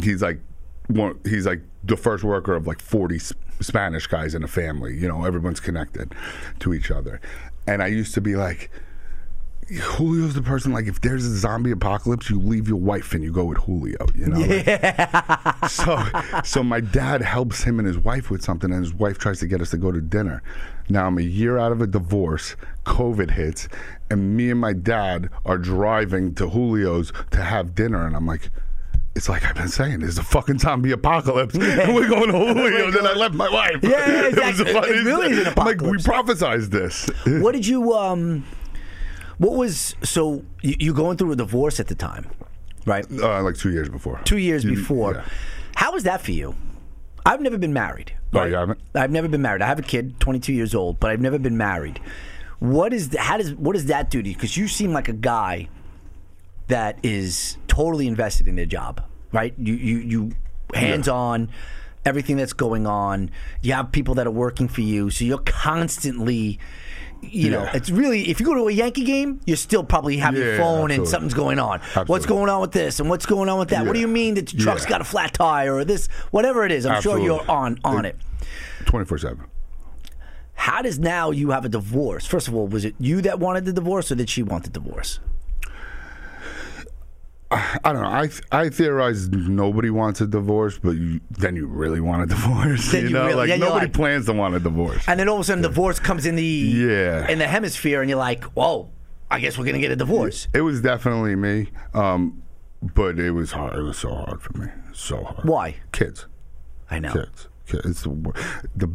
he's 0.01 0.21
like 0.21 0.41
one. 0.87 1.17
He's 1.23 1.45
like 1.45 1.61
the 1.85 1.95
first 1.95 2.25
worker 2.25 2.53
of 2.55 2.67
like 2.67 2.81
40 2.81 3.19
Spanish 3.61 4.05
guys 4.05 4.35
in 4.35 4.43
a 4.43 4.49
family. 4.49 4.97
You 4.97 5.07
know, 5.07 5.23
everyone's 5.23 5.61
connected 5.61 6.13
to 6.59 6.73
each 6.73 6.91
other. 6.91 7.21
And 7.67 7.81
I 7.81 7.87
used 7.87 8.13
to 8.15 8.21
be 8.21 8.35
like. 8.35 8.69
Julio's 9.69 10.33
the 10.33 10.41
person 10.41 10.71
like 10.73 10.85
if 10.87 11.01
there's 11.01 11.25
a 11.25 11.37
zombie 11.37 11.71
apocalypse, 11.71 12.29
you 12.29 12.39
leave 12.39 12.67
your 12.67 12.77
wife 12.77 13.13
and 13.13 13.23
you 13.23 13.31
go 13.31 13.45
with 13.45 13.57
Julio. 13.59 14.05
You 14.15 14.27
know, 14.27 14.39
Like, 14.39 15.65
so 15.69 16.03
so 16.43 16.63
my 16.63 16.79
dad 16.79 17.21
helps 17.21 17.63
him 17.63 17.79
and 17.79 17.87
his 17.87 17.97
wife 17.97 18.29
with 18.29 18.43
something 18.43 18.71
and 18.71 18.83
his 18.83 18.93
wife 18.93 19.17
tries 19.17 19.39
to 19.39 19.47
get 19.47 19.61
us 19.61 19.69
to 19.71 19.77
go 19.77 19.91
to 19.91 20.01
dinner 20.01 20.41
now 20.89 21.07
i'm 21.07 21.17
a 21.17 21.21
year 21.21 21.57
out 21.57 21.71
of 21.71 21.81
a 21.81 21.87
divorce 21.87 22.55
covid 22.85 23.31
hits 23.31 23.67
and 24.11 24.35
me 24.35 24.49
and 24.51 24.59
my 24.59 24.73
dad 24.73 25.29
are 25.45 25.57
driving 25.57 26.35
to 26.35 26.49
julio's 26.49 27.13
to 27.31 27.41
have 27.41 27.73
dinner 27.73 28.05
and 28.05 28.15
i'm 28.15 28.27
like 28.27 28.49
it's 29.15 29.29
like 29.29 29.45
I've 29.45 29.53
been 29.53 29.67
saying, 29.67 29.99
there's 29.99 30.17
a 30.17 30.23
fucking 30.23 30.57
zombie 30.57 30.91
apocalypse. 30.91 31.53
And 31.53 31.93
we're 31.93 32.09
going 32.09 32.31
to 32.31 32.53
Julio's, 32.55 32.95
and 32.95 33.07
I 33.07 33.13
left 33.13 33.35
my 33.35 33.47
wife. 33.47 33.77
Yeah, 33.83 33.89
It 34.27 34.35
was 34.43 34.59
exactly. 34.59 34.91
the 34.91 34.99
It 35.01 35.03
really 35.03 35.31
is 35.33 35.37
an. 35.45 35.53
I'm 35.55 35.65
Like 35.67 35.81
we 35.81 35.99
apocalypse. 35.99 36.07
prophesized 36.07 36.69
this. 36.71 37.07
What 37.43 37.51
did 37.51 37.67
you 37.67 37.93
um? 37.93 38.43
What 39.37 39.53
was 39.53 39.95
so 40.03 40.43
you, 40.61 40.75
you 40.79 40.93
going 40.93 41.17
through 41.17 41.31
a 41.31 41.35
divorce 41.35 41.79
at 41.79 41.87
the 41.87 41.95
time, 41.95 42.29
right? 42.85 43.05
Uh, 43.11 43.41
like 43.43 43.55
two 43.55 43.71
years 43.71 43.89
before. 43.89 44.19
Two 44.25 44.37
years 44.37 44.63
You- 44.63 44.75
before. 44.75 45.13
yeah. 45.15 45.25
How 45.75 45.91
was 45.91 46.03
that 46.03 46.21
for 46.21 46.31
you? 46.31 46.55
I've 47.25 47.41
never 47.41 47.57
been 47.57 47.73
married. 47.73 48.13
Oh, 48.33 48.43
you 48.43 48.55
haven't? 48.55 48.79
I've 48.93 49.11
never 49.11 49.27
been 49.27 49.41
married. 49.41 49.61
I 49.61 49.67
have 49.67 49.79
a 49.79 49.83
kid, 49.83 50.19
22 50.19 50.53
years 50.53 50.75
old, 50.75 50.99
but 50.99 51.09
I've 51.09 51.21
never 51.21 51.39
been 51.39 51.55
married. 51.57 51.99
What 52.59 52.93
is 52.93 53.15
how 53.17 53.37
does 53.37 53.53
what 53.53 53.73
does 53.73 53.85
that 53.87 54.09
do 54.09 54.21
to 54.21 54.29
you? 54.29 54.35
Because 54.35 54.55
you 54.57 54.67
seem 54.67 54.91
like 54.93 55.07
a 55.09 55.13
guy 55.13 55.67
that 56.67 56.97
is 57.03 57.57
totally 57.67 58.07
invested 58.07 58.47
in 58.47 58.55
their 58.55 58.65
job, 58.65 59.03
right? 59.31 59.53
You 59.57 59.73
you 59.73 59.97
you 59.97 60.31
hands 60.73 61.07
on 61.07 61.49
everything 62.05 62.35
that's 62.37 62.53
going 62.53 62.85
on. 62.87 63.31
You 63.61 63.73
have 63.73 63.91
people 63.91 64.15
that 64.15 64.27
are 64.27 64.31
working 64.31 64.67
for 64.67 64.81
you, 64.81 65.09
so 65.09 65.25
you're 65.25 65.39
constantly. 65.39 66.59
You 67.31 67.49
know, 67.51 67.63
Yeah. 67.63 67.71
it's 67.75 67.89
really 67.89 68.29
if 68.29 68.39
you 68.39 68.45
go 68.45 68.53
to 68.55 68.67
a 68.67 68.71
Yankee 68.71 69.03
game, 69.03 69.39
you 69.45 69.55
still 69.55 69.83
probably 69.83 70.17
have 70.17 70.35
your 70.35 70.51
Yeah, 70.53 70.57
phone 70.57 70.91
and 70.91 71.07
something's 71.07 71.33
going 71.33 71.59
on. 71.59 71.79
What's 72.07 72.25
going 72.25 72.49
on 72.49 72.61
with 72.61 72.71
this 72.71 72.99
and 72.99 73.09
what's 73.09 73.25
going 73.25 73.49
on 73.49 73.59
with 73.59 73.69
that? 73.69 73.85
What 73.85 73.93
do 73.93 73.99
you 73.99 74.07
mean 74.07 74.35
that 74.35 74.47
the 74.47 74.57
truck's 74.57 74.83
Yeah. 74.83 74.89
got 74.89 75.01
a 75.01 75.05
flat 75.05 75.33
tire 75.33 75.73
or 75.75 75.85
this, 75.85 76.07
whatever 76.31 76.65
it 76.65 76.71
is? 76.71 76.85
I'm 76.85 77.01
sure 77.01 77.17
you're 77.19 77.49
on 77.49 77.79
on 77.83 78.05
it. 78.05 78.17
24 78.85 79.17
7. 79.17 79.39
How 80.55 80.81
does 80.81 80.99
now 80.99 81.31
you 81.31 81.51
have 81.51 81.65
a 81.65 81.69
divorce? 81.69 82.25
First 82.25 82.47
of 82.47 82.55
all, 82.55 82.67
was 82.67 82.85
it 82.85 82.95
you 82.99 83.21
that 83.21 83.39
wanted 83.39 83.65
the 83.65 83.73
divorce 83.73 84.11
or 84.11 84.15
did 84.15 84.29
she 84.29 84.43
want 84.43 84.63
the 84.63 84.69
divorce? 84.69 85.19
I 87.83 87.93
don't 87.93 88.01
know. 88.01 88.07
I 88.07 88.29
I 88.51 88.69
theorize 88.69 89.29
nobody 89.29 89.89
wants 89.89 90.21
a 90.21 90.27
divorce, 90.27 90.77
but 90.77 90.91
you, 90.91 91.19
then 91.31 91.55
you 91.55 91.67
really 91.67 91.99
want 91.99 92.23
a 92.23 92.25
divorce. 92.35 92.91
Then 92.91 93.03
you 93.03 93.07
you 93.09 93.13
know, 93.13 93.25
really- 93.27 93.49
like 93.49 93.59
nobody 93.59 93.85
like- 93.85 93.93
plans 93.93 94.25
to 94.27 94.33
want 94.33 94.55
a 94.55 94.59
divorce. 94.59 95.03
And 95.07 95.19
then 95.19 95.27
all 95.29 95.35
of 95.35 95.41
a 95.41 95.43
sudden, 95.43 95.61
divorce 95.63 95.99
comes 95.99 96.25
in 96.25 96.35
the 96.35 96.43
Yeah. 96.43 97.27
in 97.29 97.39
the 97.39 97.47
hemisphere, 97.47 98.01
and 98.01 98.09
you're 98.09 98.19
like, 98.19 98.43
"Whoa, 98.55 98.89
I 99.31 99.39
guess 99.39 99.57
we're 99.57 99.65
gonna 99.65 99.79
get 99.79 99.91
a 99.91 99.95
divorce." 99.95 100.47
It 100.53 100.61
was 100.61 100.81
definitely 100.81 101.35
me, 101.35 101.69
um, 101.93 102.41
but 102.81 103.19
it 103.19 103.31
was 103.31 103.51
hard. 103.51 103.75
It 103.77 103.81
was 103.83 103.97
so 103.97 104.13
hard 104.13 104.41
for 104.41 104.57
me. 104.57 104.67
So 104.93 105.23
hard. 105.23 105.47
Why? 105.47 105.75
Kids. 105.91 106.27
I 106.91 106.99
know. 106.99 107.13
Kids. 107.13 107.47
Kids. 107.67 107.85
It's 107.85 108.03
the, 108.03 108.33
the 108.75 108.89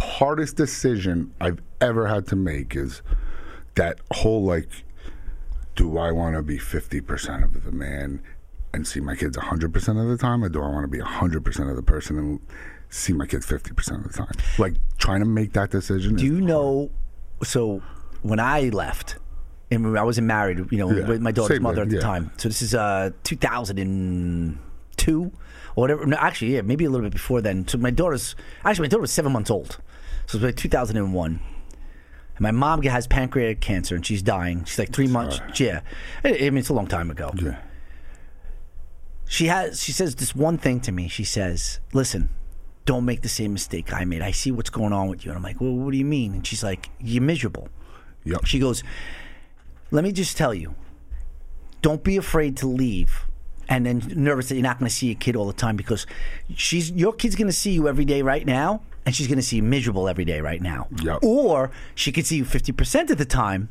hardest 0.00 0.56
decision 0.56 1.32
I've 1.40 1.60
ever 1.80 2.06
had 2.08 2.26
to 2.28 2.36
make 2.36 2.74
is 2.76 3.02
that 3.74 4.00
whole 4.12 4.44
like, 4.44 4.68
do 5.76 5.98
I 5.98 6.10
want 6.12 6.36
to 6.36 6.42
be 6.42 6.58
50% 6.58 7.44
of 7.44 7.64
the 7.64 7.72
man 7.72 8.22
and 8.74 8.86
see 8.86 9.00
my 9.00 9.14
kids 9.16 9.36
100% 9.36 10.02
of 10.02 10.08
the 10.08 10.16
time, 10.18 10.42
or 10.44 10.48
do 10.48 10.62
I 10.62 10.68
want 10.68 10.84
to 10.84 10.88
be 10.88 10.98
100% 10.98 11.70
of 11.70 11.76
the 11.76 11.82
person 11.82 12.18
and 12.18 12.40
see 12.88 13.12
my 13.12 13.26
kids 13.26 13.46
50% 13.46 14.04
of 14.04 14.12
the 14.12 14.18
time? 14.18 14.32
Like, 14.58 14.74
trying 14.98 15.20
to 15.20 15.26
make 15.26 15.52
that 15.54 15.70
decision. 15.70 16.16
Do 16.16 16.24
you 16.24 16.40
know? 16.40 16.90
So 17.42 17.82
when 18.22 18.40
I 18.40 18.68
left, 18.70 19.16
and 19.70 19.98
I 19.98 20.02
wasn't 20.02 20.26
married, 20.26 20.58
you 20.70 20.78
know, 20.78 20.90
Yeah. 20.90 21.06
with 21.08 21.20
my 21.22 21.32
daughter's 21.32 21.60
mother 21.60 21.82
at 21.82 21.88
the 21.90 21.96
yeah. 21.96 22.02
time. 22.02 22.30
So 22.36 22.48
this 22.48 22.62
is 22.62 22.74
uh 22.74 23.10
2002. 23.24 25.32
or 25.74 25.80
whatever. 25.80 26.04
No, 26.06 26.16
actually, 26.18 26.54
yeah, 26.54 26.60
maybe 26.60 26.84
a 26.84 26.90
little 26.90 27.04
bit 27.06 27.12
before 27.12 27.40
then. 27.40 27.66
So 27.66 27.78
my 27.78 27.90
daughter's 27.90 28.36
actually 28.64 28.84
my 28.84 28.88
daughter 28.90 29.00
was 29.00 29.10
seven 29.12 29.32
months 29.32 29.50
old. 29.50 29.78
So 30.26 30.36
it 30.36 30.42
was 30.42 30.42
like 30.42 30.56
2001. 30.56 31.40
My 32.42 32.50
mom 32.50 32.82
has 32.82 33.06
pancreatic 33.06 33.60
cancer 33.60 33.94
and 33.94 34.04
she's 34.04 34.20
dying. 34.20 34.64
She's 34.64 34.76
like 34.76 34.92
three 34.92 35.06
months. 35.06 35.40
Yeah, 35.60 35.82
I 36.24 36.30
I 36.30 36.50
mean 36.50 36.58
it's 36.58 36.70
a 36.70 36.74
long 36.74 36.88
time 36.88 37.08
ago. 37.08 37.30
Yeah. 37.36 37.58
She 39.28 39.46
has. 39.46 39.80
She 39.80 39.92
says 39.92 40.16
this 40.16 40.34
one 40.34 40.58
thing 40.58 40.80
to 40.80 40.90
me. 40.90 41.06
She 41.06 41.22
says, 41.22 41.78
"Listen, 41.92 42.30
don't 42.84 43.04
make 43.04 43.22
the 43.22 43.28
same 43.28 43.52
mistake 43.52 43.92
I 43.92 44.04
made. 44.04 44.22
I 44.22 44.32
see 44.32 44.50
what's 44.50 44.70
going 44.70 44.92
on 44.92 45.06
with 45.06 45.24
you." 45.24 45.30
And 45.30 45.36
I'm 45.36 45.44
like, 45.44 45.60
"Well, 45.60 45.72
what 45.72 45.92
do 45.92 45.96
you 45.96 46.04
mean?" 46.04 46.34
And 46.34 46.44
she's 46.44 46.64
like, 46.64 46.90
"You're 46.98 47.22
miserable." 47.22 47.68
Yep. 48.24 48.44
She 48.44 48.58
goes, 48.58 48.82
"Let 49.92 50.02
me 50.02 50.10
just 50.10 50.36
tell 50.36 50.52
you, 50.52 50.74
don't 51.80 52.02
be 52.02 52.16
afraid 52.16 52.56
to 52.56 52.66
leave." 52.66 53.24
And 53.68 53.86
then 53.86 54.02
nervous 54.16 54.48
that 54.48 54.56
you're 54.56 54.64
not 54.64 54.80
going 54.80 54.88
to 54.88 54.94
see 54.94 55.06
your 55.06 55.14
kid 55.14 55.36
all 55.36 55.46
the 55.46 55.52
time 55.52 55.76
because 55.76 56.06
she's 56.56 56.90
your 56.90 57.12
kid's 57.12 57.36
going 57.36 57.46
to 57.46 57.52
see 57.52 57.70
you 57.70 57.86
every 57.86 58.04
day 58.04 58.20
right 58.20 58.44
now, 58.44 58.82
and 59.04 59.14
she's 59.14 59.26
going 59.26 59.38
to 59.38 59.42
see 59.42 59.56
you 59.56 59.62
miserable 59.62 60.08
every 60.08 60.24
day 60.24 60.40
right 60.40 60.62
now. 60.62 60.88
Yep. 61.02 61.20
Or 61.22 61.70
she 61.94 62.12
could 62.12 62.26
see 62.26 62.36
you 62.36 62.44
fifty 62.44 62.72
percent 62.72 63.10
of 63.10 63.18
the 63.18 63.24
time, 63.24 63.68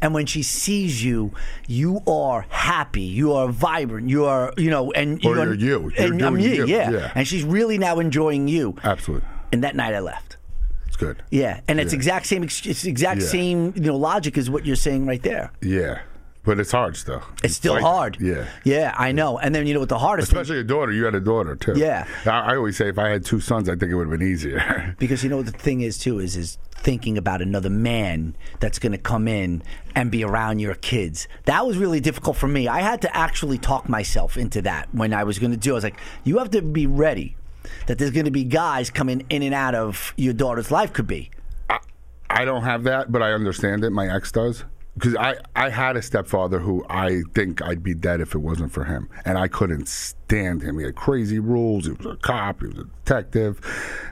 and 0.00 0.14
when 0.14 0.26
she 0.26 0.42
sees 0.42 1.04
you, 1.04 1.32
you 1.66 2.00
are 2.06 2.46
happy, 2.48 3.02
you 3.02 3.32
are 3.32 3.48
vibrant, 3.48 4.08
you 4.08 4.24
are 4.24 4.52
you 4.56 4.70
know, 4.70 4.92
and 4.92 5.24
Or 5.24 5.34
you're, 5.36 5.44
you're 5.44 5.54
you. 5.54 5.92
You're 5.96 6.12
and 6.12 6.22
I'm 6.22 6.38
you, 6.38 6.50
you. 6.50 6.66
yeah. 6.66 6.90
Yeah. 6.90 7.12
And 7.14 7.26
she's 7.26 7.44
really 7.44 7.78
now 7.78 7.98
enjoying 7.98 8.48
you. 8.48 8.76
Absolutely. 8.84 9.28
And 9.52 9.64
that 9.64 9.74
night 9.76 9.94
I 9.94 10.00
left. 10.00 10.36
It's 10.86 10.96
good. 10.96 11.22
Yeah, 11.30 11.60
and 11.68 11.80
it's 11.80 11.92
Yeah. 11.92 11.96
exact 11.96 12.26
same. 12.26 12.42
It's 12.44 12.84
exact 12.84 13.20
Yeah. 13.22 13.26
same. 13.26 13.72
You 13.76 13.82
know, 13.82 13.96
logic 13.96 14.36
is 14.38 14.48
what 14.50 14.64
you're 14.66 14.76
saying 14.76 15.06
right 15.06 15.22
there. 15.22 15.50
Yeah. 15.60 16.00
But 16.44 16.58
it's 16.60 16.72
hard 16.72 16.96
still. 16.96 17.22
It's 17.42 17.54
still 17.54 17.74
Like- 17.74 17.82
hard. 17.82 18.16
Yeah. 18.20 18.46
yeah, 18.64 18.94
I 18.96 19.12
know. 19.12 19.38
And 19.38 19.54
then 19.54 19.66
you 19.66 19.74
know 19.74 19.80
what 19.80 19.88
the 19.90 19.98
hardest 19.98 20.32
Especially 20.32 20.58
a 20.58 20.64
daughter. 20.64 20.92
You 20.92 21.04
had 21.04 21.14
a 21.14 21.20
daughter 21.20 21.56
too. 21.56 21.74
Yeah. 21.76 22.06
I, 22.24 22.30
I 22.52 22.56
always 22.56 22.76
say 22.76 22.88
if 22.88 22.98
I 22.98 23.08
had 23.10 23.24
two 23.24 23.40
sons, 23.40 23.68
I 23.68 23.72
think 23.76 23.92
it 23.92 23.94
would 23.96 24.08
have 24.08 24.18
been 24.18 24.26
easier. 24.26 24.94
because 24.98 25.22
you 25.22 25.28
know 25.28 25.36
what 25.38 25.46
the 25.46 25.52
thing 25.52 25.82
is 25.82 25.98
too 25.98 26.18
is 26.20 26.36
is 26.36 26.56
thinking 26.74 27.18
about 27.18 27.42
another 27.42 27.68
man 27.68 28.36
that's 28.60 28.78
going 28.78 28.92
to 28.92 28.98
come 28.98 29.26
in 29.28 29.62
and 29.96 30.10
be 30.12 30.22
around 30.24 30.60
your 30.60 30.74
kids. 30.76 31.26
That 31.44 31.66
was 31.66 31.76
really 31.76 32.00
difficult 32.00 32.36
for 32.36 32.46
me. 32.46 32.68
I 32.68 32.80
had 32.80 33.02
to 33.02 33.14
actually 33.16 33.58
talk 33.58 33.88
myself 33.88 34.36
into 34.38 34.62
that 34.62 34.88
when 34.94 35.12
I 35.12 35.24
was 35.24 35.38
going 35.40 35.50
to 35.50 35.56
do. 35.56 35.70
it. 35.70 35.72
I 35.72 35.74
was 35.74 35.84
like, 35.84 36.00
you 36.24 36.38
have 36.38 36.50
to 36.52 36.62
be 36.62 36.86
ready 36.86 37.36
that 37.88 37.98
there's 37.98 38.12
going 38.12 38.26
to 38.26 38.30
be 38.30 38.44
guys 38.44 38.90
coming 38.90 39.26
in 39.28 39.42
and 39.42 39.52
out 39.54 39.74
of 39.74 40.14
your 40.16 40.32
daughter's 40.32 40.70
life. 40.70 40.92
Could 40.92 41.08
be. 41.08 41.30
I 42.30 42.44
don't 42.44 42.62
have 42.62 42.84
that, 42.84 43.10
but 43.10 43.22
I 43.22 43.32
understand 43.32 43.84
it. 43.84 43.90
My 43.90 44.08
ex 44.14 44.30
does. 44.30 44.64
Because 44.98 45.14
I, 45.16 45.36
I 45.54 45.70
had 45.70 45.96
a 45.96 46.02
stepfather 46.02 46.58
who 46.58 46.84
I 46.90 47.22
think 47.34 47.62
I'd 47.62 47.82
be 47.82 47.94
dead 47.94 48.20
if 48.20 48.34
it 48.34 48.38
wasn't 48.38 48.72
for 48.72 48.84
him. 48.84 49.08
And 49.24 49.38
I 49.38 49.46
couldn't 49.46 49.86
stand 49.88 50.62
him. 50.62 50.78
He 50.78 50.84
had 50.86 50.96
crazy 50.96 51.38
rules. 51.38 51.86
He 51.86 51.92
was 51.92 52.06
a 52.06 52.16
cop. 52.16 52.60
He 52.60 52.66
was 52.66 52.78
a 52.78 52.84
detective. 53.04 53.60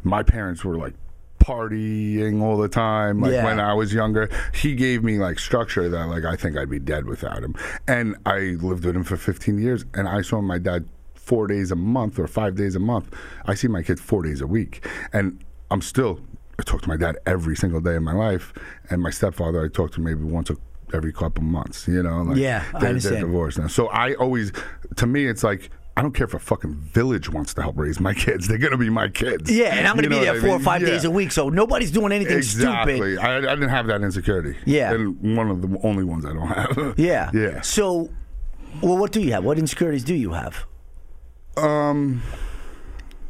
My 0.04 0.22
parents 0.22 0.64
were 0.64 0.76
like 0.76 0.94
partying 1.40 2.42
all 2.42 2.56
the 2.56 2.68
time 2.68 3.20
like 3.20 3.32
Yeah. 3.32 3.44
when 3.44 3.58
I 3.60 3.74
was 3.74 3.92
younger. 3.92 4.28
He 4.54 4.74
gave 4.74 5.02
me 5.02 5.18
like 5.18 5.38
structure 5.38 5.88
that 5.88 6.06
like 6.08 6.24
I 6.24 6.36
think 6.36 6.56
I'd 6.56 6.70
be 6.70 6.78
dead 6.78 7.06
without 7.06 7.42
him. 7.42 7.54
And 7.86 8.16
I 8.24 8.56
lived 8.60 8.84
with 8.84 8.96
him 8.96 9.04
for 9.04 9.16
15 9.16 9.58
years 9.58 9.84
and 9.94 10.08
I 10.08 10.22
saw 10.22 10.40
my 10.40 10.58
dad 10.58 10.86
4 11.14 11.48
days 11.48 11.72
a 11.72 11.76
month 11.76 12.18
or 12.18 12.26
5 12.26 12.54
days 12.54 12.76
a 12.76 12.80
month. 12.80 13.12
I 13.46 13.54
see 13.54 13.68
my 13.68 13.82
kids 13.82 14.00
4 14.00 14.22
days 14.22 14.40
a 14.40 14.46
week. 14.46 14.86
And 15.12 15.44
I'm 15.70 15.82
still 15.82 16.20
I 16.58 16.62
talk 16.62 16.80
to 16.82 16.88
my 16.88 16.96
dad 16.96 17.18
every 17.26 17.54
single 17.54 17.82
day 17.82 17.96
of 17.96 18.02
my 18.02 18.14
life, 18.14 18.54
and 18.88 19.02
my 19.02 19.10
stepfather 19.10 19.62
I 19.62 19.68
talk 19.68 19.92
to 19.92 20.00
maybe 20.00 20.22
once 20.24 20.48
a, 20.48 20.56
every 20.92 21.12
couple 21.12 21.42
months. 21.44 21.86
You 21.88 22.02
know, 22.02 22.22
like 22.22 22.36
Yeah, 22.38 22.64
they're, 22.78 22.88
understand. 22.90 23.16
They're 23.16 23.22
divorced 23.26 23.58
now, 23.58 23.66
so 23.68 23.88
I 23.88 24.14
always, 24.14 24.52
to 24.96 25.06
me, 25.06 25.26
it's 25.26 25.42
like 25.44 25.70
I 25.98 26.02
don't 26.02 26.12
care 26.12 26.26
if 26.26 26.34
a 26.34 26.38
fucking 26.38 26.74
village 26.74 27.30
wants 27.30 27.54
to 27.54 27.62
help 27.62 27.78
raise 27.78 27.98
my 28.00 28.12
kids; 28.12 28.46
they're 28.48 28.58
gonna 28.58 28.76
be 28.76 28.90
my 28.90 29.08
kids. 29.08 29.50
Yeah, 29.50 29.74
and 29.74 29.86
I'm 29.86 29.94
going 29.94 30.04
to 30.04 30.10
be 30.10 30.18
there 30.18 30.34
I 30.34 30.40
four 30.40 30.50
or 30.50 30.60
five 30.60 30.82
Yeah. 30.82 30.88
days 30.88 31.04
a 31.04 31.10
week, 31.10 31.32
so 31.32 31.48
nobody's 31.48 31.90
doing 31.90 32.12
anything 32.12 32.36
Exactly. 32.36 32.96
stupid. 32.96 33.18
I, 33.18 33.36
I 33.38 33.40
didn't 33.54 33.70
have 33.70 33.86
that 33.86 34.02
insecurity. 34.02 34.56
Yeah. 34.66 34.92
and 34.92 35.36
one 35.36 35.50
of 35.50 35.62
the 35.62 35.78
only 35.82 36.04
ones 36.04 36.26
I 36.26 36.32
don't 36.34 36.48
have. 36.48 36.94
Yeah. 36.98 37.30
Yeah. 37.32 37.62
So, 37.62 38.10
well, 38.82 38.98
what 38.98 39.10
do 39.12 39.22
you 39.22 39.32
have? 39.32 39.42
What 39.44 39.58
insecurities 39.58 40.04
do 40.04 40.14
you 40.14 40.32
have? 40.32 40.66
Um, 41.56 42.22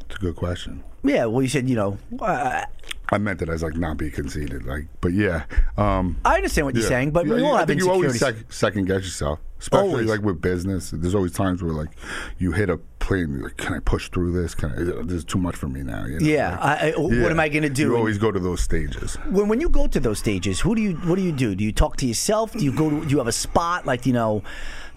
it's 0.07 0.17
a 0.17 0.19
good 0.19 0.35
question. 0.37 0.83
Yeah. 1.09 1.27
Well, 1.27 1.43
you 1.43 1.49
said 1.49 1.69
you 1.69 1.77
know. 1.77 1.99
Uh, 2.21 2.63
I 3.11 3.19
meant 3.19 3.41
it 3.41 3.49
as 3.49 3.63
like 3.63 3.77
not 3.77 3.99
be 3.99 4.11
conceited, 4.11 4.67
like, 4.67 4.87
but 5.01 5.13
yeah. 5.13 5.45
Um, 5.77 6.17
I 6.25 6.37
understand 6.37 6.67
what 6.67 6.75
you're 6.75 6.83
Yeah. 6.83 6.89
saying, 6.89 7.11
but 7.13 7.25
we 7.27 7.41
all 7.41 7.55
I 7.55 7.59
have 7.61 7.69
think 7.69 7.81
you 7.81 7.89
always 7.91 8.19
sec- 8.19 8.53
second 8.53 8.87
guess 8.87 9.05
yourself, 9.05 9.39
especially 9.61 9.91
Always. 9.91 10.07
like 10.09 10.23
with 10.23 10.41
business. 10.43 10.91
There's 10.91 11.15
always 11.15 11.31
times 11.33 11.63
where 11.63 11.73
like 11.73 11.91
you 12.39 12.51
hit 12.51 12.69
a 12.69 12.79
plane, 12.99 13.35
you're 13.35 13.45
like, 13.45 13.57
can 13.59 13.75
I 13.75 13.79
push 13.79 14.09
through 14.11 14.33
this? 14.33 14.57
Can 14.57 14.73
I? 14.73 15.03
This 15.05 15.19
is 15.19 15.25
too 15.25 15.39
much 15.39 15.55
for 15.55 15.69
me 15.69 15.83
now. 15.85 16.05
You 16.05 16.19
know? 16.19 16.27
Yeah, 16.27 16.51
like, 16.51 16.61
I- 16.83 16.89
I- 16.91 16.99
what 16.99 17.31
am 17.31 17.39
I 17.39 17.49
gonna 17.49 17.71
do? 17.71 17.83
You 17.83 17.97
always 17.97 18.19
go 18.19 18.33
to 18.33 18.41
those 18.41 18.61
stages. 18.61 19.15
when 19.31 19.47
when 19.47 19.61
you 19.61 19.69
go 19.69 19.87
to 19.87 20.01
those 20.01 20.19
stages, 20.19 20.59
who 20.61 20.75
do 20.75 20.83
you 20.83 20.95
what 21.05 21.15
do 21.15 21.23
you 21.23 21.33
do? 21.33 21.55
Do 21.55 21.63
you 21.63 21.71
talk 21.73 21.97
to 21.99 22.07
yourself? 22.07 22.53
Do 22.55 22.65
you 22.65 22.73
go 22.73 22.91
to 22.91 23.05
do 23.05 23.09
you 23.09 23.19
have 23.19 23.29
a 23.29 23.33
spot 23.33 23.87
like 23.87 24.05
you 24.05 24.13
know? 24.15 24.43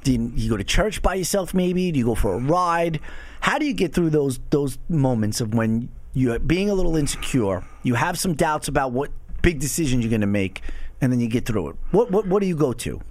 Do 0.04 0.14
you, 0.14 0.32
you 0.34 0.50
go 0.50 0.58
to 0.58 0.64
church 0.64 1.02
by 1.04 1.14
yourself? 1.14 1.54
Maybe 1.54 1.92
do 1.92 2.00
you 2.00 2.06
go 2.06 2.16
for 2.16 2.34
a 2.34 2.40
ride? 2.40 3.00
How 3.42 3.60
do 3.60 3.66
you 3.66 3.74
get 3.74 3.94
through 3.94 4.10
those 4.10 4.40
those 4.50 4.80
moments 4.90 5.42
of 5.42 5.54
when 5.54 5.90
you're 6.14 6.40
being 6.40 6.70
a 6.70 6.74
little 6.74 6.96
insecure? 6.96 7.64
You 7.84 7.96
have 7.96 8.18
some 8.20 8.34
doubts 8.34 8.68
about 8.68 8.92
what 8.92 9.12
big 9.42 9.60
decisions 9.60 10.04
you're 10.04 10.10
going 10.10 10.22
to 10.22 10.28
make, 10.28 10.62
and 11.02 11.12
then 11.12 11.20
you 11.20 11.28
get 11.28 11.46
through 11.46 11.70
it. 11.70 11.76
What 11.92 12.12
what 12.12 12.28
what 12.28 12.42
do 12.42 12.48
you 12.48 12.56
go 12.56 12.74
to? 12.74 13.02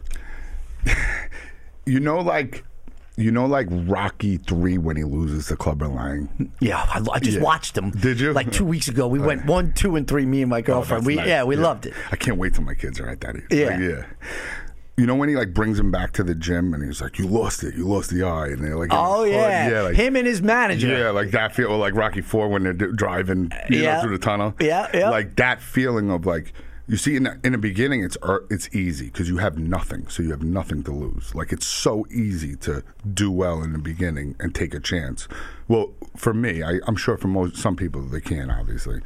You 1.86 2.00
know, 2.00 2.18
like. 2.18 2.64
You 3.16 3.32
know, 3.32 3.46
like 3.46 3.66
Rocky 3.68 4.36
Three 4.36 4.78
when 4.78 4.96
he 4.96 5.02
loses 5.02 5.46
to 5.48 5.56
Clubber 5.56 5.88
Lang. 5.88 6.52
Yeah, 6.60 6.76
I, 6.78 7.02
I 7.10 7.18
just 7.18 7.38
Yeah. 7.38 7.42
watched 7.42 7.74
them. 7.74 7.90
Did 7.90 8.20
you? 8.20 8.32
Like 8.32 8.52
two 8.52 8.64
weeks 8.64 8.86
ago, 8.86 9.08
we 9.08 9.18
went 9.18 9.44
one, 9.56 9.72
two, 9.72 9.96
and 9.96 10.06
three. 10.06 10.24
Me 10.24 10.42
and 10.42 10.48
my 10.48 10.58
oh, 10.58 10.62
girlfriend. 10.62 11.02
Oh, 11.02 11.06
we 11.08 11.16
nice. 11.16 11.26
yeah, 11.26 11.42
we 11.42 11.56
loved 11.56 11.86
it. 11.86 11.94
I 12.12 12.16
can't 12.16 12.38
wait 12.38 12.54
till 12.54 12.62
my 12.62 12.74
kids 12.74 13.00
are 13.00 13.08
at 13.08 13.20
that 13.22 13.34
age. 13.34 13.42
Yeah. 13.50 13.66
Like, 13.70 13.80
yeah. 13.80 14.04
You 14.98 15.06
know 15.06 15.14
when 15.14 15.28
he 15.28 15.36
like 15.36 15.54
brings 15.54 15.78
him 15.78 15.90
back 15.92 16.12
to 16.14 16.24
the 16.24 16.34
gym 16.34 16.74
and 16.74 16.84
he's 16.84 17.00
like, 17.00 17.18
"You 17.20 17.26
lost 17.28 17.62
it, 17.62 17.74
you 17.76 17.86
lost 17.86 18.10
the 18.10 18.24
eye," 18.24 18.48
and 18.48 18.62
they're 18.64 18.76
like, 18.76 18.90
Oh 18.92 19.18
hard. 19.18 19.30
yeah, 19.30 19.70
yeah, 19.70 19.80
like, 19.82 19.94
him 19.96 20.16
and 20.16 20.26
his 20.26 20.42
manager. 20.42 20.88
Yeah, 20.88 21.10
like 21.10 21.30
that 21.30 21.54
feel, 21.54 21.76
like 21.78 21.94
Rocky 21.94 22.20
Four 22.20 22.48
when 22.48 22.64
they're 22.64 22.72
d- 22.72 22.86
driving, 22.96 23.50
you 23.70 23.82
Yeah. 23.82 23.94
know, 23.96 24.02
through 24.02 24.18
the 24.18 24.24
tunnel. 24.24 24.54
Yeah, 24.60 24.88
yeah. 24.92 25.08
Like 25.10 25.36
that 25.36 25.62
feeling 25.62 26.10
of 26.10 26.26
like, 26.26 26.52
you 26.88 26.96
see, 26.96 27.14
in 27.14 27.22
the, 27.24 27.38
in 27.44 27.52
the 27.52 27.58
beginning, 27.58 28.02
it's 28.02 28.16
er- 28.24 28.44
it's 28.50 28.74
easy 28.74 29.06
because 29.06 29.28
you 29.28 29.36
have 29.36 29.56
nothing, 29.56 30.08
so 30.08 30.22
you 30.24 30.30
have 30.30 30.42
nothing 30.42 30.82
to 30.82 30.90
lose. 30.90 31.32
Like 31.32 31.52
it's 31.52 31.66
so 31.66 32.04
easy 32.10 32.56
to 32.56 32.82
do 33.14 33.30
well 33.30 33.62
in 33.62 33.72
the 33.74 33.78
beginning 33.78 34.34
and 34.40 34.52
take 34.52 34.74
a 34.74 34.80
chance. 34.80 35.28
Well, 35.68 35.92
for 36.16 36.34
me, 36.34 36.62
I, 36.64 36.80
I'm 36.88 36.96
sure 36.96 37.16
for 37.16 37.28
most 37.28 37.56
some 37.56 37.76
people 37.76 38.02
they 38.02 38.20
can 38.20 38.50
obviously, 38.50 39.00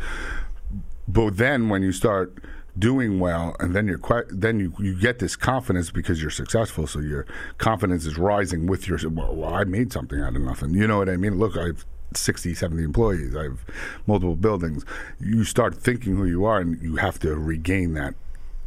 but 1.06 1.36
then 1.36 1.68
when 1.68 1.82
you 1.82 1.92
start 1.92 2.38
doing 2.78 3.20
well 3.20 3.54
and 3.60 3.76
then 3.76 3.86
you're 3.86 3.98
quite 3.98 4.24
then 4.30 4.58
you, 4.58 4.72
you 4.78 4.98
get 4.98 5.18
this 5.18 5.36
confidence 5.36 5.90
because 5.90 6.20
you're 6.20 6.30
successful. 6.30 6.86
So 6.86 7.00
your 7.00 7.26
confidence 7.58 8.06
is 8.06 8.16
rising 8.16 8.66
with 8.66 8.88
your 8.88 8.98
well, 9.10 9.34
well 9.34 9.54
i 9.54 9.64
made 9.64 9.92
something 9.92 10.20
out 10.20 10.34
of 10.36 10.42
nothing. 10.42 10.74
You 10.74 10.86
know 10.86 10.98
what 10.98 11.08
i 11.08 11.16
mean? 11.16 11.38
Look 11.38 11.56
i've 11.56 11.84
60 12.14 12.54
70 12.54 12.82
employees. 12.82 13.36
I 13.36 13.44
have 13.44 13.60
multiple 14.06 14.36
buildings. 14.36 14.84
You 15.20 15.44
start 15.44 15.74
thinking 15.74 16.16
who 16.16 16.24
you 16.24 16.44
are 16.44 16.60
and 16.60 16.80
you 16.82 16.96
have 16.96 17.18
to 17.20 17.34
regain 17.34 17.94
that 17.94 18.14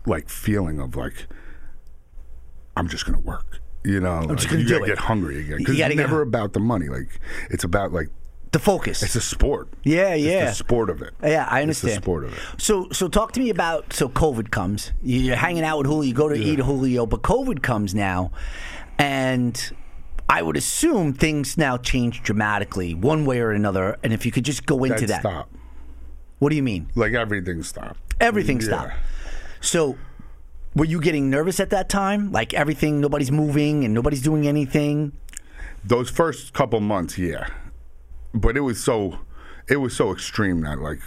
like 0.06 0.30
feeling 0.30 0.80
of 0.80 0.96
like 0.96 1.28
i'm 2.78 2.88
just 2.88 3.06
gonna 3.06 3.20
work. 3.20 3.60
You 3.84 4.00
know 4.00 4.14
I'm 4.14 4.36
just 4.36 4.50
gonna 4.50 4.62
you 4.62 4.70
gotta 4.70 4.84
it. 4.84 4.88
get 4.88 4.98
hungry 5.00 5.40
again 5.42 5.58
because 5.60 5.80
it's 5.80 5.96
never 5.96 6.22
about 6.22 6.54
the 6.54 6.60
money. 6.60 6.90
Like 6.90 7.20
it's 7.50 7.64
about 7.64 7.92
like 7.92 8.10
The 8.56 8.60
focus. 8.60 9.04
it's 9.04 9.16
a 9.16 9.22
sport 9.22 9.68
Yeah, 9.84 10.14
yeah. 10.14 10.14
It's 10.14 10.24
yeah. 10.26 10.46
the 10.46 10.56
sport 10.56 10.90
of 10.90 11.02
it 11.02 11.14
Yeah, 11.22 11.46
I 11.52 11.62
understand. 11.62 11.90
It's 11.90 11.98
the 12.00 12.02
sport 12.02 12.24
of 12.24 12.32
it 12.34 12.40
So, 12.58 12.88
so 12.92 13.10
talk 13.10 13.34
to 13.34 13.42
me 13.42 13.50
about 13.50 13.92
so 13.92 14.08
COVID 14.08 14.50
comes. 14.50 14.94
You're 15.04 15.36
hanging 15.36 15.66
out 15.66 15.78
with 15.80 15.88
Julio. 15.88 16.08
You 16.08 16.14
go 16.14 16.30
to 16.30 16.36
eat 16.36 16.60
Julio, 16.60 17.06
but 17.06 17.22
COVID 17.22 17.62
comes 17.62 17.94
now, 17.94 18.32
and 18.98 19.60
I 20.30 20.42
would 20.42 20.56
assume 20.56 21.14
things 21.14 21.58
now 21.58 21.76
change 21.76 22.24
dramatically, 22.24 22.94
one 22.94 23.26
way 23.26 23.40
or 23.42 23.52
another. 23.52 23.98
And 24.04 24.14
if 24.14 24.26
you 24.26 24.32
could 24.32 24.46
just 24.46 24.66
go 24.66 24.86
into 24.86 25.06
that, 25.08 25.20
stop 25.20 25.50
what 26.40 26.50
do 26.50 26.56
you 26.56 26.64
mean? 26.64 26.90
like 26.96 27.14
everything 27.14 27.62
stopped 27.64 28.00
Everything 28.22 28.62
Yeah. 28.62 28.68
stopped. 28.68 28.94
So, 29.60 29.98
were 30.76 30.86
you 30.86 31.02
getting 31.02 31.30
nervous 31.30 31.60
at 31.60 31.72
that 31.72 31.90
time? 31.90 32.32
Like 32.32 32.54
everything, 32.54 33.02
nobody's 33.02 33.32
moving 33.32 33.84
and 33.84 33.94
nobody's 33.94 34.22
doing 34.22 34.48
anything. 34.48 35.12
those 35.84 36.10
first 36.10 36.54
couple 36.54 36.80
months, 36.80 37.18
yeah. 37.18 37.48
But 38.36 38.58
it 38.58 38.62
was 38.62 38.84
so 38.84 39.20
it 39.68 39.78
was 39.78 39.96
so 39.96 40.12
extreme 40.12 40.62
that 40.62 40.80
like 40.80 41.00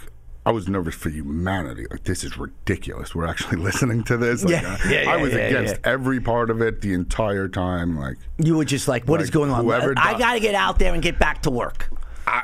I 0.45 0.51
was 0.51 0.67
nervous 0.67 0.95
for 0.95 1.09
humanity. 1.09 1.85
Like 1.91 2.03
this 2.03 2.23
is 2.23 2.37
ridiculous. 2.37 3.13
We're 3.13 3.27
actually 3.27 3.57
listening 3.69 4.03
to 4.05 4.17
this. 4.17 4.43
Like, 4.43 4.61
Yeah. 4.61 4.73
uh, 4.73 4.77
Yeah, 4.89 5.01
yeah, 5.03 5.11
I 5.11 5.17
was 5.17 5.31
yeah, 5.33 5.39
against 5.39 5.75
every 5.83 6.19
part 6.19 6.49
of 6.49 6.61
it 6.61 6.81
the 6.81 6.93
entire 6.93 7.47
time. 7.47 7.97
Like 7.97 8.17
You 8.37 8.57
were 8.57 8.65
just 8.65 8.87
like, 8.87 9.05
"What 9.07 9.21
is 9.21 9.27
Like, 9.27 9.33
going 9.33 9.51
on? 9.51 9.63
whoever 9.63 9.93
I 9.97 10.17
got 10.17 10.33
to 10.33 10.39
get 10.39 10.55
out 10.55 10.79
there 10.79 10.93
and 10.93 11.03
get 11.03 11.19
back 11.19 11.41
to 11.43 11.51
work." 11.51 11.89
I, 12.27 12.43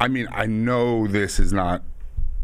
I 0.00 0.08
mean, 0.08 0.26
I 0.32 0.46
know 0.46 1.06
this 1.06 1.38
is 1.38 1.52
not 1.52 1.82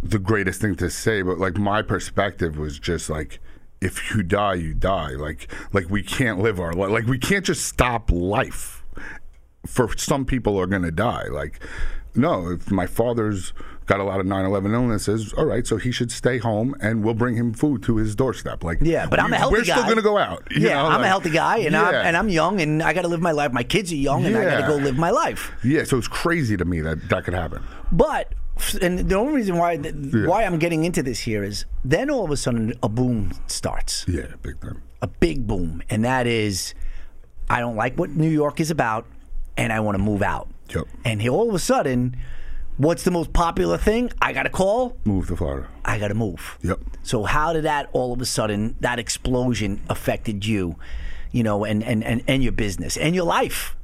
the 0.02 0.18
greatest 0.18 0.60
thing 0.60 0.74
to 0.76 0.88
say, 0.90 1.22
but 1.22 1.38
like 1.38 1.56
my 1.58 1.82
perspective 1.82 2.58
was 2.58 2.78
just 2.78 3.10
like, 3.10 3.38
if 3.82 4.14
you 4.14 4.22
die, 4.22 4.54
you 4.54 4.72
die. 4.74 5.10
Like, 5.10 5.50
like 5.72 5.88
we 5.90 6.02
can't 6.02 6.38
live 6.40 6.58
our 6.60 6.72
life. 6.72 6.90
Like 6.90 7.06
we 7.06 7.18
can't 7.18 7.44
just 7.44 7.66
stop 7.66 8.10
life. 8.10 8.79
For 9.66 9.96
some 9.96 10.24
people 10.24 10.58
are 10.60 10.66
going 10.66 10.82
to 10.82 10.90
die. 10.90 11.24
Like, 11.30 11.60
no, 12.14 12.50
if 12.50 12.70
my 12.70 12.86
father's 12.86 13.52
got 13.86 13.98
a 14.00 14.04
lot 14.04 14.20
of 14.20 14.26
9/11 14.26 14.72
illnesses, 14.72 15.32
all 15.32 15.44
right, 15.46 15.66
so 15.66 15.76
he 15.76 15.90
should 15.90 16.10
stay 16.12 16.38
home, 16.38 16.74
and 16.80 17.02
we'll 17.04 17.14
bring 17.14 17.34
him 17.36 17.52
food 17.52 17.82
to 17.82 17.96
his 17.96 18.14
doorstep. 18.14 18.62
Like, 18.64 18.78
Yeah, 18.80 19.06
but 19.06 19.18
I'm 19.20 19.26
a 19.26 19.30
we- 19.30 19.36
healthy 19.36 19.54
We're 19.56 19.64
guy. 19.64 19.72
still 19.74 19.84
going 19.84 19.96
to 19.96 20.02
go 20.02 20.16
out. 20.18 20.44
you 20.50 20.68
yeah, 20.68 20.74
know, 20.74 20.86
I'm 20.86 21.02
a 21.02 21.06
healthy 21.08 21.30
guy, 21.30 21.58
and 21.58 21.76
I'm 21.76 21.94
and 21.94 22.16
I'm 22.16 22.28
young, 22.28 22.60
and 22.60 22.82
I 22.82 22.92
got 22.92 23.02
to 23.02 23.08
live 23.08 23.20
my 23.20 23.32
life. 23.32 23.52
My 23.52 23.62
kids 23.64 23.92
are 23.92 23.96
young, 23.96 24.24
and 24.26 24.36
I 24.36 24.44
got 24.44 24.60
to 24.62 24.66
go 24.66 24.76
live 24.76 24.96
my 24.96 25.10
life. 25.10 25.50
Yeah, 25.64 25.84
so 25.84 25.98
it's 25.98 26.08
crazy 26.08 26.56
to 26.56 26.64
me 26.64 26.80
that 26.82 27.08
that 27.08 27.24
could 27.24 27.34
happen. 27.34 27.62
But 27.92 28.32
and 28.82 29.08
the 29.08 29.14
only 29.16 29.34
reason 29.34 29.56
why 29.56 29.76
why 29.78 30.44
I'm 30.44 30.58
getting 30.58 30.84
into 30.84 31.02
this 31.02 31.20
here 31.20 31.42
is 31.42 31.64
then 31.84 32.10
all 32.10 32.24
of 32.24 32.30
a 32.30 32.36
sudden 32.36 32.74
a 32.82 32.88
boom 32.88 33.32
starts, 33.46 34.04
Yeah, 34.08 34.26
big 34.42 34.60
time. 34.60 34.82
a 35.02 35.06
big 35.06 35.46
boom, 35.46 35.82
and 35.90 36.04
that 36.04 36.26
is 36.26 36.74
I 37.48 37.58
don't 37.60 37.76
like 37.76 37.96
what 37.98 38.10
New 38.10 38.28
York 38.28 38.60
is 38.60 38.70
about, 38.70 39.06
and 39.56 39.72
I 39.72 39.80
want 39.80 39.96
to 39.96 40.02
move 40.02 40.22
out. 40.22 40.48
Yep. 40.74 40.86
And 41.04 41.20
here 41.20 41.32
all 41.32 41.48
of 41.48 41.54
a 41.54 41.58
sudden, 41.58 42.16
what's 42.76 43.02
the 43.02 43.10
most 43.10 43.32
popular 43.32 43.76
thing? 43.76 44.10
I 44.22 44.32
got 44.32 44.44
to 44.44 44.50
call. 44.50 44.96
Move 45.04 45.28
to 45.28 45.36
Florida. 45.36 45.68
I 45.84 45.98
got 45.98 46.08
to 46.08 46.14
move. 46.14 46.58
Yep. 46.62 46.80
So 47.02 47.24
how 47.24 47.52
did 47.52 47.64
that 47.64 47.90
all 47.92 48.12
of 48.12 48.20
a 48.20 48.26
sudden 48.26 48.76
that 48.80 48.98
explosion 48.98 49.80
affected 49.88 50.46
you, 50.46 50.76
you 51.32 51.42
know, 51.42 51.64
and 51.64 51.82
and 51.82 52.04
and, 52.04 52.22
and 52.26 52.42
your 52.42 52.52
business 52.52 52.96
and 52.96 53.14
your 53.14 53.24
life? 53.24 53.76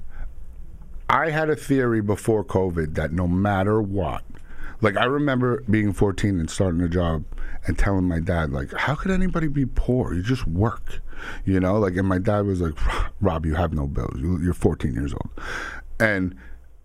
I 1.09 1.31
had 1.31 1.51
a 1.51 1.57
theory 1.57 2.01
before 2.01 2.45
COVID 2.45 2.95
that 2.95 3.13
no 3.13 3.29
matter 3.29 3.81
what, 3.81 4.25
like 4.81 4.97
I 4.97 5.05
remember 5.05 5.63
being 5.71 5.93
14 5.93 6.41
and 6.41 6.51
starting 6.51 6.81
a 6.81 6.89
job 6.89 7.25
and 7.67 7.79
telling 7.79 8.05
my 8.05 8.21
dad, 8.21 8.53
like, 8.53 8.73
how 8.73 8.95
could 8.95 9.11
anybody 9.11 9.49
be 9.49 9.67
poor? 9.67 10.15
You 10.15 10.23
just 10.23 10.47
work, 10.47 11.01
you 11.45 11.61
know? 11.61 11.79
Like, 11.79 11.97
and 11.97 12.07
my 12.09 12.19
dad 12.19 12.41
was 12.47 12.61
like, 12.61 12.75
Rob, 13.21 13.47
you 13.47 13.55
have 13.55 13.73
no 13.73 13.87
bills. 13.87 14.17
You- 14.19 14.41
You're 14.43 14.55
14 14.55 14.95
years 14.95 15.13
old. 15.13 15.31
And, 15.99 16.37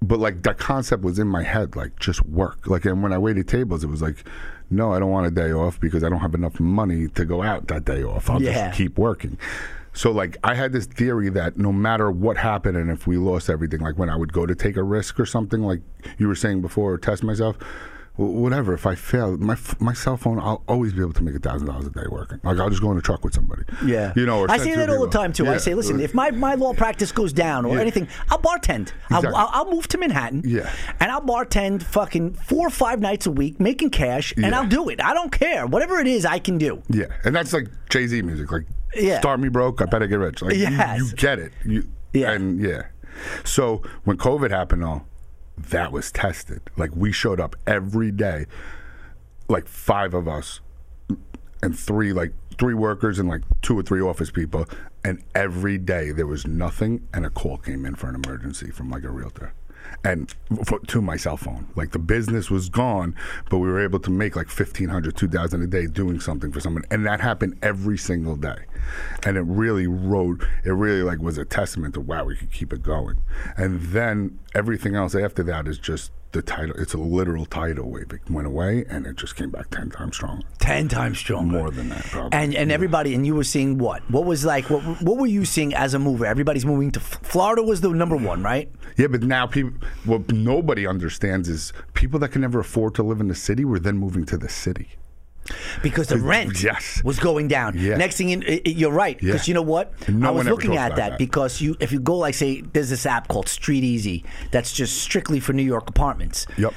but 0.02 0.20
like 0.20 0.44
that 0.44 0.58
concept 0.58 1.04
was 1.04 1.20
in 1.20 1.28
my 1.28 1.44
head, 1.44 1.76
like, 1.76 2.00
just 2.00 2.26
work. 2.26 2.66
Like, 2.68 2.86
and 2.86 3.04
when 3.04 3.14
I 3.14 3.18
waited 3.18 3.48
tables, 3.48 3.84
it 3.84 3.88
was 3.88 4.02
like, 4.02 4.24
no, 4.70 4.94
I 4.94 5.00
don't 5.00 5.12
want 5.12 5.28
a 5.28 5.32
day 5.32 5.52
off 5.52 5.80
because 5.80 6.04
I 6.04 6.10
don't 6.10 6.22
have 6.22 6.34
enough 6.34 6.60
money 6.60 7.08
to 7.10 7.26
go 7.26 7.44
out 7.44 7.68
that 7.68 7.86
day 7.86 8.04
off. 8.04 8.30
I'll 8.30 8.42
Yeah. 8.42 8.68
just 8.68 8.78
keep 8.78 8.98
working. 8.98 9.38
So 9.94 10.10
like 10.12 10.38
I 10.46 10.56
had 10.56 10.72
this 10.72 10.86
theory 10.86 11.28
that 11.32 11.58
no 11.58 11.74
matter 11.74 12.10
what 12.10 12.38
happened 12.38 12.78
and 12.78 12.90
if 12.90 13.06
we 13.06 13.18
lost 13.18 13.50
everything, 13.50 13.82
like 13.82 13.98
when 13.98 14.10
I 14.10 14.16
would 14.16 14.32
go 14.32 14.46
to 14.46 14.56
take 14.56 14.78
a 14.78 14.84
risk 14.84 15.20
or 15.20 15.26
something, 15.26 15.62
like 15.62 15.82
you 16.18 16.30
were 16.30 16.36
saying 16.36 16.62
before, 16.62 16.94
or 16.94 16.98
test 16.98 17.22
myself, 17.24 17.58
whatever. 18.28 18.74
If 18.74 18.86
I 18.86 18.96
fail, 18.96 19.38
my 19.38 19.58
my 19.80 19.94
cell 19.94 20.18
phone, 20.18 20.40
I'll 20.40 20.64
always 20.68 20.94
be 20.94 21.02
able 21.02 21.14
to 21.14 21.24
make 21.24 21.36
a 21.36 21.40
thousand 21.40 21.68
dollars 21.68 21.88
a 21.88 21.90
day 21.92 22.06
working. 22.10 22.40
Like 22.44 22.60
I'll 22.60 22.70
just 22.70 22.82
go 22.82 22.92
in 22.92 22.98
a 22.98 23.02
truck 23.02 23.24
with 23.24 23.34
somebody. 23.34 23.64
Yeah, 23.86 24.14
you 24.16 24.26
know. 24.26 24.40
Or 24.40 24.52
I 24.52 24.58
say 24.58 24.76
that 24.76 24.90
all 24.90 25.02
the 25.06 25.10
time 25.12 25.34
too. 25.34 25.48
I 25.48 25.58
say, 25.58 25.74
listen, 25.74 26.00
if 26.00 26.14
my, 26.14 26.32
my 26.32 26.56
law 26.56 26.74
practice 26.74 27.12
goes 27.12 27.34
down 27.34 27.66
or 27.66 27.76
Yeah. 27.76 27.82
anything, 27.82 28.08
I'll 28.30 28.40
bartend. 28.40 28.92
I'll, 29.10 29.20
Exactly. 29.20 29.34
I'll, 29.36 29.50
I'll 29.52 29.72
move 29.72 29.88
to 29.90 29.98
Manhattan. 29.98 30.44
Yeah. 30.46 30.72
and 31.00 31.12
I'll 31.12 31.22
bartend 31.22 31.84
fucking 31.84 32.34
four 32.34 32.68
or 32.68 32.72
five 32.72 33.00
nights 33.00 33.26
a 33.26 33.32
week, 33.32 33.60
making 33.60 33.90
cash, 33.92 34.34
and 34.34 34.46
Yeah. 34.46 34.60
I'll 34.60 34.68
do 34.68 34.90
it. 34.90 35.02
I 35.02 35.14
don't 35.14 35.32
care. 35.32 35.66
Whatever 35.68 36.00
it 36.00 36.08
is, 36.08 36.26
I 36.26 36.40
can 36.40 36.58
do. 36.58 36.82
Yeah, 36.90 37.06
and 37.24 37.36
that's 37.36 37.54
like 37.54 37.68
Jay 37.90 38.08
Z 38.08 38.22
music. 38.22 38.52
Like, 38.52 38.66
Yeah. 38.96 39.20
start 39.20 39.40
me 39.40 39.50
broke, 39.50 39.82
I 39.82 39.86
better 39.86 40.08
get 40.08 40.16
rich. 40.20 40.42
Like, 40.42 40.56
you- 40.56 40.62
Yes. 40.64 40.98
you, 41.00 41.12
get 41.16 41.40
it. 41.40 41.52
You, 41.66 41.84
Yeah. 42.14 42.32
and 42.32 42.60
yeah. 42.60 42.84
So 43.44 43.82
when 44.06 44.18
COVID 44.18 44.52
happened, 44.52 44.84
though, 44.84 45.04
that 45.58 45.92
was 45.92 46.12
tested. 46.12 46.62
Like 46.78 46.96
we 46.96 47.12
showed 47.12 47.40
up 47.40 47.56
every 47.68 48.12
day, 48.12 48.46
like 49.48 49.68
five 49.68 50.14
of 50.14 50.28
us, 50.28 50.60
and 51.62 51.78
three 51.78 52.14
like 52.14 52.34
three 52.58 52.74
workers 52.74 53.20
and 53.20 53.30
like 53.30 53.42
two 53.62 53.78
or 53.78 53.84
three 53.84 54.02
office 54.02 54.32
people, 54.32 54.66
and 55.04 55.24
every 55.36 55.78
day 55.78 56.12
there 56.12 56.28
was 56.28 56.46
nothing, 56.46 57.08
and 57.14 57.26
a 57.26 57.30
call 57.30 57.58
came 57.58 57.86
in 57.86 57.96
for 57.96 58.10
an 58.10 58.16
emergency 58.16 58.72
from 58.72 58.90
like 58.90 59.04
a 59.04 59.10
realtor. 59.10 59.54
And 60.04 60.34
to 60.88 61.02
my 61.02 61.18
cell 61.18 61.38
phone, 61.38 61.68
like 61.76 61.92
the 61.92 62.00
business 62.00 62.50
was 62.50 62.70
gone, 62.70 63.16
but 63.50 63.60
we 63.60 63.68
were 63.68 63.84
able 63.84 64.00
to 64.00 64.12
make 64.12 64.36
like 64.36 64.48
1500 64.48 65.16
2000 65.16 65.62
a 65.62 65.68
day 65.68 65.88
doing 65.88 66.20
something 66.20 66.52
for 66.52 66.60
someone. 66.60 66.84
And 66.90 67.06
that 67.06 67.22
happened 67.22 67.58
every 67.62 67.98
single 67.98 68.36
day. 68.36 68.66
And 69.24 69.38
it 69.38 69.42
really 69.42 69.88
rode, 69.88 70.48
it 70.66 70.72
really 70.72 71.04
like 71.04 71.20
was 71.20 71.38
a 71.38 71.46
testament 71.46 71.94
to 71.96 72.02
wow, 72.02 72.26
we 72.26 72.36
could 72.36 72.52
keep 72.52 72.74
it 72.74 72.84
going. 72.84 73.18
And 73.58 73.82
then 73.82 74.40
everything 74.56 74.96
else 74.96 75.16
after 75.16 75.44
that 75.44 75.68
is 75.68 75.78
just 75.78 76.12
the 76.32 76.42
tidal, 76.42 76.76
it's 76.78 76.94
a 76.94 76.98
literal 76.98 77.46
tidal 77.46 77.90
wave. 77.90 78.12
It 78.12 78.30
went 78.30 78.48
away 78.48 78.86
and 78.90 79.06
it 79.06 79.16
just 79.18 79.36
came 79.36 79.50
back 79.50 79.70
10 79.70 79.90
times 79.92 80.16
stronger. 80.16 80.46
Ten 80.60 80.88
times 80.88 81.18
stronger. 81.18 81.58
More 81.58 81.72
than 81.72 81.90
that, 81.90 82.04
probably. 82.06 82.38
And 82.38 82.56
and 82.56 82.72
everybody 82.72 83.14
and 83.14 83.26
you 83.26 83.36
were 83.36 83.44
seeing 83.44 83.78
what? 83.78 84.02
What 84.10 84.26
was 84.26 84.46
like? 84.46 84.70
What 84.70 84.82
what 85.02 85.18
were 85.18 85.28
you 85.28 85.46
seeing 85.46 85.74
as 85.74 85.94
a 85.94 86.00
mover? 86.00 86.26
Everybody's 86.26 86.66
moving 86.66 86.92
to 86.92 87.00
Florida 87.00 87.64
was 87.64 87.82
the 87.82 87.90
number 87.90 88.16
one, 88.16 88.44
right? 88.44 88.72
Yeah, 88.98 89.08
but 89.08 89.24
now 89.24 89.48
people, 89.48 89.72
what 90.06 90.32
nobody 90.32 90.86
understands 90.86 91.50
is 91.50 91.74
people 91.94 92.20
that 92.20 92.30
can 92.30 92.42
never 92.42 92.60
afford 92.60 92.96
to 92.96 93.04
live 93.04 93.20
in 93.20 93.28
the 93.28 93.36
city 93.36 93.66
were 93.66 93.80
then 93.80 93.98
moving 93.98 94.26
to 94.26 94.38
the 94.38 94.50
city. 94.50 94.90
Because 95.84 96.08
the 96.08 96.18
rent 96.34 96.62
yes. 96.64 97.02
was 97.04 97.20
going 97.20 97.48
down. 97.48 97.78
Yeah. 97.78 97.98
Next 97.98 98.18
thing 98.18 98.30
you, 98.30 98.62
you're 98.66 98.92
right. 98.92 99.18
Because 99.20 99.48
Yeah. 99.48 99.52
you 99.52 99.54
know 99.56 99.62
what? 99.62 99.94
No 100.10 100.28
I 100.28 100.32
was 100.32 100.48
looking 100.48 100.78
at 100.78 100.96
that, 100.96 101.12
that. 101.12 101.18
because 101.18 101.62
you 101.62 101.76
if 101.80 101.92
you 101.92 102.00
go 102.00 102.18
like 102.18 102.34
say 102.36 102.62
there's 102.62 102.90
this 102.90 103.06
app 103.06 103.28
called 103.28 103.48
Street 103.50 103.84
Easy 103.84 104.24
that's 104.52 104.72
just 104.74 104.98
strictly 105.02 105.40
for 105.40 105.54
New 105.54 105.64
York 105.64 105.90
apartments. 105.90 106.46
Yep. 106.58 106.74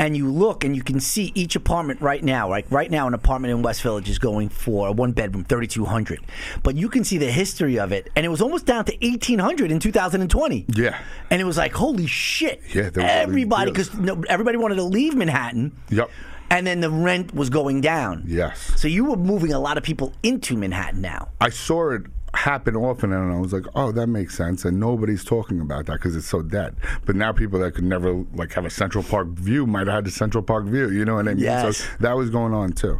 And 0.00 0.16
you 0.16 0.30
look 0.30 0.62
and 0.62 0.76
you 0.76 0.82
can 0.84 1.00
see 1.00 1.32
each 1.34 1.56
apartment 1.56 2.00
right 2.00 2.22
now. 2.22 2.48
Like 2.48 2.70
right 2.70 2.88
now, 2.88 3.08
an 3.08 3.14
apartment 3.14 3.50
in 3.50 3.62
West 3.62 3.82
Village 3.82 4.08
is 4.08 4.20
going 4.20 4.48
for 4.48 4.86
a 4.86 4.92
one 4.92 5.10
bedroom, 5.10 5.42
thirty 5.42 5.66
two 5.66 5.86
hundred. 5.86 6.20
But 6.62 6.76
you 6.76 6.88
can 6.88 7.02
see 7.02 7.18
the 7.18 7.32
history 7.32 7.80
of 7.80 7.90
it, 7.90 8.08
and 8.14 8.24
it 8.24 8.28
was 8.28 8.40
almost 8.40 8.64
down 8.64 8.84
to 8.84 9.04
eighteen 9.04 9.40
hundred 9.40 9.72
in 9.72 9.80
two 9.80 9.90
thousand 9.90 10.20
and 10.20 10.30
twenty. 10.30 10.66
Yeah. 10.72 10.96
And 11.32 11.40
it 11.40 11.44
was 11.44 11.56
like, 11.58 11.72
holy 11.72 12.06
shit! 12.06 12.62
Yeah, 12.72 12.90
there 12.90 13.02
was 13.02 13.10
all 13.10 13.16
these 13.18 13.22
everybody 13.28 13.72
because 13.72 13.92
no, 13.94 14.22
everybody 14.28 14.56
wanted 14.56 14.76
to 14.76 14.84
leave 14.84 15.16
Manhattan. 15.16 15.76
Yep. 15.90 16.08
And 16.50 16.66
then 16.66 16.80
the 16.80 16.90
rent 16.90 17.34
was 17.34 17.50
going 17.50 17.80
down. 17.80 18.24
Yes. 18.26 18.72
So 18.76 18.88
you 18.88 19.04
were 19.04 19.16
moving 19.16 19.52
a 19.52 19.58
lot 19.58 19.76
of 19.76 19.84
people 19.84 20.12
into 20.22 20.56
Manhattan 20.56 21.00
now. 21.00 21.28
I 21.40 21.50
saw 21.50 21.90
it 21.90 22.02
happen 22.34 22.76
often, 22.76 23.12
and 23.12 23.32
I 23.32 23.38
was 23.38 23.52
like, 23.52 23.64
"Oh, 23.74 23.92
that 23.92 24.06
makes 24.06 24.36
sense." 24.36 24.64
And 24.64 24.80
nobody's 24.80 25.24
talking 25.24 25.60
about 25.60 25.86
that 25.86 25.94
because 25.94 26.16
it's 26.16 26.26
so 26.26 26.42
dead. 26.42 26.76
But 27.04 27.16
now 27.16 27.32
people 27.32 27.58
that 27.60 27.74
could 27.74 27.84
never 27.84 28.24
like 28.34 28.52
have 28.52 28.64
a 28.64 28.70
Central 28.70 29.04
Park 29.04 29.28
view 29.28 29.66
might 29.66 29.86
have 29.86 29.94
had 29.96 30.04
the 30.04 30.10
Central 30.10 30.42
Park 30.42 30.64
view. 30.66 30.90
You 30.90 31.04
know 31.04 31.16
what 31.16 31.28
I 31.28 31.34
mean? 31.34 31.44
Yes. 31.44 31.78
So 31.78 31.84
that 32.00 32.16
was 32.16 32.30
going 32.30 32.54
on 32.54 32.72
too. 32.72 32.98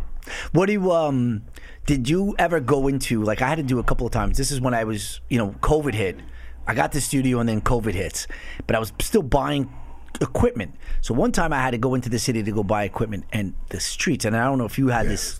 What 0.53 0.67
do 0.67 0.73
you 0.73 0.93
um 0.93 1.43
did 1.87 2.09
you 2.09 2.35
ever 2.39 2.61
go 2.61 2.87
into 2.87 3.23
like 3.23 3.41
I 3.41 3.49
had 3.49 3.57
to 3.57 3.63
do 3.63 3.79
a 3.79 3.83
couple 3.83 4.07
of 4.07 4.13
times. 4.13 4.37
This 4.37 4.51
is 4.51 4.61
when 4.61 4.75
I 4.75 4.85
was, 4.85 5.21
you 5.31 5.39
know, 5.39 5.55
COVID 5.63 5.95
hit. 5.95 6.21
I 6.67 6.75
got 6.75 6.93
the 6.93 7.01
studio 7.01 7.41
and 7.41 7.49
then 7.49 7.63
COVID 7.63 7.95
hits. 7.95 8.27
But 8.67 8.77
I 8.77 8.79
was 8.79 8.93
still 9.01 9.23
buying 9.23 9.73
equipment. 10.21 10.75
So 11.01 11.15
one 11.15 11.33
time 11.33 11.53
I 11.53 11.61
had 11.61 11.71
to 11.73 11.79
go 11.79 11.95
into 11.95 12.09
the 12.09 12.19
city 12.19 12.43
to 12.43 12.53
go 12.53 12.63
buy 12.63 12.85
equipment 12.85 13.25
and 13.33 13.55
the 13.71 13.81
streets 13.81 14.25
and 14.25 14.37
I 14.37 14.45
don't 14.45 14.59
know 14.59 14.65
if 14.67 14.79
you 14.79 14.89
had 14.89 15.07
this 15.07 15.39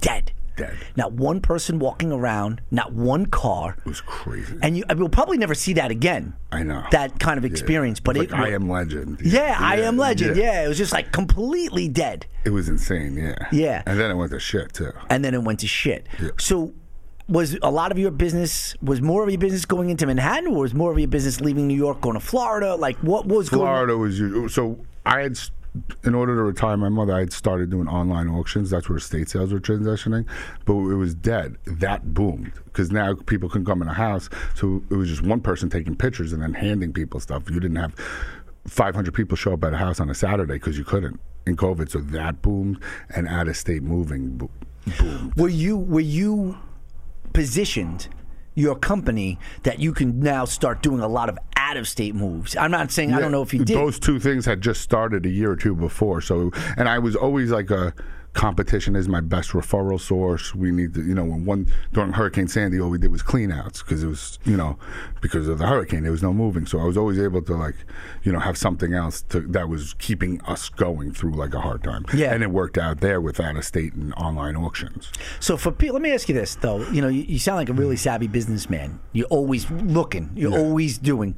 dead. 0.00 0.32
Dead. 0.56 0.76
Not 0.96 1.12
one 1.12 1.40
person 1.40 1.78
walking 1.78 2.10
around, 2.10 2.62
not 2.72 2.92
one 2.92 3.26
car. 3.26 3.76
It 3.78 3.84
was 3.86 4.00
crazy. 4.00 4.58
And 4.60 4.76
you 4.76 4.82
I 4.88 4.94
will 4.94 5.08
probably 5.08 5.38
never 5.38 5.54
see 5.54 5.72
that 5.74 5.92
again. 5.92 6.34
I 6.50 6.64
know 6.64 6.82
That 6.90 7.20
kind 7.20 7.38
of 7.38 7.44
experience. 7.44 8.00
But 8.00 8.16
it 8.16 8.32
like 8.32 8.32
I 8.32 8.48
am 8.54 8.68
legend. 8.68 9.20
Yeah, 9.22 9.56
I 9.56 9.82
am 9.82 9.96
legend. 9.96 10.36
Yeah. 10.36 10.64
it 10.64 10.68
was 10.68 10.76
just 10.76 10.92
like 10.92 11.12
completely 11.12 11.86
dead. 11.86 12.26
It 12.44 12.50
was 12.50 12.68
insane. 12.68 13.16
Yeah. 13.16 13.36
Yeah. 13.52 13.84
And 13.86 14.00
then 14.00 14.10
it 14.10 14.14
went 14.14 14.32
to 14.32 14.40
shit 14.40 14.72
too. 14.72 14.90
and 15.08 15.24
then 15.24 15.32
it 15.32 15.44
went 15.44 15.60
to 15.60 15.68
shit. 15.68 16.08
Yeah. 16.20 16.30
So 16.40 16.74
was 17.28 17.56
a 17.62 17.70
lot 17.70 17.92
of 17.92 17.98
your 17.98 18.10
business 18.10 18.74
was 18.82 19.00
more 19.02 19.22
of 19.22 19.28
your 19.28 19.38
business 19.38 19.64
going 19.64 19.90
into 19.90 20.06
Manhattan 20.06 20.48
or 20.48 20.60
was 20.62 20.74
more 20.74 20.90
of 20.90 20.98
your 20.98 21.08
business 21.08 21.40
leaving 21.40 21.66
New 21.68 21.76
York 21.76 22.00
going 22.00 22.14
to 22.14 22.20
Florida? 22.20 22.74
Like 22.74 22.96
what 22.98 23.26
was 23.26 23.48
going 23.50 23.62
on? 23.62 23.74
Florida 23.74 23.96
was 23.98 24.18
u- 24.18 24.48
so 24.48 24.78
I 25.04 25.20
had 25.20 25.38
in 26.04 26.14
order 26.14 26.34
to 26.34 26.42
retire 26.42 26.76
my 26.76 26.88
mother 26.88 27.14
I 27.14 27.20
had 27.20 27.32
started 27.32 27.70
doing 27.70 27.86
online 27.88 28.28
auctions. 28.28 28.70
That's 28.70 28.88
where 28.88 28.96
estate 28.98 29.28
sales 29.28 29.52
were 29.52 29.60
transitioning. 29.60 30.26
But 30.64 30.74
it 30.74 30.94
was 30.96 31.14
dead. 31.14 31.56
That 31.66 32.14
boomed. 32.14 32.52
Because 32.64 32.90
now 32.90 33.14
people 33.14 33.48
can 33.48 33.64
come 33.64 33.82
in 33.82 33.88
a 33.88 33.94
house. 33.94 34.28
So 34.54 34.82
it 34.90 34.94
was 34.94 35.08
just 35.08 35.22
one 35.22 35.40
person 35.40 35.68
taking 35.68 35.94
pictures 35.94 36.32
and 36.32 36.42
then 36.42 36.54
handing 36.54 36.92
people 36.92 37.20
stuff. 37.20 37.48
You 37.50 37.60
didn't 37.60 37.76
have 37.76 37.94
500 38.66 39.12
people 39.14 39.36
show 39.36 39.52
up 39.52 39.64
at 39.64 39.72
a 39.72 39.76
house 39.76 40.00
on 40.00 40.10
a 40.10 40.14
Saturday 40.14 40.54
because 40.54 40.78
you 40.78 40.84
couldn't 40.84 41.20
in 41.46 41.56
COVID. 41.56 41.90
So 41.90 42.00
that 42.00 42.42
boomed 42.42 42.82
and 43.14 43.28
out 43.28 43.48
of 43.48 43.56
state 43.56 43.82
moving 43.82 44.36
bo- 44.38 44.50
boomed. 44.98 45.34
Were 45.36 45.48
you 45.48 45.76
were 45.76 46.00
you 46.00 46.58
positioned 47.32 48.08
your 48.54 48.74
company 48.74 49.38
that 49.62 49.78
you 49.78 49.92
can 49.92 50.20
now 50.20 50.44
start 50.44 50.82
doing 50.82 51.00
a 51.00 51.08
lot 51.08 51.28
of 51.28 51.38
out 51.56 51.76
of 51.76 51.86
state 51.88 52.14
moves? 52.14 52.56
I'm 52.56 52.70
not 52.70 52.90
saying 52.90 53.12
I 53.12 53.20
don't 53.20 53.32
know 53.32 53.42
if 53.42 53.54
you 53.54 53.64
did. 53.64 53.76
Those 53.76 53.98
two 53.98 54.18
things 54.18 54.44
had 54.44 54.60
just 54.60 54.80
started 54.80 55.26
a 55.26 55.28
year 55.28 55.52
or 55.52 55.56
two 55.56 55.74
before. 55.74 56.20
So, 56.20 56.50
and 56.76 56.88
I 56.88 56.98
was 56.98 57.14
always 57.14 57.50
like 57.50 57.70
a 57.70 57.94
competition 58.34 58.94
is 58.94 59.08
my 59.08 59.20
best 59.20 59.50
referral 59.50 60.00
source. 60.00 60.54
We 60.54 60.70
need 60.70 60.94
to, 60.94 61.02
you 61.02 61.14
know, 61.14 61.24
when 61.24 61.44
one 61.44 61.72
during 61.92 62.12
Hurricane 62.12 62.48
Sandy, 62.48 62.80
all 62.80 62.90
we 62.90 62.98
did 62.98 63.10
was 63.10 63.22
clean 63.22 63.50
outs 63.50 63.82
because 63.82 64.02
it 64.02 64.06
was, 64.06 64.38
you 64.44 64.56
know, 64.56 64.78
because 65.20 65.48
of 65.48 65.58
the 65.58 65.66
hurricane, 65.66 66.02
there 66.02 66.12
was 66.12 66.22
no 66.22 66.32
moving. 66.32 66.66
So 66.66 66.78
I 66.78 66.84
was 66.84 66.96
always 66.96 67.18
able 67.18 67.42
to 67.42 67.54
like, 67.54 67.76
you 68.22 68.32
know, 68.32 68.38
have 68.38 68.56
something 68.56 68.92
else 68.92 69.22
to, 69.30 69.40
that 69.40 69.68
was 69.68 69.94
keeping 69.94 70.40
us 70.42 70.68
going 70.68 71.12
through 71.12 71.32
like 71.32 71.54
a 71.54 71.60
hard 71.60 71.82
time. 71.82 72.04
Yeah. 72.14 72.32
And 72.32 72.42
it 72.42 72.50
worked 72.50 72.78
out 72.78 73.00
there 73.00 73.20
with 73.20 73.40
out 73.40 73.56
of 73.56 73.64
state 73.64 73.94
and 73.94 74.14
online 74.14 74.56
auctions. 74.56 75.10
So 75.40 75.56
for 75.56 75.72
people, 75.72 75.94
let 75.94 76.02
me 76.02 76.12
ask 76.12 76.28
you 76.28 76.34
this 76.34 76.54
though. 76.54 76.80
You 76.90 77.02
know, 77.02 77.08
you, 77.08 77.22
you 77.22 77.38
sound 77.38 77.56
like 77.56 77.68
a 77.68 77.74
really 77.74 77.96
mm. 77.96 78.00
savvy 78.00 78.28
businessman. 78.28 79.00
You're 79.12 79.26
always 79.26 79.70
looking. 79.70 80.30
You're 80.34 80.56
always 80.56 80.98
doing. 80.98 81.36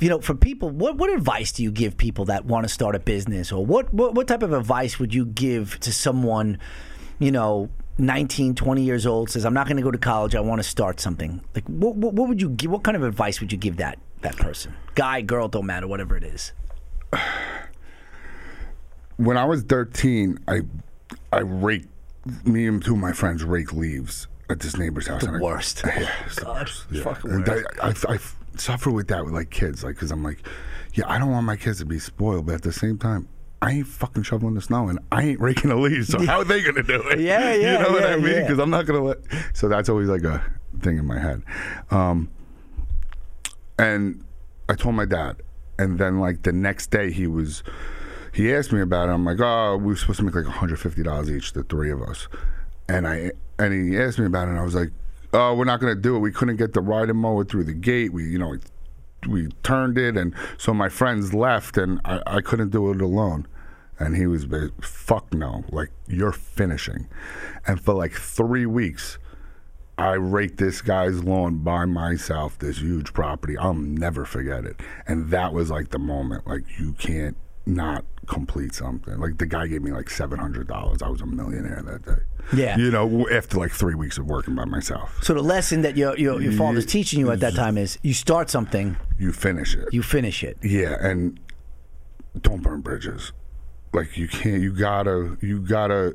You 0.00 0.08
know, 0.08 0.20
for 0.20 0.34
people, 0.34 0.70
what 0.70 0.96
what 0.96 1.10
advice 1.10 1.52
do 1.52 1.62
you 1.62 1.70
give 1.70 1.96
people 1.96 2.24
that 2.26 2.44
want 2.44 2.64
to 2.64 2.68
start 2.68 2.94
a 2.94 2.98
business, 2.98 3.50
or 3.52 3.64
what 3.64 3.92
what, 3.92 4.14
what 4.14 4.28
type 4.28 4.42
of 4.42 4.52
advice 4.52 4.98
would 4.98 5.12
you 5.14 5.24
give 5.26 5.78
to 5.80 5.92
someone, 5.92 6.58
you 7.18 7.30
know? 7.32 7.70
19 8.00 8.54
20 8.54 8.82
years 8.84 9.06
old 9.06 9.28
says 9.28 9.44
i'm 9.44 9.52
not 9.52 9.66
going 9.66 9.76
to 9.76 9.82
go 9.82 9.90
to 9.90 9.98
college 9.98 10.36
i 10.36 10.38
want 10.38 10.60
to 10.60 10.62
start 10.62 11.00
something 11.00 11.42
like 11.52 11.64
what, 11.66 11.96
what, 11.96 12.14
what 12.14 12.28
would 12.28 12.40
you 12.40 12.48
give 12.50 12.70
what 12.70 12.84
kind 12.84 12.96
of 12.96 13.02
advice 13.02 13.40
would 13.40 13.50
you 13.50 13.58
give 13.58 13.78
that 13.78 13.98
that 14.20 14.36
person 14.36 14.72
guy 14.94 15.20
girl 15.20 15.48
don't 15.48 15.66
matter 15.66 15.88
whatever 15.88 16.16
it 16.16 16.22
is 16.22 16.52
when 19.16 19.36
I 19.36 19.44
was 19.44 19.62
13, 19.62 20.38
I 20.46 20.60
I 21.32 21.40
raked 21.40 21.88
me 22.44 22.66
and 22.66 22.84
two 22.84 22.92
of 22.94 23.00
my 23.00 23.12
friends 23.12 23.42
rake 23.44 23.72
leaves 23.72 24.26
at 24.50 24.60
this 24.60 24.76
neighbor's 24.76 25.06
house. 25.08 25.22
the 25.22 25.28
and 25.28 25.36
I- 25.38 25.40
worst 25.40 25.82
Yeah, 25.86 26.08
it's 26.26 26.36
the 26.36 26.42
God, 26.44 26.56
worst. 26.60 26.84
Yeah. 26.90 27.02
fucking 27.02 27.30
worst. 27.44 27.66
I, 27.82 27.88
I, 27.88 28.14
I 28.14 28.18
suffer 28.60 28.90
with 28.90 29.08
that 29.08 29.24
with 29.24 29.34
like 29.34 29.50
kids, 29.50 29.82
like 29.84 29.94
because 29.96 30.10
I'm 30.10 30.22
like, 30.22 30.38
yeah, 30.94 31.04
I 31.08 31.18
don't 31.18 31.30
want 31.30 31.46
my 31.46 31.56
kids 31.56 31.78
to 31.78 31.84
be 31.86 31.98
spoiled, 31.98 32.46
but 32.46 32.56
at 32.56 32.62
the 32.62 32.72
same 32.72 32.98
time. 32.98 33.28
I 33.60 33.72
ain't 33.72 33.88
fucking 33.88 34.22
shoveling 34.22 34.54
the 34.54 34.60
snow 34.60 34.88
and 34.88 35.00
I 35.10 35.24
ain't 35.24 35.40
raking 35.40 35.70
the 35.70 35.76
leaves. 35.76 36.06
So 36.06 36.24
how 36.24 36.38
are 36.38 36.44
they 36.44 36.62
gonna 36.62 36.84
do 36.84 37.02
it? 37.08 37.18
Yeah, 37.20 37.52
yeah, 37.54 37.72
You 37.72 37.78
know 37.82 37.90
what 37.90 38.04
I 38.04 38.14
mean? 38.16 38.32
yeah. 38.32 38.40
Because 38.42 38.60
I'm 38.60 38.70
not 38.70 38.86
gonna 38.86 39.02
let. 39.02 39.18
So 39.52 39.68
that's 39.68 39.88
always 39.88 40.08
like 40.08 40.22
a 40.22 40.40
thing 40.80 40.96
in 40.96 41.04
my 41.04 41.18
head. 41.18 41.42
Um, 41.90 42.30
and 43.78 44.24
I 44.68 44.74
told 44.74 44.94
my 44.94 45.06
dad, 45.06 45.42
and 45.76 45.98
then 45.98 46.20
like 46.20 46.42
the 46.44 46.52
next 46.52 46.92
day 46.92 47.10
he 47.10 47.26
was, 47.26 47.64
he 48.32 48.54
asked 48.54 48.72
me 48.72 48.80
about 48.80 49.08
it. 49.08 49.12
I'm 49.12 49.24
like, 49.24 49.40
oh, 49.40 49.76
we 49.76 49.86
were 49.86 49.96
supposed 49.96 50.18
to 50.20 50.24
make 50.24 50.36
like 50.36 50.44
150 50.44 51.02
dollars 51.02 51.28
each, 51.28 51.52
the 51.52 51.64
three 51.64 51.90
of 51.90 52.00
us, 52.00 52.28
and 52.88 53.08
I 53.08 53.32
and 53.58 53.72
he 53.74 53.98
asked 53.98 54.20
me 54.20 54.26
about 54.26 54.46
it, 54.46 54.52
and 54.52 54.60
I 54.60 54.62
was 54.62 54.76
like, 54.76 54.90
oh, 55.32 55.54
we're 55.54 55.64
not 55.64 55.80
gonna 55.80 55.94
do 55.94 56.16
it. 56.16 56.20
We 56.20 56.32
couldn't 56.32 56.56
get 56.56 56.72
the 56.72 56.80
ride 56.80 57.00
riding 57.00 57.16
mower 57.16 57.44
through 57.44 57.64
the 57.64 57.74
gate. 57.74 58.12
We, 58.12 58.24
you 58.24 58.38
know, 58.38 58.56
we 59.28 59.48
turned 59.62 59.98
it, 59.98 60.16
and 60.16 60.34
so 60.56 60.72
my 60.72 60.88
friends 60.88 61.34
left, 61.34 61.76
and 61.76 62.00
I, 62.04 62.22
I 62.26 62.40
couldn't 62.40 62.70
do 62.70 62.90
it 62.92 63.00
alone. 63.00 63.46
And 64.00 64.16
he 64.16 64.28
was, 64.28 64.46
fuck 64.80 65.34
no, 65.34 65.64
like 65.70 65.90
you're 66.06 66.30
finishing. 66.30 67.08
And 67.66 67.80
for 67.80 67.94
like 67.94 68.12
three 68.12 68.64
weeks, 68.64 69.18
I 69.98 70.12
raked 70.12 70.58
this 70.58 70.80
guy's 70.80 71.24
lawn 71.24 71.58
by 71.58 71.84
myself, 71.84 72.56
this 72.60 72.78
huge 72.78 73.12
property. 73.12 73.58
I'll 73.58 73.74
never 73.74 74.24
forget 74.24 74.64
it. 74.64 74.80
And 75.08 75.30
that 75.30 75.52
was 75.52 75.70
like 75.70 75.90
the 75.90 75.98
moment, 75.98 76.46
like 76.46 76.62
you 76.78 76.92
can't 76.92 77.36
not 77.66 78.04
complete 78.28 78.74
something. 78.74 79.18
Like 79.18 79.38
the 79.38 79.46
guy 79.46 79.66
gave 79.66 79.82
me 79.82 79.92
like 79.92 80.10
seven 80.10 80.38
hundred 80.38 80.68
dollars. 80.68 81.02
I 81.02 81.08
was 81.08 81.20
a 81.20 81.26
millionaire 81.26 81.82
that 81.82 82.04
day. 82.04 82.22
Yeah. 82.56 82.78
you 82.78 82.90
know, 82.90 83.28
after 83.30 83.58
like 83.58 83.72
three 83.72 83.94
weeks 83.94 84.16
of 84.18 84.26
working 84.26 84.54
by 84.54 84.64
myself, 84.64 85.18
so 85.22 85.34
the 85.34 85.42
lesson 85.42 85.82
that 85.82 85.96
your 85.96 86.16
your, 86.18 86.40
your 86.40 86.52
father's 86.52 86.84
Ye- 86.84 86.90
teaching 86.90 87.20
you 87.20 87.30
at 87.30 87.40
that 87.40 87.54
time 87.54 87.76
is 87.76 87.98
you 88.02 88.14
start 88.14 88.48
something 88.50 88.96
you 89.18 89.32
finish 89.32 89.74
it. 89.74 89.88
you 89.92 90.02
finish 90.02 90.42
it 90.44 90.56
Yeah, 90.62 90.96
and 91.00 91.38
don't 92.40 92.62
burn 92.62 92.80
bridges. 92.82 93.32
Like 93.92 94.16
you 94.16 94.28
can't. 94.28 94.62
You 94.62 94.72
gotta. 94.72 95.36
You 95.40 95.60
gotta 95.60 96.14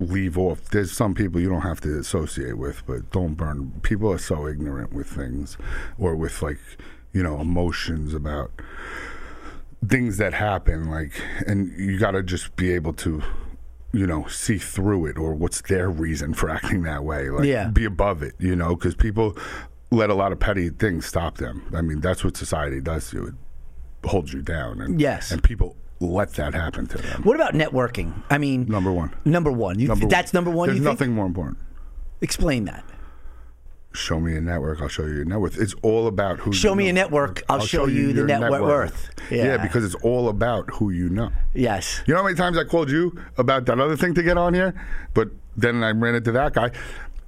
leave 0.00 0.36
off. 0.36 0.64
There's 0.70 0.92
some 0.92 1.14
people 1.14 1.40
you 1.40 1.48
don't 1.48 1.60
have 1.62 1.80
to 1.82 1.98
associate 1.98 2.58
with, 2.58 2.84
but 2.86 3.10
don't 3.12 3.34
burn. 3.34 3.80
People 3.82 4.10
are 4.12 4.18
so 4.18 4.46
ignorant 4.46 4.92
with 4.92 5.06
things, 5.06 5.56
or 5.98 6.16
with 6.16 6.42
like, 6.42 6.58
you 7.12 7.22
know, 7.22 7.38
emotions 7.40 8.12
about 8.14 8.50
things 9.86 10.16
that 10.18 10.34
happen. 10.34 10.90
Like, 10.90 11.12
and 11.46 11.68
you 11.78 11.98
gotta 11.98 12.22
just 12.22 12.56
be 12.56 12.72
able 12.72 12.92
to. 12.94 13.22
You 13.92 14.08
know, 14.08 14.26
see 14.26 14.58
through 14.58 15.06
it, 15.06 15.16
or 15.16 15.34
what's 15.34 15.60
their 15.62 15.88
reason 15.88 16.34
for 16.34 16.50
acting 16.58 16.82
that 16.82 17.04
way? 17.04 17.30
Like, 17.30 17.44
Yeah. 17.44 17.68
be 17.68 17.84
above 17.84 18.24
it. 18.24 18.34
You 18.40 18.56
know, 18.56 18.74
because 18.74 18.96
people 18.96 19.38
let 19.92 20.10
a 20.10 20.14
lot 20.14 20.32
of 20.32 20.40
petty 20.40 20.68
things 20.70 21.06
stop 21.06 21.36
them. 21.36 21.62
I 21.72 21.80
mean, 21.80 22.00
that's 22.00 22.24
what 22.24 22.36
society 22.36 22.80
does 22.80 23.10
to 23.10 23.16
you. 23.18 23.26
It 24.02 24.08
holds 24.10 24.32
you 24.32 24.42
down, 24.42 24.80
and 24.80 25.00
Yes. 25.00 25.30
and 25.30 25.40
people 25.44 25.76
let 26.00 26.32
that 26.32 26.54
happen 26.54 26.88
to 26.88 26.98
them. 26.98 27.22
what 27.22 27.36
about 27.36 27.54
networking 27.54 28.12
i 28.30 28.36
mean 28.36 28.66
Number 28.66 28.90
one. 28.92 29.14
number 29.24 29.52
one 29.52 29.78
you, 29.78 29.86
Number 29.86 30.06
that's 30.08 30.34
number 30.34 30.50
one 30.50 30.68
There's 30.68 30.80
you 30.80 30.84
think? 30.84 30.98
nothing 30.98 31.14
more 31.14 31.24
important. 31.24 31.56
explain 32.20 32.64
that 32.64 32.84
Show 33.94 34.18
me 34.18 34.34
a 34.36 34.40
network. 34.40 34.82
I'll 34.82 34.88
show 34.88 35.06
you 35.06 35.22
a 35.22 35.24
network. 35.24 35.56
It's 35.56 35.74
all 35.82 36.08
about 36.08 36.38
who. 36.40 36.50
You 36.50 36.54
know. 36.54 36.58
Show 36.58 36.70
you 36.70 36.76
me 36.76 36.84
know. 36.84 36.90
a 36.90 36.92
network, 36.94 37.42
I'll 37.48 37.60
show 37.60 37.86
you 37.86 38.08
the 38.08 38.14
your 38.18 38.26
net 38.26 38.40
net 38.40 38.50
worth. 38.60 39.10
Yeah. 39.30 39.44
Yeah. 39.44 39.56
because 39.58 39.84
it's 39.84 39.94
all 40.02 40.28
about 40.28 40.68
who 40.70 40.90
you 40.90 41.08
know. 41.08 41.30
yes 41.54 42.02
You 42.06 42.14
know 42.14 42.18
how 42.18 42.24
many 42.24 42.36
times 42.36 42.58
I 42.58 42.64
called 42.64 42.90
you 42.90 43.16
about 43.38 43.66
that 43.66 43.78
other 43.78 43.96
thing 43.96 44.12
to 44.14 44.22
get 44.22 44.36
on 44.36 44.52
here, 44.52 44.74
but 45.14 45.28
then 45.56 45.84
I 45.84 45.92
ran 45.92 46.16
into 46.16 46.32
that 46.32 46.54
guy, 46.54 46.72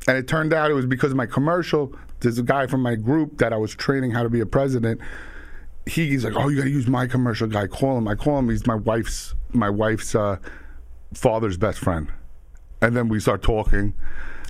and 0.09 0.19
it 0.19 0.27
turned 0.27 0.53
out 0.53 0.71
it 0.71 0.75
was 0.75 0.87
because 0.87 1.13
of 1.13 1.17
my 1.17 1.27
commercial. 1.27 1.95
There's 2.19 2.39
a 2.39 2.43
guy 2.43 2.67
from 2.67 2.83
my 2.83 2.97
group 2.97 3.39
that 3.39 3.53
I 3.53 3.57
was 3.57 3.73
training 3.73 4.11
how 4.11 4.25
to 4.25 4.29
be 4.29 4.41
a 4.41 4.47
president. 4.47 5.01
He, 5.87 6.09
he's 6.09 6.25
like, 6.25 6.35
"Oh, 6.35 6.49
you 6.49 6.57
got 6.57 6.65
to 6.65 6.71
use 6.71 6.89
my 6.89 7.07
commercial 7.07 7.47
guy. 7.47 7.69
Call 7.69 7.97
him." 7.97 8.09
I 8.09 8.17
call 8.17 8.41
him. 8.41 8.49
He's 8.49 8.67
my 8.67 8.75
wife's 8.75 9.35
my 9.53 9.71
wife's 9.71 10.17
uh, 10.17 10.39
father's 11.15 11.57
best 11.57 11.79
friend, 11.79 12.09
and 12.83 12.97
then 12.97 13.09
we 13.09 13.21
start 13.21 13.43
talking. 13.43 13.95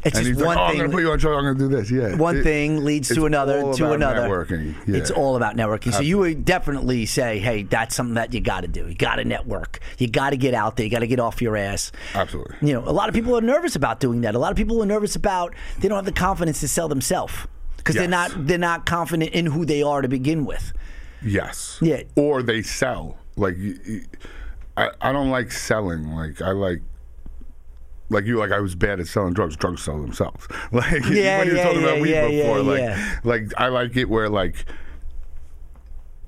It's 0.04 0.16
and 0.18 0.26
just 0.26 0.38
one 0.38 0.46
like, 0.46 0.58
"Oh, 0.58 0.60
I'm 0.62 0.70
thing- 0.72 0.80
gonna 0.82 0.92
put 0.92 1.02
you 1.02 1.10
on 1.10 1.18
show. 1.18 1.32
I'm 1.34 1.44
gonna 1.44 1.58
do 1.58 1.68
this." 1.68 1.90
Yeah, 1.90 2.14
one 2.16 2.36
It- 2.38 2.42
thing 2.44 2.84
leads 2.84 3.08
to 3.08 3.26
another 3.26 3.60
all 3.62 3.74
to 3.74 3.84
about 3.84 3.94
another 3.96 4.28
Networking. 4.28 4.74
Yeah. 4.86 4.96
it's 4.98 5.10
all 5.10 5.36
about 5.36 5.56
networking 5.56 5.92
so 5.92 6.00
you 6.00 6.18
would 6.18 6.44
definitely 6.44 7.06
say 7.06 7.38
hey 7.38 7.62
that's 7.62 7.94
something 7.94 8.14
that 8.14 8.32
you 8.34 8.40
got 8.40 8.60
to 8.62 8.68
do 8.68 8.86
you 8.88 8.94
got 8.94 9.16
to 9.16 9.24
network 9.24 9.80
you 9.98 10.08
got 10.08 10.30
to 10.30 10.36
get 10.36 10.54
out 10.54 10.76
there 10.76 10.84
you 10.84 10.90
got 10.90 11.00
to 11.00 11.06
get 11.06 11.18
off 11.20 11.40
your 11.42 11.56
ass 11.56 11.90
Absolutely. 12.14 12.56
you 12.60 12.72
know 12.74 12.80
a 12.86 12.92
lot 12.92 13.08
of 13.08 13.14
people 13.14 13.36
are 13.36 13.40
nervous 13.40 13.74
about 13.76 14.00
doing 14.00 14.20
that 14.22 14.34
a 14.34 14.38
lot 14.38 14.50
of 14.50 14.56
people 14.56 14.82
are 14.82 14.86
nervous 14.86 15.16
about 15.16 15.54
they 15.80 15.88
don't 15.88 15.96
have 15.96 16.04
the 16.04 16.12
confidence 16.12 16.60
to 16.60 16.68
sell 16.68 16.88
themselves 16.88 17.34
because 17.78 17.94
they're 17.94 18.06
not 18.08 18.30
they're 18.46 18.58
not 18.58 18.86
confident 18.86 19.30
in 19.32 19.46
who 19.46 19.64
they 19.64 19.82
are 19.82 20.02
to 20.02 20.08
begin 20.08 20.44
with 20.44 20.72
Yes. 21.24 21.78
Yeah. 21.80 22.02
Or 22.14 22.42
they 22.42 22.62
sell. 22.62 23.16
Like, 23.36 23.56
I, 24.76 24.90
I 25.00 25.12
don't 25.12 25.30
like 25.30 25.50
selling. 25.50 26.08
Like, 26.14 26.40
I 26.42 26.50
like. 26.52 26.82
Like 28.08 28.24
you, 28.24 28.38
like 28.38 28.52
I 28.52 28.60
was 28.60 28.74
bad 28.74 29.00
at 29.00 29.08
selling 29.08 29.34
drugs. 29.34 29.56
Drugs 29.56 29.82
sell 29.82 30.00
themselves. 30.00 30.46
Like 30.72 31.04
Yeah, 31.08 31.38
when 31.38 31.46
you 31.48 31.52
were 31.54 31.58
yeah, 31.58 31.64
talking 31.64 31.80
yeah, 31.80 31.86
about 31.88 32.00
weed 32.00 32.10
yeah, 32.10 32.28
before, 32.28 32.62
like, 32.62 33.24
like 33.24 33.52
I 33.56 33.68
like 33.68 33.96
it 33.96 34.08
where 34.08 34.28
like 34.28 34.64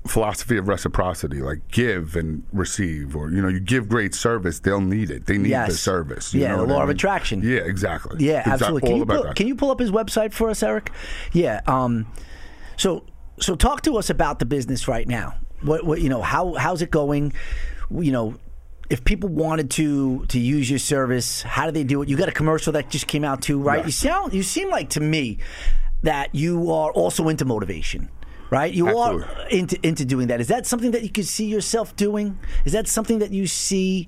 philosophy 0.07 0.57
of 0.57 0.67
reciprocity, 0.67 1.41
like 1.41 1.67
give 1.69 2.15
and 2.15 2.43
receive, 2.51 3.15
or 3.15 3.29
you 3.29 3.41
know, 3.41 3.47
you 3.47 3.59
give 3.59 3.87
great 3.87 4.15
service, 4.15 4.59
they'll 4.59 4.81
need 4.81 5.11
it. 5.11 5.25
They 5.25 5.37
need 5.37 5.51
the 5.53 5.71
service. 5.71 6.33
you 6.33 6.41
Yeah, 6.41 6.49
know 6.49 6.57
the 6.57 6.63
what 6.63 6.71
I 6.71 6.75
law 6.77 6.83
of 6.83 6.89
attraction. 6.89 7.41
Yeah, 7.43 7.59
exactly. 7.59 8.25
Yeah, 8.25 8.39
It's 8.39 8.61
absolutely. 8.61 8.89
Can 8.89 8.97
you, 8.97 9.05
pull, 9.05 9.33
can 9.33 9.47
you 9.47 9.55
pull 9.55 9.71
up 9.71 9.79
his 9.79 9.91
website 9.91 10.33
for 10.33 10.49
us, 10.49 10.63
Eric? 10.63 10.91
Yeah. 11.33 11.61
Um, 11.67 12.11
so 12.77 13.05
so 13.39 13.55
talk 13.55 13.81
to 13.83 13.97
us 13.97 14.09
about 14.09 14.39
the 14.39 14.45
business 14.45 14.87
right 14.87 15.07
now. 15.07 15.35
What, 15.61 15.85
what 15.85 16.01
you 16.01 16.09
know? 16.09 16.21
How 16.21 16.53
how's 16.53 16.81
it 16.81 16.91
going? 16.91 17.33
You 17.91 18.11
know, 18.11 18.35
if 18.89 19.03
people 19.03 19.29
wanted 19.29 19.69
to 19.71 20.25
to 20.27 20.39
use 20.39 20.69
your 20.69 20.79
service, 20.79 21.41
how 21.43 21.65
do 21.65 21.71
they 21.71 21.83
do 21.83 22.01
it? 22.01 22.09
You 22.09 22.17
got 22.17 22.29
a 22.29 22.33
commercial 22.33 22.73
that 22.73 22.89
just 22.89 23.07
came 23.07 23.23
out 23.23 23.41
too, 23.41 23.59
right? 23.59 23.85
You 23.85 23.91
sound 23.91 24.33
you 24.33 24.43
seem 24.43 24.69
like 24.69 24.89
to 24.91 24.99
me 24.99 25.37
that 26.03 26.33
you 26.33 26.71
are 26.71 26.91
also 26.91 27.27
into 27.29 27.45
motivation. 27.45 28.09
Right, 28.51 28.73
you 28.73 28.97
are 28.97 29.29
into 29.51 29.77
into 29.85 30.05
doing 30.05 30.27
that. 30.29 30.41
Is 30.41 30.47
that 30.47 30.65
something 30.65 30.89
that 30.91 31.03
you 31.03 31.09
could 31.09 31.27
see 31.27 31.45
yourself 31.45 31.95
doing? 31.95 32.39
Is 32.65 32.73
that 32.73 32.87
something 32.87 33.19
that 33.19 33.29
you 33.29 33.45
see, 33.45 34.07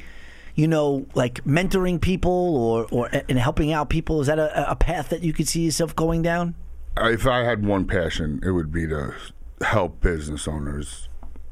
you 0.56 0.68
know, 0.68 1.06
like 1.14 1.44
mentoring 1.44 2.02
people 2.02 2.58
or 2.58 2.88
or 2.90 3.08
and 3.30 3.38
helping 3.38 3.72
out 3.72 3.92
people? 3.92 4.20
Is 4.20 4.26
that 4.26 4.40
a, 4.40 4.72
a 4.72 4.76
path 4.76 5.10
that 5.10 5.22
you 5.22 5.32
could 5.32 5.48
see 5.48 5.62
yourself 5.62 5.96
going 5.96 6.24
down? 6.24 6.56
if 6.98 7.28
I 7.28 7.44
had 7.44 7.66
one 7.66 7.86
passion, 7.86 8.42
it 8.44 8.52
would 8.52 8.72
be 8.72 8.88
to 8.88 9.14
help 9.62 10.02
business 10.02 10.48
owners, 10.48 11.08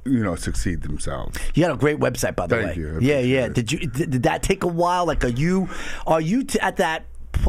you 0.06 0.24
know, 0.24 0.36
succeed 0.36 0.82
themselves. 0.82 1.38
You 1.56 1.64
got 1.66 1.74
a 1.74 1.78
great 1.78 2.00
website, 2.00 2.36
by 2.36 2.48
the 2.48 2.56
Thank 2.58 2.68
way. 2.70 2.76
you. 2.82 3.00
Yeah, 3.02 3.20
yeah. 3.20 3.46
it. 3.46 3.54
Did 3.54 3.72
you 3.72 3.80
did, 3.80 4.10
did 4.12 4.24
that 4.24 4.44
take 4.44 4.64
a 4.64 4.68
while? 4.68 5.06
Like, 5.06 5.24
are 5.24 5.28
you 5.30 5.70
are 6.08 6.22
you 6.22 6.44
t- 6.44 6.60
at 6.60 6.78
that? 6.78 7.06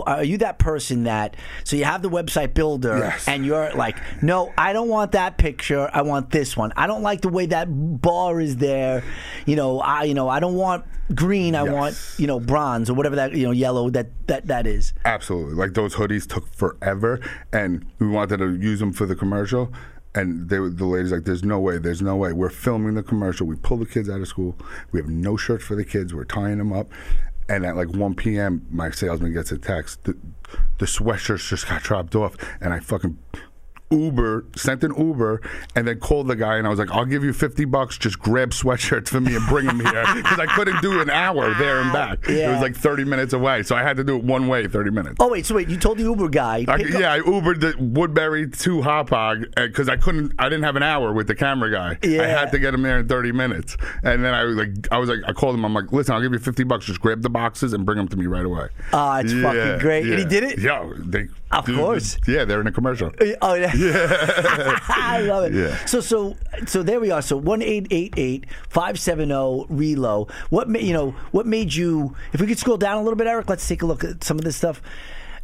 Are 0.06 0.22
you 0.22 0.38
that 0.38 0.60
person 0.60 1.02
that 1.04 1.36
so 1.64 1.74
you 1.74 1.84
have 1.84 2.00
the 2.00 2.10
website 2.10 2.54
builder 2.54 2.96
Yes. 2.98 3.26
and 3.26 3.44
you're 3.44 3.72
like, 3.74 3.96
no, 4.22 4.52
I 4.56 4.72
don't 4.72 4.88
want 4.88 5.12
that 5.12 5.36
picture. 5.36 5.90
I 5.92 6.02
want 6.02 6.30
this 6.30 6.56
one. 6.56 6.72
I 6.76 6.86
don't 6.86 7.02
like 7.02 7.22
the 7.22 7.28
way 7.28 7.46
that 7.46 7.64
bar 8.00 8.40
is 8.40 8.58
there. 8.58 9.02
You 9.46 9.56
know, 9.56 9.80
I 9.80 10.04
you 10.04 10.14
know 10.14 10.28
I 10.28 10.38
don't 10.38 10.54
want 10.54 10.84
green. 11.12 11.56
I 11.56 11.64
Yes. 11.64 11.72
want 11.72 12.14
you 12.18 12.28
know 12.28 12.38
bronze 12.38 12.88
or 12.88 12.94
whatever 12.94 13.16
that 13.16 13.32
you 13.32 13.42
know 13.44 13.50
yellow 13.50 13.90
that 13.90 14.10
that 14.28 14.46
that 14.46 14.66
is. 14.66 14.92
Absolutely. 15.04 15.54
Like 15.54 15.74
those 15.74 15.96
hoodies 15.96 16.28
took 16.28 16.46
forever, 16.54 17.18
and 17.52 17.84
we 17.98 18.06
wanted 18.06 18.36
to 18.36 18.54
use 18.56 18.78
them 18.78 18.92
for 18.92 19.06
the 19.06 19.16
commercial. 19.16 19.72
And 20.14 20.48
they, 20.48 20.56
the 20.56 20.86
lady's 20.86 21.12
like, 21.12 21.24
"There's 21.24 21.44
no 21.44 21.60
way. 21.60 21.78
There's 21.78 22.02
no 22.02 22.16
way. 22.16 22.32
We're 22.32 22.50
filming 22.50 22.94
the 22.94 23.02
commercial. 23.02 23.46
We 23.46 23.56
pull 23.56 23.76
the 23.76 23.86
kids 23.86 24.08
out 24.08 24.20
of 24.20 24.28
school. 24.28 24.56
We 24.90 25.00
have 25.00 25.08
no 25.08 25.36
shirts 25.36 25.64
for 25.64 25.76
the 25.76 25.84
kids. 25.84 26.14
We're 26.14 26.24
tying 26.24 26.58
them 26.58 26.72
up." 26.72 26.88
And 27.48 27.66
at 27.66 27.74
like 27.76 27.88
1 27.88 28.14
p.m., 28.14 28.64
my 28.70 28.90
salesman 28.90 29.32
gets 29.32 29.50
a 29.50 29.58
text. 29.58 30.04
The, 30.04 30.16
the 30.78 30.86
sweatshirts 30.86 31.48
just 31.48 31.68
got 31.68 31.82
dropped 31.82 32.14
off, 32.14 32.36
and 32.60 32.72
I 32.72 32.78
fucking 32.78 33.18
Uber, 33.90 34.44
sent 34.56 34.84
an 34.84 34.94
Uber, 34.96 35.40
and 35.74 35.86
then 35.86 35.98
called 35.98 36.28
the 36.28 36.36
guy, 36.36 36.56
and 36.56 36.66
I 36.66 36.70
was 36.70 36.78
like, 36.78 36.90
"I'll 36.90 37.04
give 37.04 37.24
you 37.24 37.32
fifty 37.32 37.64
bucks. 37.64 37.98
Just 37.98 38.18
grab 38.18 38.50
sweatshirts 38.50 39.08
for 39.08 39.20
me 39.20 39.34
and 39.34 39.46
bring 39.48 39.66
them 39.66 39.80
here," 39.80 40.06
because 40.14 40.38
I 40.38 40.46
couldn't 40.46 40.80
do 40.80 41.00
an 41.00 41.10
hour 41.10 41.52
there 41.54 41.80
and 41.80 41.92
back. 41.92 42.28
It 42.28 42.48
was 42.48 42.60
like 42.60 42.76
thirty 42.76 43.04
minutes 43.04 43.32
away, 43.32 43.62
so 43.62 43.74
I 43.76 43.82
had 43.82 43.96
to 43.96 44.04
do 44.04 44.16
it 44.16 44.24
one 44.24 44.48
way, 44.48 44.66
thirty 44.68 44.90
minutes. 44.90 45.16
Oh 45.18 45.28
wait, 45.28 45.46
so 45.46 45.54
wait, 45.54 45.68
you 45.68 45.76
told 45.76 45.98
the 45.98 46.04
Uber 46.04 46.28
guy. 46.28 46.64
I, 46.68 46.76
yeah, 46.76 47.12
I 47.12 47.20
Ubered 47.20 47.60
the 47.60 47.74
Woodbury 47.78 48.48
to 48.48 48.80
Hauppauge 48.80 49.54
because 49.56 49.88
I 49.88 49.96
couldn't. 49.96 50.32
I 50.38 50.44
didn't 50.48 50.64
have 50.64 50.76
an 50.76 50.82
hour 50.82 51.12
with 51.12 51.26
the 51.26 51.34
camera 51.34 51.70
guy. 51.70 51.98
Yeah. 52.06 52.22
I 52.22 52.26
had 52.26 52.52
to 52.52 52.58
get 52.58 52.74
him 52.74 52.82
there 52.82 53.00
in 53.00 53.08
thirty 53.08 53.32
minutes, 53.32 53.76
and 54.02 54.24
then 54.24 54.34
I 54.34 54.44
was 54.44 54.56
like, 54.56 54.70
I 54.92 54.98
was 54.98 55.08
like, 55.08 55.20
I 55.26 55.32
called 55.32 55.54
him. 55.54 55.64
I'm 55.64 55.74
like, 55.74 55.92
listen, 55.92 56.14
I'll 56.14 56.22
give 56.22 56.32
you 56.32 56.38
fifty 56.38 56.64
bucks. 56.64 56.86
Just 56.86 57.00
grab 57.00 57.22
the 57.22 57.30
boxes 57.30 57.72
and 57.72 57.84
bring 57.84 57.98
them 57.98 58.08
to 58.08 58.16
me 58.16 58.26
right 58.26 58.44
away. 58.44 58.68
Ah, 58.92 59.20
it's 59.20 59.32
fucking 59.32 59.78
great. 59.80 60.06
And 60.06 60.18
he 60.18 60.24
did 60.24 60.44
it? 60.44 60.58
Yeah, 60.60 60.88
they. 60.96 61.28
Of 61.50 61.66
course. 61.66 62.16
Yeah, 62.28 62.44
they're 62.44 62.60
in 62.60 62.68
a 62.68 62.72
commercial. 62.72 63.10
Oh 63.42 63.54
yeah, 63.54 63.72
I 64.88 65.20
love 65.26 65.44
it. 65.44 65.54
Yeah. 65.54 65.76
So 65.86 66.00
so 66.00 66.36
so 66.66 66.82
there 66.82 67.00
we 67.00 67.10
are. 67.10 67.22
So 67.22 67.36
one 67.36 67.62
eight 67.62 67.86
eight 67.90 68.14
eight 68.16 68.46
five 68.68 68.98
seven 68.98 69.28
zero 69.28 69.66
relo. 69.70 70.30
What 70.50 70.68
ma- 70.68 70.78
you 70.78 70.92
know? 70.92 71.10
What 71.32 71.46
made 71.46 71.74
you? 71.74 72.14
If 72.32 72.40
we 72.40 72.46
could 72.46 72.58
scroll 72.58 72.76
down 72.76 72.96
a 72.98 73.02
little 73.02 73.16
bit, 73.16 73.26
Eric, 73.26 73.48
let's 73.48 73.66
take 73.66 73.82
a 73.82 73.86
look 73.86 74.04
at 74.04 74.22
some 74.24 74.38
of 74.38 74.44
this 74.44 74.56
stuff. 74.56 74.82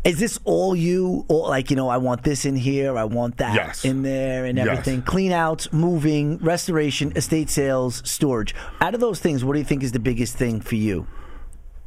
Is 0.04 0.20
this 0.20 0.38
all 0.44 0.76
you? 0.76 1.24
Or 1.28 1.48
like 1.48 1.70
you 1.70 1.76
know, 1.76 1.88
I 1.88 1.96
want 1.96 2.22
this 2.22 2.44
in 2.44 2.54
here. 2.54 2.96
I 2.96 3.04
want 3.04 3.38
that 3.38 3.54
Yes. 3.54 3.84
in 3.84 4.02
there, 4.02 4.44
and 4.44 4.56
Yes. 4.56 4.68
everything. 4.68 5.02
Clean 5.02 5.32
outs, 5.32 5.72
moving, 5.72 6.38
restoration, 6.38 7.12
estate 7.16 7.50
sales, 7.50 8.02
storage. 8.04 8.54
Out 8.80 8.94
of 8.94 9.00
those 9.00 9.18
things, 9.18 9.44
what 9.44 9.54
do 9.54 9.58
you 9.58 9.64
think 9.64 9.82
is 9.82 9.92
the 9.92 9.98
biggest 9.98 10.36
thing 10.36 10.60
for 10.60 10.76
you? 10.76 11.06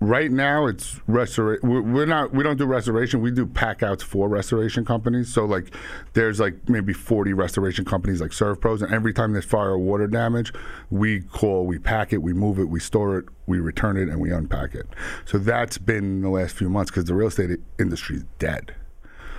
Right 0.02 0.32
now, 0.32 0.66
it's 0.66 1.02
restoration. 1.08 1.92
We're 1.92 2.06
not. 2.06 2.34
We 2.34 2.42
don't 2.42 2.56
do 2.58 2.66
restoration. 2.66 3.20
We 3.22 3.32
do 3.32 3.46
pack 3.46 3.84
outs 3.84 4.02
for 4.02 4.30
restoration 4.30 4.86
companies. 4.86 5.34
So 5.34 5.44
like, 5.44 5.76
there's 6.14 6.40
like 6.40 6.70
maybe 6.70 6.94
40 6.94 7.34
restoration 7.34 7.84
companies 7.84 8.22
like 8.22 8.32
ServPros, 8.32 8.82
and 8.82 8.94
every 8.94 9.12
time 9.14 9.34
there's 9.34 9.44
fire 9.44 9.72
or 9.72 9.78
water 9.78 10.08
damage, 10.08 10.54
we 10.90 11.20
call, 11.20 11.66
we 11.66 11.80
pack 11.80 12.14
it, 12.14 12.20
we 12.22 12.32
move 12.32 12.60
it, 12.60 12.70
we 12.70 12.80
store 12.80 13.18
it, 13.18 13.26
we 13.46 13.60
return 13.60 13.98
it, 13.98 14.08
and 14.08 14.22
we 14.22 14.32
unpack 14.32 14.74
it. 14.74 14.88
So 15.26 15.38
that's 15.38 15.78
been 15.78 16.22
the 16.22 16.30
last 16.30 16.56
few 16.56 16.70
months 16.70 16.92
because 16.92 17.04
the 17.06 17.14
real 17.14 17.28
estate 17.28 17.60
industry 17.78 18.18
is 18.18 18.26
dead. 18.40 18.74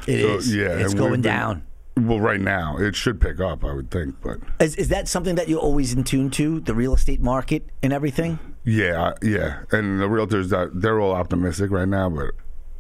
It 0.07 0.21
So, 0.23 0.35
is. 0.37 0.55
yeah, 0.55 0.69
it's 0.77 0.93
going 0.93 1.13
been- 1.13 1.21
down. 1.23 1.63
Well, 1.97 2.21
right 2.21 2.41
now 2.41 2.77
it 2.79 2.95
should 2.97 3.21
pick 3.21 3.41
up, 3.41 3.65
I 3.65 3.73
would 3.73 3.91
think, 3.91 4.15
but 4.23 4.39
Is, 4.61 4.77
is 4.77 4.89
that 4.89 5.09
something 5.09 5.35
that 5.35 5.49
you're 5.49 5.59
always 5.61 5.93
in 5.93 6.05
tune 6.05 6.31
to? 6.31 6.61
The 6.61 6.75
real 6.75 6.95
estate 6.95 7.21
market 7.21 7.69
and 7.83 7.93
everything. 7.93 8.39
yeah, 8.65 9.13
yeah. 9.23 9.61
And 9.73 10.01
the 10.01 10.07
realtors 10.07 10.49
that 10.51 10.71
they're 10.81 11.01
all 11.01 11.13
optimistic 11.13 11.71
right 11.71 11.89
now, 11.89 12.09
but 12.09 12.31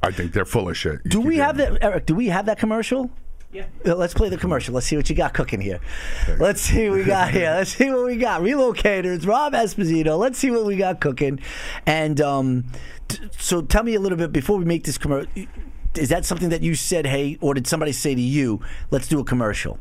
I 0.02 0.10
think 0.12 0.32
they're 0.32 0.44
full 0.46 0.68
of 0.70 0.76
shit. 0.76 1.00
You 1.04 1.10
Do 1.10 1.20
we 1.20 1.36
have 1.38 1.56
getting- 1.56 1.74
that, 1.74 1.84
Eric? 1.84 2.06
Do 2.06 2.14
we 2.14 2.26
have 2.28 2.46
that 2.46 2.58
commercial? 2.58 3.10
Yeah. 3.52 3.66
Let's 3.84 4.14
play 4.14 4.28
the 4.28 4.36
commercial. 4.38 4.74
Let's 4.74 4.86
see 4.86 4.96
what 4.96 5.10
you 5.10 5.16
got 5.16 5.34
cooking 5.34 5.60
here. 5.60 5.80
Let's 6.38 6.60
see 6.60 6.88
what 6.88 6.98
we 7.00 7.04
got 7.04 7.30
here. 7.32 7.50
Let's 7.50 7.72
see 7.74 7.90
what 7.90 8.06
we 8.06 8.16
got. 8.16 8.42
Relocators, 8.42 9.26
Rob 9.26 9.54
Esposito. 9.54 10.16
Let's 10.16 10.38
see 10.38 10.52
what 10.52 10.64
we 10.64 10.76
got 10.76 11.00
cooking. 11.00 11.40
And 11.84 12.20
um, 12.20 12.64
t- 13.08 13.18
so 13.36 13.60
tell 13.60 13.82
me 13.82 13.94
a 13.96 14.00
little 14.00 14.16
bit 14.16 14.30
before 14.30 14.56
we 14.56 14.64
make 14.64 14.84
this 14.84 14.98
commercial. 14.98 15.28
Is 15.96 16.08
that 16.10 16.24
something 16.24 16.50
that 16.50 16.62
you 16.62 16.74
said, 16.74 17.06
hey, 17.06 17.36
or 17.40 17.54
did 17.54 17.66
somebody 17.66 17.92
say 17.92 18.14
to 18.14 18.20
you, 18.20 18.60
let's 18.90 19.08
do 19.08 19.18
a 19.20 19.24
commercial? 19.24 19.78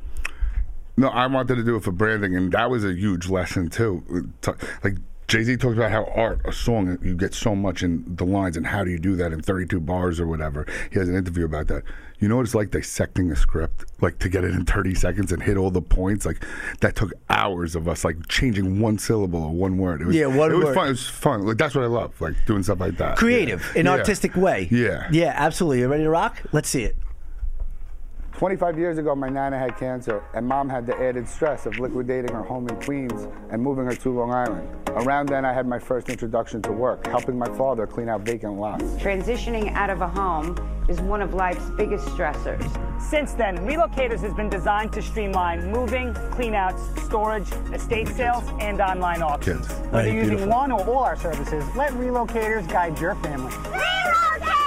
No, 0.98 1.08
I 1.08 1.28
wanted 1.28 1.56
to 1.56 1.64
do 1.64 1.76
it 1.78 1.84
for 1.84 1.92
branding, 1.92 2.36
and 2.36 2.52
that 2.52 2.70
was 2.70 2.84
a 2.84 2.94
huge 2.94 3.30
lesson 3.30 3.70
too. 3.70 4.32
Like 4.84 4.98
Jay 5.30 5.44
Z 5.44 5.58
talks 5.58 5.76
about 5.76 5.92
how 5.92 6.06
art, 6.16 6.42
a 6.46 6.52
song, 6.52 6.98
you 7.04 7.16
get 7.16 7.36
so 7.36 7.56
much 7.56 7.84
in 7.84 8.04
the 8.16 8.26
lines, 8.26 8.58
and 8.58 8.66
how 8.66 8.84
do 8.84 8.90
you 8.90 8.98
do 8.98 9.16
that 9.18 9.32
in 9.32 9.42
32 9.42 9.80
bars 9.80 10.20
or 10.20 10.26
whatever. 10.28 10.66
He 10.92 10.98
has 10.98 11.08
an 11.08 11.16
interview 11.16 11.46
about 11.46 11.68
that. 11.68 11.84
You 12.18 12.28
know 12.28 12.36
what 12.38 12.46
it's 12.48 12.56
like 12.56 12.72
dissecting 12.72 13.32
a 13.32 13.36
script, 13.36 13.86
like 14.02 14.18
to 14.20 14.28
get 14.28 14.44
it 14.44 14.56
in 14.56 14.66
30 14.66 14.96
seconds 14.96 15.32
and 15.32 15.42
hit 15.42 15.56
all 15.56 15.70
the 15.72 15.84
points. 15.84 16.26
Like 16.26 16.44
that 16.82 16.96
took 16.96 17.14
hours 17.30 17.76
of 17.76 17.88
us, 17.88 18.04
like 18.04 18.28
changing 18.28 18.80
one 18.82 18.98
syllable 18.98 19.42
or 19.44 19.52
one 19.52 19.78
word. 19.78 20.02
It 20.02 20.08
was, 20.08 20.16
Yeah, 20.16 20.26
one 20.26 20.52
it 20.52 20.56
was 20.56 20.66
word. 20.66 20.76
fun. 20.76 20.88
It 20.88 20.90
was 20.92 21.08
fun. 21.08 21.46
Like 21.46 21.58
that's 21.58 21.76
what 21.76 21.84
I 21.84 21.88
love, 21.88 22.20
like 22.20 22.34
doing 22.48 22.64
stuff 22.64 22.80
like 22.80 22.98
that. 22.98 23.16
Creative, 23.16 23.62
Yeah. 23.76 23.80
in 23.80 23.86
Yeah. 23.86 23.92
artistic 23.94 24.36
way. 24.36 24.68
Yeah. 24.72 25.08
Yeah, 25.12 25.32
absolutely. 25.36 25.80
You 25.82 25.88
ready 25.88 26.04
to 26.04 26.10
rock? 26.10 26.42
Let's 26.52 26.68
see 26.70 26.84
it. 26.84 26.98
25 28.34 28.78
years 28.78 28.98
ago, 28.98 29.16
my 29.16 29.28
nana 29.28 29.58
had 29.58 29.78
cancer, 29.78 30.24
and 30.34 30.48
mom 30.48 30.70
had 30.70 30.86
the 30.86 30.96
added 31.02 31.28
stress 31.28 31.66
of 31.66 31.78
liquidating 31.80 32.34
her 32.34 32.44
home 32.44 32.68
in 32.70 32.76
Queens 32.82 33.28
and 33.52 33.62
moving 33.62 33.86
her 33.86 33.96
to 33.96 34.12
Long 34.12 34.32
Island. 34.32 34.68
Around 34.90 35.30
then, 35.30 35.46
I 35.46 35.54
had 35.54 35.68
my 35.68 35.80
first 35.80 36.10
introduction 36.10 36.62
to 36.64 36.72
work, 36.72 37.06
helping 37.08 37.38
my 37.38 37.50
father 37.58 37.86
clean 37.86 38.08
out 38.08 38.22
vacant 38.22 38.60
lots. 38.60 38.84
Transitioning 38.94 39.74
out 39.74 39.90
of 39.90 40.02
a 40.02 40.08
home 40.08 40.58
is 40.88 41.00
one 41.02 41.22
of 41.22 41.34
life's 41.34 41.70
biggest 41.72 42.06
stressors. 42.08 42.64
Since 43.02 43.34
then, 43.34 43.58
Relocators 43.60 44.22
has 44.22 44.34
been 44.34 44.50
designed 44.50 44.94
to 44.94 45.02
streamline 45.02 45.72
moving, 45.72 46.14
cleanouts, 46.14 46.80
storage, 47.06 47.48
estate 47.74 48.08
sales, 48.08 48.44
and 48.60 48.82
online 48.82 49.22
auctions. 49.22 49.68
Whether 49.92 50.14
using 50.14 50.50
one 50.50 50.72
or 50.72 50.86
all 50.88 51.04
our 51.04 51.16
services, 51.16 51.64
let 51.76 51.92
Relocators 51.92 52.68
guide 52.70 53.00
your 53.00 53.16
family. 53.16 53.52
Relocators 53.52 54.59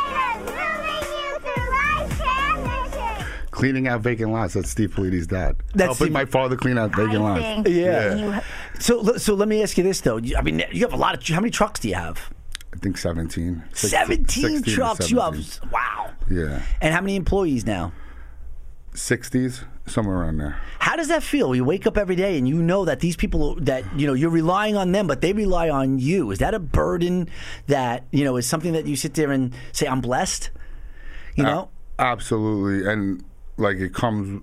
Cleaning 3.62 3.86
out 3.86 4.00
vacant 4.00 4.32
lots. 4.32 4.54
That's 4.54 4.70
Steve 4.70 4.92
Politi's 4.92 5.28
dad. 5.28 5.54
That's 5.72 5.84
Helping 5.84 6.06
Steve- 6.06 6.12
my 6.12 6.24
father 6.24 6.56
clean 6.56 6.78
out 6.78 6.90
vacant 6.96 7.18
I 7.18 7.18
lots. 7.18 7.40
think 7.42 7.68
Yeah. 7.68 8.14
you 8.16 8.40
So, 8.80 9.16
so 9.18 9.34
let 9.34 9.46
me 9.46 9.62
ask 9.62 9.78
you 9.78 9.84
this 9.84 10.00
though. 10.00 10.16
You- 10.16 10.36
I 10.36 10.42
mean, 10.42 10.64
you 10.72 10.80
have 10.80 10.92
a 10.92 10.96
lot 10.96 11.14
of. 11.14 11.24
How 11.28 11.38
many 11.40 11.52
trucks 11.52 11.78
do 11.78 11.88
you 11.88 11.94
have? 11.94 12.28
I 12.74 12.78
think 12.78 12.98
17. 12.98 13.62
Six- 13.72 13.92
17 13.92 14.26
16 14.62 14.72
or 14.72 14.76
trucks. 14.76 15.10
You 15.12 15.20
have 15.20 15.60
wow. 15.72 16.10
Yeah. 16.28 16.60
And 16.80 16.92
how 16.92 17.00
many 17.00 17.14
employees 17.14 17.64
now? 17.64 17.92
60s, 18.94 19.64
somewhere 19.86 20.16
around 20.18 20.38
there. 20.38 20.58
How 20.80 20.96
does 20.96 21.06
that 21.08 21.22
feel? 21.22 21.54
You 21.54 21.64
wake 21.64 21.86
up 21.86 21.96
every 21.96 22.16
day 22.16 22.36
and 22.38 22.48
you 22.48 22.60
know 22.60 22.84
that 22.84 22.98
these 22.98 23.14
people 23.16 23.54
that 23.60 23.84
you 23.96 24.08
know 24.08 24.12
you're 24.14 24.28
relying 24.30 24.76
on 24.76 24.90
them, 24.90 25.06
but 25.06 25.20
they 25.20 25.32
rely 25.32 25.70
on 25.70 26.00
you. 26.00 26.32
Is 26.32 26.40
that 26.40 26.52
a 26.52 26.58
burden 26.58 27.28
that 27.68 28.06
you 28.10 28.24
know 28.24 28.36
is 28.38 28.46
something 28.48 28.72
that 28.72 28.86
you 28.86 28.96
sit 28.96 29.14
there 29.14 29.30
and 29.30 29.54
say, 29.70 29.86
"I'm 29.86 30.00
blessed"? 30.00 30.50
You 31.36 31.44
know, 31.44 31.68
Absolutely. 31.98 32.90
And 32.90 33.22
like 33.56 33.76
it 33.76 33.94
comes 33.94 34.42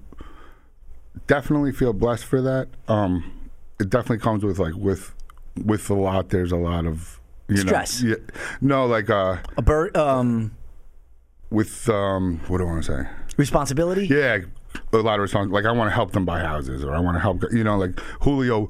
definitely 1.28 1.72
feel 1.72 1.94
blessed 1.94 2.26
for 2.26 2.42
that. 2.42 2.68
Um 2.88 3.50
it 3.80 3.90
definitely 3.90 4.20
comes 4.20 4.44
with 4.44 4.60
like 4.60 4.76
with 4.76 5.14
with 5.64 5.90
a 5.90 5.94
lot 5.94 6.30
there's 6.30 6.52
a 6.52 6.58
lot 6.58 6.86
of 6.86 7.20
you 7.48 7.58
Stress. 7.58 8.02
know 8.04 8.10
yeah, 8.10 8.16
no 8.62 8.86
like 8.86 9.10
uh 9.10 9.38
a 9.58 9.62
bird 9.62 9.96
um, 9.98 10.56
with 11.50 11.90
um 11.90 12.40
what 12.48 12.60
do 12.60 12.64
I 12.66 12.68
want 12.68 12.84
to 12.86 13.04
say? 13.04 13.10
responsibility. 13.38 14.06
Yeah, 14.08 14.40
a 14.94 14.98
lot 14.98 15.16
of 15.16 15.22
response. 15.22 15.52
Like 15.52 15.66
I 15.66 15.72
want 15.72 15.90
to 15.90 15.96
help 15.96 16.12
them 16.12 16.26
buy 16.26 16.42
houses, 16.42 16.84
or 16.84 16.94
I 16.94 17.00
want 17.00 17.16
to 17.16 17.22
help. 17.22 17.44
You 17.52 17.64
know, 17.64 17.78
like 17.78 18.00
Julio, 18.22 18.70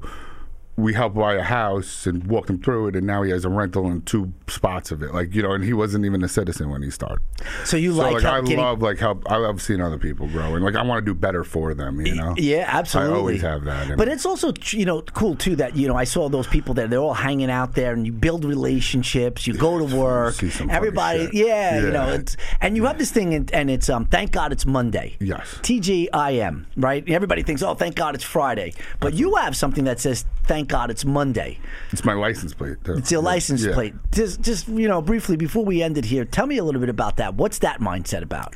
we 0.82 0.94
helped 0.94 1.16
buy 1.16 1.34
a 1.34 1.42
house 1.42 2.06
and 2.06 2.24
walked 2.26 2.50
him 2.50 2.60
through 2.62 2.88
it, 2.88 2.96
and 2.96 3.06
now 3.06 3.22
he 3.22 3.30
has 3.30 3.44
a 3.44 3.48
rental 3.48 3.86
in 3.86 4.02
two 4.02 4.32
spots 4.48 4.90
of 4.90 5.02
it. 5.02 5.14
Like 5.14 5.34
you 5.34 5.42
know, 5.42 5.52
and 5.52 5.64
he 5.64 5.72
wasn't 5.72 6.04
even 6.04 6.22
a 6.22 6.28
citizen 6.28 6.70
when 6.70 6.82
he 6.82 6.90
started. 6.90 7.20
So 7.64 7.76
you 7.76 7.92
So 7.92 7.98
like, 7.98 8.14
like, 8.14 8.24
I 8.24 8.40
getting, 8.40 8.58
love 8.58 8.82
like 8.82 8.98
help. 8.98 9.30
I 9.30 9.36
love 9.36 9.60
seeing 9.62 9.80
other 9.80 9.98
people 9.98 10.28
grow, 10.28 10.54
and 10.54 10.64
like 10.64 10.76
I 10.76 10.82
want 10.82 11.04
to 11.04 11.10
do 11.10 11.14
better 11.14 11.44
for 11.44 11.74
them. 11.74 12.00
You 12.00 12.14
know. 12.14 12.34
Yeah, 12.36 12.64
absolutely. 12.68 13.14
I 13.14 13.18
always 13.18 13.42
have 13.42 13.64
that. 13.64 13.96
But 13.96 14.08
it's 14.08 14.26
also 14.26 14.52
you 14.70 14.84
know 14.84 15.02
cool 15.02 15.36
too 15.36 15.56
that 15.56 15.76
you 15.76 15.88
know 15.88 15.96
I 15.96 16.04
saw 16.04 16.28
those 16.28 16.46
people 16.46 16.74
there. 16.74 16.88
They're 16.88 16.98
all 16.98 17.14
hanging 17.14 17.50
out 17.50 17.74
there, 17.74 17.92
and 17.92 18.06
you 18.06 18.12
build 18.12 18.44
relationships. 18.44 19.46
You 19.46 19.54
go 19.54 19.78
to 19.78 19.96
work. 19.96 20.34
see 20.34 20.50
some 20.50 20.70
Everybody, 20.70 21.26
shit. 21.26 21.34
yeah, 21.34 21.80
you 21.80 21.90
know, 21.90 22.08
it's, 22.08 22.36
and 22.60 22.76
you 22.76 22.84
have 22.84 22.98
this 22.98 23.10
thing, 23.10 23.34
and, 23.34 23.50
and 23.52 23.70
it's 23.70 23.88
um. 23.88 24.06
Thank 24.06 24.32
God 24.32 24.52
it's 24.52 24.66
Monday. 24.66 25.16
Yes. 25.20 25.58
TGIM, 25.62 26.64
right? 26.76 27.08
Everybody 27.08 27.42
thinks, 27.42 27.62
oh, 27.62 27.74
thank 27.74 27.94
God 27.94 28.14
it's 28.14 28.24
Friday, 28.24 28.74
but 28.98 29.14
you 29.14 29.36
have 29.36 29.56
something 29.56 29.84
that 29.84 30.00
says, 30.00 30.24
thank 30.44 30.68
God 30.70 30.90
it's 30.90 31.04
Monday. 31.04 31.58
it's 31.92 32.04
my 32.04 32.14
license 32.14 32.54
plate. 32.54 32.76
Too. 32.84 32.94
It's 32.94 33.10
your 33.12 33.22
license 33.22 33.64
Yeah. 33.64 33.74
plate. 33.74 33.94
Just, 34.12 34.40
just 34.40 34.68
you 34.68 34.88
know, 34.88 35.02
briefly 35.02 35.36
before 35.36 35.64
we 35.64 35.82
end 35.82 35.98
it 35.98 36.06
here, 36.06 36.24
tell 36.24 36.46
me 36.46 36.56
a 36.58 36.64
little 36.64 36.80
bit 36.80 36.88
about 36.90 37.16
that. 37.18 37.34
What's 37.34 37.58
that 37.58 37.80
mindset 37.80 38.22
about? 38.22 38.54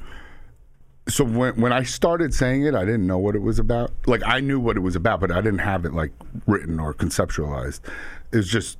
so 1.07 1.23
when 1.23 1.55
when 1.61 1.71
I 1.71 1.83
started 1.83 2.33
saying 2.33 2.65
it, 2.65 2.75
I 2.75 2.87
didn't 2.87 3.07
know 3.07 3.19
what 3.19 3.35
it 3.37 3.43
was 3.43 3.59
about. 3.59 3.91
Like 4.07 4.23
I 4.25 4.41
knew 4.41 4.59
what 4.59 4.77
it 4.79 4.81
was 4.81 4.97
about, 4.97 5.21
but 5.21 5.31
I 5.31 5.43
didn't 5.43 5.59
have 5.59 5.85
it 5.85 5.93
like 5.93 6.13
written 6.47 6.81
or 6.81 6.95
conceptualized. 6.95 7.81
It's 8.33 8.49
just 8.49 8.79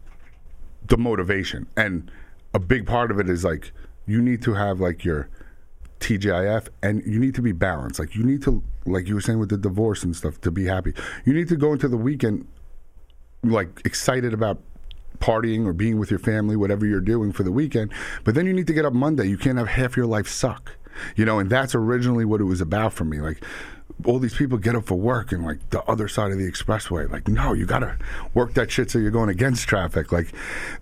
the 0.87 0.97
motivation, 0.97 1.67
and 1.77 2.11
a 2.55 2.59
big 2.59 2.87
part 2.87 3.11
of 3.11 3.19
it 3.19 3.29
is 3.29 3.45
like 3.45 3.73
you 4.07 4.23
need 4.23 4.41
to 4.43 4.55
have 4.55 4.81
like 4.81 5.05
your 5.05 5.29
TGIF, 6.01 6.69
and 6.83 7.03
you 7.05 7.19
need 7.19 7.35
to 7.35 7.43
be 7.43 7.53
balanced. 7.53 7.99
Like 7.99 8.15
you 8.15 8.25
need 8.25 8.43
to, 8.45 8.63
like 8.87 9.07
you 9.07 9.15
were 9.15 9.21
saying 9.21 9.39
with 9.39 9.51
the 9.51 9.59
divorce 9.59 10.03
and 10.03 10.15
stuff, 10.17 10.41
to 10.43 10.51
be 10.51 10.65
happy. 10.65 10.95
You 11.27 11.35
need 11.35 11.49
to 11.49 11.57
go 11.57 11.73
into 11.73 11.89
the 11.89 11.97
weekend 11.99 12.47
like 13.51 13.83
excited 13.85 14.33
about 14.33 14.61
partying 15.19 15.67
or 15.67 15.73
being 15.73 15.99
with 15.99 16.11
your 16.11 16.19
family, 16.19 16.57
whatever 16.57 16.87
you're 16.87 17.01
doing 17.01 17.33
for 17.33 17.43
the 17.43 17.53
weekend. 17.53 17.93
But 18.25 18.35
then 18.35 18.47
you 18.47 18.53
need 18.53 18.67
to 18.67 18.73
get 18.73 18.85
up 18.85 18.93
Monday. 18.93 19.27
You 19.27 19.39
can't 19.39 19.59
have 19.59 19.69
half 19.69 19.97
your 19.97 20.07
life 20.07 20.29
suck. 20.29 20.77
You 21.17 21.25
know, 21.25 21.39
and 21.39 21.51
that's 21.51 21.75
originally 21.75 22.25
what 22.25 22.41
it 22.41 22.45
was 22.45 22.61
about 22.61 22.93
for 22.93 23.05
me. 23.05 23.21
Like 23.21 23.45
all 24.05 24.19
these 24.19 24.35
people 24.35 24.59
get 24.59 24.75
up 24.75 24.87
for 24.87 24.97
work 24.97 25.33
and 25.33 25.45
like 25.45 25.71
the 25.71 25.83
other 25.85 26.09
side 26.09 26.31
of 26.31 26.39
the 26.39 26.51
expressway. 26.51 27.11
Like, 27.11 27.27
no, 27.29 27.53
you 27.53 27.67
gotta 27.67 27.97
work 28.33 28.55
that 28.55 28.71
shit 28.71 28.91
so 28.91 28.99
you're 28.99 29.11
going 29.11 29.29
against 29.29 29.69
traffic. 29.69 30.13
Like 30.13 30.33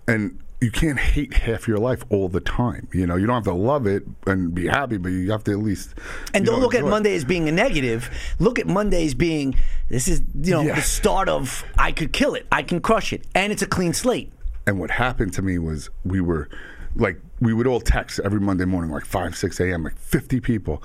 and 0.07 0.39
you 0.63 0.71
can't 0.71 0.97
hate 0.99 1.33
half 1.33 1.67
your 1.67 1.77
life 1.77 2.03
all 2.09 2.29
the 2.29 2.39
time. 2.39 2.87
You 2.93 3.05
know, 3.05 3.15
you 3.17 3.25
don't 3.27 3.35
have 3.35 3.43
to 3.43 3.53
love 3.53 3.85
it 3.85 4.03
and 4.25 4.55
be 4.55 4.67
happy, 4.67 4.97
but 4.97 5.09
you 5.09 5.29
have 5.31 5.43
to 5.43 5.51
at 5.51 5.59
least. 5.59 5.93
And 6.33 6.45
don't 6.45 6.55
know, 6.55 6.61
look 6.61 6.73
at 6.73 6.81
it. 6.83 6.87
Monday 6.89 7.15
as 7.15 7.25
being 7.25 7.49
a 7.49 7.51
negative. 7.51 8.09
Look 8.39 8.57
at 8.59 8.67
Monday 8.67 9.05
as 9.05 9.13
being 9.13 9.55
this 9.89 10.07
is 10.07 10.23
you 10.41 10.51
know 10.51 10.61
Yeah. 10.61 10.75
the 10.75 10.81
start 10.81 11.27
of 11.27 11.65
I 11.77 11.91
could 11.91 12.13
kill 12.13 12.33
it, 12.35 12.47
I 12.51 12.63
can 12.63 12.79
crush 12.79 13.11
it, 13.11 13.25
and 13.35 13.51
it's 13.51 13.61
a 13.61 13.67
clean 13.67 13.93
slate. 13.93 14.31
And 14.65 14.79
what 14.79 14.91
happened 14.91 15.33
to 15.33 15.41
me 15.41 15.59
was 15.59 15.89
we 16.05 16.21
were 16.21 16.47
like 16.95 17.19
we 17.41 17.53
would 17.53 17.67
all 17.67 17.81
text 17.81 18.21
every 18.23 18.39
Monday 18.39 18.63
morning, 18.65 18.89
like 18.89 19.05
five, 19.05 19.35
six 19.35 19.59
a.m., 19.59 19.83
like 19.83 19.97
fifty 19.97 20.39
people. 20.39 20.81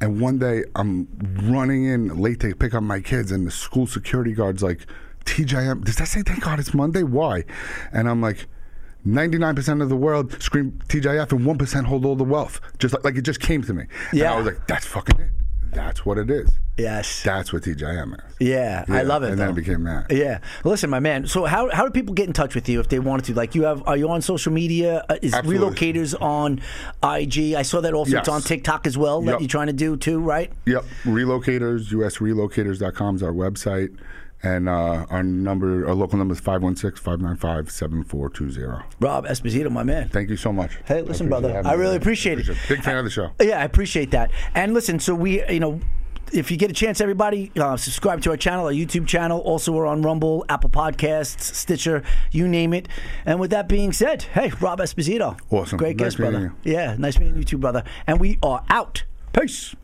And 0.00 0.20
one 0.20 0.38
day 0.38 0.64
I'm 0.76 1.08
running 1.44 1.84
in 1.84 2.20
late 2.20 2.40
to 2.40 2.54
pick 2.54 2.74
up 2.74 2.82
my 2.82 3.00
kids, 3.00 3.32
and 3.32 3.46
the 3.46 3.50
school 3.50 3.86
security 3.86 4.34
guard's 4.34 4.62
like, 4.62 4.86
"TGIM, 5.24 5.84
does 5.84 5.96
that 5.96 6.08
say 6.08 6.22
thank 6.22 6.42
God 6.42 6.58
it's 6.60 6.74
Monday? 6.74 7.02
Why?" 7.02 7.44
And 7.92 8.08
I'm 8.10 8.20
like. 8.20 8.46
99% 9.06 9.82
of 9.82 9.88
the 9.88 9.96
world 9.96 10.40
scream 10.42 10.78
TGIF 10.88 11.32
and 11.32 11.40
1% 11.40 11.84
hold 11.84 12.04
all 12.04 12.16
the 12.16 12.24
wealth. 12.24 12.60
Just 12.78 12.94
like, 12.94 13.04
like 13.04 13.16
it 13.16 13.22
just 13.22 13.40
came 13.40 13.62
to 13.62 13.74
me. 13.74 13.84
And 14.10 14.20
Yeah. 14.20 14.32
I 14.32 14.36
was 14.36 14.46
like, 14.46 14.66
that's 14.66 14.86
fucking 14.86 15.20
it. 15.20 15.30
That's 15.72 16.04
what 16.04 16.18
it 16.18 16.30
is. 16.30 16.50
Yes. 16.76 17.22
That's 17.22 17.50
what 17.50 17.62
TGIM 17.62 18.14
is. 18.14 18.36
Yeah, 18.40 18.84
I 18.88 19.02
love 19.02 19.22
it. 19.22 19.30
And 19.30 19.38
though. 19.38 19.44
then 19.46 19.50
it 19.52 19.56
became 19.56 19.84
that. 19.84 20.10
Yeah. 20.10 20.40
Listen, 20.64 20.90
my 20.90 21.00
man. 21.00 21.26
So 21.26 21.46
how 21.46 21.70
how 21.70 21.84
do 21.84 21.90
people 21.90 22.14
get 22.14 22.26
in 22.26 22.34
touch 22.34 22.54
with 22.54 22.68
you 22.68 22.78
if 22.78 22.88
they 22.88 22.98
wanted 22.98 23.24
to? 23.26 23.34
Like 23.34 23.54
you 23.54 23.62
have 23.62 23.82
are 23.88 23.96
you 23.96 24.10
on 24.10 24.20
social 24.20 24.52
media? 24.52 25.02
Uh, 25.08 25.16
is 25.22 25.32
Absolutely. 25.32 25.68
relocators 25.94 26.20
on 26.20 26.60
IG? 27.02 27.54
I 27.54 27.62
saw 27.62 27.80
that 27.80 27.94
also 27.94 28.18
it's 28.18 28.28
on 28.28 28.42
TikTok 28.42 28.86
as 28.86 28.98
well 28.98 29.22
that 29.22 29.40
you're 29.40 29.48
trying 29.48 29.68
to 29.68 29.72
do 29.72 29.96
too, 29.96 30.20
right? 30.20 30.52
Yep. 30.66 30.84
Relocators, 31.04 31.90
usrelocators.com 31.90 33.16
is 33.16 33.22
our 33.22 33.32
website. 33.32 33.96
And 34.42 34.68
uh, 34.68 35.06
our 35.08 35.22
number, 35.22 35.86
our 35.86 35.94
local 35.94 36.18
number 36.18 36.32
is 36.34 36.40
516 36.40 37.02
595 37.02 37.70
7420. 37.70 38.84
Rob 39.00 39.26
Esposito, 39.26 39.70
my 39.70 39.84
man. 39.84 40.08
Thank 40.08 40.30
you 40.30 40.36
so 40.36 40.52
much. 40.52 40.78
Hey, 40.84 41.02
listen, 41.02 41.26
I 41.26 41.28
brother, 41.28 41.62
I 41.64 41.74
really 41.74 41.96
appreciate 41.96 42.40
it. 42.40 42.46
Big 42.68 42.82
fan 42.82 42.96
of 42.96 43.04
the 43.04 43.10
show. 43.10 43.30
Yeah, 43.40 43.60
I 43.60 43.64
appreciate 43.64 44.10
that. 44.10 44.30
And 44.54 44.74
listen, 44.74 44.98
so 44.98 45.14
we, 45.14 45.46
you 45.48 45.60
know, 45.60 45.80
if 46.32 46.50
you 46.50 46.56
get 46.56 46.70
a 46.70 46.74
chance, 46.74 47.00
everybody, 47.00 47.52
uh, 47.56 47.76
subscribe 47.76 48.22
to 48.22 48.30
our 48.30 48.36
channel, 48.36 48.66
our 48.66 48.72
YouTube 48.72 49.06
channel. 49.06 49.40
Also, 49.40 49.70
we're 49.70 49.86
on 49.86 50.02
Rumble, 50.02 50.44
Apple 50.48 50.70
Podcasts, 50.70 51.40
Stitcher, 51.40 52.02
you 52.30 52.48
name 52.48 52.72
it. 52.72 52.88
And 53.24 53.38
with 53.38 53.50
that 53.50 53.68
being 53.68 53.92
said, 53.92 54.22
hey, 54.22 54.50
Rob 54.60 54.80
Esposito. 54.80 55.38
Awesome. 55.50 55.78
Great 55.78 55.96
Nice 55.96 56.06
guest, 56.06 56.16
brother. 56.16 56.52
Yeah, 56.64 56.96
nice 56.98 57.18
meeting 57.18 57.36
you 57.36 57.44
too, 57.44 57.58
brother. 57.58 57.84
And 58.06 58.18
we 58.18 58.38
are 58.42 58.64
out. 58.70 59.04
Peace. 59.32 59.74